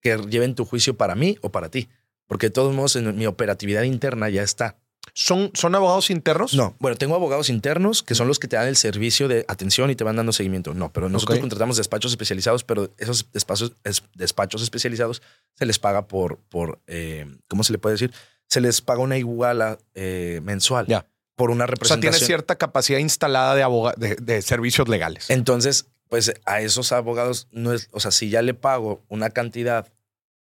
que 0.00 0.16
lleven 0.28 0.54
tu 0.54 0.64
juicio 0.64 0.96
para 0.96 1.14
mí 1.14 1.38
o 1.42 1.50
para 1.50 1.68
ti. 1.68 1.88
Porque 2.26 2.46
de 2.46 2.50
todos 2.50 2.74
modos 2.74 2.96
en 2.96 3.16
mi 3.16 3.26
operatividad 3.26 3.82
interna 3.82 4.28
ya 4.30 4.42
está. 4.42 4.78
¿Son, 5.14 5.50
son 5.54 5.74
abogados 5.74 6.10
internos? 6.10 6.54
No, 6.54 6.74
bueno, 6.78 6.96
tengo 6.96 7.14
abogados 7.14 7.50
internos 7.50 8.02
que 8.02 8.14
son 8.14 8.28
los 8.28 8.38
que 8.38 8.48
te 8.48 8.56
dan 8.56 8.66
el 8.68 8.76
servicio 8.76 9.28
de 9.28 9.44
atención 9.48 9.90
y 9.90 9.94
te 9.96 10.04
van 10.04 10.16
dando 10.16 10.32
seguimiento. 10.32 10.72
No, 10.74 10.92
pero 10.92 11.08
nosotros 11.08 11.38
contratamos 11.40 11.76
despachos 11.76 12.12
especializados, 12.12 12.64
pero 12.64 12.90
esos 12.98 13.30
despachos, 13.32 13.72
es- 13.84 14.02
despachos 14.14 14.62
especializados 14.62 15.20
se 15.58 15.66
les 15.66 15.78
paga 15.78 16.06
por, 16.06 16.38
por 16.48 16.80
eh, 16.86 17.26
¿cómo 17.48 17.62
se 17.64 17.72
le 17.72 17.78
puede 17.78 17.94
decir? 17.94 18.12
Se 18.48 18.60
les 18.60 18.80
paga 18.80 19.00
una 19.00 19.18
iguala 19.18 19.78
eh, 19.94 20.40
mensual 20.44 20.86
Ya. 20.86 21.04
por 21.36 21.50
una 21.50 21.64
O 21.64 21.66
sea, 21.66 21.72
representación. 21.74 22.12
tiene 22.12 22.26
cierta 22.26 22.56
capacidad 22.56 22.98
instalada 22.98 23.54
de, 23.54 23.62
aboga- 23.64 23.94
de, 23.96 24.16
de 24.16 24.40
servicios 24.40 24.88
legales. 24.88 25.28
Entonces, 25.30 25.86
pues 26.08 26.32
a 26.46 26.60
esos 26.60 26.92
abogados 26.92 27.48
no 27.50 27.72
es, 27.72 27.88
o 27.92 28.00
sea, 28.00 28.10
si 28.12 28.30
ya 28.30 28.40
le 28.40 28.54
pago 28.54 29.02
una 29.08 29.30
cantidad 29.30 29.88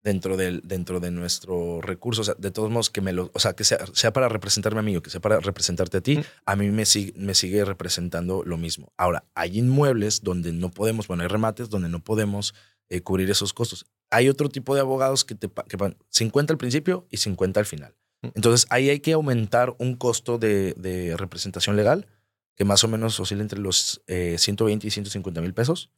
dentro 0.03 0.37
del, 0.37 0.61
dentro 0.65 0.99
de 1.01 1.11
nuestro 1.11 1.81
recurso, 1.81 2.23
o 2.23 2.25
sea, 2.25 2.35
de 2.39 2.51
todos 2.51 2.71
modos 2.71 2.91
que 2.91 3.01
me 3.01 3.13
lo, 3.13 3.31
o 3.35 3.39
sea, 3.39 3.53
que 3.55 3.65
sea, 3.65 3.79
sea 3.93 4.13
para 4.13 4.29
representarme 4.29 4.81
a 4.81 4.83
mí 4.83 4.97
o 4.97 5.03
que 5.03 5.11
sea 5.11 5.21
para 5.21 5.39
representarte 5.41 5.99
a 5.99 6.01
ti, 6.01 6.17
Mm. 6.19 6.23
a 6.47 6.57
mí 6.57 6.71
me 6.71 6.85
sigue, 6.87 7.13
me 7.17 7.35
sigue 7.35 7.65
representando 7.65 8.43
lo 8.45 8.57
mismo. 8.57 8.93
Ahora, 8.97 9.25
hay 9.35 9.59
inmuebles 9.59 10.23
donde 10.23 10.53
no 10.53 10.71
podemos, 10.71 11.07
bueno, 11.07 11.23
hay 11.23 11.29
remates 11.29 11.71
donde 11.71 11.89
no 11.89 12.03
podemos 12.03 12.55
eh, 12.89 13.01
cubrir 13.01 13.31
esos 13.31 13.53
costos. 13.53 13.87
Hay 14.11 14.29
otro 14.29 14.49
tipo 14.49 14.75
de 14.75 14.81
abogados 14.83 15.25
que 15.25 15.35
te 15.35 15.49
que 15.69 15.79
pagan 15.79 15.97
50 16.11 16.53
al 16.53 16.59
principio 16.59 17.07
y 17.11 17.17
50 17.19 17.61
al 17.61 17.67
final. 17.67 17.95
Mm. 18.23 18.29
Entonces, 18.35 18.67
ahí 18.71 18.91
hay 18.91 19.01
que 19.01 19.13
aumentar 19.13 19.75
un 19.79 19.95
costo 19.97 20.37
de, 20.39 20.75
de 20.77 21.17
representación 21.17 21.77
legal 21.77 22.07
que 22.55 22.65
más 22.67 22.85
o 22.85 22.89
menos 22.89 23.19
oscila 23.19 23.41
entre 23.41 23.59
los 23.61 24.03
eh, 24.09 24.37
120 24.39 24.87
y 24.87 24.91
150 24.91 25.41
mil 25.41 25.55
pesos, 25.55 25.89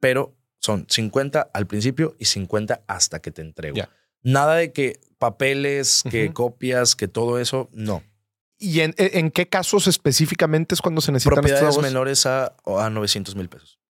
pero 0.00 0.34
son 0.62 0.86
50 0.88 1.50
al 1.52 1.66
principio 1.66 2.14
y 2.18 2.26
50 2.26 2.82
hasta 2.86 3.20
que 3.20 3.30
te 3.30 3.42
entrego. 3.42 3.76
Nada 4.22 4.54
de 4.54 4.72
que 4.72 5.00
papeles, 5.18 6.02
que 6.08 6.32
copias, 6.32 6.94
que 6.94 7.08
todo 7.08 7.38
eso, 7.38 7.68
no. 7.72 8.02
¿Y 8.58 8.80
en, 8.80 8.94
en 8.96 9.32
qué 9.32 9.48
casos 9.48 9.88
específicamente 9.88 10.76
es 10.76 10.80
cuando 10.80 11.00
se 11.00 11.10
necesitan 11.10 11.44
estos 11.44 11.58
Propiedades 11.58 11.82
menores 11.82 12.26
a, 12.26 12.54
a 12.64 12.90
900 12.90 13.34
mil 13.34 13.48
pesos. 13.48 13.80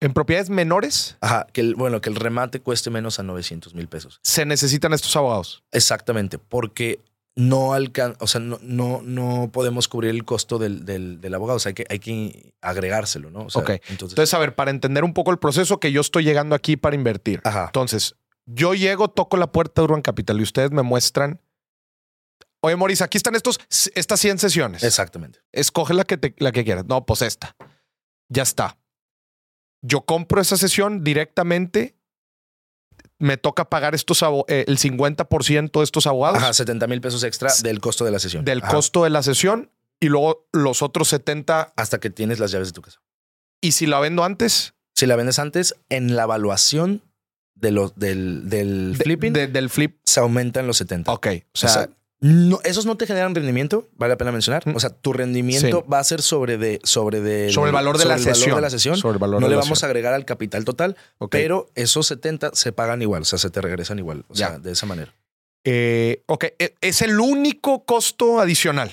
En 0.00 0.12
propiedades 0.12 0.50
menores 0.50 1.16
Ajá, 1.20 1.46
que 1.52 1.60
el, 1.60 1.74
bueno, 1.76 2.00
que 2.00 2.10
el 2.10 2.16
remate 2.16 2.60
cueste 2.60 2.90
menos 2.90 3.18
a 3.20 3.22
900 3.22 3.74
mil 3.74 3.88
pesos. 3.88 4.18
se 4.22 4.44
necesitan 4.44 4.92
estos 4.92 5.14
abogados. 5.16 5.62
Exactamente, 5.70 6.38
porque 6.38 7.00
no 7.38 7.74
alcan 7.74 8.16
o 8.20 8.26
sea, 8.26 8.40
no, 8.40 8.58
no, 8.62 9.02
no 9.02 9.50
podemos 9.52 9.88
cubrir 9.88 10.10
el 10.10 10.24
costo 10.24 10.58
del, 10.58 10.84
del, 10.86 11.20
del 11.20 11.34
abogado. 11.34 11.56
O 11.56 11.60
sea, 11.60 11.70
hay 11.70 11.74
que, 11.74 11.86
hay 11.90 11.98
que 11.98 12.54
agregárselo, 12.62 13.30
¿no? 13.30 13.40
O 13.46 13.50
sea, 13.50 13.62
Ok. 13.62 13.70
Entonces, 13.70 14.10
Entonces, 14.12 14.32
a 14.34 14.38
ver, 14.38 14.54
para 14.54 14.70
entender 14.70 15.04
un 15.04 15.12
poco 15.12 15.30
el 15.32 15.38
proceso 15.38 15.78
que 15.78 15.92
yo 15.92 16.00
estoy 16.00 16.24
llegando 16.24 16.54
aquí 16.54 16.76
para 16.76 16.96
invertir. 16.96 17.40
ajá. 17.44 17.66
Entonces, 17.66 18.16
yo 18.46 18.74
llego, 18.74 19.08
toco 19.08 19.36
la 19.36 19.50
puerta 19.52 19.80
de 19.82 19.84
Urban 19.86 20.02
Capital 20.02 20.38
y 20.40 20.44
ustedes 20.44 20.70
me 20.70 20.82
muestran. 20.82 21.40
Oye, 22.62 22.76
Maurice, 22.76 23.04
aquí 23.04 23.16
están 23.18 23.34
estos, 23.34 23.60
estas 23.94 24.18
100 24.20 24.38
sesiones. 24.38 24.82
Exactamente. 24.82 25.40
Escoge 25.52 25.94
la 25.94 26.04
que, 26.04 26.16
te- 26.16 26.34
la 26.38 26.52
que 26.52 26.64
quieras. 26.64 26.86
No, 26.86 27.04
pues 27.04 27.22
esta. 27.22 27.54
Ya 28.28 28.42
está. 28.44 28.78
Yo 29.82 30.00
compro 30.06 30.40
esa 30.40 30.56
sesión 30.56 31.04
directamente. 31.04 31.95
Me 33.18 33.36
toca 33.38 33.70
pagar 33.70 33.94
estos 33.94 34.22
eh, 34.48 34.64
el 34.68 34.78
50% 34.78 35.70
de 35.78 35.84
estos 35.84 36.06
abogados 36.06 36.38
Ajá, 36.42 36.52
70 36.52 36.86
mil 36.86 37.00
pesos 37.00 37.22
extra 37.24 37.50
del 37.62 37.80
costo 37.80 38.04
de 38.04 38.10
la 38.10 38.18
sesión. 38.18 38.44
del 38.44 38.62
Ajá. 38.62 38.72
costo 38.74 39.04
de 39.04 39.10
la 39.10 39.22
sesión 39.22 39.70
y 40.00 40.08
luego 40.08 40.46
los 40.52 40.82
otros 40.82 41.08
70. 41.08 41.72
Hasta 41.76 41.98
que 41.98 42.10
tienes 42.10 42.38
las 42.38 42.50
llaves 42.50 42.68
de 42.68 42.72
tu 42.72 42.82
casa. 42.82 43.00
Y 43.62 43.72
si 43.72 43.86
la 43.86 43.98
vendo 44.00 44.22
antes, 44.24 44.74
Si 44.94 45.06
la 45.06 45.16
vendes 45.16 45.38
antes, 45.38 45.74
en 45.88 46.14
la 46.16 46.24
evaluación 46.24 47.02
de 47.54 47.70
los, 47.70 47.94
del, 47.98 48.48
del 48.50 48.96
de- 48.98 49.04
flipping, 49.04 49.32
de- 49.32 49.46
del 49.46 49.70
flip. 49.70 49.98
se 50.04 50.20
aumentan 50.20 50.66
los 50.66 50.76
70. 50.76 51.10
Ok. 51.12 51.26
O 51.26 51.58
sea, 51.58 51.70
O 51.70 51.72
sea, 51.72 51.88
no, 52.20 52.60
esos 52.64 52.86
no 52.86 52.96
te 52.96 53.06
generan 53.06 53.34
rendimiento, 53.34 53.88
vale 53.96 54.14
la 54.14 54.16
pena 54.18 54.32
mencionar. 54.32 54.66
Mm. 54.66 54.74
O 54.76 54.80
sea, 54.80 54.90
tu 54.90 55.12
rendimiento 55.12 55.82
Sí. 55.84 55.90
va 55.92 55.98
a 55.98 56.04
ser 56.04 56.22
sobre, 56.22 56.56
de, 56.56 56.80
sobre, 56.82 57.20
de, 57.20 57.50
sobre 57.52 57.68
el 57.68 57.74
valor 57.74 57.98
de 57.98 58.06
la 58.06 58.16
sobre 58.18 58.22
el 58.22 58.24
valor 58.24 58.36
sesión. 58.36 58.56
de 58.56 58.62
la 58.62 58.70
sesión. 58.70 58.96
Sobre 58.96 59.12
el 59.14 59.18
valor 59.18 59.40
No 59.40 59.46
de 59.46 59.50
le 59.50 59.56
la 59.56 59.62
vamos 59.62 59.82
a 59.82 59.86
agregar 59.86 60.14
al 60.14 60.24
capital 60.24 60.64
total, 60.64 60.96
pero 61.30 61.68
esos 61.74 62.06
70 62.06 62.50
se 62.54 62.72
pagan 62.72 63.02
igual, 63.02 63.22
o 63.22 63.24
sea, 63.26 63.38
se 63.38 63.50
te 63.50 63.60
regresan 63.60 63.98
igual. 63.98 64.24
O 64.28 64.34
Ya. 64.34 64.48
sea, 64.48 64.58
de 64.58 64.72
esa 64.72 64.86
manera. 64.86 65.14
Eh, 65.64 66.22
ok. 66.26 66.44
e- 66.58 66.74
Es 66.80 67.02
el 67.02 67.20
único 67.20 67.84
costo 67.84 68.40
adicional. 68.40 68.90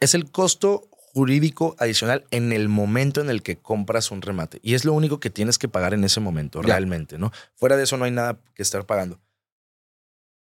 Es 0.00 0.14
el 0.14 0.30
costo 0.30 0.88
jurídico 1.14 1.76
adicional 1.78 2.24
en 2.30 2.52
el 2.52 2.70
momento 2.70 3.20
en 3.20 3.28
el 3.28 3.42
que 3.42 3.56
compras 3.58 4.10
un 4.10 4.22
remate. 4.22 4.60
Y 4.62 4.74
es 4.74 4.86
lo 4.86 4.94
único 4.94 5.20
que 5.20 5.28
tienes 5.28 5.58
que 5.58 5.68
pagar 5.68 5.92
en 5.92 6.04
ese 6.04 6.20
momento, 6.20 6.62
Ya. 6.62 6.68
realmente, 6.68 7.18
¿no? 7.18 7.32
Fuera 7.54 7.76
de 7.76 7.82
eso 7.84 7.98
no 7.98 8.06
hay 8.06 8.12
nada 8.12 8.38
que 8.54 8.62
estar 8.62 8.86
pagando. 8.86 9.20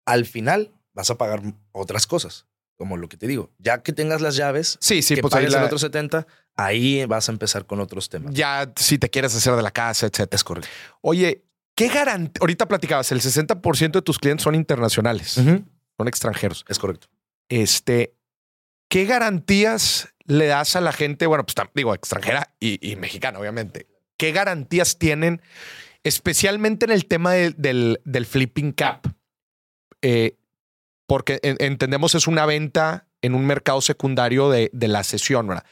Al 0.05 0.25
final 0.25 0.71
vas 0.93 1.09
a 1.09 1.17
pagar 1.17 1.41
otras 1.71 2.07
cosas, 2.07 2.45
como 2.77 2.97
lo 2.97 3.07
que 3.09 3.17
te 3.17 3.27
digo. 3.27 3.51
Ya 3.57 3.81
que 3.83 3.93
tengas 3.93 4.21
las 4.21 4.35
llaves, 4.35 4.77
Sí, 4.81 5.01
sí, 5.01 5.15
que 5.15 5.21
pues 5.21 5.33
ahí 5.33 5.45
pagues 5.45 5.57
el 5.57 5.63
otro 5.63 5.77
70, 5.79 6.27
ahí 6.55 7.05
vas 7.05 7.29
a 7.29 7.31
empezar 7.31 7.65
con 7.65 7.79
otros 7.79 8.09
temas. 8.09 8.33
ya 8.33 8.71
si 8.75 8.97
te 8.97 9.09
quieres 9.09 9.35
hacer 9.35 9.55
de 9.55 9.61
la 9.61 9.71
casa, 9.71 10.05
etcétera. 10.07 10.35
Es 10.35 10.43
correcto. 10.43 10.69
Oye, 11.01 11.43
¿qué 11.75 11.87
garantía? 11.89 12.39
Ahorita 12.41 12.67
platicabas, 12.67 13.11
el 13.11 13.21
60% 13.21 13.91
de 13.91 14.01
tus 14.01 14.19
clientes 14.19 14.43
son 14.43 14.55
internacionales, 14.55 15.31
son 15.31 16.07
extranjeros. 16.07 16.65
Es 16.67 16.79
correcto. 16.79 17.07
Este, 17.49 18.15
¿qué 18.89 19.05
garantías 19.05 20.09
le 20.25 20.47
das 20.47 20.75
a 20.75 20.81
la 20.81 20.91
gente? 20.93 21.25
Bueno, 21.27 21.45
pues 21.45 21.55
digo, 21.75 21.93
extranjera 21.93 22.53
y, 22.59 22.79
y 22.89 22.95
mexicana, 22.95 23.39
obviamente. 23.39 23.87
¿Qué 24.17 24.31
garantías 24.31 24.97
tienen, 24.99 25.41
especialmente 26.03 26.85
en 26.85 26.91
el 26.91 27.05
tema 27.05 27.33
de- 27.33 27.51
del, 27.51 27.99
del 28.05 28.25
flipping 28.25 28.71
cap? 28.71 29.07
Eh, 30.01 30.37
porque 31.11 31.41
en- 31.43 31.57
entendemos 31.59 32.15
es 32.15 32.25
una 32.25 32.45
venta 32.45 33.05
en 33.21 33.35
un 33.35 33.45
mercado 33.45 33.81
secundario 33.81 34.49
de, 34.49 34.69
de 34.71 34.87
la 34.87 35.03
sesión, 35.03 35.45
¿verdad? 35.45 35.65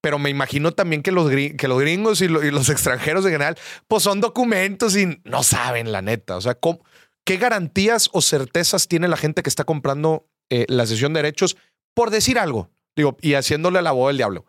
Pero 0.00 0.18
me 0.18 0.30
imagino 0.30 0.72
también 0.72 1.02
que 1.02 1.12
los, 1.12 1.30
que 1.30 1.68
los 1.68 1.78
gringos 1.78 2.22
y, 2.22 2.28
lo- 2.28 2.42
y 2.42 2.50
los 2.50 2.68
extranjeros 2.70 3.22
en 3.26 3.32
general, 3.32 3.58
pues 3.88 4.02
son 4.04 4.22
documentos 4.22 4.96
y 4.96 5.20
no 5.24 5.42
saben 5.42 5.92
la 5.92 6.00
neta. 6.00 6.36
O 6.36 6.40
sea, 6.40 6.54
¿cómo- 6.54 6.82
¿qué 7.24 7.36
garantías 7.36 8.08
o 8.14 8.22
certezas 8.22 8.88
tiene 8.88 9.06
la 9.06 9.18
gente 9.18 9.42
que 9.42 9.50
está 9.50 9.64
comprando 9.64 10.26
eh, 10.48 10.64
la 10.70 10.86
sesión 10.86 11.12
de 11.12 11.18
derechos 11.20 11.58
por 11.92 12.08
decir 12.08 12.38
algo? 12.38 12.70
Digo, 12.96 13.18
y 13.20 13.34
haciéndole 13.34 13.82
la 13.82 13.92
voz 13.92 14.08
del 14.08 14.16
diablo. 14.16 14.46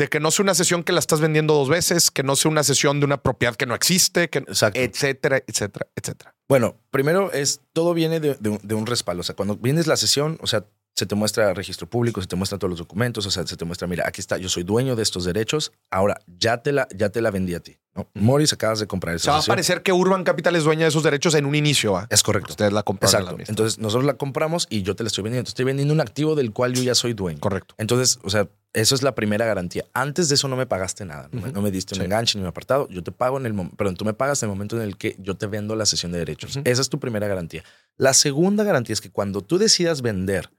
De 0.00 0.08
que 0.08 0.18
no 0.18 0.30
sea 0.30 0.44
una 0.44 0.54
sesión 0.54 0.82
que 0.82 0.92
la 0.92 0.98
estás 0.98 1.20
vendiendo 1.20 1.52
dos 1.52 1.68
veces, 1.68 2.10
que 2.10 2.22
no 2.22 2.34
sea 2.34 2.50
una 2.50 2.64
sesión 2.64 3.00
de 3.00 3.04
una 3.04 3.22
propiedad 3.22 3.54
que 3.54 3.66
no 3.66 3.74
existe, 3.74 4.30
que, 4.30 4.38
Exacto. 4.38 4.80
etcétera, 4.80 5.42
etcétera, 5.46 5.88
etcétera. 5.94 6.34
Bueno, 6.48 6.76
primero 6.90 7.30
es 7.32 7.60
todo 7.74 7.92
viene 7.92 8.18
de, 8.18 8.34
de 8.40 8.48
un, 8.48 8.60
de 8.62 8.74
un 8.74 8.86
respaldo. 8.86 9.20
O 9.20 9.24
sea, 9.24 9.36
cuando 9.36 9.56
vienes 9.56 9.86
la 9.86 9.98
sesión, 9.98 10.38
o 10.40 10.46
sea, 10.46 10.64
se 10.96 11.04
te 11.04 11.14
muestra 11.14 11.54
registro 11.54 11.86
público, 11.86 12.20
se 12.20 12.26
te 12.26 12.36
muestran 12.36 12.58
todos 12.58 12.70
los 12.70 12.78
documentos, 12.78 13.24
o 13.26 13.30
sea, 13.30 13.46
se 13.46 13.56
te 13.56 13.64
muestra, 13.64 13.86
mira, 13.88 14.04
aquí 14.06 14.20
está, 14.20 14.38
yo 14.38 14.48
soy 14.48 14.62
dueño 14.62 14.96
de 14.96 15.02
estos 15.02 15.24
derechos, 15.24 15.72
ahora 15.90 16.18
ya 16.26 16.62
te 16.62 16.72
la, 16.72 16.88
ya 16.94 17.10
te 17.10 17.20
la 17.20 17.30
vendí 17.30 17.54
a 17.54 17.60
ti. 17.60 17.76
¿no? 17.94 18.08
Morris, 18.14 18.52
acabas 18.52 18.80
de 18.80 18.86
comprar 18.86 19.16
esa 19.16 19.30
O 19.30 19.34
sea, 19.34 19.38
va 19.38 19.44
a 19.44 19.46
parecer 19.46 19.82
que 19.82 19.92
Urban 19.92 20.24
Capital 20.24 20.56
es 20.56 20.64
dueña 20.64 20.82
de 20.82 20.88
esos 20.88 21.02
derechos 21.02 21.34
en 21.34 21.44
un 21.44 21.54
inicio. 21.54 21.92
¿va? 21.92 22.06
Es 22.10 22.22
correcto. 22.22 22.52
Ustedes 22.52 22.72
la 22.72 22.82
compraron 22.82 23.20
Exacto. 23.20 23.38
la. 23.38 23.44
Entonces, 23.48 23.78
nosotros 23.78 24.04
la 24.04 24.14
compramos 24.14 24.66
y 24.70 24.82
yo 24.82 24.94
te 24.94 25.02
la 25.02 25.08
estoy 25.08 25.24
vendiendo. 25.24 25.44
Te 25.44 25.50
estoy 25.50 25.64
vendiendo 25.64 25.92
un 25.92 26.00
activo 26.00 26.34
del 26.34 26.52
cual 26.52 26.74
yo 26.74 26.82
ya 26.82 26.94
soy 26.94 27.14
dueño. 27.14 27.40
Correcto. 27.40 27.74
Entonces, 27.78 28.18
o 28.22 28.30
sea, 28.30 28.48
eso 28.72 28.94
es 28.94 29.02
la 29.02 29.14
primera 29.14 29.46
garantía. 29.46 29.84
Antes 29.92 30.28
de 30.28 30.36
eso 30.36 30.46
no 30.48 30.56
me 30.56 30.66
pagaste 30.66 31.04
nada. 31.04 31.28
No, 31.32 31.40
me, 31.40 31.46
Ujú. 31.48 31.54
no 31.56 31.62
me 31.62 31.70
diste 31.70 31.94
un 31.94 32.00
Sí. 32.00 32.04
enganche 32.04 32.38
ni 32.38 32.42
un 32.42 32.48
apartado. 32.48 32.88
Yo 32.88 33.02
te 33.02 33.10
pago 33.12 33.38
en 33.38 33.46
el 33.46 33.52
momento, 33.52 33.76
perdón, 33.76 33.96
tú 33.96 34.04
me 34.04 34.14
pagas 34.14 34.42
en 34.42 34.48
el 34.48 34.54
momento 34.54 34.76
en 34.76 34.82
el 34.82 34.96
que 34.96 35.16
yo 35.18 35.36
te 35.36 35.46
vendo 35.46 35.74
la 35.76 35.86
sesión 35.86 36.12
de 36.12 36.18
derechos. 36.18 36.56
Ujú. 36.56 36.62
Esa 36.68 36.80
es 36.82 36.88
tu 36.88 36.98
primera 37.00 37.26
garantía. 37.26 37.64
La 37.96 38.14
segunda 38.14 38.62
garantía 38.64 38.92
es 38.94 39.00
que 39.00 39.10
cuando 39.10 39.40
tú 39.42 39.58
decidas 39.58 40.02
vender, 40.02 40.50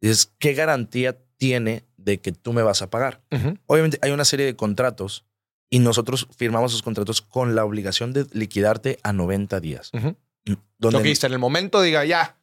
dices, 0.00 0.32
¿qué 0.38 0.54
garantía 0.54 1.16
tiene 1.36 1.84
de 1.96 2.20
que 2.20 2.32
tú 2.32 2.52
me 2.52 2.62
vas 2.62 2.82
a 2.82 2.90
pagar? 2.90 3.22
Obviamente 3.66 3.98
hay 4.02 4.10
una 4.10 4.24
serie 4.24 4.46
de 4.46 4.56
contratos 4.56 5.24
y 5.70 5.78
nosotros 5.78 6.28
firmamos 6.36 6.72
esos 6.72 6.82
contratos 6.82 7.22
con 7.22 7.54
la 7.54 7.64
obligación 7.64 8.12
de 8.12 8.26
liquidarte 8.32 8.98
a 9.02 9.12
90 9.12 9.60
días. 9.60 9.90
Donde 9.92 10.98
Lo 10.98 11.02
que 11.02 11.12
en 11.12 11.32
el 11.32 11.38
momento 11.38 11.80
diga, 11.80 12.04
ya, 12.04 12.36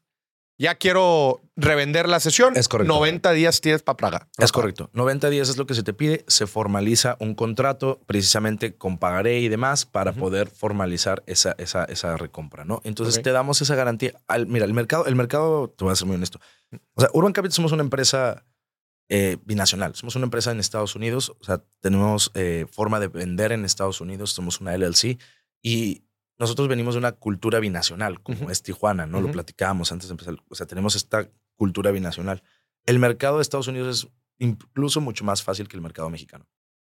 ya 0.58 0.76
quiero 0.76 1.42
revender 1.62 2.10
la 2.10 2.20
sesión. 2.20 2.56
Es 2.58 2.68
correcto. 2.68 2.94
90 2.94 3.32
días 3.32 3.62
tienes 3.62 3.84
para 3.84 3.98
pagar. 3.98 4.28
Es 4.38 4.52
correcto. 4.52 4.90
90 4.94 5.30
días 5.30 5.50
es 5.50 5.58
lo 5.58 5.66
que 5.66 5.74
se 5.74 5.84
te 5.84 5.94
pide. 5.94 6.26
Se 6.28 6.48
formaliza 6.48 7.18
un 7.20 7.36
contrato 7.36 8.02
precisamente 8.06 8.76
con 8.76 8.98
pagaré 8.98 9.40
y 9.40 9.50
demás 9.50 9.86
para 9.86 10.14
poder 10.14 10.50
formalizar 10.50 11.24
esa, 11.28 11.56
esa, 11.58 11.86
esa 11.86 12.18
recompra, 12.18 12.66
¿no? 12.66 12.82
Entonces 12.84 13.22
te 13.22 13.32
damos 13.32 13.62
esa 13.62 13.76
garantía. 13.76 14.14
Al, 14.28 14.48
mira, 14.48 14.66
el 14.66 14.74
mercado, 14.74 15.06
el 15.06 15.16
mercado, 15.16 15.70
te 15.70 15.84
voy 15.84 15.94
a 15.94 15.96
ser 15.96 16.08
muy 16.08 16.16
honesto. 16.16 16.40
O 16.96 17.02
sea, 17.02 17.10
Urban 17.14 17.34
Capital 17.34 17.54
somos 17.54 17.72
una 17.72 17.84
empresa 17.84 18.46
eh, 19.10 19.38
binacional. 19.44 19.94
Somos 19.96 20.16
una 20.16 20.26
empresa 20.26 20.52
en 20.52 20.60
Estados 20.60 20.96
Unidos. 20.96 21.36
O 21.40 21.44
sea, 21.44 21.62
tenemos 21.82 22.32
eh, 22.34 22.66
forma 22.72 23.00
de 23.00 23.08
vender 23.08 23.52
en 23.52 23.66
Estados 23.66 24.02
Unidos. 24.02 24.32
Somos 24.32 24.62
una 24.62 24.76
LLC 24.78 25.20
y 25.62 26.04
nosotros 26.42 26.68
venimos 26.68 26.96
de 26.96 27.00
una 27.00 27.12
cultura 27.12 27.60
binacional, 27.60 28.20
como 28.24 28.50
es 28.50 28.64
Tijuana, 28.64 29.06
¿no? 29.06 29.22
Lo 29.22 29.32
platicábamos 29.32 29.92
antes 29.92 30.08
de 30.08 30.14
empezar. 30.14 30.38
O 30.50 30.56
sea, 30.56 30.66
tenemos 30.66 30.96
esta 30.96 31.30
cultura 31.62 31.92
binacional. 31.92 32.42
El 32.88 32.98
mercado 32.98 33.36
de 33.38 33.44
Estados 33.44 33.68
Unidos 33.68 33.88
es 34.06 34.12
incluso 34.40 35.00
mucho 35.00 35.24
más 35.24 35.44
fácil 35.44 35.68
que 35.68 35.78
el 35.78 35.84
mercado 35.84 36.10
mexicano. 36.10 36.48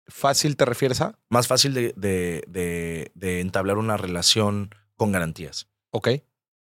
¿Fácil 0.06 0.56
te 0.56 0.64
refieres 0.64 1.00
a? 1.00 1.18
Más 1.28 1.48
fácil 1.48 1.74
de, 1.74 1.92
de- 1.96 2.44
de- 2.46 3.10
de 3.16 3.40
entablar 3.40 3.78
una 3.78 3.96
relación 3.96 4.70
con 4.94 5.10
garantías. 5.10 5.66
Ok. 5.90 6.08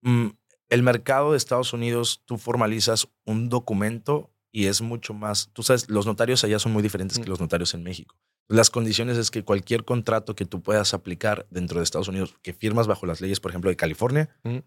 Mm, 0.02 0.28
el 0.68 0.82
mercado 0.84 1.32
de 1.32 1.36
Estados 1.36 1.72
Unidos, 1.72 2.22
tú 2.26 2.38
formalizas 2.38 3.08
un 3.24 3.48
documento 3.48 4.30
y 4.52 4.66
es 4.66 4.80
mucho 4.82 5.12
más. 5.12 5.50
Tú 5.52 5.64
sabes, 5.64 5.90
los 5.90 6.06
notarios 6.06 6.44
allá 6.44 6.60
son 6.60 6.72
muy 6.72 6.84
diferentes 6.84 7.18
que 7.18 7.24
Mm. 7.26 7.30
los 7.30 7.40
notarios 7.40 7.74
en 7.74 7.82
México. 7.82 8.14
Las 8.48 8.70
condiciones 8.70 9.18
es 9.18 9.32
que 9.32 9.42
cualquier 9.42 9.84
contrato 9.84 10.36
que 10.36 10.44
tú 10.46 10.62
puedas 10.62 10.94
aplicar 10.94 11.48
dentro 11.50 11.80
de 11.80 11.84
Estados 11.84 12.06
Unidos, 12.06 12.36
que 12.42 12.52
firmas 12.52 12.86
bajo 12.86 13.04
las 13.04 13.20
leyes, 13.20 13.40
por 13.40 13.50
ejemplo, 13.50 13.68
de 13.70 13.76
California, 13.76 14.28
Mm. 14.44 14.58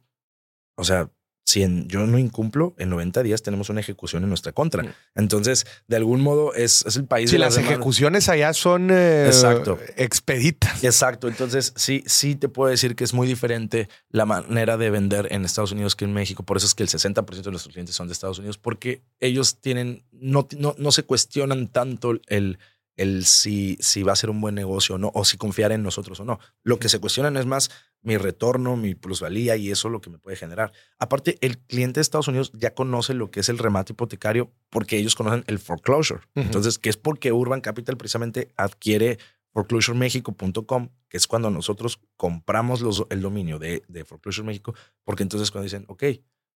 o 0.76 0.84
sea, 0.84 1.10
si 1.50 1.64
en- 1.64 1.88
yo 1.88 2.06
no 2.06 2.20
incumplo, 2.20 2.76
en 2.78 2.90
90 2.90 3.24
días 3.24 3.42
tenemos 3.42 3.70
una 3.70 3.80
ejecución 3.80 4.22
en 4.24 4.30
nuestra 4.30 4.52
contra. 4.52 4.84
Mm. 4.84 4.90
Entonces, 5.16 5.66
de 5.88 5.96
algún 5.96 6.22
modo, 6.22 6.54
es, 6.54 6.86
es 6.86 6.96
el 6.96 7.06
país 7.06 7.30
Si 7.32 7.38
de 7.38 7.40
las 7.40 7.56
demandas. 7.56 7.74
ejecuciones 7.78 8.30
allá 8.30 8.54
son 8.54 8.90
eh, 8.92 9.26
Exacto. 9.26 9.80
expeditas. 9.98 10.84
Exacto, 10.84 11.28
entonces 11.28 11.74
sí, 11.76 12.04
sí 12.06 12.36
te 12.36 12.50
puedo 12.50 12.70
decir 12.70 12.96
que 12.96 13.04
es 13.04 13.14
muy 13.14 13.26
diferente 13.28 13.90
la 14.10 14.26
manera 14.26 14.78
de 14.78 14.90
vender 14.92 15.28
en 15.32 15.44
Estados 15.46 15.72
Unidos 15.72 15.96
que 15.96 16.06
en 16.06 16.14
México. 16.14 16.44
Por 16.44 16.58
eso 16.58 16.68
es 16.68 16.76
que 16.76 16.84
el 16.84 16.90
60% 16.90 17.42
de 17.42 17.52
nuestros 17.52 17.74
clientes 17.74 17.96
son 17.96 18.08
de 18.08 18.14
Estados 18.14 18.38
Unidos, 18.40 18.58
porque 18.58 19.02
ellos 19.20 19.60
tienen, 19.60 20.04
no, 20.12 20.48
no, 20.58 20.76
no 20.78 20.92
se 20.92 21.04
cuestionan 21.04 21.68
tanto 21.68 22.12
el, 22.28 22.60
el 22.98 23.26
si, 23.26 23.78
si 23.80 24.04
va 24.04 24.14
a 24.14 24.16
ser 24.18 24.30
un 24.30 24.42
buen 24.42 24.56
negocio 24.56 24.96
o 24.96 24.98
no, 24.98 25.10
o 25.14 25.24
si 25.26 25.38
confiar 25.38 25.72
en 25.72 25.84
nosotros 25.84 26.20
o 26.20 26.26
no. 26.26 26.40
Lo 26.64 26.80
que 26.80 26.90
se 26.90 27.00
cuestionan 27.00 27.38
es 27.38 27.46
más 27.46 27.72
mi 28.02 28.18
retorno, 28.18 28.78
mi 28.78 28.96
plusvalía 28.96 29.58
y 29.58 29.72
eso 29.72 29.90
lo 29.90 30.02
que 30.02 30.10
me 30.10 30.20
puede 30.20 30.38
generar. 30.38 30.72
Aparte, 30.98 31.38
el 31.42 31.58
cliente 31.58 32.00
de 32.00 32.02
Estados 32.02 32.28
Unidos 32.28 32.52
ya 32.54 32.74
conoce 32.74 33.14
lo 33.14 33.30
que 33.30 33.42
es 33.42 33.50
el 33.50 33.58
remate 33.58 33.94
hipotecario 33.94 34.52
porque 34.70 34.98
ellos 34.98 35.16
conocen 35.16 35.44
el 35.48 35.60
foreclosure. 35.60 36.22
Entonces, 36.36 36.78
que 36.78 36.90
es 36.90 36.98
porque 36.98 37.32
Urban 37.32 37.62
Capital 37.62 37.98
precisamente 37.98 38.52
adquiere 38.56 39.20
foreclosuremexico.com, 39.52 40.90
que 41.10 41.18
es 41.18 41.28
cuando 41.28 41.50
nosotros 41.50 42.00
compramos 42.16 42.82
los, 42.82 43.06
el 43.10 43.22
dominio 43.22 43.60
de, 43.60 43.84
de 43.88 44.06
Foreclosure 44.06 44.46
México, 44.46 44.76
porque 45.04 45.24
entonces 45.24 45.52
cuando 45.52 45.64
dicen, 45.64 45.86
ok, 45.88 46.04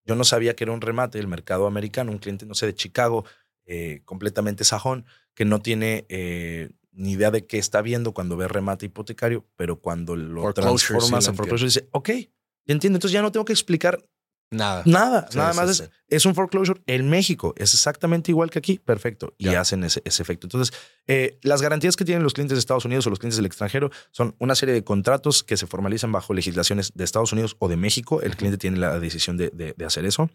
yo 0.06 0.16
no 0.16 0.24
sabía 0.24 0.56
que 0.56 0.64
era 0.64 0.74
un 0.74 0.82
remate 0.82 1.18
del 1.18 1.28
mercado 1.28 1.66
americano, 1.66 2.12
un 2.12 2.20
cliente, 2.20 2.46
no 2.46 2.54
sé, 2.54 2.68
de 2.68 2.76
Chicago, 2.76 3.26
eh, 3.66 4.02
completamente 4.06 4.64
sajón, 4.64 5.06
que 5.34 5.46
no 5.46 5.60
tiene 5.60 6.06
eh, 6.10 6.70
ni 6.94 7.12
idea 7.14 7.32
de 7.32 7.46
qué 7.46 7.58
está 7.58 7.82
viendo 7.82 8.14
cuando 8.14 8.38
ve 8.38 8.48
remate 8.48 8.86
hipotecario, 8.86 9.46
pero 9.56 9.80
cuando 9.80 10.16
lo 10.16 10.48
sí, 10.48 10.54
transformas 10.54 11.26
lo 11.26 11.32
en 11.32 11.36
foreclosure 11.38 11.68
dice, 11.68 11.88
ok, 11.92 12.10
ya 12.10 12.74
entiendo, 12.74 12.98
entonces 12.98 13.12
ya 13.14 13.22
no 13.22 13.32
tengo 13.32 13.46
que 13.46 13.54
explicar 13.54 14.04
Nada. 14.52 14.84
Nada, 14.86 15.26
Sí, 15.32 15.38
nada 15.40 15.52
sí, 15.52 15.58
más 15.60 15.78
sí. 15.78 15.84
es, 15.84 15.90
es 16.10 16.26
un 16.28 16.36
foreclosure 16.36 16.80
en 16.86 17.10
México. 17.10 17.56
Es 17.58 17.74
exactamente 17.74 18.30
igual 18.30 18.52
que 18.52 18.60
aquí. 18.60 18.78
Perfecto. 18.78 19.34
Y 19.40 19.48
hacen 19.56 19.84
ese, 19.84 20.04
ese 20.06 20.22
efecto. 20.22 20.46
Entonces, 20.46 20.78
eh, 21.08 21.40
las 21.42 21.64
garantías 21.64 21.96
que 21.96 22.06
tienen 22.06 22.22
los 22.22 22.34
clientes 22.36 22.56
de 22.56 22.60
Estados 22.60 22.86
Unidos 22.86 23.08
o 23.08 23.10
los 23.10 23.18
clientes 23.18 23.38
del 23.38 23.48
extranjero 23.48 23.90
son 24.12 24.36
una 24.38 24.54
serie 24.54 24.76
de 24.76 24.84
contratos 24.84 25.44
que 25.44 25.58
se 25.58 25.66
formalizan 25.66 26.12
bajo 26.12 26.36
legislaciones 26.36 26.92
de 26.94 27.04
Estados 27.04 27.34
Unidos 27.34 27.56
o 27.58 27.68
de 27.68 27.78
México. 27.78 28.22
El 28.22 28.36
cliente 28.36 28.60
tiene 28.60 28.78
la 28.78 29.00
decisión 29.00 29.38
de, 29.38 29.50
de- 29.50 29.74
de 29.76 29.86
hacer 29.86 30.06
eso. 30.06 30.30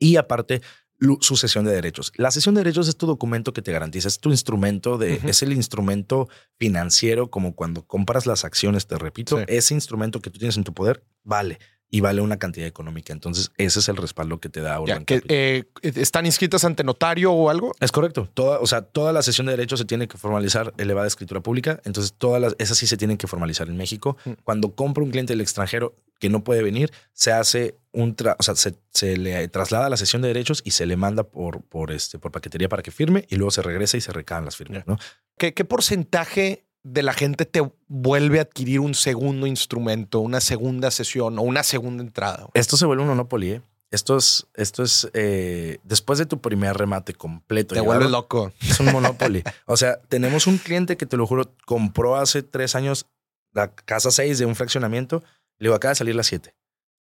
Y 0.00 0.16
aparte, 0.16 0.60
lu- 0.98 1.18
su 1.20 1.36
sesión 1.36 1.64
de 1.64 1.72
derechos. 1.72 2.12
La 2.16 2.30
sesión 2.30 2.54
de 2.54 2.60
derechos 2.60 2.88
es 2.88 2.96
tu 2.96 3.06
documento 3.06 3.52
que 3.52 3.62
te 3.62 3.72
garantiza, 3.72 4.08
es 4.08 4.18
tu 4.20 4.30
instrumento 4.30 4.98
de, 4.98 5.20
es 5.24 5.42
el 5.42 5.52
instrumento 5.52 6.28
financiero, 6.58 7.30
como 7.30 7.54
cuando 7.54 7.86
compras 7.86 8.26
las 8.26 8.44
acciones, 8.44 8.86
te 8.86 8.98
repito, 8.98 9.38
Sí. 9.38 9.44
ese 9.48 9.74
instrumento 9.74 10.20
que 10.20 10.30
tú 10.30 10.38
tienes 10.38 10.56
en 10.56 10.64
tu 10.64 10.74
poder 10.74 11.04
vale 11.24 11.58
y 11.90 12.00
vale 12.00 12.20
una 12.20 12.38
cantidad 12.38 12.66
económica. 12.66 13.12
Entonces, 13.12 13.50
ese 13.56 13.78
es 13.80 13.88
el 13.88 13.96
respaldo 13.96 14.38
que 14.40 14.48
te 14.48 14.60
da 14.60 14.72
Ya, 14.74 14.80
Urban 14.80 15.04
que, 15.06 15.16
Capital. 15.16 15.36
eh, 15.36 15.64
¿Están 15.82 16.26
inscritas 16.26 16.64
ante 16.64 16.84
notario 16.84 17.32
o 17.32 17.48
algo? 17.48 17.72
Es 17.80 17.92
correcto. 17.92 18.28
Toda, 18.34 18.58
o 18.60 18.66
sea, 18.66 18.82
toda 18.82 19.12
la 19.12 19.22
sesión 19.22 19.46
de 19.46 19.52
derechos 19.52 19.78
se 19.78 19.86
tiene 19.86 20.06
que 20.06 20.18
formalizar 20.18 20.74
elevada 20.76 21.06
escritura 21.06 21.40
pública. 21.40 21.80
Entonces, 21.84 22.12
todas 22.16 22.42
las, 22.42 22.54
esas 22.58 22.76
sí 22.76 22.86
se 22.86 22.96
tienen 22.98 23.16
que 23.16 23.26
formalizar 23.26 23.68
en 23.68 23.76
México. 23.76 24.16
Mm. 24.24 24.30
Cuando 24.44 24.74
compra 24.74 25.02
un 25.02 25.10
cliente 25.10 25.32
del 25.32 25.40
extranjero 25.40 25.94
que 26.18 26.28
no 26.28 26.44
puede 26.44 26.62
venir, 26.62 26.92
se 27.14 27.32
hace 27.32 27.76
un, 27.92 28.14
tra- 28.16 28.36
o 28.38 28.42
sea, 28.42 28.54
se, 28.54 28.74
se 28.90 29.16
le 29.16 29.48
traslada 29.48 29.88
la 29.88 29.96
sesión 29.96 30.20
de 30.20 30.28
derechos 30.28 30.60
y 30.64 30.72
se 30.72 30.84
le 30.84 30.96
manda 30.96 31.22
por, 31.24 31.62
por, 31.62 31.90
este, 31.90 32.18
por 32.18 32.32
paquetería 32.32 32.68
para 32.68 32.82
que 32.82 32.90
firme 32.90 33.24
y 33.30 33.36
luego 33.36 33.50
se 33.50 33.62
regresa 33.62 33.96
y 33.96 34.00
se 34.02 34.12
recaban 34.12 34.44
las 34.44 34.56
firmas. 34.56 34.86
¿no? 34.86 34.98
¿Qué, 35.38 35.54
qué 35.54 35.64
porcentaje 35.64 36.66
de 36.92 37.02
la 37.02 37.12
gente 37.12 37.44
te 37.44 37.62
vuelve 37.86 38.38
a 38.38 38.42
adquirir 38.42 38.80
un 38.80 38.94
segundo 38.94 39.46
instrumento, 39.46 40.20
una 40.20 40.40
segunda 40.40 40.90
sesión 40.90 41.38
o 41.38 41.42
una 41.42 41.62
segunda 41.62 42.02
entrada? 42.02 42.48
Esto 42.54 42.76
se 42.76 42.86
vuelve 42.86 43.02
un 43.02 43.10
monopoly, 43.10 43.52
¿eh? 43.52 43.62
Esto 43.90 44.18
es, 44.18 44.46
esto 44.54 44.82
es 44.82 45.08
eh, 45.14 45.78
después 45.82 46.18
de 46.18 46.26
tu 46.26 46.40
primer 46.40 46.76
remate 46.76 47.14
completo. 47.14 47.74
Te 47.74 47.80
vuelves 47.80 48.10
loco. 48.10 48.52
Es 48.60 48.80
un 48.80 48.92
monopoly. 48.92 49.42
o 49.66 49.76
sea, 49.76 49.98
tenemos 50.08 50.46
un 50.46 50.58
cliente 50.58 50.98
que 50.98 51.06
te 51.06 51.16
lo 51.16 51.26
juro, 51.26 51.54
compró 51.64 52.16
hace 52.16 52.42
tres 52.42 52.74
años 52.74 53.06
la 53.52 53.74
casa 53.74 54.10
6 54.10 54.38
de 54.38 54.44
un 54.44 54.56
fraccionamiento. 54.56 55.22
Le 55.58 55.68
digo, 55.68 55.74
acaba 55.74 55.92
de 55.92 55.96
salir 55.96 56.14
la 56.14 56.22
7. 56.22 56.54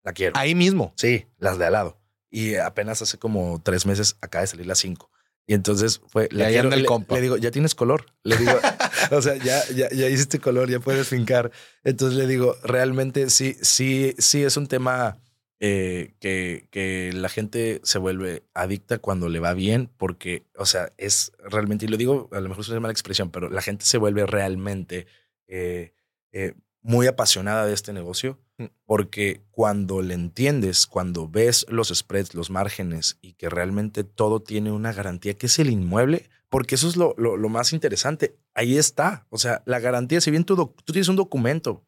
La 0.04 0.12
quiero. 0.12 0.36
Ahí 0.36 0.54
mismo. 0.54 0.92
Sí, 0.96 1.26
las 1.38 1.58
de 1.58 1.66
al 1.66 1.72
lado. 1.72 1.98
Y 2.30 2.54
apenas 2.56 3.02
hace 3.02 3.18
como 3.18 3.60
tres 3.62 3.84
meses 3.84 4.16
acaba 4.20 4.42
de 4.42 4.48
salir 4.48 4.66
la 4.66 4.76
5. 4.76 5.10
Y 5.48 5.54
entonces 5.54 6.02
fue. 6.08 6.28
El 6.30 6.68
le, 6.68 6.84
compa. 6.84 7.14
le 7.14 7.22
digo, 7.22 7.38
ya 7.38 7.50
tienes 7.50 7.74
color. 7.74 8.04
Le 8.22 8.36
digo, 8.36 8.52
o 9.10 9.22
sea, 9.22 9.34
ya, 9.36 9.66
ya, 9.74 9.88
ya 9.88 10.08
hiciste 10.08 10.38
color, 10.38 10.68
ya 10.68 10.78
puedes 10.78 11.08
fincar. 11.08 11.50
Entonces 11.84 12.18
le 12.18 12.26
digo, 12.26 12.54
realmente 12.62 13.30
sí, 13.30 13.56
sí, 13.62 14.14
sí 14.18 14.44
es 14.44 14.58
un 14.58 14.66
tema 14.66 15.18
eh, 15.58 16.12
que, 16.20 16.68
que 16.70 17.12
la 17.14 17.30
gente 17.30 17.80
se 17.82 17.98
vuelve 17.98 18.44
adicta 18.52 18.98
cuando 18.98 19.30
le 19.30 19.40
va 19.40 19.54
bien, 19.54 19.90
porque, 19.96 20.44
o 20.54 20.66
sea, 20.66 20.92
es 20.98 21.32
realmente, 21.38 21.86
y 21.86 21.88
lo 21.88 21.96
digo, 21.96 22.28
a 22.30 22.40
lo 22.40 22.50
mejor 22.50 22.64
es 22.64 22.68
una 22.68 22.80
mala 22.80 22.92
expresión, 22.92 23.30
pero 23.30 23.48
la 23.48 23.62
gente 23.62 23.86
se 23.86 23.96
vuelve 23.96 24.26
realmente 24.26 25.06
eh, 25.46 25.94
eh, 26.32 26.52
muy 26.82 27.06
apasionada 27.06 27.64
de 27.64 27.72
este 27.72 27.94
negocio. 27.94 28.38
Porque 28.84 29.42
cuando 29.50 30.02
le 30.02 30.14
entiendes, 30.14 30.86
cuando 30.86 31.28
ves 31.28 31.66
los 31.68 31.88
spreads, 31.88 32.34
los 32.34 32.50
márgenes 32.50 33.18
y 33.20 33.34
que 33.34 33.48
realmente 33.48 34.04
todo 34.04 34.40
tiene 34.40 34.72
una 34.72 34.92
garantía, 34.92 35.34
que 35.34 35.46
es 35.46 35.58
el 35.58 35.70
inmueble, 35.70 36.28
porque 36.48 36.74
eso 36.74 36.88
es 36.88 36.96
lo, 36.96 37.14
lo, 37.18 37.36
lo 37.36 37.48
más 37.48 37.72
interesante. 37.72 38.36
Ahí 38.54 38.78
está. 38.78 39.26
O 39.30 39.38
sea, 39.38 39.62
la 39.66 39.80
garantía, 39.80 40.20
si 40.20 40.30
bien 40.30 40.44
tú, 40.44 40.56
tú 40.56 40.92
tienes 40.92 41.08
un 41.08 41.16
documento, 41.16 41.84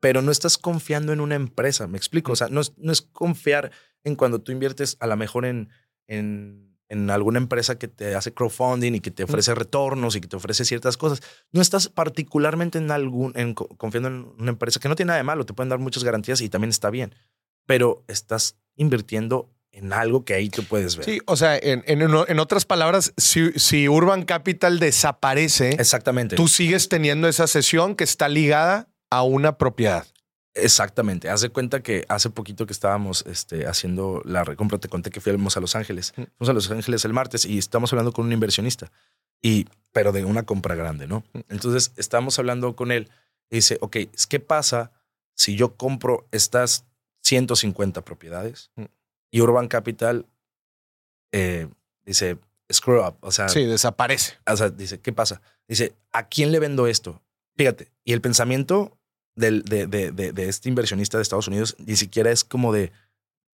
pero 0.00 0.22
no 0.22 0.30
estás 0.30 0.58
confiando 0.58 1.12
en 1.12 1.20
una 1.20 1.34
empresa, 1.34 1.86
me 1.86 1.98
explico. 1.98 2.32
O 2.32 2.36
sea, 2.36 2.48
no 2.48 2.60
es, 2.60 2.76
no 2.78 2.92
es 2.92 3.02
confiar 3.02 3.72
en 4.04 4.14
cuando 4.14 4.40
tú 4.40 4.52
inviertes 4.52 4.96
a 5.00 5.06
lo 5.06 5.16
mejor 5.16 5.44
en, 5.44 5.68
en, 6.06 6.67
en 6.90 7.10
alguna 7.10 7.38
empresa 7.38 7.78
que 7.78 7.88
te 7.88 8.14
hace 8.14 8.32
crowdfunding 8.32 8.94
y 8.94 9.00
que 9.00 9.10
te 9.10 9.24
ofrece 9.24 9.54
retornos 9.54 10.16
y 10.16 10.20
que 10.20 10.28
te 10.28 10.36
ofrece 10.36 10.64
ciertas 10.64 10.96
cosas. 10.96 11.20
No 11.52 11.60
estás 11.60 11.88
particularmente 11.88 12.78
en 12.78 12.90
algún, 12.90 13.32
en, 13.36 13.54
confiando 13.54 14.08
en 14.08 14.26
una 14.38 14.50
empresa 14.50 14.80
que 14.80 14.88
no 14.88 14.96
tiene 14.96 15.08
nada 15.08 15.18
de 15.18 15.24
malo, 15.24 15.44
te 15.44 15.52
pueden 15.54 15.68
dar 15.68 15.78
muchas 15.78 16.02
garantías 16.04 16.40
y 16.40 16.48
también 16.48 16.70
está 16.70 16.90
bien, 16.90 17.14
pero 17.66 18.04
estás 18.08 18.56
invirtiendo 18.76 19.50
en 19.70 19.92
algo 19.92 20.24
que 20.24 20.32
ahí 20.34 20.48
tú 20.48 20.64
puedes 20.64 20.96
ver. 20.96 21.04
Sí, 21.04 21.20
o 21.26 21.36
sea, 21.36 21.56
en, 21.56 21.84
en- 21.86 22.00
en 22.02 22.38
otras 22.40 22.64
palabras, 22.64 23.12
si, 23.16 23.52
si 23.52 23.86
Urban 23.86 24.24
Capital 24.24 24.78
desaparece, 24.78 25.70
Exactamente. 25.78 26.36
tú 26.36 26.48
sigues 26.48 26.88
teniendo 26.88 27.28
esa 27.28 27.46
sesión 27.46 27.94
que 27.94 28.04
está 28.04 28.28
ligada 28.28 28.88
a 29.10 29.22
una 29.22 29.58
propiedad. 29.58 30.06
Exactamente. 30.62 31.28
Haz 31.30 31.40
de 31.40 31.48
cuenta 31.50 31.82
que 31.82 32.04
hace 32.08 32.30
poquito 32.30 32.66
que 32.66 32.72
estábamos 32.72 33.24
este, 33.26 33.66
haciendo 33.66 34.22
la 34.24 34.44
recompra, 34.44 34.78
te 34.78 34.88
conté 34.88 35.10
que 35.10 35.20
fuimos 35.20 35.56
a 35.56 35.60
Los 35.60 35.74
Ángeles. 35.76 36.12
Mm. 36.16 36.22
Fuimos 36.38 36.48
a 36.50 36.52
Los 36.52 36.70
Ángeles 36.70 37.04
el 37.04 37.12
martes 37.12 37.44
y 37.44 37.58
estamos 37.58 37.92
hablando 37.92 38.12
con 38.12 38.26
un 38.26 38.32
inversionista, 38.32 38.90
y, 39.42 39.66
pero 39.92 40.12
de 40.12 40.24
una 40.24 40.44
compra 40.44 40.74
grande, 40.74 41.06
¿no? 41.06 41.24
Mm. 41.32 41.40
Entonces 41.48 41.92
estamos 41.96 42.38
hablando 42.38 42.74
con 42.76 42.92
él 42.92 43.08
y 43.50 43.56
dice, 43.56 43.78
ok, 43.80 43.96
¿qué 44.28 44.40
pasa 44.40 44.90
si 45.34 45.56
yo 45.56 45.74
compro 45.76 46.26
estas 46.32 46.84
150 47.22 48.02
propiedades 48.04 48.70
Mm. 48.76 48.84
y 49.30 49.40
Urban 49.40 49.68
Capital 49.68 50.26
eh, 51.32 51.68
dice, 52.04 52.38
screw 52.72 53.04
up? 53.06 53.16
O 53.20 53.30
sea, 53.32 53.48
Sí, 53.48 53.64
desaparece. 53.64 54.34
o 54.46 54.56
sea, 54.56 54.70
dice, 54.70 55.00
¿qué 55.00 55.12
pasa? 55.12 55.40
Dice, 55.68 55.94
¿a 56.12 56.28
quién 56.28 56.52
le 56.52 56.58
vendo 56.58 56.86
esto? 56.86 57.20
Fíjate, 57.56 57.90
y 58.04 58.12
el 58.12 58.20
pensamiento 58.20 58.97
del, 59.38 59.62
de, 59.62 59.86
de, 59.86 60.12
de, 60.12 60.32
de 60.32 60.48
este 60.48 60.68
inversionista 60.68 61.16
de 61.18 61.22
Estados 61.22 61.48
Unidos 61.48 61.76
ni 61.78 61.96
siquiera 61.96 62.30
es 62.30 62.44
como 62.44 62.72
de, 62.72 62.92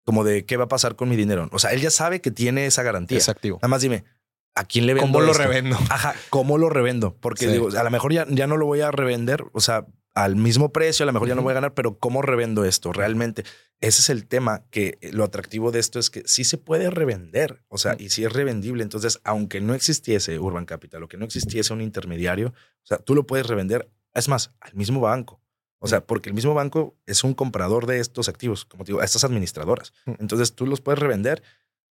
como 0.04 0.24
de 0.24 0.44
qué 0.44 0.56
va 0.56 0.64
a 0.64 0.68
pasar 0.68 0.96
con 0.96 1.08
mi 1.08 1.16
dinero. 1.16 1.48
O 1.52 1.58
sea, 1.58 1.70
él 1.72 1.80
ya 1.80 1.90
sabe 1.90 2.20
que 2.20 2.30
tiene 2.30 2.66
esa 2.66 2.82
garantía. 2.82 3.18
Es 3.18 3.28
activo. 3.28 3.56
Nada 3.58 3.68
más 3.68 3.82
dime, 3.82 4.04
¿a 4.54 4.64
quién 4.64 4.86
le 4.86 4.94
vendo 4.94 5.06
¿Cómo 5.06 5.20
lo 5.20 5.32
esto? 5.32 5.42
revendo? 5.44 5.76
Ajá, 5.90 6.14
¿cómo 6.30 6.58
lo 6.58 6.68
revendo? 6.68 7.14
Porque 7.20 7.46
Sí. 7.46 7.52
digo, 7.52 7.68
a 7.76 7.82
lo 7.84 7.90
mejor 7.90 8.12
ya, 8.12 8.26
ya 8.28 8.46
no 8.46 8.56
lo 8.56 8.66
voy 8.66 8.80
a 8.80 8.90
revender, 8.90 9.44
o 9.52 9.60
sea, 9.60 9.86
al 10.14 10.36
mismo 10.36 10.72
precio, 10.72 11.02
a 11.02 11.06
lo 11.06 11.12
mejor 11.12 11.26
ya 11.28 11.34
no 11.34 11.42
voy 11.42 11.50
a 11.50 11.54
ganar, 11.54 11.74
pero 11.74 11.98
¿cómo 11.98 12.22
revendo 12.22 12.64
esto 12.64 12.92
realmente? 12.92 13.42
Ese 13.80 14.00
es 14.00 14.10
el 14.10 14.26
tema, 14.28 14.62
que 14.70 14.96
lo 15.12 15.24
atractivo 15.24 15.72
de 15.72 15.80
esto 15.80 15.98
es 15.98 16.08
que 16.08 16.22
sí 16.24 16.44
se 16.44 16.56
puede 16.56 16.88
revender, 16.88 17.64
o 17.66 17.78
sea, 17.78 17.96
y 17.98 18.10
sí 18.10 18.24
es 18.24 18.32
revendible. 18.32 18.84
Entonces, 18.84 19.20
aunque 19.24 19.60
no 19.60 19.74
existiese 19.74 20.38
Urban 20.38 20.66
Capital 20.66 21.02
o 21.02 21.08
que 21.08 21.16
no 21.16 21.24
existiese 21.24 21.72
un 21.72 21.80
intermediario, 21.80 22.48
o 22.50 22.86
sea, 22.86 22.98
tú 22.98 23.16
lo 23.16 23.26
puedes 23.26 23.48
revender, 23.48 23.90
es 24.14 24.28
más, 24.28 24.52
al 24.60 24.74
mismo 24.74 25.00
banco. 25.00 25.40
O 25.84 25.86
sea, 25.86 26.00
porque 26.00 26.30
el 26.30 26.34
mismo 26.34 26.54
banco 26.54 26.94
es 27.04 27.24
un 27.24 27.34
comprador 27.34 27.84
de 27.84 28.00
estos 28.00 28.30
activos, 28.30 28.64
como 28.64 28.84
te 28.84 28.92
digo, 28.92 29.00
a 29.02 29.04
estas 29.04 29.22
administradoras. 29.22 29.92
Mm. 30.06 30.12
Entonces, 30.18 30.54
tú 30.54 30.66
los 30.66 30.80
puedes 30.80 30.98
revender. 30.98 31.42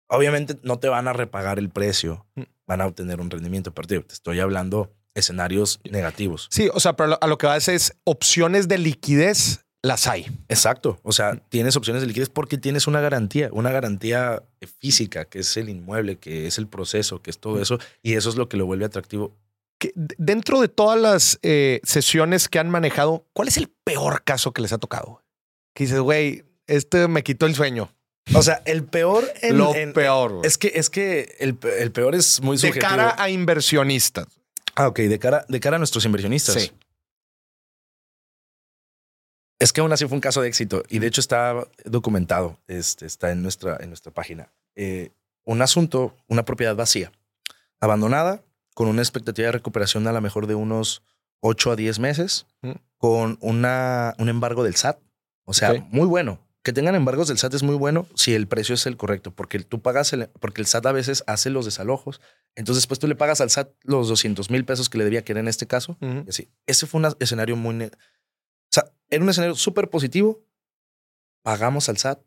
Obviamente 0.07 0.57
no 0.63 0.79
te 0.79 0.89
van 0.89 1.07
a 1.07 1.13
repagar 1.13 1.59
el 1.59 1.69
precio, 1.69 2.25
Mm. 2.35 2.41
van 2.65 2.81
a 2.81 2.87
obtener 2.87 3.21
un 3.21 3.29
rendimiento. 3.29 3.71
Pero 3.71 4.03
te 4.03 4.13
estoy 4.13 4.39
hablando 4.39 4.91
escenarios 5.13 5.79
negativos. 5.89 6.47
Sí, 6.49 6.69
o 6.73 6.79
sea, 6.79 6.95
pero 6.95 7.19
a 7.21 7.27
lo 7.27 7.37
que 7.37 7.45
vas 7.45 7.67
es 7.67 7.93
opciones 8.03 8.67
de 8.67 8.79
liquidez, 8.79 9.63
las 9.83 10.07
hay. 10.07 10.25
Exacto. 10.49 10.97
O 11.03 11.11
sea, 11.11 11.35
tienes 11.49 11.75
opciones 11.75 12.01
de 12.01 12.07
liquidez 12.07 12.29
porque 12.29 12.57
tienes 12.57 12.87
una 12.87 12.99
garantía, 12.99 13.49
una 13.51 13.69
garantía 13.71 14.41
física, 14.79 15.25
que 15.25 15.39
es 15.39 15.55
el 15.57 15.69
inmueble, 15.69 16.17
que 16.17 16.47
es 16.47 16.57
el 16.57 16.67
proceso, 16.67 17.21
que 17.21 17.29
es 17.29 17.37
todo 17.37 17.61
eso. 17.61 17.77
Y 18.01 18.13
eso 18.15 18.29
es 18.29 18.37
lo 18.37 18.49
que 18.49 18.57
lo 18.57 18.65
vuelve 18.65 18.85
atractivo. 18.85 19.35
Dentro 19.95 20.61
de 20.61 20.67
todas 20.69 20.99
las 20.99 21.39
eh, 21.41 21.79
sesiones 21.84 22.47
que 22.47 22.59
han 22.59 22.69
manejado, 22.69 23.25
¿cuál 23.34 23.47
es 23.47 23.57
el 23.57 23.69
peor 23.84 24.23
caso 24.23 24.51
que 24.53 24.61
les 24.61 24.71
ha 24.73 24.77
tocado? 24.77 25.21
Que 25.73 25.84
dices, 25.86 25.99
güey, 25.99 26.45
este 26.67 27.07
me 27.07 27.23
quitó 27.23 27.45
el 27.45 27.55
sueño. 27.55 27.93
O 28.36 28.41
sea, 28.41 28.61
el 28.65 28.86
peor 28.86 29.25
en, 29.41 29.57
lo 29.57 29.75
en- 29.75 29.91
peor. 29.93 30.31
güey. 30.34 30.47
Es 30.47 30.57
que, 30.57 30.71
es 30.75 30.89
que 30.89 31.36
el, 31.39 31.57
el 31.79 31.91
peor 31.91 32.15
es 32.15 32.41
muy 32.41 32.55
de 32.55 32.61
subjetivo. 32.67 32.88
cara 32.89 33.15
a 33.17 33.29
inversionistas. 33.29 34.27
Ah, 34.75 34.88
ok, 34.88 34.99
de 34.99 35.19
cara, 35.19 35.45
de 35.49 35.59
cara 35.59 35.75
a 35.75 35.79
nuestros 35.79 36.05
inversionistas. 36.05 36.55
Sí. 36.55 36.71
Es 39.59 39.71
que 39.71 39.81
aún 39.81 39.93
así 39.93 40.05
fue 40.07 40.15
un 40.15 40.21
caso 40.21 40.41
de 40.41 40.47
éxito 40.49 40.84
y 40.89 40.99
de 40.99 41.07
hecho 41.07 41.21
está 41.21 41.67
documentado, 41.86 42.59
este, 42.67 43.05
está 43.05 43.31
en 43.31 43.41
nuestra, 43.41 43.77
en 43.79 43.89
nuestra 43.89 44.11
página. 44.11 44.51
Eh, 44.75 45.11
un 45.45 45.61
asunto, 45.61 46.15
una 46.27 46.43
propiedad 46.43 46.75
vacía, 46.75 47.11
abandonada, 47.79 48.43
con 48.74 48.88
una 48.88 49.01
expectativa 49.01 49.47
de 49.47 49.51
recuperación 49.53 50.07
a 50.07 50.11
lo 50.11 50.21
mejor 50.21 50.47
de 50.47 50.55
unos 50.55 51.03
8 51.41 51.71
a 51.71 51.76
10 51.76 51.99
meses, 51.99 52.45
Mm. 52.61 52.71
con 52.97 53.38
una, 53.41 54.13
un 54.17 54.30
embargo 54.30 54.63
del 54.63 54.76
SAT. 54.76 54.99
O 55.45 55.53
sea, 55.53 55.74
muy 55.91 56.07
bueno. 56.07 56.39
Que 56.63 56.71
tengan 56.71 56.95
embargos 56.95 57.28
del 57.28 57.38
SAT 57.38 57.55
es 57.55 57.63
muy 57.63 57.76
bueno 57.76 58.07
si 58.15 58.34
el 58.34 58.47
precio 58.47 58.76
es 58.76 58.86
el 58.86 58.95
correcto, 58.95 59.32
porque 59.36 59.59
tú 59.59 59.82
pagas, 59.82 60.13
el, 60.13 60.30
porque 60.39 60.61
el 60.61 60.67
SAT 60.67 60.86
a 60.86 60.91
veces 60.93 61.24
hace 61.28 61.49
los 61.49 61.65
desalojos. 61.65 62.21
Entonces, 62.55 62.88
pues 62.88 63.01
tú 63.01 63.07
le 63.07 63.15
pagas 63.15 63.41
al 63.41 63.49
SAT 63.49 63.69
los 63.84 64.07
200 64.07 64.49
mil 64.49 64.63
pesos 64.63 64.89
que 64.89 64.97
le 64.97 65.03
debía 65.03 65.26
querer 65.26 65.41
en 65.41 65.49
este 65.49 65.67
caso. 65.67 65.97
Y 65.99 66.30
así. 66.30 66.49
Ese 66.65 66.88
fue 66.88 67.01
un 67.01 67.13
escenario 67.19 67.57
muy... 67.57 67.84
O 67.84 67.89
sea, 68.71 68.86
era 69.09 69.21
un 69.21 69.30
escenario 69.30 69.55
súper 69.55 69.89
positivo. 69.89 70.41
Pagamos 71.43 71.89
al 71.89 71.97
SAT 71.97 72.21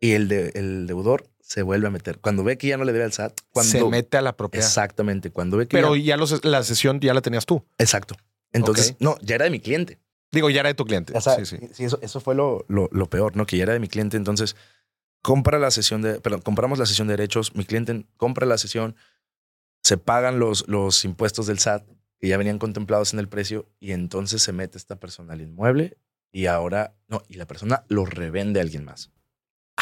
y 0.00 0.12
el, 0.12 0.28
de, 0.28 0.52
el 0.54 0.86
deudor 0.86 1.28
se 1.40 1.62
vuelve 1.62 1.88
a 1.88 1.90
meter. 1.90 2.18
Cuando 2.18 2.42
ve 2.44 2.56
que 2.58 2.68
ya 2.68 2.76
no 2.76 2.84
le 2.84 2.92
debe 2.92 3.04
al 3.04 3.12
SAT, 3.12 3.38
cuando... 3.50 3.70
Se 3.72 3.84
mete 3.84 4.16
a 4.16 4.22
la 4.22 4.36
propiedad. 4.36 4.66
Exactamente. 4.66 5.30
Cuando 5.30 5.56
ve 5.56 5.66
que 5.66 5.76
Pero 5.76 5.94
ya- 5.96 6.02
ya 6.04 6.16
los- 6.16 6.44
la 6.44 6.62
sesión 6.62 7.00
ya 7.00 7.12
la 7.14 7.20
tenías 7.22 7.44
tú. 7.46 7.64
Exacto. 7.78 8.14
Entonces, 8.52 8.96
no, 9.00 9.16
ya 9.20 9.34
era 9.36 9.44
de 9.44 9.50
mi 9.50 9.60
cliente. 9.60 9.98
Digo, 10.32 10.48
ya 10.48 10.60
era 10.60 10.68
de 10.68 10.74
tu 10.74 10.84
cliente. 10.84 11.12
O 11.16 11.20
sea, 11.20 11.36
sí, 11.36 11.44
sí. 11.44 11.58
sí, 11.72 11.84
eso, 11.84 11.98
eso 12.02 12.20
fue 12.20 12.34
lo, 12.34 12.64
lo, 12.68 12.88
lo 12.92 13.10
peor, 13.10 13.36
¿no? 13.36 13.46
Que 13.46 13.56
ya 13.56 13.64
era 13.64 13.72
de 13.72 13.80
mi 13.80 13.88
cliente. 13.88 14.16
Entonces, 14.16 14.54
compra 15.22 15.58
la 15.58 15.70
sesión 15.72 16.02
de, 16.02 16.20
perdón, 16.20 16.40
compramos 16.40 16.78
la 16.78 16.86
sesión 16.86 17.08
de 17.08 17.12
derechos, 17.16 17.54
mi 17.56 17.64
cliente 17.64 18.06
compra 18.16 18.46
la 18.46 18.56
sesión, 18.58 18.94
se 19.82 19.96
pagan 19.98 20.38
los, 20.38 20.68
los 20.68 21.04
impuestos 21.04 21.46
del 21.46 21.58
SAT 21.58 21.84
que 22.20 22.28
ya 22.28 22.36
venían 22.36 22.58
contemplados 22.58 23.12
en 23.12 23.18
el 23.18 23.28
precio 23.28 23.66
y 23.80 23.92
entonces 23.92 24.42
se 24.42 24.52
mete 24.52 24.78
esta 24.78 24.96
persona 24.96 25.32
al 25.32 25.40
inmueble 25.40 25.96
y 26.32 26.46
ahora, 26.46 26.94
no, 27.08 27.22
y 27.28 27.34
la 27.34 27.46
persona 27.46 27.84
lo 27.88 28.04
revende 28.04 28.60
a 28.60 28.62
alguien 28.62 28.84
más. 28.84 29.10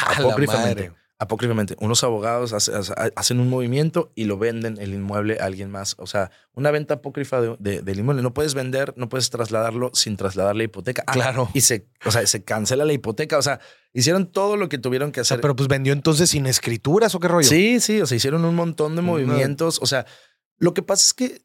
Apócrifamente. 0.07 0.91
Apócrifamente, 1.21 1.75
unos 1.81 2.01
abogados 2.05 2.53
hace- 2.53 2.73
hace- 2.73 2.93
hacen 3.13 3.41
un 3.41 3.49
movimiento 3.49 4.09
y 4.15 4.23
lo 4.23 4.37
venden 4.37 4.77
el 4.79 4.93
inmueble 4.93 5.37
a 5.41 5.45
alguien 5.47 5.69
más. 5.69 5.95
O 5.99 6.07
sea, 6.07 6.31
una 6.53 6.71
venta 6.71 6.93
apócrifa 6.93 7.41
de- 7.41 7.57
de- 7.59 7.81
del 7.81 7.99
inmueble. 7.99 8.23
No 8.23 8.33
puedes 8.33 8.53
vender, 8.53 8.93
no 8.95 9.09
puedes 9.09 9.29
trasladarlo 9.29 9.91
sin 9.93 10.15
trasladar 10.15 10.55
la 10.55 10.63
hipoteca. 10.63 11.03
Ah, 11.07 11.11
Claro. 11.11 11.49
Y 11.53 11.59
se, 11.59 11.89
o 12.05 12.11
sea, 12.11 12.25
se 12.25 12.45
cancela 12.45 12.85
la 12.85 12.93
hipoteca. 12.93 13.37
O 13.37 13.41
sea, 13.41 13.59
hicieron 13.91 14.27
todo 14.31 14.55
lo 14.55 14.69
que 14.69 14.77
tuvieron 14.77 15.11
que 15.11 15.19
O 15.19 15.23
sea, 15.25 15.35
hacer. 15.35 15.41
pero 15.41 15.57
pues 15.57 15.67
vendió 15.67 15.91
entonces 15.91 16.29
sin 16.29 16.45
escrituras 16.45 17.13
o 17.15 17.19
qué 17.19 17.27
rollo. 17.27 17.49
Sí, 17.49 17.81
sí, 17.81 17.99
o 17.99 18.05
sea, 18.05 18.15
hicieron 18.15 18.45
un 18.45 18.55
montón 18.55 18.95
de 18.95 19.01
Una- 19.01 19.11
movimientos. 19.11 19.79
O 19.81 19.87
sea, 19.87 20.05
lo 20.57 20.73
que 20.73 20.83
pasa 20.83 21.03
es 21.05 21.13
que 21.13 21.41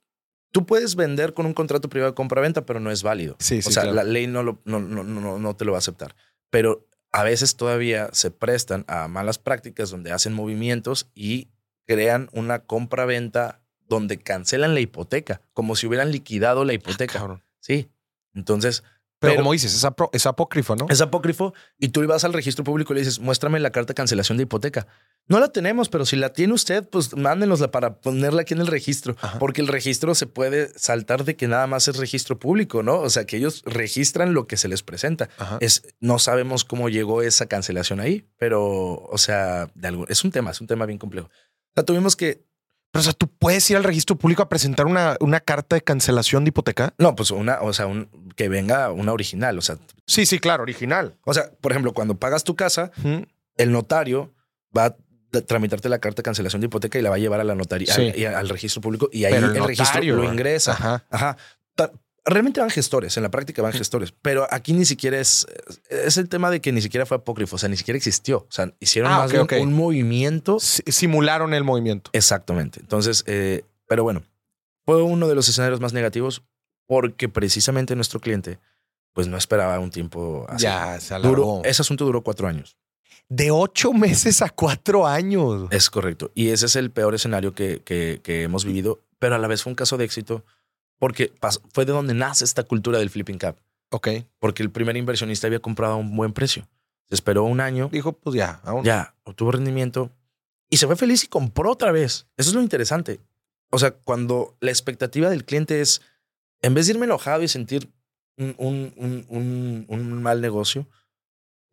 tú 0.53 0.67
puedes 0.67 0.95
vender 0.95 1.35
con 1.35 1.47
un 1.47 1.53
contrato 1.53 1.89
privado 1.89 2.13
de 2.13 2.15
compra-venta, 2.15 2.65
pero 2.65 2.79
no 2.79 2.93
es 2.93 3.03
válido. 3.03 3.35
Sí, 3.41 3.61
sí, 3.61 3.71
o 3.71 3.73
sea, 3.73 3.83
claro. 3.83 3.97
la 3.97 4.05
ley 4.05 4.29
no, 4.29 4.45
lo, 4.45 4.61
no, 4.65 4.79
no, 4.79 5.03
no, 5.03 5.37
no 5.41 5.57
te 5.57 5.65
lo 5.65 5.73
va 5.73 5.79
a 5.79 5.81
aceptar. 5.81 6.15
Pero 6.51 6.87
a 7.15 7.23
veces 7.23 7.55
todavía 7.55 8.09
se 8.11 8.33
prestan 8.33 8.85
a 8.89 9.07
malas 9.07 9.39
prácticas 9.39 9.89
donde 9.89 10.11
hacen 10.11 10.33
movimientos 10.33 11.09
y 11.15 11.47
crean 11.87 12.29
una 12.33 12.65
compra-venta 12.65 13.63
donde 13.87 14.19
cancelan 14.19 14.75
la 14.75 14.81
hipoteca, 14.81 15.41
como 15.53 15.77
si 15.77 15.87
hubieran 15.87 16.11
liquidado 16.11 16.65
la 16.65 16.73
hipoteca. 16.73 17.19
Ah, 17.19 17.21
Cabrón. 17.21 17.45
sí. 17.61 17.89
Entonces, 18.35 18.83
Pero, 19.21 19.33
Pero- 19.33 19.43
como 19.43 19.53
dices, 19.53 19.75
es, 19.75 19.85
apro- 19.85 20.11
es 20.13 20.27
apócrifo, 20.27 20.77
¿no? 20.77 20.87
es 20.91 21.01
apócrifo 21.01 21.55
y 21.79 21.89
tú 21.89 22.07
vas 22.07 22.25
al 22.25 22.33
registro 22.33 22.65
público 22.65 22.93
y 22.93 22.97
le 22.97 23.01
dices, 23.01 23.21
muéstrame 23.21 23.59
la 23.61 23.71
carta 23.71 23.93
de 23.93 23.95
cancelación 23.95 24.37
de 24.39 24.43
hipoteca. 24.43 24.87
No 25.27 25.41
la 25.41 25.49
tenemos, 25.49 25.89
pero 25.89 26.05
si 26.05 26.17
la 26.17 26.35
tiene 26.35 26.53
usted, 26.53 26.87
pues 26.87 27.17
mándenosla 27.17 27.71
para 27.71 28.01
ponerla 28.01 28.43
aquí 28.43 28.53
en 28.53 28.61
el 28.61 28.67
registro, 28.67 29.17
Ajá. 29.23 29.39
porque 29.39 29.63
el 29.63 29.69
registro 29.69 30.15
se 30.15 30.27
puede 30.27 30.71
saltar 30.79 31.25
de 31.25 31.37
que 31.37 31.49
nada 31.49 31.67
más 31.67 31.89
es 31.89 31.97
registro 31.97 32.39
público, 32.39 32.83
¿no? 32.83 32.99
O 32.99 33.09
sea, 33.09 33.25
que 33.25 33.39
ellos 33.39 33.63
registran 33.65 34.35
lo 34.35 34.47
que 34.47 34.59
se 34.59 34.69
les 34.69 34.83
presenta. 34.83 35.31
Ajá. 35.39 35.57
Es, 35.63 35.95
no 36.01 36.19
sabemos 36.19 36.65
cómo 36.65 36.91
llegó 36.91 37.23
esa 37.23 37.47
cancelación 37.47 38.01
ahí, 38.01 38.29
pero, 38.37 38.63
o 38.97 39.17
sea, 39.17 39.71
de 39.75 39.89
algo, 39.89 40.07
es 40.09 40.23
un 40.25 40.31
tema, 40.33 40.51
es 40.51 40.61
un 40.61 40.67
tema 40.67 40.85
bien 40.85 40.99
complejo. 40.99 41.29
O 41.29 41.73
sea, 41.75 41.85
tuvimos 41.85 42.17
que, 42.17 42.45
Pero, 42.95 43.01
o 43.01 43.03
sea, 43.03 43.13
tú 43.13 43.27
puedes 43.29 43.69
ir 43.71 43.77
al 43.77 43.83
registro 43.85 44.15
público 44.17 44.41
a 44.43 44.49
presentar 44.49 44.87
una, 44.87 45.17
una 45.19 45.41
carta 45.41 45.75
de 45.75 45.83
cancelación 45.83 46.45
de 46.45 46.51
hipoteca. 46.51 46.95
no, 46.97 47.17
pues 47.17 47.33
una, 47.33 47.59
o 47.61 47.73
sea, 47.73 47.87
un, 47.89 48.09
que 48.37 48.49
venga 48.49 48.91
una 48.93 49.13
original, 49.13 49.59
o 49.59 49.63
sea, 49.63 49.79
Sí, 50.07 50.27
sí, 50.27 50.39
claro, 50.39 50.63
original. 50.63 51.17
o 51.25 51.35
sea, 51.35 51.51
por 51.61 51.73
ejemplo, 51.73 51.93
cuando 51.93 52.15
pagas 52.15 52.45
tu 52.45 52.55
casa, 52.55 52.93
el 53.57 53.73
notario 53.73 54.33
va 54.77 54.85
a 54.87 54.97
tramitarte 55.43 55.89
la 55.89 55.99
carta 55.99 56.19
de 56.21 56.23
cancelación 56.25 56.61
de 56.61 56.67
hipoteca 56.67 56.97
y 56.99 57.03
la 57.03 57.11
va 57.11 57.17
a 57.17 57.19
llevar 57.19 57.41
a 57.41 57.45
la 57.45 57.57
notaría, 57.57 57.93
Sí. 57.93 58.11
al, 58.11 58.19
y 58.19 58.25
al 58.27 58.49
registro 58.49 58.81
público 58.81 59.09
y 59.13 59.25
ahí 59.25 59.33
Pero 59.35 59.49
el, 59.51 59.57
el 59.57 59.65
registro 59.65 60.01
lo 60.03 60.25
ingresa. 60.33 60.73
Ajá. 60.73 61.05
Ajá. 61.11 61.37
Realmente 62.27 62.61
van 62.61 62.71
gestores, 62.71 63.17
en 63.19 63.23
la 63.23 63.31
práctica 63.31 63.61
van 63.61 63.73
gestores, 63.75 64.13
pero 64.23 64.47
aquí 64.51 64.73
ni 64.73 64.87
siquiera 64.87 65.19
es, 65.21 65.47
es 65.91 66.17
el 66.17 66.29
tema 66.31 66.51
de 66.51 66.63
que 66.63 66.73
ni 66.73 66.81
siquiera 66.81 67.05
fue 67.05 67.19
apócrifo, 67.19 67.57
o 67.57 67.59
sea, 67.59 67.69
ni 67.69 67.77
siquiera 67.77 67.99
existió. 67.99 68.39
O 68.39 68.47
sea, 68.51 68.73
hicieron 68.81 69.13
Ah, 69.13 69.19
más 69.19 69.27
ok, 69.27 69.33
bien 69.33 69.43
ok. 69.43 69.53
un 69.61 69.75
movimiento. 69.75 70.59
Si- 70.59 70.83
Simularon 70.91 71.53
el 71.53 71.65
movimiento. 71.65 72.11
Exactamente. 72.15 72.81
Entonces, 72.81 73.25
eh, 73.27 73.65
pero 73.87 74.05
bueno, 74.05 74.23
fue 74.87 75.03
uno 75.03 75.29
de 75.29 75.35
los 75.35 75.49
escenarios 75.51 75.81
más 75.81 75.93
negativos 75.93 76.43
porque 76.87 77.29
precisamente 77.29 77.95
nuestro 77.95 78.21
cliente, 78.21 78.59
pues 79.13 79.29
no 79.29 79.37
esperaba 79.37 79.79
un 79.79 79.91
tiempo 79.91 80.47
así. 80.49 80.63
Ya, 80.63 80.99
se 81.01 81.15
Duró, 81.19 81.61
ese 81.65 81.83
asunto 81.83 82.07
duró 82.07 82.23
cuatro 82.23 82.49
años. 82.49 82.79
De 83.29 83.51
ocho 83.51 83.93
meses 83.93 84.41
a 84.41 84.49
cuatro 84.49 85.07
años. 85.07 85.69
Es 85.71 85.91
correcto. 85.91 86.31
Y 86.35 86.49
ese 86.51 86.67
es 86.67 86.77
el 86.77 86.91
peor 86.91 87.15
escenario 87.15 87.55
que, 87.55 87.83
que- 87.85 88.21
que 88.25 88.43
hemos 88.45 88.65
vivido, 88.65 89.03
pero 89.19 89.35
a 89.35 89.39
la 89.39 89.47
vez 89.47 89.63
fue 89.63 89.71
un 89.73 89.77
caso 89.77 89.99
de 89.99 90.05
éxito 90.07 90.43
porque 91.05 91.31
pas- 91.35 91.61
fue 91.75 91.85
de 91.85 91.93
donde 91.93 92.15
nace 92.15 92.45
esta 92.45 92.63
cultura 92.63 92.99
del 92.99 93.11
flipping 93.11 93.37
cap. 93.37 93.59
Ok. 93.91 94.09
Porque 94.39 94.63
el 94.63 94.71
primer 94.71 94.97
inversionista 94.97 95.47
había 95.47 95.61
comprado 95.61 95.93
a 95.93 95.97
un 95.97 96.17
buen 96.17 96.33
precio. 96.33 96.67
Se 97.11 97.15
esperó 97.15 97.45
un 97.45 97.61
año. 97.61 97.91
Dijo, 97.93 98.15
pues 98.15 98.35
ya, 98.35 98.63
aún. 98.65 98.85
Ya, 98.85 99.15
obtuvo 99.25 99.53
rendimiento 99.53 100.11
y 100.71 100.79
se 100.79 100.87
fue 100.87 100.97
feliz 100.97 101.23
y 101.23 101.27
compró 101.29 101.71
otra 101.73 101.93
vez. 101.93 102.27
Eso 102.39 102.49
es 102.49 102.55
lo 102.55 102.63
interesante. 102.63 103.21
O 103.71 103.79
sea, 103.79 103.91
cuando 103.91 104.57
la 104.61 104.71
expectativa 104.71 105.29
del 105.29 105.45
cliente 105.45 105.83
es, 105.83 106.01
en 106.63 106.73
vez 106.73 106.87
de 106.87 106.95
irme 106.95 107.05
enojado 107.05 107.43
y 107.43 107.49
sentir 107.49 107.93
un, 108.39 108.55
un, 108.57 109.27
un, 109.29 109.85
un 109.87 110.23
mal 110.23 110.41
negocio, 110.41 110.89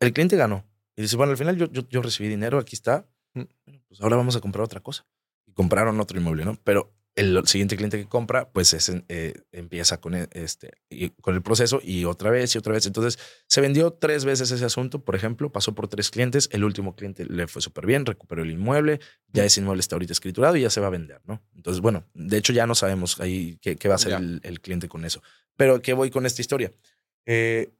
el 0.01 0.11
cliente 0.11 0.35
ganó. 0.35 0.65
Y 0.97 1.03
dice, 1.03 1.15
bueno, 1.15 1.31
al 1.31 1.37
final 1.37 1.55
yo, 1.55 1.71
yo, 1.71 1.87
yo 1.89 2.01
recibí 2.01 2.27
dinero, 2.27 2.59
aquí 2.59 2.75
está. 2.75 3.07
Mm. 3.33 3.43
Pues 3.87 4.01
ahora 4.01 4.17
vamos 4.17 4.35
a 4.35 4.41
comprar 4.41 4.65
otra 4.65 4.81
cosa. 4.81 5.05
Y 5.47 5.53
compraron 5.53 5.99
otro 6.01 6.19
inmueble, 6.19 6.43
¿no? 6.43 6.57
Pero 6.65 6.91
el 7.15 7.45
siguiente 7.45 7.75
cliente 7.75 7.97
que 7.97 8.07
compra, 8.07 8.49
pues 8.51 8.73
es, 8.73 8.89
eh, 9.09 9.33
empieza 9.51 9.99
con, 9.99 10.15
e- 10.15 10.29
este, 10.31 10.71
y- 10.89 11.09
con 11.09 11.35
el 11.35 11.41
proceso 11.41 11.81
y 11.83 12.05
otra 12.05 12.31
vez 12.31 12.55
y 12.55 12.57
otra 12.57 12.73
vez. 12.73 12.85
Entonces, 12.85 13.19
se 13.47 13.59
vendió 13.59 13.91
tres 13.91 14.23
veces 14.23 14.49
ese 14.51 14.63
asunto, 14.63 15.03
por 15.03 15.15
ejemplo, 15.15 15.51
pasó 15.51 15.75
por 15.75 15.87
tres 15.89 16.09
clientes, 16.09 16.47
el 16.53 16.63
último 16.63 16.95
cliente 16.95 17.25
le 17.25 17.47
fue 17.47 17.61
súper 17.61 17.85
bien, 17.85 18.05
recuperó 18.05 18.43
el 18.43 18.51
inmueble, 18.51 18.99
ya 19.27 19.43
ese 19.43 19.59
inmueble 19.59 19.81
está 19.81 19.95
ahorita 19.95 20.13
escriturado 20.13 20.55
y 20.55 20.61
ya 20.61 20.69
se 20.69 20.79
va 20.79 20.87
a 20.87 20.91
vender, 20.91 21.21
¿no? 21.25 21.41
Entonces, 21.55 21.81
bueno, 21.81 22.05
de 22.13 22.37
hecho 22.37 22.53
ya 22.53 22.65
no 22.65 22.75
sabemos 22.75 23.19
ahí 23.19 23.57
qué, 23.61 23.75
qué 23.75 23.87
va 23.89 23.95
a 23.95 23.97
hacer 23.97 24.13
el, 24.13 24.39
el 24.43 24.61
cliente 24.61 24.87
con 24.87 25.03
eso. 25.03 25.21
Pero, 25.57 25.81
¿qué 25.81 25.91
voy 25.93 26.09
con 26.11 26.25
esta 26.25 26.41
historia? 26.41 26.71
Eh, 27.25 27.73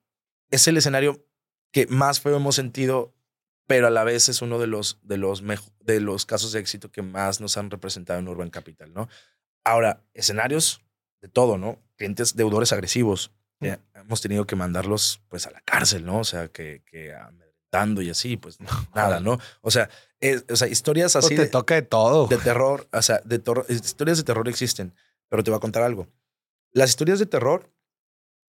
es 0.50 0.68
el 0.68 0.76
escenario 0.76 1.26
que 1.72 1.88
más 1.88 2.20
feo 2.20 2.36
hemos 2.36 2.56
sentido, 2.56 3.16
pero 3.72 3.88
a 3.88 3.90
la 3.90 4.04
vez 4.04 4.30
es 4.30 4.42
uno 4.42 4.60
de 4.60 4.68
los, 4.68 5.00
de 5.04 5.18
los, 5.18 5.44
de 5.80 6.00
los 6.00 6.26
casos 6.26 6.52
de 6.52 6.60
éxito 6.60 6.92
que 6.92 7.02
más 7.02 7.42
nos 7.42 7.58
han 7.58 7.70
representado 7.72 8.20
en 8.20 8.28
Urban 8.28 8.50
Capital, 8.50 8.94
¿no? 8.94 9.08
Ahora, 9.64 10.04
escenarios 10.14 10.82
de 11.22 11.28
todo, 11.28 11.58
¿no? 11.58 11.80
Clientes 11.96 12.36
deudores 12.36 12.72
agresivos. 12.74 13.32
que 13.60 13.78
hemos 13.94 14.22
tenido 14.22 14.46
que 14.48 14.56
mandarlos 14.56 15.22
pues 15.28 15.46
a 15.46 15.52
la 15.52 15.62
cárcel, 15.62 16.04
¿no? 16.06 16.20
O 16.20 16.24
sea, 16.24 16.48
que, 16.48 16.82
que 16.86 17.14
amedrentando 17.14 18.02
y 18.02 18.10
así, 18.10 18.38
pues 18.38 18.58
nada, 18.96 19.20
¿no? 19.20 19.38
O 19.62 19.70
sea, 19.72 19.90
es- 20.20 20.46
o 20.50 20.56
sea 20.56 20.68
historias 20.68 21.14
Pues 21.14 21.26
así 21.26 21.36
te 21.36 21.44
de, 21.44 21.48
toca 21.50 21.76
de 21.76 21.84
todo. 21.84 22.28
de 22.28 22.38
terror, 22.38 22.88
o 22.92 23.02
sea, 23.02 23.22
de 23.24 23.42
historias 23.70 24.18
de 24.18 24.24
terror 24.24 24.48
existen, 24.50 24.94
pero 25.30 25.44
te 25.44 25.52
voy 25.52 25.58
a 25.58 25.62
contar 25.62 25.84
algo. 25.84 26.08
Las 26.74 26.90
historias 26.90 27.20
de 27.20 27.26
terror 27.28 27.70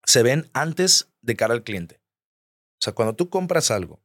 se 0.05 0.23
ven 0.23 0.49
antes 0.53 1.09
de 1.21 1.35
cara 1.35 1.53
al 1.53 1.63
cliente. 1.63 2.01
O 2.79 2.83
sea, 2.83 2.93
cuando 2.93 3.15
tú 3.15 3.29
compras 3.29 3.71
algo 3.71 4.02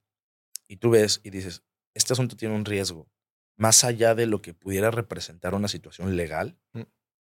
y 0.69 0.77
tú 0.77 0.91
ves 0.91 1.21
y 1.25 1.31
dices, 1.31 1.63
este 1.95 2.13
asunto 2.13 2.37
tiene 2.37 2.55
un 2.55 2.65
riesgo, 2.65 3.09
más 3.57 3.83
allá 3.85 4.15
de 4.15 4.27
lo 4.27 4.41
que 4.43 4.55
pudiera 4.55 4.91
representar 4.91 5.55
una 5.55 5.69
situación 5.69 6.17
legal, 6.17 6.59
Mm. 6.75 6.83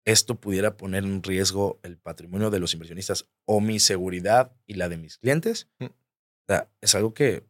esto 0.05 0.35
pudiera 0.39 0.75
poner 0.77 1.03
en 1.03 1.21
riesgo 1.23 1.79
el 1.83 1.97
patrimonio 1.97 2.49
de 2.49 2.59
los 2.59 2.73
inversionistas 2.73 3.29
o 3.45 3.61
mi 3.61 3.79
seguridad 3.79 4.55
y 4.65 4.73
la 4.75 4.89
de 4.89 4.97
mis 4.97 5.17
clientes. 5.17 5.69
Mm. 5.79 5.85
O 5.85 6.45
sea, 6.47 6.69
es 6.81 6.95
algo 6.95 7.13
que 7.13 7.45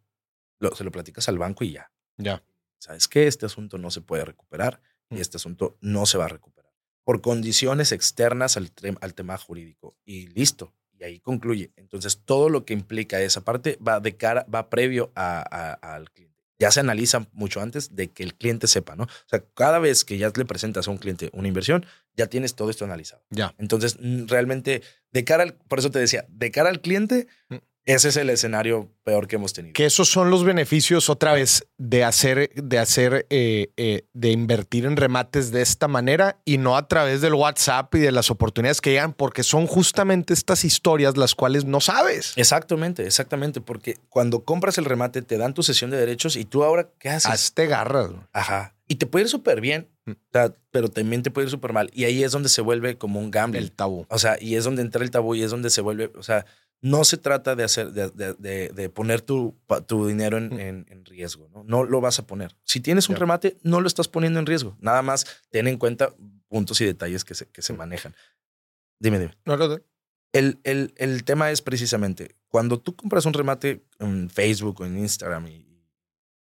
lo- 0.59 0.75
se 0.75 0.83
lo 0.83 0.91
platicas 0.91 1.27
al 1.29 1.37
banco 1.37 1.63
y 1.63 1.71
ya. 1.73 1.91
Ya. 2.17 2.43
¿Sabes 2.79 3.07
qué? 3.07 3.27
Este 3.27 3.45
asunto 3.45 3.77
no 3.77 3.89
se 3.91 4.01
puede 4.01 4.25
recuperar 4.25 4.81
y 5.09 5.15
Mm. 5.15 5.19
este 5.19 5.37
asunto 5.37 5.77
no 5.81 6.05
se 6.05 6.17
va 6.17 6.25
a 6.25 6.29
recuperar 6.29 6.57
por 7.03 7.21
condiciones 7.21 7.91
externas 7.93 8.57
al, 8.57 8.71
al 9.01 9.13
tema 9.13 9.37
jurídico. 9.37 9.95
Y 10.03 10.27
listo. 10.27 10.73
Y 10.99 11.03
ahí 11.03 11.19
concluye. 11.19 11.71
Entonces, 11.75 12.21
todo 12.25 12.49
lo 12.49 12.65
que 12.65 12.73
implica 12.73 13.21
esa 13.21 13.41
parte 13.41 13.77
va 13.85 13.99
de 13.99 14.15
cara, 14.17 14.45
va 14.53 14.69
previo 14.69 15.11
a- 15.15 15.43
a- 15.49 15.95
al 15.95 16.09
cliente. 16.11 16.35
Ya 16.59 16.71
se 16.71 16.79
analiza 16.79 17.27
mucho 17.33 17.61
antes 17.61 17.95
de 17.95 18.09
que 18.09 18.23
el 18.23 18.33
cliente 18.33 18.65
sepa, 18.65 18.95
¿no? 18.95 19.03
O 19.03 19.27
sea, 19.27 19.43
cada 19.53 19.77
vez 19.77 20.03
que 20.03 20.17
ya 20.17 20.31
le 20.35 20.45
presentas 20.45 20.87
a 20.87 20.91
un 20.91 20.97
cliente 20.97 21.29
una 21.33 21.47
inversión, 21.47 21.85
ya 22.15 22.25
tienes 22.27 22.55
todo 22.55 22.71
esto 22.71 22.83
analizado. 22.83 23.21
Ya. 23.29 23.53
Entonces, 23.59 23.95
realmente, 24.25 24.81
de 25.11 25.23
cara 25.23 25.43
al, 25.43 25.53
por 25.53 25.77
eso 25.77 25.91
te 25.91 25.99
decía, 25.99 26.25
de 26.29 26.49
cara 26.49 26.69
al 26.69 26.81
cliente, 26.81 27.27
Mm. 27.49 27.55
Ese 27.87 28.09
es 28.09 28.17
el 28.17 28.29
escenario 28.29 28.91
peor 29.03 29.27
que 29.27 29.37
hemos 29.37 29.53
tenido. 29.53 29.73
Que 29.73 29.85
esos 29.85 30.09
son 30.09 30.29
los 30.29 30.43
beneficios 30.43 31.09
otra 31.09 31.33
vez 31.33 31.65
de 31.77 32.03
hacer, 32.03 32.51
de 32.53 32.77
hacer, 32.77 33.25
eh, 33.29 33.71
eh, 33.77 34.05
de 34.13 34.29
invertir 34.31 34.85
en 34.85 34.97
remates 34.97 35.51
de 35.51 35.61
esta 35.61 35.87
manera 35.87 36.39
y 36.45 36.57
no 36.57 36.77
a 36.77 36.87
través 36.87 37.21
del 37.21 37.33
WhatsApp 37.33 37.95
y 37.95 37.99
de 37.99 38.11
las 38.11 38.29
oportunidades 38.29 38.81
que 38.81 38.91
llegan, 38.91 39.13
porque 39.13 39.41
son 39.41 39.65
justamente 39.65 40.33
estas 40.33 40.65
historias 40.65 41.17
las 41.17 41.33
cuales 41.33 41.65
no 41.65 41.79
sabes. 41.79 42.33
Exactamente, 42.35 43.05
exactamente, 43.05 43.61
porque 43.61 43.97
cuando 44.09 44.43
compras 44.43 44.77
el 44.77 44.85
remate 44.85 45.21
te 45.21 45.37
dan 45.37 45.53
tu 45.53 45.63
sesión 45.63 45.89
de 45.89 45.97
derechos 45.97 46.35
y 46.35 46.45
tú 46.45 46.63
ahora, 46.63 46.89
¿qué 46.99 47.09
haces? 47.09 47.31
Hazte 47.31 47.67
garras. 47.67 48.11
Ajá. 48.33 48.75
Y 48.89 48.95
te 48.95 49.05
puede 49.05 49.23
ir 49.23 49.29
súper 49.29 49.61
bien, 49.61 49.87
Mm. 50.07 50.11
o 50.11 50.15
sea, 50.31 50.53
pero 50.71 50.87
también 50.87 51.21
te 51.21 51.31
puede 51.31 51.45
ir 51.47 51.51
súper 51.51 51.73
mal. 51.73 51.89
Y 51.93 52.05
ahí 52.05 52.23
es 52.23 52.31
donde 52.31 52.47
se 52.49 52.61
vuelve 52.61 52.97
como 52.97 53.19
un 53.19 53.29
gambling. 53.29 53.61
El 53.61 53.71
tabú. 53.71 54.05
O 54.09 54.17
sea, 54.17 54.37
y 54.39 54.55
es 54.55 54.63
donde 54.63 54.81
entra 54.81 55.03
el 55.03 55.11
tabú 55.11 55.35
y 55.35 55.43
es 55.43 55.51
donde 55.51 55.69
se 55.69 55.81
vuelve, 55.81 56.11
o 56.17 56.23
sea, 56.23 56.45
no 56.81 57.03
se 57.03 57.17
trata 57.17 57.55
de 57.55 57.63
hacer, 57.63 57.91
de, 57.91 58.09
de- 58.11 58.33
de- 58.35 58.69
de 58.69 58.89
poner 58.89 59.21
tu, 59.21 59.57
tu 59.87 60.07
dinero 60.07 60.37
en, 60.37 60.59
en- 60.59 60.85
en 60.89 61.05
riesgo, 61.05 61.49
¿no? 61.49 61.63
No 61.63 61.83
lo 61.83 62.01
vas 62.01 62.19
a 62.19 62.27
poner. 62.27 62.55
Si 62.63 62.79
tienes 62.79 63.09
un 63.09 63.15
remate, 63.15 63.57
no 63.63 63.81
lo 63.81 63.87
estás 63.87 64.07
poniendo 64.07 64.39
en 64.39 64.45
riesgo. 64.45 64.77
Nada 64.79 65.01
más 65.01 65.25
ten 65.49 65.67
en 65.67 65.77
cuenta 65.77 66.13
puntos 66.47 66.79
y 66.81 66.85
detalles 66.85 67.25
que 67.25 67.33
se, 67.35 67.47
que 67.49 67.61
se 67.61 67.73
manejan. 67.73 68.15
Dime, 68.99 69.19
dime. 69.19 69.35
No, 69.45 69.57
no, 69.57 69.67
no. 69.67 69.79
El, 70.33 70.59
el, 70.63 70.93
el 70.97 71.23
tema 71.23 71.51
es 71.51 71.61
precisamente 71.61 72.35
cuando 72.47 72.79
tú 72.79 72.95
compras 72.95 73.25
un 73.25 73.33
remate 73.33 73.85
en 73.99 74.29
Facebook 74.29 74.81
o 74.81 74.85
en 74.85 74.97
Instagram 74.97 75.47
y 75.47 75.65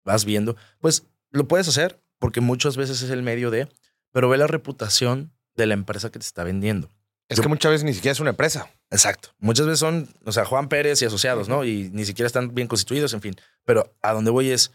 vas 0.04 0.26
viendo, 0.26 0.56
pues 0.80 1.08
lo 1.32 1.48
puedes 1.48 1.68
hacer 1.68 2.02
porque 2.20 2.42
muchas 2.42 2.78
veces 2.78 3.02
es 3.02 3.10
el 3.10 3.24
medio 3.24 3.52
de, 3.52 3.70
pero 4.12 4.30
ve 4.30 4.38
la 4.38 4.48
reputación 4.48 5.32
de 5.56 5.66
la 5.68 5.74
empresa 5.76 6.12
que 6.12 6.20
te 6.20 6.26
está 6.26 6.44
vendiendo. 6.44 6.90
Es 7.30 7.38
Yo- 7.38 7.44
que 7.44 7.50
muchas 7.50 7.72
veces 7.72 7.86
ni 7.86 7.94
siquiera 7.94 8.12
es 8.12 8.20
una 8.20 8.30
empresa. 8.32 8.70
Exacto. 8.92 9.30
Muchas 9.40 9.66
veces 9.66 9.80
son, 9.80 10.08
o 10.26 10.32
sea, 10.32 10.46
Juan 10.46 10.70
Pérez 10.70 11.02
y 11.02 11.06
asociados, 11.06 11.50
¿no? 11.50 11.64
Y 11.64 11.90
ni 11.92 12.06
siquiera 12.06 12.28
están 12.28 12.54
bien 12.54 12.68
constituidos, 12.68 13.14
en 13.14 13.22
fin. 13.22 13.36
Pero 13.64 13.92
a 14.02 14.14
donde 14.14 14.30
voy 14.32 14.52
es, 14.52 14.72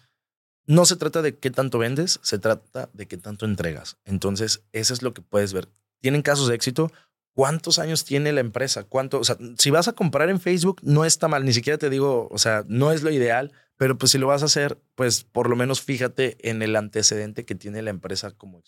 no 0.66 0.84
se 0.84 0.96
trata 0.96 1.22
de 1.22 1.36
qué 1.36 1.50
tanto 1.50 1.78
vendes, 1.78 2.18
se 2.22 2.38
trata 2.38 2.88
de 2.92 3.06
qué 3.06 3.16
tanto 3.16 3.44
entregas. 3.46 3.96
Entonces, 4.04 4.62
eso 4.72 4.92
es 4.94 5.02
lo 5.02 5.14
que 5.14 5.22
puedes 5.22 5.52
ver. 5.52 5.68
Tienen 6.00 6.22
casos 6.22 6.48
de 6.48 6.54
éxito. 6.56 6.90
¿Cuántos 7.34 7.78
años 7.78 8.04
tiene 8.04 8.32
la 8.32 8.40
empresa? 8.40 8.82
¿Cuánto? 8.82 9.20
O 9.20 9.24
sea, 9.24 9.36
si 9.56 9.70
vas 9.70 9.86
a 9.86 9.92
comprar 9.92 10.28
en 10.28 10.40
Facebook, 10.40 10.80
no 10.82 11.04
está 11.04 11.28
mal. 11.28 11.44
Ni 11.44 11.52
siquiera 11.52 11.78
te 11.78 11.88
digo, 11.88 12.28
o 12.32 12.38
sea, 12.38 12.64
no 12.66 12.90
es 12.90 13.02
lo 13.02 13.10
ideal, 13.10 13.52
pero 13.76 13.96
pues 13.96 14.10
si 14.12 14.18
lo 14.18 14.26
vas 14.26 14.42
a 14.42 14.46
hacer, 14.46 14.78
pues 14.96 15.22
por 15.22 15.48
lo 15.48 15.54
menos 15.54 15.80
fíjate 15.80 16.36
en 16.50 16.62
el 16.62 16.74
antecedente 16.74 17.44
que 17.44 17.54
tiene 17.54 17.80
la 17.82 17.90
empresa 17.90 18.32
como. 18.32 18.62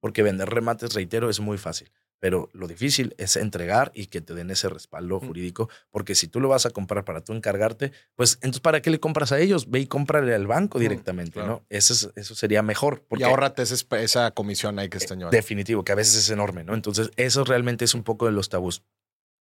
Porque 0.00 0.22
vender 0.22 0.48
remates, 0.48 0.94
reitero, 0.94 1.28
es 1.28 1.38
muy 1.40 1.58
fácil. 1.58 1.92
Pero 2.22 2.48
lo 2.52 2.68
difícil 2.68 3.16
es 3.18 3.34
entregar 3.34 3.90
y 3.96 4.06
que 4.06 4.20
te 4.20 4.32
den 4.32 4.52
ese 4.52 4.68
respaldo 4.68 5.18
Mm. 5.20 5.26
jurídico, 5.26 5.68
porque 5.90 6.14
si 6.14 6.28
tú 6.28 6.38
lo 6.38 6.48
vas 6.48 6.66
a 6.66 6.70
comprar 6.70 7.04
para 7.04 7.24
tú 7.24 7.32
encargarte, 7.32 7.90
pues 8.14 8.34
entonces 8.42 8.60
¿para 8.60 8.80
qué 8.80 8.90
le 8.90 9.00
compras 9.00 9.32
a 9.32 9.40
ellos? 9.40 9.68
Ve 9.68 9.80
y 9.80 9.86
cómprale 9.88 10.32
al 10.32 10.46
banco 10.46 10.78
Mm, 10.78 10.82
directamente, 10.82 11.32
claro. 11.32 11.48
¿no? 11.48 11.66
Eso, 11.68 11.92
es- 11.92 12.10
eso 12.14 12.36
sería 12.36 12.62
mejor. 12.62 13.02
Porque 13.08 13.22
y 13.22 13.26
ahórrate 13.26 13.62
esa, 13.62 13.74
esa 13.98 14.30
comisión 14.30 14.78
ahí 14.78 14.88
que 14.88 14.98
están 14.98 15.18
llevando. 15.18 15.34
Definitivo, 15.36 15.82
que 15.82 15.90
a 15.90 15.96
veces 15.96 16.14
es 16.14 16.30
enorme, 16.30 16.62
¿no? 16.62 16.74
Entonces, 16.74 17.10
eso 17.16 17.42
realmente 17.44 17.84
es 17.84 17.92
un 17.94 18.04
poco 18.04 18.26
de 18.26 18.32
los 18.32 18.48
tabús. 18.48 18.84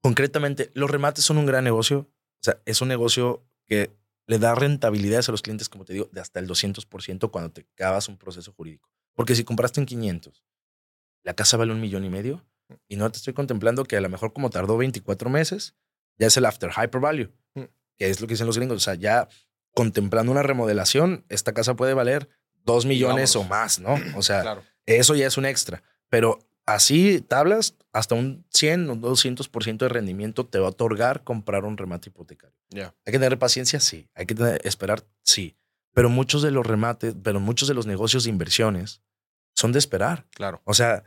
Concretamente, 0.01 0.72
los 0.73 0.89
remates 0.89 1.26
son 1.26 1.38
un 1.38 1.45
gran 1.45 1.65
negocio. 1.65 1.99
O 1.99 2.43
sea, 2.43 2.61
es 2.65 2.81
un 2.81 2.88
negocio 2.88 3.43
que 3.68 3.91
le 4.26 4.39
da 4.39 4.56
rentabilidades 4.56 5.27
a 5.27 5.34
los 5.34 5.41
clientes, 5.41 5.68
como 5.68 5.84
te 5.84 5.91
digo, 5.91 6.07
de 6.14 6.22
hasta 6.22 6.39
el 6.39 6.47
200% 6.47 7.30
cuando 7.30 7.51
te 7.51 7.68
acabas 7.73 8.07
un 8.07 8.18
proceso 8.18 8.53
jurídico. 8.53 8.89
Porque 9.15 9.35
si 9.35 9.43
compraste 9.43 9.81
en 9.81 9.85
500, 9.85 10.45
la 11.26 11.34
casa 11.34 11.57
vale 11.57 11.73
un 11.73 11.81
millón 11.81 12.06
y 12.06 12.10
medio 12.10 12.45
y 12.88 12.96
no 12.96 13.10
te 13.12 13.18
estoy 13.18 13.34
contemplando 13.34 13.84
que 13.86 13.98
a 13.98 14.02
lo 14.02 14.10
mejor 14.10 14.34
como 14.34 14.50
tardó 14.50 14.78
24 14.78 15.30
meses, 15.30 15.76
ya 16.18 16.28
es 16.28 16.38
el 16.38 16.46
after 16.46 16.70
hyper 16.72 17.00
value, 17.02 17.32
Mm. 17.56 17.64
que 17.98 18.10
es 18.10 18.22
lo 18.22 18.28
que 18.28 18.34
dicen 18.34 18.48
los 18.48 18.58
gringos. 18.58 18.78
O 18.78 18.80
sea, 18.80 18.96
ya 18.96 19.28
contemplando 19.74 20.32
una 20.32 20.44
remodelación, 20.44 21.26
esta 21.30 21.54
casa 21.54 21.76
puede 21.76 21.94
valer 21.94 22.30
2 22.66 22.86
millones 22.86 23.36
o 23.36 23.44
más, 23.44 23.80
¿no? 23.80 23.96
O 24.16 24.22
sea, 24.22 24.41
Claro. 24.41 24.64
eso 24.86 25.16
ya 25.16 25.28
es 25.28 25.38
un 25.38 25.46
extra. 25.46 25.84
Pero 26.10 26.40
así, 26.66 27.22
tablas, 27.22 27.76
hasta 27.94 28.16
un 28.16 28.46
100 28.52 28.90
o 28.90 28.96
200% 28.96 29.86
de 29.86 29.90
rendimiento 29.90 30.46
te 30.46 30.60
va 30.60 30.68
a 30.68 30.70
otorgar 30.72 31.24
comprar 31.24 31.64
un 31.66 31.78
remate 31.78 32.10
hipotecario. 32.10 32.56
Ya. 32.70 32.94
Hay 33.06 33.12
que 33.14 33.20
tener 33.20 33.40
paciencia, 33.40 33.80
sí. 33.80 34.08
Hay 34.14 34.26
que 34.26 34.36
tener- 34.36 34.62
esperar, 34.66 35.04
sí. 35.24 35.56
Pero 35.94 36.10
muchos 36.10 36.41
de 36.44 36.52
los 36.52 36.66
remates, 36.68 37.16
pero 37.24 37.40
muchos 37.40 37.68
de 37.68 37.74
los 37.74 37.88
negocios 37.88 38.24
de 38.26 38.30
inversiones 38.30 39.02
son 39.56 39.72
de 39.72 39.80
esperar. 39.80 40.28
Claro. 40.32 40.62
O 40.66 40.74
sea, 40.74 41.04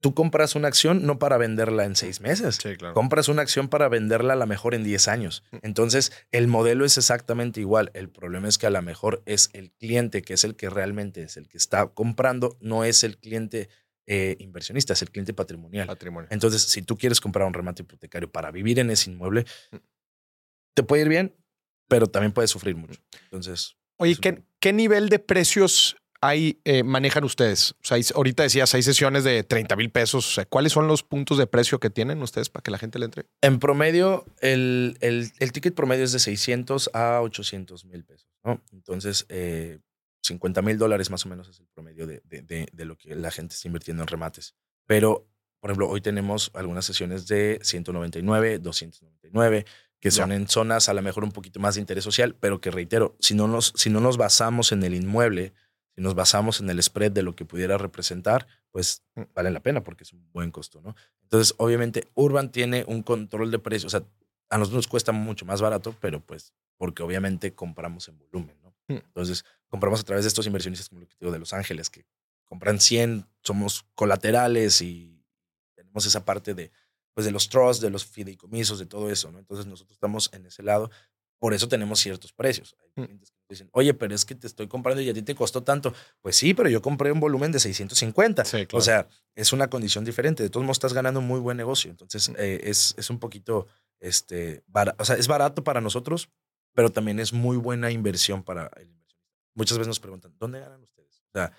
tú 0.00 0.14
compras 0.14 0.54
una 0.54 0.68
acción 0.68 1.06
no 1.06 1.18
para 1.18 1.36
venderla 1.36 1.84
en 1.84 1.96
seis 1.96 2.20
meses. 2.20 2.58
Sí, 2.62 2.76
claro. 2.76 2.94
Compras 2.94 3.28
una 3.28 3.42
acción 3.42 3.68
para 3.68 3.88
venderla 3.88 4.34
a 4.34 4.36
la 4.36 4.46
mejor 4.46 4.74
en 4.74 4.84
10 4.84 5.08
años. 5.08 5.42
Entonces, 5.62 6.12
el 6.32 6.48
modelo 6.48 6.84
es 6.84 6.98
exactamente 6.98 7.60
igual. 7.60 7.90
El 7.94 8.08
problema 8.08 8.48
es 8.48 8.58
que 8.58 8.66
a 8.66 8.70
lo 8.70 8.82
mejor 8.82 9.22
es 9.26 9.50
el 9.52 9.72
cliente 9.72 10.22
que 10.22 10.34
es 10.34 10.44
el 10.44 10.56
que 10.56 10.70
realmente 10.70 11.22
es 11.22 11.36
el 11.36 11.48
que 11.48 11.58
está 11.58 11.86
comprando, 11.88 12.56
no 12.60 12.84
es 12.84 13.04
el 13.04 13.18
cliente 13.18 13.68
eh, 14.06 14.36
inversionista, 14.38 14.92
es 14.92 15.02
el 15.02 15.10
cliente 15.10 15.34
patrimonial. 15.34 15.86
Patrimonio. 15.86 16.28
Entonces, 16.30 16.62
si 16.62 16.82
tú 16.82 16.96
quieres 16.96 17.20
comprar 17.20 17.46
un 17.46 17.54
remate 17.54 17.82
hipotecario 17.82 18.30
para 18.30 18.50
vivir 18.50 18.78
en 18.78 18.90
ese 18.90 19.10
inmueble, 19.10 19.44
te 20.74 20.82
puede 20.82 21.02
ir 21.02 21.08
bien, 21.08 21.34
pero 21.88 22.06
también 22.06 22.32
puedes 22.32 22.50
sufrir 22.50 22.76
mucho. 22.76 23.00
Entonces, 23.24 23.76
Oye, 23.98 24.12
es 24.12 24.18
un 24.18 24.22
¿qué, 24.22 24.32
tema. 24.34 24.46
qué 24.60 24.72
nivel 24.72 25.08
de 25.08 25.18
precios 25.18 25.96
hay, 26.26 26.60
eh, 26.64 26.82
manejan 26.82 27.24
ustedes? 27.24 27.72
O 27.72 27.84
sea, 27.84 27.98
ahorita 28.14 28.42
decías, 28.42 28.74
hay 28.74 28.82
sesiones 28.82 29.24
de 29.24 29.42
30 29.42 29.76
mil 29.76 29.90
pesos. 29.90 30.28
O 30.28 30.30
sea, 30.32 30.44
¿Cuáles 30.44 30.72
son 30.72 30.88
los 30.88 31.02
puntos 31.02 31.38
de 31.38 31.46
precio 31.46 31.78
que 31.78 31.90
tienen 31.90 32.22
ustedes 32.22 32.50
para 32.50 32.62
que 32.62 32.70
la 32.70 32.78
gente 32.78 32.98
le 32.98 33.06
entre? 33.06 33.26
en 33.42 33.58
promedio, 33.58 34.24
el, 34.40 34.96
el, 35.00 35.30
el 35.38 35.52
ticket 35.52 35.74
promedio 35.74 36.04
es 36.04 36.12
de 36.12 36.18
600 36.18 36.90
a 36.92 37.20
800 37.22 37.84
mil 37.86 38.04
pesos. 38.04 38.28
¿no? 38.44 38.62
Entonces, 38.72 39.26
eh, 39.28 39.78
50 40.22 40.62
mil 40.62 40.78
dólares 40.78 41.10
más 41.10 41.24
o 41.24 41.28
menos 41.28 41.48
es 41.48 41.60
el 41.60 41.66
promedio 41.68 42.06
de, 42.06 42.20
de, 42.24 42.42
de, 42.42 42.68
de 42.72 42.84
lo 42.84 42.96
que 42.96 43.14
la 43.14 43.30
gente 43.30 43.54
está 43.54 43.68
invirtiendo 43.68 44.02
en 44.02 44.08
remates. 44.08 44.54
Pero, 44.86 45.28
por 45.60 45.70
ejemplo, 45.70 45.88
hoy 45.88 46.00
tenemos 46.00 46.50
algunas 46.54 46.84
sesiones 46.84 47.26
de 47.26 47.60
199, 47.62 48.58
299, 48.58 49.64
que 50.00 50.10
son 50.10 50.32
en 50.32 50.48
zonas 50.48 50.88
a 50.88 50.94
lo 50.94 51.02
mejor 51.02 51.24
un 51.24 51.32
poquito 51.32 51.58
más 51.58 51.74
de 51.74 51.80
interés 51.80 52.04
social, 52.04 52.36
pero 52.38 52.60
que 52.60 52.70
reitero, 52.70 53.16
si 53.18 53.34
no 53.34 53.48
nos, 53.48 53.72
si 53.76 53.90
no 53.90 54.00
nos 54.00 54.16
basamos 54.16 54.72
en 54.72 54.82
el 54.82 54.94
inmueble, 54.94 55.52
si 55.96 56.02
nos 56.02 56.14
basamos 56.14 56.60
en 56.60 56.70
el 56.70 56.80
spread 56.82 57.10
de 57.10 57.22
lo 57.22 57.34
que 57.34 57.44
pudiera 57.44 57.78
representar, 57.78 58.46
pues 58.70 59.02
Mm. 59.16 59.22
vale 59.34 59.50
la 59.50 59.60
pena 59.60 59.82
porque 59.82 60.04
es 60.04 60.12
un 60.12 60.30
buen 60.32 60.50
costo, 60.52 60.80
¿no? 60.82 60.94
Entonces, 61.22 61.54
obviamente, 61.58 62.06
Urban 62.14 62.52
tiene 62.52 62.84
un 62.86 63.02
control 63.02 63.50
de 63.50 63.58
precios, 63.58 63.92
o 63.94 63.98
sea, 63.98 64.06
a 64.50 64.58
nosotros 64.58 64.76
nos 64.76 64.86
cuesta 64.88 65.10
mucho 65.12 65.44
más 65.46 65.60
barato, 65.60 65.96
pero 66.00 66.20
pues 66.20 66.52
porque 66.76 67.02
obviamente 67.02 67.54
compramos 67.54 68.06
en 68.08 68.18
volumen, 68.18 68.56
¿no? 68.62 68.70
Mm. 68.88 68.98
Entonces, 68.98 69.44
compramos 69.68 70.00
a 70.00 70.04
través 70.04 70.24
de 70.24 70.28
estos 70.28 70.46
inversionistas, 70.46 70.88
como 70.90 71.00
lo 71.00 71.08
que 71.08 71.16
digo, 71.18 71.32
de 71.32 71.38
Los 71.38 71.52
Ángeles, 71.54 71.88
que 71.90 72.04
compran 72.44 72.78
100, 72.78 73.26
somos 73.42 73.86
colaterales 73.94 74.82
y 74.82 75.24
tenemos 75.74 76.04
esa 76.06 76.24
parte 76.24 76.52
de, 76.54 76.70
pues, 77.14 77.24
de 77.24 77.32
los 77.32 77.48
trusts, 77.48 77.80
de 77.82 77.90
los 77.90 78.04
fideicomisos, 78.04 78.78
de 78.78 78.86
todo 78.86 79.10
eso, 79.10 79.32
¿no? 79.32 79.38
Entonces, 79.38 79.66
nosotros 79.66 79.96
estamos 79.96 80.30
en 80.34 80.44
ese 80.46 80.62
lado. 80.62 80.90
Por 81.40 81.54
eso 81.54 81.66
tenemos 81.66 81.98
ciertos 81.98 82.32
precios. 82.32 82.76
Hay 82.80 82.90
Mm. 83.02 83.04
clientes 83.06 83.30
dicen, 83.48 83.68
oye, 83.72 83.94
pero 83.94 84.14
es 84.14 84.24
que 84.24 84.34
te 84.34 84.46
estoy 84.46 84.66
comprando 84.68 85.00
y 85.02 85.08
a 85.08 85.14
ti 85.14 85.22
te 85.22 85.34
costó 85.34 85.62
tanto. 85.62 85.92
Pues 86.20 86.36
sí, 86.36 86.54
pero 86.54 86.68
yo 86.68 86.82
compré 86.82 87.12
un 87.12 87.20
volumen 87.20 87.52
de 87.52 87.60
650. 87.60 88.44
Sí, 88.44 88.62
O 88.62 88.66
claro. 88.66 88.82
sea, 88.84 89.08
es 89.34 89.52
una 89.52 89.68
condición 89.68 90.04
diferente. 90.04 90.42
De 90.42 90.50
todos 90.50 90.64
modos, 90.64 90.76
estás 90.78 90.92
ganando 90.92 91.20
un 91.20 91.26
muy 91.26 91.40
buen 91.40 91.56
negocio. 91.56 91.90
Entonces, 91.90 92.30
eh, 92.38 92.60
es, 92.64 92.94
es 92.98 93.10
un 93.10 93.18
poquito, 93.18 93.66
este, 94.00 94.62
bara- 94.66 94.94
o 94.98 95.04
sea, 95.04 95.16
es 95.16 95.28
barato 95.28 95.62
para 95.64 95.80
nosotros, 95.80 96.28
pero 96.74 96.90
también 96.90 97.20
es 97.20 97.32
muy 97.32 97.56
buena 97.56 97.90
inversión 97.90 98.42
para 98.42 98.66
el 98.76 98.88
inversionista. 98.88 98.96
Muchas 99.54 99.78
veces 99.78 99.88
nos 99.88 100.00
preguntan, 100.00 100.34
¿dónde 100.38 100.60
ganan 100.60 100.82
ustedes? 100.82 101.22
O 101.28 101.38
sea, 101.38 101.52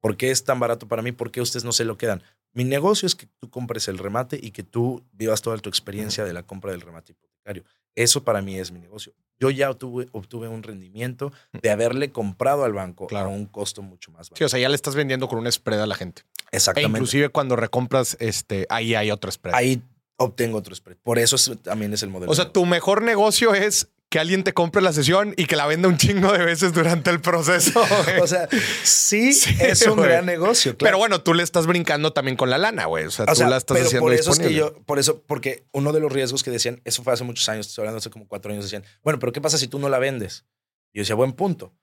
¿por 0.00 0.16
qué 0.16 0.30
es 0.30 0.42
tan 0.44 0.58
barato 0.58 0.88
para 0.88 1.02
mí? 1.02 1.12
¿Por 1.12 1.30
qué 1.30 1.40
ustedes 1.40 1.64
no 1.64 1.72
se 1.72 1.84
lo 1.84 1.96
quedan? 1.98 2.22
Mi 2.52 2.64
negocio 2.64 3.06
es 3.06 3.14
que 3.14 3.26
tú 3.38 3.50
compres 3.50 3.86
el 3.88 3.98
remate 3.98 4.38
y 4.42 4.50
que 4.50 4.62
tú 4.62 5.04
vivas 5.12 5.42
toda 5.42 5.58
tu 5.58 5.68
experiencia 5.68 6.24
de 6.24 6.32
la 6.32 6.42
compra 6.42 6.72
del 6.72 6.80
remate 6.80 7.12
hipotecario. 7.12 7.64
Eso 7.94 8.24
para 8.24 8.40
mí 8.42 8.58
es 8.58 8.72
mi 8.72 8.80
negocio. 8.80 9.12
Yo 9.38 9.50
ya 9.50 9.70
obtuve, 9.70 10.08
obtuve 10.12 10.48
un 10.48 10.62
rendimiento 10.62 11.32
de 11.52 11.70
haberle 11.70 12.10
comprado 12.10 12.64
al 12.64 12.72
banco 12.72 13.06
Claro. 13.06 13.26
a 13.26 13.32
un 13.32 13.46
costo 13.46 13.82
mucho 13.82 14.10
más 14.12 14.30
bajo. 14.30 14.36
Sí, 14.38 14.44
o 14.44 14.48
sea, 14.48 14.58
ya 14.58 14.68
le 14.68 14.74
estás 14.74 14.94
vendiendo 14.94 15.28
con 15.28 15.38
un 15.38 15.50
spread 15.52 15.80
a 15.82 15.86
la 15.86 15.94
gente. 15.94 16.22
E 16.52 16.56
Exactamente. 16.56 16.98
inclusive 16.98 17.28
cuando 17.28 17.56
recompras, 17.56 18.16
este, 18.20 18.66
ahí 18.70 18.94
hay 18.94 19.10
otro 19.10 19.30
spread. 19.30 19.54
ahí 19.54 19.82
obtengo 20.16 20.56
otro 20.58 20.74
spread. 20.74 20.96
Por 21.02 21.18
eso 21.18 21.36
es- 21.36 21.52
también 21.62 21.92
es 21.92 22.02
el 22.02 22.08
modelo. 22.08 22.32
o 22.32 22.34
sea, 22.34 22.50
tu 22.50 22.64
mejor 22.64 23.02
negocio 23.02 23.52
es 23.54 23.88
que 24.16 24.20
alguien 24.20 24.44
te 24.44 24.54
compre 24.54 24.80
la 24.80 24.94
sesión 24.94 25.34
y 25.36 25.44
que 25.44 25.56
la 25.56 25.66
venda 25.66 25.88
un 25.88 25.98
chingo 25.98 26.32
de 26.32 26.42
veces 26.42 26.72
durante 26.72 27.10
el 27.10 27.20
proceso. 27.20 27.78
güey. 28.04 28.20
O 28.20 28.26
sea, 28.26 28.48
sí, 28.82 29.30
Sí, 29.34 29.54
es 29.60 29.86
un 29.86 29.96
güey. 29.96 30.08
gran 30.08 30.24
negocio. 30.24 30.74
Pero 30.78 30.96
bueno, 30.96 31.20
tú 31.20 31.34
le 31.34 31.42
estás 31.42 31.66
brincando 31.66 32.14
también 32.14 32.34
con 32.34 32.48
la 32.48 32.56
lana, 32.56 32.86
güey. 32.86 33.04
O 33.04 33.10
sea, 33.10 33.26
O 33.26 33.28
tú 33.28 33.34
sea, 33.34 33.50
la 33.50 33.58
estás 33.58 33.76
pero 33.76 33.86
haciendo 33.88 34.06
por 34.06 34.14
eso 34.14 34.30
es 34.32 34.38
que 34.38 34.54
yo, 34.54 34.72
por 34.86 34.98
eso, 34.98 35.22
porque 35.26 35.66
uno 35.72 35.92
de 35.92 36.00
los 36.00 36.10
riesgos 36.10 36.42
que 36.42 36.50
decían, 36.50 36.80
eso 36.86 37.02
fue 37.02 37.12
hace 37.12 37.24
muchos 37.24 37.46
años, 37.50 37.66
estoy 37.66 37.82
hablando 37.82 37.98
hace 37.98 38.08
como 38.08 38.26
cuatro 38.26 38.50
años, 38.50 38.64
decían, 38.64 38.84
bueno, 39.02 39.18
pero 39.18 39.32
¿qué 39.32 39.42
pasa 39.42 39.58
si 39.58 39.68
tú 39.68 39.78
no 39.78 39.90
la 39.90 39.98
vendes? 39.98 40.46
Y 40.94 40.96
yo 40.96 41.02
decía, 41.02 41.14
buen 41.14 41.34
punto. 41.34 41.74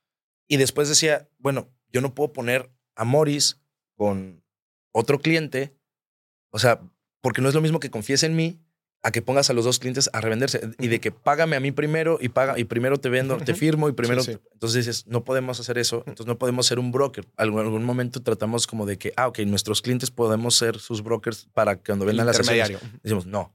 Y 0.48 0.58
después 0.58 0.90
decía, 0.90 1.30
bueno, 1.38 1.70
yo 1.92 2.02
no 2.02 2.16
puedo 2.16 2.34
poner 2.34 2.72
a 2.96 3.04
Morris 3.04 3.62
con 3.96 4.44
otro 4.92 5.20
cliente, 5.20 5.76
o 6.50 6.58
sea, 6.58 6.82
porque 7.22 7.44
no 7.44 7.50
es 7.50 7.54
lo 7.54 7.62
mismo 7.62 7.80
que 7.80 7.92
confíes 7.92 8.24
en 8.24 8.36
mí 8.36 8.60
a 9.04 9.12
que 9.12 9.22
pongas 9.22 9.50
a 9.50 9.54
los 9.54 9.66
dos 9.66 9.80
clientes 9.80 10.10
a 10.14 10.22
revenderse 10.22 10.62
y 10.80 10.88
de 10.88 11.02
que 11.02 11.12
págame 11.12 11.58
a 11.58 11.60
mí 11.60 11.72
primero 11.72 12.18
y 12.22 12.30
paga 12.30 12.58
y 12.58 12.64
primero 12.64 13.00
te 13.00 13.10
vendo, 13.10 13.38
te 13.38 13.54
firmo 13.54 13.90
y 13.90 13.92
primero. 13.92 14.24
Sí, 14.24 14.34
sí. 14.34 14.40
Entonces 14.54 14.86
dices, 14.86 15.08
no 15.08 15.26
podemos 15.26 15.60
hacer 15.60 15.78
eso, 15.78 15.98
entonces 16.08 16.26
no 16.26 16.38
podemos 16.38 16.66
ser 16.66 16.80
un 16.80 16.92
broker. 16.92 17.28
Algún, 17.36 17.60
algún 17.60 17.84
momento 17.84 18.22
tratamos 18.22 18.66
como 18.66 18.86
de 18.86 18.98
que, 18.98 19.12
ah, 19.18 19.28
ok, 19.28 19.40
nuestros 19.40 19.82
clientes 19.82 20.10
podemos 20.10 20.56
ser 20.56 20.80
sus 20.80 21.04
brokers 21.04 21.48
para 21.54 21.76
que 21.76 21.84
cuando 21.92 22.06
vendan 22.06 22.26
las 22.26 22.38
intermediario. 22.38 22.80
Decimos, 23.04 23.26
no, 23.26 23.54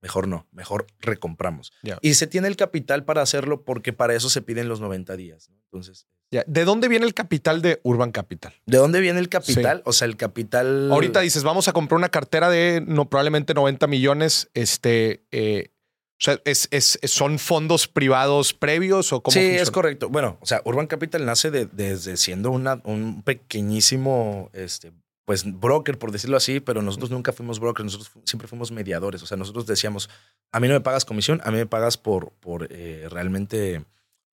mejor 0.00 0.28
no, 0.28 0.46
mejor 0.52 0.86
recompramos. 1.00 1.72
Ya. 1.82 1.98
Y 2.00 2.14
se 2.14 2.28
tiene 2.28 2.46
el 2.46 2.56
capital 2.56 3.04
para 3.04 3.20
hacerlo 3.20 3.64
porque 3.64 3.92
para 3.92 4.14
eso 4.14 4.30
se 4.30 4.42
piden 4.42 4.68
los 4.68 4.80
90 4.80 5.16
días. 5.16 5.50
¿no? 5.50 5.56
Entonces, 5.64 6.06
Ya. 6.30 6.42
¿De 6.46 6.64
dónde 6.64 6.88
viene 6.88 7.06
el 7.06 7.14
capital 7.14 7.62
de 7.62 7.80
Urban 7.84 8.10
Capital? 8.10 8.52
¿de 8.66 8.78
dónde 8.78 9.00
viene 9.00 9.20
el 9.20 9.28
capital? 9.28 9.82
O 9.84 9.92
sea, 9.92 10.06
el 10.06 10.16
capital. 10.16 10.90
Ahorita 10.90 11.20
dices, 11.20 11.44
vamos 11.44 11.68
a 11.68 11.72
comprar 11.72 11.96
una 11.96 12.08
cartera 12.08 12.50
de 12.50 12.82
no, 12.86 13.08
probablemente 13.08 13.54
90 13.54 13.86
millones. 13.86 14.48
Este, 14.54 15.22
eh, 15.30 15.70
o 16.12 16.24
sea, 16.24 16.40
es, 16.44 16.66
es- 16.72 16.98
es- 17.02 17.10
¿son 17.12 17.38
fondos 17.38 17.86
privados 17.86 18.52
previos 18.54 19.12
o 19.12 19.22
cómo 19.22 19.32
Sí, 19.32 19.40
funciona? 19.40 19.62
es 19.62 19.70
correcto. 19.70 20.08
Bueno, 20.08 20.38
o 20.40 20.46
sea, 20.46 20.60
Urban 20.64 20.86
Capital 20.88 21.24
nace 21.24 21.50
de- 21.52 21.66
desde 21.66 22.16
siendo 22.16 22.50
una, 22.50 22.80
un 22.84 23.22
pequeñísimo, 23.22 24.50
este, 24.54 24.92
pues, 25.26 25.44
broker, 25.60 25.98
por 25.98 26.10
decirlo 26.12 26.36
así, 26.36 26.60
pero 26.60 26.82
nosotros 26.82 27.10
nunca 27.10 27.32
fuimos 27.32 27.60
brokers, 27.60 27.84
nosotros 27.84 28.08
fu- 28.08 28.22
siempre 28.24 28.48
fuimos 28.48 28.70
mediadores. 28.72 29.22
O 29.22 29.26
sea, 29.26 29.36
nosotros 29.36 29.66
decíamos, 29.66 30.10
a 30.52 30.60
mí 30.60 30.68
no 30.68 30.74
me 30.74 30.80
pagas 30.80 31.04
comisión, 31.04 31.40
a 31.44 31.50
mí 31.50 31.58
me 31.58 31.66
pagas 31.66 31.96
por, 31.96 32.32
por 32.40 32.68
eh, 32.70 33.06
realmente, 33.10 33.84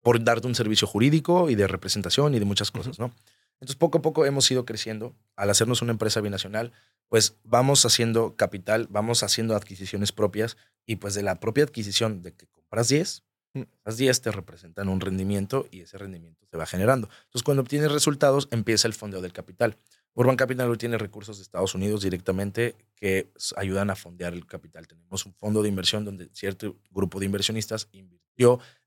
por 0.01 0.23
darte 0.23 0.47
un 0.47 0.55
servicio 0.55 0.88
jurídico 0.88 1.49
y 1.49 1.55
de 1.55 1.67
representación 1.67 2.34
y 2.34 2.39
de 2.39 2.45
muchas 2.45 2.71
cosas, 2.71 2.99
¿no? 2.99 3.13
Entonces, 3.61 3.76
poco 3.76 3.97
a 3.97 4.01
poco 4.01 4.26
hemos 4.26 4.49
ido 4.51 4.65
creciendo. 4.65 5.15
Al 5.35 5.49
hacernos 5.49 5.81
una 5.81 5.91
empresa 5.91 6.21
binacional, 6.21 6.71
pues 7.09 7.35
vamos 7.43 7.85
haciendo 7.85 8.35
capital, 8.38 8.88
vamos 8.89 9.21
haciendo 9.21 9.55
adquisiciones 9.55 10.13
propias 10.13 10.55
y 10.85 10.95
pues 10.95 11.13
de 11.13 11.23
la 11.23 11.35
propia 11.35 11.65
adquisición 11.65 12.21
de 12.21 12.34
que 12.34 12.47
compras 12.47 12.88
10, 12.88 13.23
Mm. 13.53 13.63
las 13.84 13.97
10 13.97 14.21
te 14.21 14.31
representan 14.31 14.89
un 14.89 15.01
rendimiento 15.01 15.67
y 15.71 15.81
ese 15.81 15.97
rendimiento 15.97 16.45
se 16.49 16.57
va 16.57 16.65
generando. 16.65 17.09
Entonces, 17.26 17.43
cuando 17.43 17.61
obtienes 17.61 17.91
resultados, 17.91 18.47
empieza 18.51 18.88
el 18.88 18.93
fondeo 18.93 19.21
del 19.21 19.34
capital. 19.34 19.77
Urban 20.13 20.35
Capital 20.35 20.69
hoy 20.69 20.77
tiene 20.77 20.97
recursos 20.97 21.38
de 21.38 21.43
Estados 21.43 21.76
Unidos 21.76 22.01
directamente 22.01 22.76
que 22.95 23.31
ayudan 23.55 23.89
a 23.89 23.95
fondear 23.95 24.34
el 24.34 24.45
capital. 24.45 24.88
Tenemos 24.88 25.26
un 25.26 25.34
fondo 25.34 25.61
de 25.61 25.69
inversión 25.69 26.03
donde 26.03 26.30
cierto 26.34 26.76
grupo 26.89 27.19
de 27.19 27.27
inversionistas 27.27 27.88
invirtió 27.91 28.28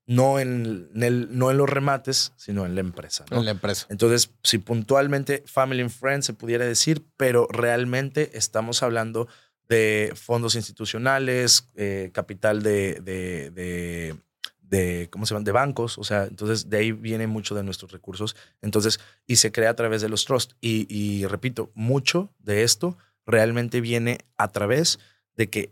no 0.05 0.39
en, 0.39 0.89
en 0.93 1.03
el, 1.03 1.37
no 1.37 1.51
en 1.51 1.57
los 1.57 1.69
remates, 1.69 2.33
sino 2.35 2.65
en 2.65 2.75
la 2.75 2.81
empresa. 2.81 3.25
¿no? 3.31 3.37
En 3.39 3.45
la 3.45 3.51
empresa. 3.51 3.87
Entonces, 3.89 4.31
si 4.43 4.57
puntualmente 4.57 5.43
Family 5.45 5.81
and 5.81 5.91
Friends 5.91 6.25
se 6.25 6.33
pudiera 6.33 6.65
decir, 6.65 7.05
pero 7.17 7.47
realmente 7.49 8.31
estamos 8.37 8.83
hablando 8.83 9.27
de 9.69 10.11
fondos 10.15 10.55
institucionales, 10.55 11.69
eh, 11.75 12.11
capital 12.13 12.63
de, 12.63 12.99
de, 13.01 13.49
de, 13.51 14.15
de, 14.61 15.09
¿cómo 15.09 15.25
se 15.25 15.33
llaman? 15.33 15.45
De 15.45 15.51
bancos, 15.53 15.97
o 15.97 16.03
sea, 16.03 16.25
entonces 16.25 16.69
de 16.69 16.77
ahí 16.77 16.91
viene 16.91 17.27
mucho 17.27 17.55
de 17.55 17.63
nuestros 17.63 17.91
recursos. 17.91 18.35
Entonces, 18.61 18.99
y 19.25 19.37
se 19.37 19.51
crea 19.51 19.69
a 19.69 19.75
través 19.75 20.01
de 20.01 20.09
los 20.09 20.25
trusts. 20.25 20.55
Y, 20.59 20.85
y 20.93 21.25
repito, 21.27 21.71
mucho 21.75 22.29
de 22.39 22.63
esto 22.63 22.97
realmente 23.25 23.79
viene 23.79 24.19
a 24.37 24.51
través 24.51 24.99
de 25.37 25.49
que 25.49 25.71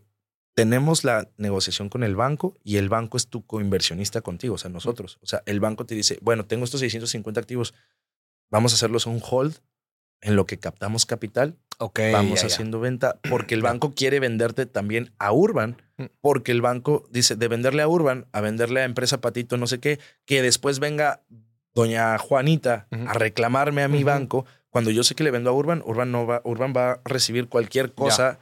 tenemos 0.53 1.03
la 1.03 1.29
negociación 1.37 1.89
con 1.89 2.03
el 2.03 2.15
banco 2.15 2.57
y 2.63 2.77
el 2.77 2.89
banco 2.89 3.17
es 3.17 3.27
tu 3.27 3.45
coinversionista 3.45 4.21
contigo, 4.21 4.55
o 4.55 4.57
sea, 4.57 4.69
nosotros. 4.69 5.17
O 5.21 5.25
sea, 5.25 5.41
el 5.45 5.59
banco 5.59 5.85
te 5.85 5.95
dice, 5.95 6.17
bueno, 6.21 6.45
tengo 6.45 6.65
estos 6.65 6.81
650 6.81 7.39
activos, 7.39 7.73
vamos 8.49 8.73
a 8.73 8.75
hacerlos 8.75 9.05
un 9.05 9.21
hold 9.27 9.55
en 10.21 10.35
lo 10.35 10.45
que 10.45 10.59
captamos 10.59 11.05
capital, 11.07 11.55
Ok. 11.79 11.99
vamos 12.11 12.41
ya, 12.41 12.47
ya. 12.47 12.53
haciendo 12.53 12.79
venta, 12.79 13.19
porque 13.29 13.55
el 13.55 13.61
banco 13.61 13.93
quiere 13.95 14.19
venderte 14.19 14.65
también 14.65 15.11
a 15.19 15.31
Urban, 15.31 15.77
Mm. 15.97 16.05
porque 16.21 16.51
el 16.51 16.61
banco 16.61 17.07
dice, 17.11 17.35
de 17.35 17.47
venderle 17.47 17.81
a 17.83 17.87
Urban, 17.87 18.25
a 18.31 18.41
venderle 18.41 18.81
a 18.81 18.85
empresa 18.85 19.21
Patito, 19.21 19.57
no 19.57 19.67
sé 19.67 19.79
qué, 19.79 19.99
que 20.25 20.41
después 20.41 20.79
venga 20.79 21.21
doña 21.73 22.17
Juanita 22.17 22.87
a 23.07 23.13
reclamarme 23.13 23.83
a 23.83 23.87
mi 23.87 24.03
banco, 24.03 24.45
cuando 24.69 24.89
yo 24.91 25.03
sé 25.03 25.15
que 25.15 25.23
le 25.23 25.31
vendo 25.31 25.49
a 25.49 25.53
Urban, 25.53 25.81
Urban, 25.85 26.11
no 26.11 26.25
va, 26.25 26.41
Urban 26.43 26.73
va 26.75 26.91
a 26.91 27.01
recibir 27.05 27.47
cualquier 27.49 27.93
cosa, 27.93 28.39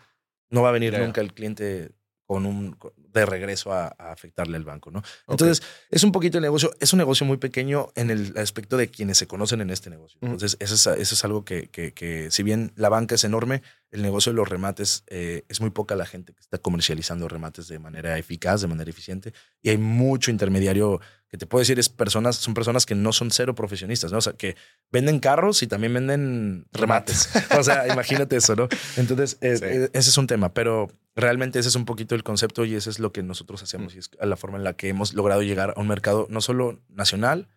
no 0.49 0.61
va 0.63 0.69
a 0.69 0.71
venir 0.71 0.97
nunca 0.97 1.21
el 1.21 1.33
cliente 1.33 1.91
con 2.29 2.45
un 2.45 2.77
de 2.95 3.25
regreso 3.25 3.73
a, 3.73 3.87
a 3.97 4.11
afectarle 4.11 4.55
al 4.55 4.63
banco, 4.63 4.91
¿no? 4.91 5.01
Entonces, 5.27 5.63
es 5.89 6.03
un 6.03 6.11
poquito 6.11 6.37
el 6.37 6.43
negocio, 6.43 6.69
es 6.79 6.93
un 6.93 6.99
negocio 6.99 7.25
muy 7.25 7.37
pequeño 7.37 7.87
en 7.95 8.11
el 8.11 8.37
aspecto 8.37 8.77
de 8.77 8.87
quienes 8.89 9.17
se 9.17 9.25
conocen 9.25 9.61
en 9.61 9.71
este 9.71 9.89
negocio. 9.89 10.19
Entonces, 10.21 10.55
eso 10.59 10.75
es, 10.75 10.85
eso 10.99 11.15
es 11.15 11.25
algo 11.25 11.43
que, 11.43 11.69
que- 11.69 11.91
que 11.91 12.29
si 12.29 12.43
bien 12.43 12.71
la 12.75 12.89
banca 12.89 13.15
es 13.15 13.23
enorme, 13.23 13.63
el 13.89 14.03
negocio 14.03 14.31
de 14.31 14.35
los 14.35 14.47
remates 14.47 15.03
eh, 15.07 15.43
es 15.49 15.59
muy 15.59 15.71
poca 15.71 15.95
la 15.95 16.05
gente 16.05 16.33
que 16.33 16.39
está 16.39 16.59
comercializando 16.59 17.27
remates 17.27 17.67
de 17.67 17.79
manera 17.79 18.15
eficaz, 18.19 18.61
de 18.61 18.67
manera 18.67 18.91
eficiente, 18.91 19.33
y 19.63 19.69
hay 19.69 19.79
mucho 19.79 20.29
intermediario 20.29 21.01
que 21.29 21.37
te 21.39 21.47
puedo 21.47 21.61
decir 21.61 21.79
es 21.79 21.89
personas, 21.89 22.35
son 22.35 22.53
personas 22.53 22.85
que 22.85 22.93
no 22.93 23.11
son 23.11 23.31
cero 23.31 23.55
profesionistas, 23.55 24.11
¿no? 24.11 24.19
O 24.19 24.21
sea, 24.21 24.33
que 24.33 24.55
venden 24.91 25.19
carros 25.19 25.63
y 25.63 25.67
también 25.67 25.93
venden 25.95 26.67
remates. 26.71 27.29
o 27.57 27.63
sea, 27.63 27.87
imagínate 27.87 28.35
eso, 28.35 28.55
¿no? 28.55 28.67
Entonces, 28.97 29.37
eh, 29.41 29.57
Sí. 29.57 29.65
eh, 29.65 29.89
ese 29.93 30.09
es 30.11 30.17
un 30.19 30.27
tema, 30.27 30.53
pero 30.53 30.89
realmente 31.19 31.59
ese 31.59 31.69
es 31.69 31.75
un 31.75 31.85
poquito 31.85 32.15
el 32.15 32.23
concepto 32.23 32.65
y 32.65 32.75
ese 32.75 32.89
es 32.89 32.99
lo 32.99 33.11
que 33.11 33.23
nosotros 33.23 33.61
hacemos 33.63 33.95
y 33.95 33.99
es 33.99 34.09
la 34.21 34.35
forma 34.37 34.57
en 34.57 34.63
la 34.63 34.73
que 34.73 34.89
hemos 34.89 35.13
logrado 35.13 35.41
llegar 35.41 35.73
a 35.75 35.79
un 35.79 35.87
mercado 35.87 36.27
no 36.29 36.41
solo 36.41 36.79
nacional, 36.89 37.47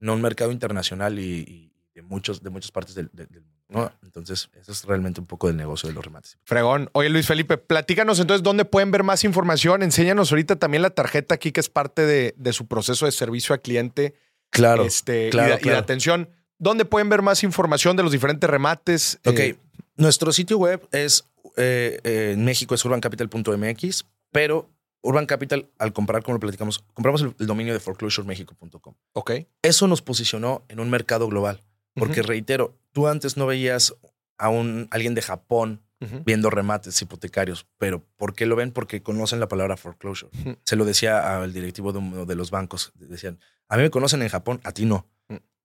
no 0.00 0.14
un 0.14 0.22
mercado 0.22 0.50
internacional 0.52 1.18
y, 1.18 1.22
y 1.46 1.72
de, 1.94 2.02
muchos, 2.02 2.42
de 2.42 2.50
muchas 2.50 2.70
partes 2.70 2.94
del, 2.94 3.10
del- 3.12 3.28
del 3.28 3.42
mundo. 3.42 3.52
¿no? 3.68 3.90
Entonces, 4.02 4.50
eso 4.60 4.72
es 4.72 4.84
realmente 4.84 5.18
un 5.20 5.26
poco 5.26 5.46
del 5.46 5.56
negocio 5.56 5.88
de 5.88 5.94
los 5.94 6.04
remates. 6.04 6.36
Fregón. 6.44 6.90
Oye, 6.92 7.08
Luis 7.08 7.26
Felipe, 7.26 7.56
platícanos 7.56 8.20
entonces 8.20 8.42
dónde 8.42 8.66
pueden 8.66 8.90
ver 8.90 9.02
más 9.02 9.24
información. 9.24 9.82
Enséñanos 9.82 10.30
ahorita 10.30 10.56
también 10.56 10.82
la 10.82 10.90
tarjeta 10.90 11.34
aquí, 11.36 11.52
que 11.52 11.60
es 11.60 11.70
parte 11.70 12.04
de, 12.04 12.34
de 12.36 12.52
su 12.52 12.66
proceso 12.66 13.06
de 13.06 13.12
servicio 13.12 13.54
al 13.54 13.62
cliente. 13.62 14.14
Claro. 14.50 14.84
este, 14.84 15.28
y 15.28 15.30
claro, 15.30 15.54
de- 15.56 15.60
y, 15.62 15.68
de, 15.70 15.76
atención. 15.76 16.28
¿Dónde 16.58 16.84
pueden 16.84 17.08
ver 17.08 17.22
más 17.22 17.42
información 17.44 17.96
de 17.96 18.02
los 18.02 18.12
diferentes 18.12 18.48
remates? 18.50 19.18
Ok, 19.24 19.38
Eh, 19.38 19.56
nuestro 19.96 20.32
sitio 20.32 20.58
web 20.58 20.86
es 20.92 21.24
eh, 21.56 22.00
eh, 22.04 22.32
en 22.34 22.44
México 22.44 22.74
es 22.74 22.84
urbancapital.mx, 22.84 24.04
pero 24.30 24.70
Urban 25.02 25.26
Capital, 25.26 25.68
al 25.78 25.92
comprar, 25.92 26.22
como 26.22 26.34
lo 26.34 26.40
platicamos, 26.40 26.84
compramos 26.94 27.22
el, 27.22 27.34
el 27.38 27.46
dominio 27.46 27.72
de 27.72 27.80
foreclosuremexico.com. 27.80 28.94
ok. 29.12 29.32
Eso 29.62 29.88
nos 29.88 30.02
posicionó 30.02 30.64
en 30.68 30.80
un 30.80 30.90
mercado 30.90 31.26
global. 31.26 31.62
Porque 31.94 32.22
reitero, 32.22 32.78
tú 32.92 33.06
antes 33.06 33.36
no 33.36 33.46
veías 33.46 33.94
a 34.38 34.48
un, 34.48 34.88
alguien 34.90 35.14
de 35.14 35.22
Japón 35.22 35.82
viendo 36.24 36.50
remates 36.50 37.00
hipotecarios, 37.00 37.64
pero 37.78 38.04
¿por 38.16 38.34
qué 38.34 38.44
lo 38.44 38.56
ven? 38.56 38.72
Porque 38.72 39.04
conocen 39.04 39.38
la 39.38 39.46
palabra 39.46 39.76
foreclosure. 39.76 40.32
Se 40.64 40.74
lo 40.74 40.84
decía 40.84 41.40
al 41.40 41.52
directivo 41.52 41.92
de 41.92 42.00
uno 42.00 42.26
de 42.26 42.34
los 42.34 42.50
bancos. 42.50 42.90
Decían, 42.96 43.38
a 43.68 43.76
mí 43.76 43.84
me 43.84 43.90
conocen 43.90 44.20
en 44.22 44.28
Japón, 44.28 44.60
a 44.64 44.72
ti 44.72 44.84
no. 44.84 45.06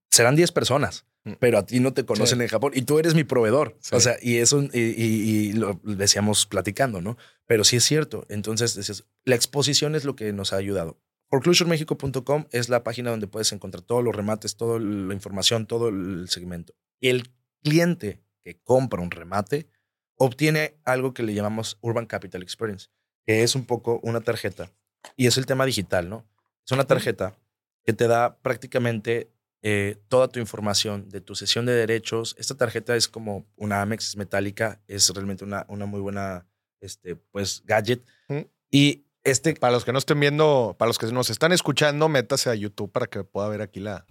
Serán 0.10 0.36
10 0.36 0.52
personas, 0.52 1.06
Mm. 1.26 1.34
pero 1.40 1.58
a 1.58 1.66
ti 1.66 1.80
no 1.80 1.94
te 1.94 2.06
conocen 2.06 2.38
Sí. 2.40 2.44
en 2.44 2.50
Japón 2.50 2.72
y 2.76 2.82
tú 2.84 3.00
eres 3.00 3.14
mi 3.16 3.24
proveedor. 3.24 3.78
Sí. 3.82 3.96
O 3.96 4.00
sea, 4.00 4.16
y 4.22 4.38
eso, 4.38 4.64
y, 4.74 4.80
y- 4.80 5.50
y 5.50 5.54
lo 5.54 5.80
decíamos 5.84 6.46
platicando, 6.46 7.02
¿no? 7.02 7.18
Pero 7.46 7.64
sí 7.64 7.76
es 7.78 7.84
cierto. 7.84 8.26
Entonces, 8.30 8.76
decías, 8.76 9.04
la 9.26 9.36
exposición 9.36 9.96
es 9.96 10.06
lo 10.06 10.16
que 10.16 10.32
nos 10.34 10.54
ha 10.54 10.58
ayudado. 10.58 10.98
Foreclosuremexico.com 11.30 12.46
es 12.52 12.70
la 12.70 12.84
página 12.84 13.10
donde 13.12 13.28
puedes 13.28 13.52
encontrar 13.52 13.82
todos 13.84 14.04
los 14.04 14.16
remates, 14.16 14.56
toda 14.56 14.80
la 14.80 15.14
información, 15.14 15.66
todo 15.66 15.90
el 15.90 16.28
segmento. 16.30 16.74
Y 17.02 17.10
el 17.10 17.30
cliente 17.64 18.22
que 18.44 18.58
compra 18.64 19.02
un 19.02 19.12
remate 19.12 19.68
obtiene 20.16 20.78
algo 20.86 21.14
que 21.14 21.24
le 21.24 21.34
llamamos 21.34 21.78
Urban 21.82 22.06
Capital 22.06 22.42
Experience, 22.44 22.88
que 23.26 23.44
es 23.44 23.56
un 23.56 23.66
poco 23.66 24.00
una 24.04 24.22
tarjeta. 24.22 24.72
Y 25.16 25.28
es 25.28 25.38
el 25.38 25.46
tema 25.46 25.66
digital, 25.66 26.10
¿no? 26.10 26.26
Es 26.66 26.72
una 26.72 26.86
tarjeta 26.86 27.36
que 27.84 27.94
te 27.94 28.08
da 28.08 28.38
prácticamente 28.40 29.30
eh, 29.62 29.98
toda 30.08 30.28
tu 30.28 30.40
información 30.40 31.10
de 31.10 31.22
tu 31.22 31.36
sesión 31.36 31.66
de 31.66 31.74
derechos. 31.74 32.36
Esta 32.38 32.56
tarjeta 32.56 32.96
es 32.96 33.08
como 33.08 33.46
una 33.56 33.82
Amex 33.82 34.10
es 34.10 34.18
metálica, 34.18 34.82
es 34.88 35.10
realmente 35.10 35.44
una, 35.44 35.66
una 35.68 35.86
muy 35.86 36.00
buena 36.00 36.48
este, 36.80 37.16
pues, 37.16 37.64
gadget. 37.66 38.04
Ujú. 38.30 38.50
Y 38.70 39.04
este 39.24 39.56
Para 39.56 39.74
los 39.74 39.84
que 39.84 39.92
no 39.92 40.00
estén 40.00 40.20
viendo, 40.20 40.76
para 40.80 40.88
los 40.88 40.98
que 40.98 41.08
nos 41.08 41.30
están 41.30 41.52
escuchando, 41.52 42.08
métase 42.08 42.50
a 42.50 42.56
YouTube 42.56 42.92
para 42.92 43.08
que 43.08 43.26
pueda 43.26 43.50
ver 43.50 43.62
aquí 43.62 43.82
la, 43.82 44.06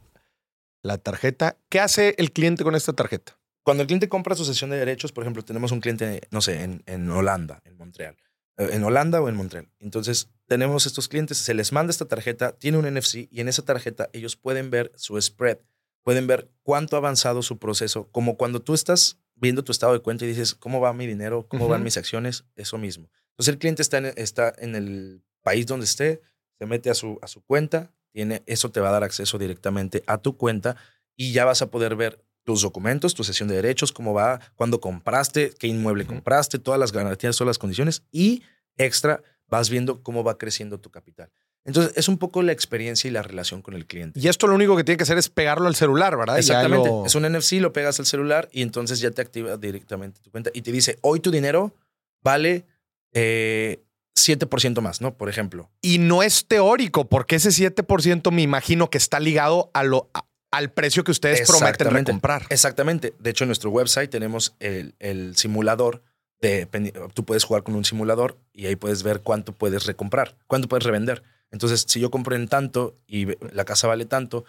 la 0.82 0.98
tarjeta. 0.98 1.56
¿Qué 1.70 1.80
hace 1.80 2.14
el 2.18 2.32
cliente 2.32 2.64
con 2.64 2.74
esta 2.74 2.92
tarjeta? 2.92 3.38
Cuando 3.62 3.82
el 3.82 3.86
cliente 3.86 4.08
compra 4.08 4.34
su 4.34 4.44
sesión 4.44 4.70
de 4.70 4.76
derechos, 4.76 5.12
por 5.12 5.24
ejemplo, 5.24 5.42
tenemos 5.42 5.72
un 5.72 5.80
cliente, 5.80 6.20
no 6.30 6.42
sé, 6.42 6.62
en, 6.62 6.82
en 6.86 7.10
Holanda, 7.10 7.62
en 7.64 7.76
Montreal, 7.76 8.16
en 8.56 8.84
Holanda 8.84 9.20
o 9.20 9.28
en 9.28 9.36
Montreal. 9.36 9.68
Entonces, 9.78 10.30
tenemos 10.46 10.86
estos 10.86 11.08
clientes, 11.08 11.38
se 11.38 11.54
les 11.54 11.72
manda 11.72 11.90
esta 11.90 12.06
tarjeta, 12.06 12.52
tiene 12.52 12.78
un 12.78 12.86
NFC 12.86 13.28
y 13.30 13.40
en 13.40 13.48
esa 13.48 13.62
tarjeta 13.62 14.08
ellos 14.12 14.36
pueden 14.36 14.70
ver 14.70 14.92
su 14.96 15.20
spread, 15.20 15.58
pueden 16.02 16.26
ver 16.26 16.50
cuánto 16.62 16.96
ha 16.96 16.98
avanzado 16.98 17.42
su 17.42 17.58
proceso, 17.58 18.08
como 18.10 18.36
cuando 18.36 18.60
tú 18.60 18.74
estás 18.74 19.18
viendo 19.34 19.64
tu 19.64 19.72
estado 19.72 19.92
de 19.92 20.00
cuenta 20.00 20.24
y 20.24 20.28
dices, 20.28 20.54
¿cómo 20.54 20.80
va 20.80 20.92
mi 20.92 21.06
dinero? 21.06 21.46
¿Cómo 21.48 21.68
van 21.68 21.82
mis 21.82 21.96
acciones? 21.96 22.44
Eso 22.54 22.78
mismo. 22.78 23.10
Entonces, 23.30 23.52
el 23.52 23.58
cliente 23.58 23.82
está 23.82 23.98
en, 23.98 24.06
está 24.16 24.52
en 24.58 24.74
el 24.74 25.22
país 25.42 25.66
donde 25.66 25.84
esté, 25.84 26.22
se 26.58 26.66
mete 26.66 26.88
a 26.88 26.94
su, 26.94 27.18
a 27.20 27.26
su 27.26 27.42
cuenta, 27.42 27.92
tiene, 28.12 28.42
eso 28.46 28.70
te 28.70 28.80
va 28.80 28.88
a 28.88 28.92
dar 28.92 29.04
acceso 29.04 29.36
directamente 29.36 30.02
a 30.06 30.18
tu 30.18 30.38
cuenta 30.38 30.76
y 31.16 31.32
ya 31.32 31.44
vas 31.44 31.60
a 31.60 31.70
poder 31.70 31.96
ver 31.96 32.24
tus 32.46 32.62
documentos, 32.62 33.12
tu 33.14 33.24
sesión 33.24 33.48
de 33.48 33.56
derechos, 33.56 33.90
cómo 33.90 34.14
va, 34.14 34.40
cuándo 34.54 34.80
compraste, 34.80 35.52
qué 35.58 35.66
inmueble 35.66 36.06
compraste, 36.06 36.60
todas 36.60 36.78
las 36.78 36.92
garantías, 36.92 37.36
todas 37.36 37.48
las 37.48 37.58
condiciones 37.58 38.04
y 38.12 38.42
extra 38.78 39.20
vas 39.48 39.68
viendo 39.68 40.00
cómo 40.02 40.22
va 40.22 40.38
creciendo 40.38 40.78
tu 40.78 40.90
capital. 40.90 41.28
Entonces, 41.64 41.92
es 41.96 42.06
un 42.08 42.18
poco 42.18 42.42
la 42.42 42.52
experiencia 42.52 43.08
y 43.08 43.10
la 43.10 43.22
relación 43.22 43.60
con 43.62 43.74
el 43.74 43.86
cliente. 43.86 44.20
Y 44.20 44.28
esto 44.28 44.46
lo 44.46 44.54
único 44.54 44.76
que 44.76 44.84
tiene 44.84 44.96
que 44.96 45.02
hacer 45.02 45.18
es 45.18 45.28
pegarlo 45.28 45.66
al 45.66 45.74
celular, 45.74 46.16
¿verdad? 46.16 46.38
Exactamente. 46.38 46.88
lo- 46.88 47.04
Es 47.04 47.16
un 47.16 47.24
NFC, 47.24 47.54
lo 47.60 47.72
pegas 47.72 47.98
al 47.98 48.06
celular 48.06 48.48
y 48.52 48.62
entonces 48.62 49.00
ya 49.00 49.10
te 49.10 49.20
activa 49.22 49.56
directamente 49.56 50.20
tu 50.20 50.30
cuenta 50.30 50.50
y 50.54 50.62
te 50.62 50.70
dice, 50.70 50.98
hoy 51.02 51.18
tu 51.18 51.32
dinero 51.32 51.74
vale 52.22 52.64
eh, 53.12 53.82
7% 54.14 54.80
más, 54.80 55.00
¿no? 55.00 55.16
Por 55.16 55.28
ejemplo. 55.28 55.68
Y 55.82 55.98
no 55.98 56.22
es 56.22 56.46
teórico, 56.46 57.08
porque 57.08 57.36
ese 57.36 57.50
7% 57.50 58.30
me 58.30 58.42
imagino 58.42 58.88
que 58.88 58.98
está 58.98 59.18
ligado 59.18 59.70
a 59.74 59.82
lo, 59.82 60.08
a- 60.14 60.24
al 60.50 60.70
precio 60.70 61.04
que 61.04 61.10
ustedes 61.10 61.46
prometen 61.46 61.90
recomprar. 61.90 62.46
Exactamente. 62.50 63.14
De 63.18 63.30
hecho, 63.30 63.44
en 63.44 63.48
nuestro 63.48 63.70
website 63.70 64.10
tenemos 64.10 64.54
el, 64.60 64.94
el 64.98 65.36
simulador. 65.36 66.02
De, 66.40 66.66
tú 67.14 67.24
puedes 67.24 67.44
jugar 67.44 67.62
con 67.62 67.74
un 67.74 67.84
simulador 67.84 68.38
y 68.52 68.66
ahí 68.66 68.76
puedes 68.76 69.02
ver 69.02 69.20
cuánto 69.20 69.52
puedes 69.52 69.86
recomprar, 69.86 70.36
cuánto 70.46 70.68
puedes 70.68 70.84
revender. 70.84 71.22
Entonces, 71.50 71.84
si 71.88 71.98
yo 71.98 72.10
compro 72.10 72.36
en 72.36 72.48
tanto 72.48 72.98
y 73.06 73.26
la 73.52 73.64
casa 73.64 73.86
vale 73.86 74.04
tanto, 74.04 74.44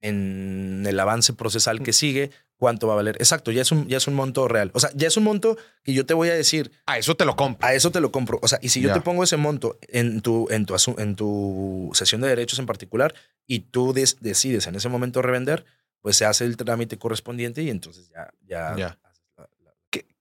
en 0.00 0.84
el 0.86 0.98
avance 0.98 1.32
procesal 1.32 1.82
que 1.82 1.92
sigue, 1.92 2.30
cuánto 2.58 2.86
va 2.86 2.92
a 2.92 2.96
valer. 2.96 3.16
Exacto, 3.18 3.50
ya 3.52 3.62
es 3.62 3.72
un, 3.72 3.86
ya 3.88 3.96
es 3.96 4.06
un 4.06 4.14
monto 4.14 4.46
real. 4.48 4.70
O 4.74 4.80
sea, 4.80 4.90
ya 4.94 5.08
es 5.08 5.16
un 5.16 5.24
monto 5.24 5.56
que 5.82 5.94
yo 5.94 6.04
te 6.04 6.12
voy 6.12 6.28
a 6.28 6.34
decir, 6.34 6.70
A 6.86 6.98
eso 6.98 7.14
te 7.16 7.24
lo 7.24 7.34
compro. 7.36 7.66
a 7.66 7.72
eso 7.72 7.90
te 7.90 8.00
lo 8.00 8.12
compro. 8.12 8.38
O 8.42 8.48
sea, 8.48 8.58
y 8.60 8.68
si 8.68 8.80
yo 8.80 8.92
te 8.92 9.00
pongo 9.00 9.24
ese 9.24 9.36
monto 9.38 9.78
en 9.88 10.20
tu, 10.20 10.46
en 10.50 10.66
tu, 10.66 10.74
en 10.98 11.16
tu 11.16 11.90
sesión 11.94 12.20
de 12.20 12.28
derechos 12.28 12.58
en 12.58 12.66
particular 12.66 13.14
y 13.46 13.60
tú 13.60 13.92
des- 13.94 14.18
decides 14.20 14.66
en 14.66 14.74
ese 14.74 14.88
momento 14.90 15.22
revender, 15.22 15.64
pues 16.02 16.16
se 16.16 16.24
hace 16.26 16.44
el 16.44 16.56
trámite 16.56 16.98
correspondiente 16.98 17.62
y 17.62 17.70
entonces 17.70 18.10
ya, 18.10 18.28
ya, 18.46 18.74
Ya. 18.76 18.98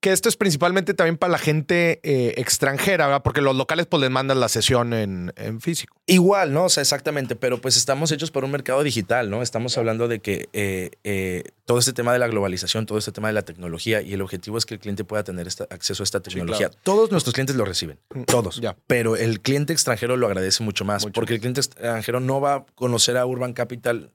Que, 0.08 0.14
esto 0.14 0.30
es 0.30 0.38
principalmente 0.38 0.94
también 0.94 1.18
para 1.18 1.32
la 1.32 1.38
gente 1.38 2.00
eh, 2.04 2.34
extranjera, 2.38 3.08
¿verdad? 3.08 3.24
Porque 3.24 3.42
los 3.42 3.56
locales 3.56 3.86
pues 3.88 4.02
les 4.02 4.10
mandan 4.10 4.40
la 4.40 4.50
sesión 4.50 4.94
en, 4.94 5.34
en 5.36 5.60
físico. 5.62 5.96
Igual, 6.06 6.54
¿no? 6.54 6.66
O 6.66 6.70
sea, 6.70 6.82
exactamente, 6.82 7.36
pero 7.36 7.60
pues 7.60 7.76
estamos 7.76 8.12
hechos 8.12 8.32
para 8.32 8.46
un 8.46 8.52
mercado 8.52 8.84
digital, 8.84 9.30
¿no? 9.30 9.42
Estamos 9.42 9.78
hablando 9.78 10.08
de 10.08 10.20
que 10.20 10.48
eh, 10.54 10.92
eh, 11.04 11.44
todo 11.66 11.80
este 11.80 11.92
tema 11.92 12.14
de 12.14 12.20
la 12.20 12.28
globalización, 12.28 12.86
todo 12.86 12.98
este 12.98 13.12
tema 13.12 13.28
de 13.28 13.34
la 13.34 13.42
tecnología 13.42 14.02
y 14.02 14.14
el 14.14 14.22
objetivo 14.22 14.58
es 14.58 14.66
que 14.66 14.76
el 14.76 14.80
cliente 14.80 15.04
pueda 15.04 15.24
tener 15.24 15.48
esta- 15.48 15.68
acceso 15.70 16.04
a 16.04 16.06
esta 16.06 16.22
tecnología. 16.22 16.70
claro. 16.70 16.82
Todos 16.84 17.12
nuestros 17.12 17.34
clientes 17.34 17.56
lo 17.58 17.66
reciben, 17.66 18.00
todos. 18.26 18.62
Ya. 18.62 18.78
Pero 18.88 19.18
el 19.18 19.42
cliente 19.42 19.74
extranjero 19.74 20.16
lo 20.16 20.28
agradece 20.28 20.64
mucho 20.64 20.86
más, 20.86 21.04
Mucho 21.04 21.14
porque 21.14 21.34
el 21.34 21.40
cliente 21.42 21.60
extranjero 21.60 22.22
no 22.22 22.40
va 22.40 22.54
a 22.56 22.66
conocer 22.76 23.18
a 23.18 23.26
Urban 23.26 23.52
Capital 23.54 24.12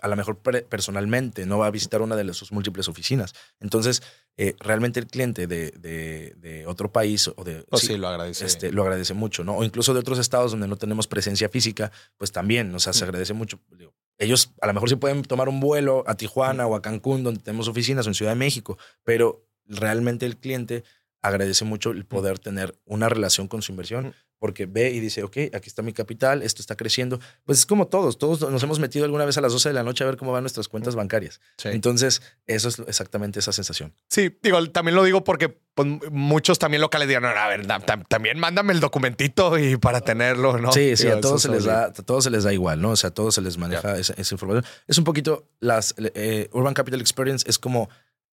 a 0.00 0.08
lo 0.08 0.16
mejor 0.16 0.38
personalmente, 0.38 1.46
no 1.46 1.58
va 1.58 1.66
a 1.66 1.70
visitar 1.70 2.02
una 2.02 2.14
de 2.14 2.32
sus 2.34 2.52
múltiples 2.52 2.88
oficinas. 2.88 3.34
Entonces, 3.60 4.02
eh, 4.36 4.54
realmente 4.58 4.98
el 5.00 5.06
cliente 5.06 5.46
de, 5.46 5.70
de- 5.72 6.34
de 6.36 6.66
otro 6.66 6.90
país 6.92 7.28
o 7.36 7.44
de... 7.44 7.62
Pues 7.70 7.82
sí, 7.82 7.86
sí, 7.88 7.96
lo 7.96 8.08
agradece. 8.08 8.44
este, 8.46 8.72
lo 8.72 8.82
agradece 8.82 9.14
mucho, 9.14 9.44
¿no? 9.44 9.56
O 9.56 9.64
incluso 9.64 9.94
de 9.94 10.00
otros 10.00 10.18
estados 10.18 10.50
donde 10.50 10.66
no 10.68 10.76
tenemos 10.76 11.06
presencia 11.06 11.48
física, 11.48 11.92
pues 12.16 12.32
también, 12.32 12.74
o 12.74 12.80
sea, 12.80 12.92
se 12.92 13.04
Mm. 13.04 13.08
agradece 13.08 13.32
mucho. 13.34 13.60
Digo, 13.76 13.94
ellos 14.18 14.52
a 14.60 14.66
lo 14.66 14.74
mejor 14.74 14.88
sí 14.88 14.96
pueden 14.96 15.22
tomar 15.22 15.48
un 15.48 15.60
vuelo 15.60 16.02
a 16.06 16.16
Tijuana 16.16 16.66
o 16.66 16.74
a 16.74 16.82
Cancún, 16.82 17.22
donde 17.22 17.40
tenemos 17.40 17.68
oficinas, 17.68 18.06
o 18.06 18.10
en 18.10 18.14
Ciudad 18.14 18.32
de 18.32 18.36
México, 18.36 18.76
pero 19.04 19.46
realmente 19.66 20.26
el 20.26 20.36
cliente 20.36 20.84
agradece 21.22 21.64
mucho 21.64 21.90
el 21.92 22.04
poder 22.04 22.38
tener 22.38 22.76
una 22.84 23.08
relación 23.08 23.48
con 23.48 23.62
su 23.62 23.72
inversión, 23.72 24.06
Mm. 24.08 24.12
Porque 24.44 24.66
ve 24.66 24.90
y 24.90 25.00
dice, 25.00 25.22
ok, 25.22 25.38
aquí 25.54 25.70
está 25.70 25.80
mi 25.80 25.94
capital, 25.94 26.42
esto 26.42 26.60
está 26.60 26.76
creciendo. 26.76 27.18
Pues 27.46 27.60
es 27.60 27.64
como 27.64 27.86
todos, 27.86 28.18
todos 28.18 28.42
nos 28.50 28.62
hemos 28.62 28.78
metido 28.78 29.06
alguna 29.06 29.24
vez 29.24 29.38
a 29.38 29.40
las 29.40 29.54
12 29.54 29.70
de 29.70 29.74
la 29.74 29.82
noche 29.82 30.04
a 30.04 30.06
ver 30.06 30.18
cómo 30.18 30.32
van 30.32 30.42
nuestras 30.42 30.68
cuentas 30.68 30.94
bancarias. 30.94 31.40
Sí. 31.56 31.68
Entonces, 31.68 32.20
eso 32.46 32.68
es 32.68 32.78
exactamente 32.86 33.38
esa 33.38 33.52
sensación. 33.52 33.94
Sí, 34.10 34.36
digo, 34.42 34.62
también 34.70 34.96
lo 34.96 35.02
digo 35.04 35.24
porque 35.24 35.48
pues, 35.48 35.88
muchos 36.10 36.58
también 36.58 36.82
locales 36.82 37.08
digan, 37.08 37.22
"No, 37.22 37.30
a 37.30 37.48
ver, 37.48 37.66
tam- 37.66 38.04
también 38.06 38.38
mándame 38.38 38.74
el 38.74 38.80
documentito 38.80 39.56
y 39.58 39.78
para 39.78 40.02
tenerlo, 40.02 40.58
¿no? 40.58 40.72
Sí, 40.72 40.94
sí, 40.94 41.04
Digo, 41.04 41.16
a 41.16 41.20
todos 41.22 41.40
se 41.40 41.48
es 41.48 41.54
les 41.54 41.64
da, 41.64 41.84
a 41.86 41.92
todos 41.94 42.24
se 42.24 42.30
les 42.30 42.44
da 42.44 42.52
igual, 42.52 42.82
¿no? 42.82 42.90
O 42.90 42.96
sea, 42.96 43.08
a 43.08 43.14
todos 43.14 43.34
se 43.36 43.40
les 43.40 43.56
maneja 43.56 43.96
esa, 43.98 44.12
esa 44.18 44.34
información. 44.34 44.62
Es 44.86 44.98
un 44.98 45.04
poquito 45.04 45.48
las 45.60 45.94
eh, 45.96 46.50
Urban 46.52 46.74
Capital 46.74 47.00
Experience 47.00 47.48
es 47.48 47.58
como 47.58 47.88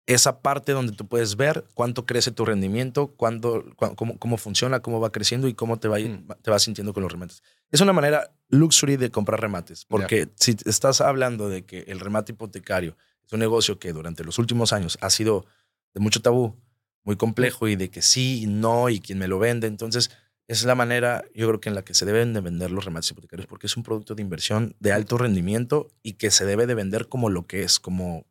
esa 0.06 0.40
parte 0.40 0.72
donde 0.72 0.92
tú 0.92 1.06
puedes 1.06 1.36
ver 1.36 1.64
cuánto 1.74 2.06
crece 2.06 2.32
tu 2.32 2.44
rendimiento, 2.44 3.14
cómo, 3.16 4.18
cómo 4.18 4.36
funciona, 4.36 4.80
cómo 4.80 5.00
va 5.00 5.12
creciendo 5.12 5.46
y 5.48 5.54
cómo 5.54 5.78
te 5.78 5.88
va, 5.88 5.98
Mm. 6.00 6.26
te 6.42 6.50
vas 6.50 6.62
sintiendo 6.62 6.92
con 6.92 7.02
los 7.04 7.12
remates. 7.12 7.42
Es 7.70 7.80
una 7.80 7.92
manera 7.92 8.32
luxury 8.48 8.96
de 8.96 9.10
comprar 9.10 9.40
remates, 9.40 9.84
porque 9.84 10.28
si 10.34 10.56
estás 10.66 11.00
hablando 11.00 11.48
de 11.48 11.64
que 11.64 11.80
el 11.86 12.00
remate 12.00 12.32
hipotecario 12.32 12.96
es 13.24 13.32
un 13.32 13.38
negocio 13.40 13.78
que 13.78 13.92
durante 13.92 14.24
los 14.24 14.38
últimos 14.38 14.72
años 14.72 14.98
ha 15.00 15.08
sido 15.10 15.46
de 15.94 16.00
mucho 16.00 16.20
tabú, 16.20 16.56
muy 17.04 17.16
complejo 17.16 17.68
y 17.68 17.76
de 17.76 17.90
que 17.90 18.02
sí 18.02 18.42
y 18.42 18.46
no 18.46 18.88
y 18.88 19.00
quién 19.00 19.18
me 19.18 19.28
lo 19.28 19.38
vende, 19.38 19.66
entonces 19.68 20.10
es 20.48 20.64
la 20.64 20.74
manera, 20.74 21.24
yo 21.34 21.46
creo 21.48 21.60
que 21.60 21.68
en 21.68 21.74
la 21.76 21.82
que 21.84 21.94
se 21.94 22.04
deben 22.04 22.32
de 22.34 22.40
vender 22.40 22.70
los 22.72 22.84
remates 22.84 23.10
hipotecarios, 23.12 23.46
porque 23.46 23.68
es 23.68 23.76
un 23.76 23.84
producto 23.84 24.14
de 24.16 24.22
inversión 24.22 24.74
de 24.80 24.92
alto 24.92 25.16
rendimiento 25.16 25.88
y 26.02 26.14
que 26.14 26.30
se 26.32 26.44
debe 26.44 26.66
de 26.66 26.74
vender 26.74 27.08
como 27.08 27.30
lo 27.30 27.46
que 27.46 27.62
es, 27.62 27.78
como 27.78 28.26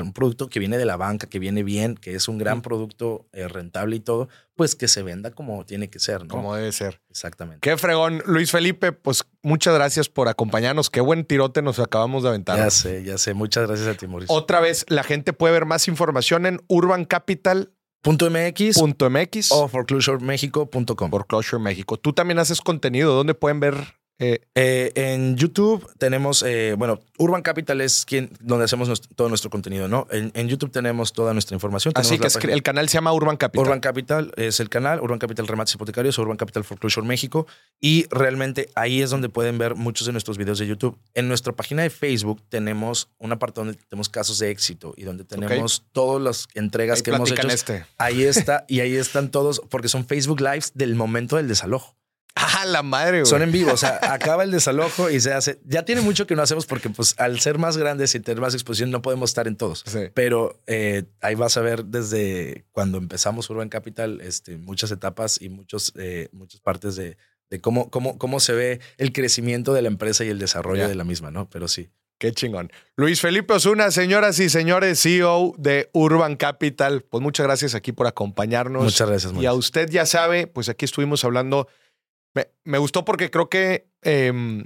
un 0.00 0.12
producto 0.12 0.48
que 0.48 0.58
viene 0.58 0.78
de 0.78 0.84
la 0.84 0.96
banca, 0.96 1.26
que 1.26 1.38
viene 1.38 1.62
bien, 1.62 1.96
que 1.96 2.14
es 2.14 2.28
un 2.28 2.38
gran 2.38 2.62
producto 2.62 3.26
eh, 3.32 3.48
rentable 3.48 3.96
y 3.96 4.00
todo, 4.00 4.28
pues 4.54 4.74
que 4.74 4.88
se 4.88 5.02
venda 5.02 5.30
como 5.30 5.64
tiene 5.64 5.90
que 5.90 5.98
ser, 5.98 6.22
¿no? 6.22 6.28
Como 6.28 6.54
debe 6.54 6.72
ser. 6.72 7.00
Exactamente. 7.10 7.60
Qué 7.60 7.76
fregón, 7.76 8.22
Luis 8.26 8.50
Felipe, 8.50 8.92
pues 8.92 9.24
muchas 9.42 9.74
gracias 9.74 10.08
por 10.08 10.28
acompañarnos. 10.28 10.90
Qué 10.90 11.00
buen 11.00 11.24
tirote 11.24 11.62
nos 11.62 11.78
acabamos 11.78 12.22
de 12.22 12.30
aventar. 12.30 12.58
Ya 12.58 12.70
sé, 12.70 13.04
ya 13.04 13.18
sé. 13.18 13.34
Muchas 13.34 13.66
gracias 13.66 13.88
a 13.88 13.94
ti, 13.94 14.06
Mauricio. 14.06 14.34
Otra 14.34 14.60
vez, 14.60 14.84
la 14.88 15.02
gente 15.02 15.32
puede 15.32 15.52
ver 15.52 15.66
más 15.66 15.88
información 15.88 16.46
en 16.46 16.60
urbancapital.mx 16.68 17.72
Punto 18.02 18.28
MX 18.28 19.52
o 19.52 19.62
o 19.62 19.68
foreclosuremexico.com. 19.68 21.10
Foreclosure 21.10 21.62
México. 21.62 21.96
Tú 21.96 22.12
también 22.12 22.40
haces 22.40 22.60
contenido. 22.60 23.14
¿Dónde 23.14 23.34
pueden 23.34 23.60
ver 23.60 23.76
Eh, 24.18 24.40
Eh, 24.54 24.92
en 24.94 25.36
YouTube 25.36 25.84
tenemos, 25.98 26.42
eh, 26.46 26.74
bueno, 26.78 27.00
Urban 27.18 27.42
Capital 27.42 27.80
es 27.80 28.04
quien, 28.04 28.30
donde 28.40 28.66
hacemos 28.66 28.86
nuestro- 28.86 29.10
todo 29.16 29.28
nuestro 29.28 29.50
contenido, 29.50 29.88
¿no? 29.88 30.06
En, 30.10 30.30
en 30.34 30.48
YouTube 30.48 30.70
tenemos 30.70 31.12
toda 31.12 31.32
nuestra 31.32 31.54
información. 31.56 31.92
así 31.96 32.18
que 32.18 32.26
es- 32.28 32.36
el 32.36 32.62
canal 32.62 32.88
se 32.88 32.94
llama 32.94 33.12
Urban 33.12 33.36
Capital. 33.36 33.64
Urban 33.66 33.80
Capital 33.80 34.32
es 34.36 34.60
el 34.60 34.68
canal, 34.68 35.00
Urban 35.00 35.18
Capital 35.18 35.48
Remates 35.48 35.74
Hipotecarios, 35.74 36.18
Urban 36.18 36.36
Capital 36.36 36.62
Foreclosure 36.64 37.06
México. 37.06 37.46
Y 37.80 38.06
realmente 38.10 38.68
ahí 38.74 39.00
es 39.02 39.10
donde 39.10 39.28
pueden 39.28 39.56
ver 39.58 39.74
muchos 39.74 40.06
de 40.06 40.12
nuestros 40.12 40.36
videos 40.38 40.58
de 40.58 40.66
YouTube. 40.66 40.96
En 41.14 41.26
nuestra 41.28 41.52
página 41.54 41.82
de 41.82 41.90
Facebook 41.90 42.42
tenemos 42.48 43.08
una 43.18 43.38
parte 43.38 43.60
donde 43.62 43.74
tenemos 43.88 44.08
casos 44.08 44.38
de 44.38 44.50
éxito 44.50 44.94
y 44.96 45.02
donde 45.04 45.24
tenemos 45.24 45.84
todas 45.92 46.22
las 46.22 46.48
entregas 46.54 46.98
Ahí 46.98 47.02
que 47.02 47.10
hemos 47.10 47.30
hecho. 47.30 47.48
este. 47.48 47.86
Ahí 47.98 48.22
está, 48.24 48.64
y 48.68 48.80
ahí 48.80 48.94
están 48.94 49.30
todos, 49.30 49.60
porque 49.70 49.88
son 49.88 50.06
Facebook 50.06 50.40
Lives 50.40 50.72
del 50.74 50.94
momento 50.94 51.36
del 51.36 51.48
desalojo. 51.48 51.96
Ah, 52.34 52.64
la 52.64 52.82
madre, 52.82 53.20
güey. 53.20 53.26
Son 53.26 53.42
en 53.42 53.52
vivo, 53.52 53.72
o 53.72 53.76
sea, 53.76 53.98
acaba 54.02 54.42
el 54.42 54.50
desalojo 54.50 55.10
y 55.10 55.20
se 55.20 55.32
hace. 55.34 55.60
Ya 55.64 55.84
tiene 55.84 56.00
mucho 56.00 56.26
que 56.26 56.34
no 56.34 56.42
hacemos 56.42 56.64
porque, 56.66 56.88
pues, 56.88 57.14
al 57.18 57.40
ser 57.40 57.58
más 57.58 57.76
grandes 57.76 58.14
y 58.14 58.20
tener 58.20 58.40
más 58.40 58.54
exposición, 58.54 58.90
no 58.90 59.02
podemos 59.02 59.30
estar 59.30 59.46
en 59.46 59.56
todos. 59.56 59.84
Sí. 59.86 60.08
Pero 60.14 60.58
eh, 60.66 61.04
ahí 61.20 61.34
vas 61.34 61.56
a 61.56 61.60
ver 61.60 61.84
desde 61.84 62.64
cuando 62.72 62.96
empezamos 62.98 63.50
Urban 63.50 63.68
Capital, 63.68 64.20
este, 64.22 64.56
muchas 64.56 64.90
etapas 64.90 65.40
y 65.42 65.50
muchos, 65.50 65.92
eh, 65.96 66.28
muchas 66.32 66.60
partes 66.60 66.96
de, 66.96 67.18
de 67.50 67.60
cómo, 67.60 67.90
cómo, 67.90 68.16
cómo 68.16 68.40
se 68.40 68.54
ve 68.54 68.80
el 68.96 69.12
crecimiento 69.12 69.74
de 69.74 69.82
la 69.82 69.88
empresa 69.88 70.24
y 70.24 70.28
el 70.28 70.38
desarrollo 70.38 70.88
de 70.88 70.94
la 70.94 71.04
misma, 71.04 71.30
¿no? 71.30 71.50
Pero 71.50 71.68
sí. 71.68 71.90
Qué 72.18 72.32
chingón. 72.32 72.70
Luis 72.94 73.20
Felipe 73.20 73.52
Osuna, 73.52 73.90
señoras 73.90 74.38
y 74.38 74.48
señores, 74.48 75.02
CEO 75.02 75.54
de 75.58 75.90
Urban 75.92 76.36
Capital. 76.36 77.02
Pues 77.02 77.20
muchas 77.20 77.44
gracias 77.46 77.74
aquí 77.74 77.90
por 77.90 78.06
acompañarnos. 78.06 78.84
Muchas 78.84 79.08
gracias, 79.08 79.32
Y 79.32 79.34
Moisés. 79.34 79.48
a 79.50 79.54
usted 79.54 79.90
ya 79.90 80.06
sabe, 80.06 80.46
pues 80.46 80.68
aquí 80.68 80.84
estuvimos 80.84 81.24
hablando. 81.24 81.66
Me, 82.34 82.48
me 82.64 82.78
gustó 82.78 83.04
porque 83.04 83.30
creo 83.30 83.48
que 83.48 83.88
em, 84.02 84.64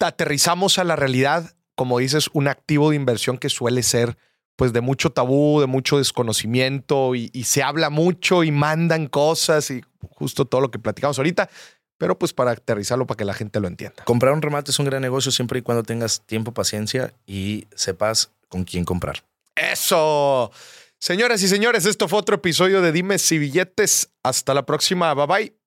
aterrizamos 0.00 0.78
a 0.78 0.84
la 0.84 0.96
realidad, 0.96 1.54
como 1.74 1.98
dices, 1.98 2.30
un 2.32 2.48
activo 2.48 2.90
de 2.90 2.96
inversión 2.96 3.38
que 3.38 3.48
suele 3.48 3.82
ser 3.82 4.16
pues 4.56 4.72
de 4.72 4.80
mucho 4.80 5.10
tabú, 5.10 5.60
de 5.60 5.68
mucho 5.68 5.98
desconocimiento 5.98 7.14
y, 7.14 7.30
y 7.32 7.44
se 7.44 7.62
habla 7.62 7.90
mucho 7.90 8.42
y 8.42 8.50
mandan 8.50 9.06
cosas 9.06 9.70
y 9.70 9.82
justo 10.10 10.46
todo 10.46 10.60
lo 10.60 10.72
que 10.72 10.80
platicamos 10.80 11.16
ahorita, 11.18 11.48
pero 11.96 12.18
pues 12.18 12.32
para 12.32 12.52
aterrizarlo 12.52 13.06
para 13.06 13.16
que 13.18 13.24
la 13.24 13.34
gente 13.34 13.60
lo 13.60 13.68
entienda. 13.68 14.04
Comprar 14.04 14.32
un 14.32 14.42
remate 14.42 14.70
es 14.70 14.78
un 14.78 14.86
gran 14.86 15.02
negocio 15.02 15.30
siempre 15.30 15.60
y 15.60 15.62
cuando 15.62 15.84
tengas 15.84 16.22
tiempo, 16.26 16.52
paciencia 16.52 17.14
y 17.26 17.66
sepas 17.74 18.32
con 18.48 18.64
quién 18.64 18.84
comprar. 18.84 19.24
Eso. 19.54 20.50
Señoras 20.98 21.42
y 21.42 21.48
señores, 21.48 21.84
esto 21.86 22.08
fue 22.08 22.18
otro 22.18 22.36
episodio 22.36 22.80
de 22.80 22.92
Dimes 22.92 23.30
y 23.32 23.38
Billetes. 23.38 24.10
Hasta 24.22 24.54
la 24.54 24.66
próxima. 24.66 25.14
Bye 25.14 25.26
bye. 25.26 25.57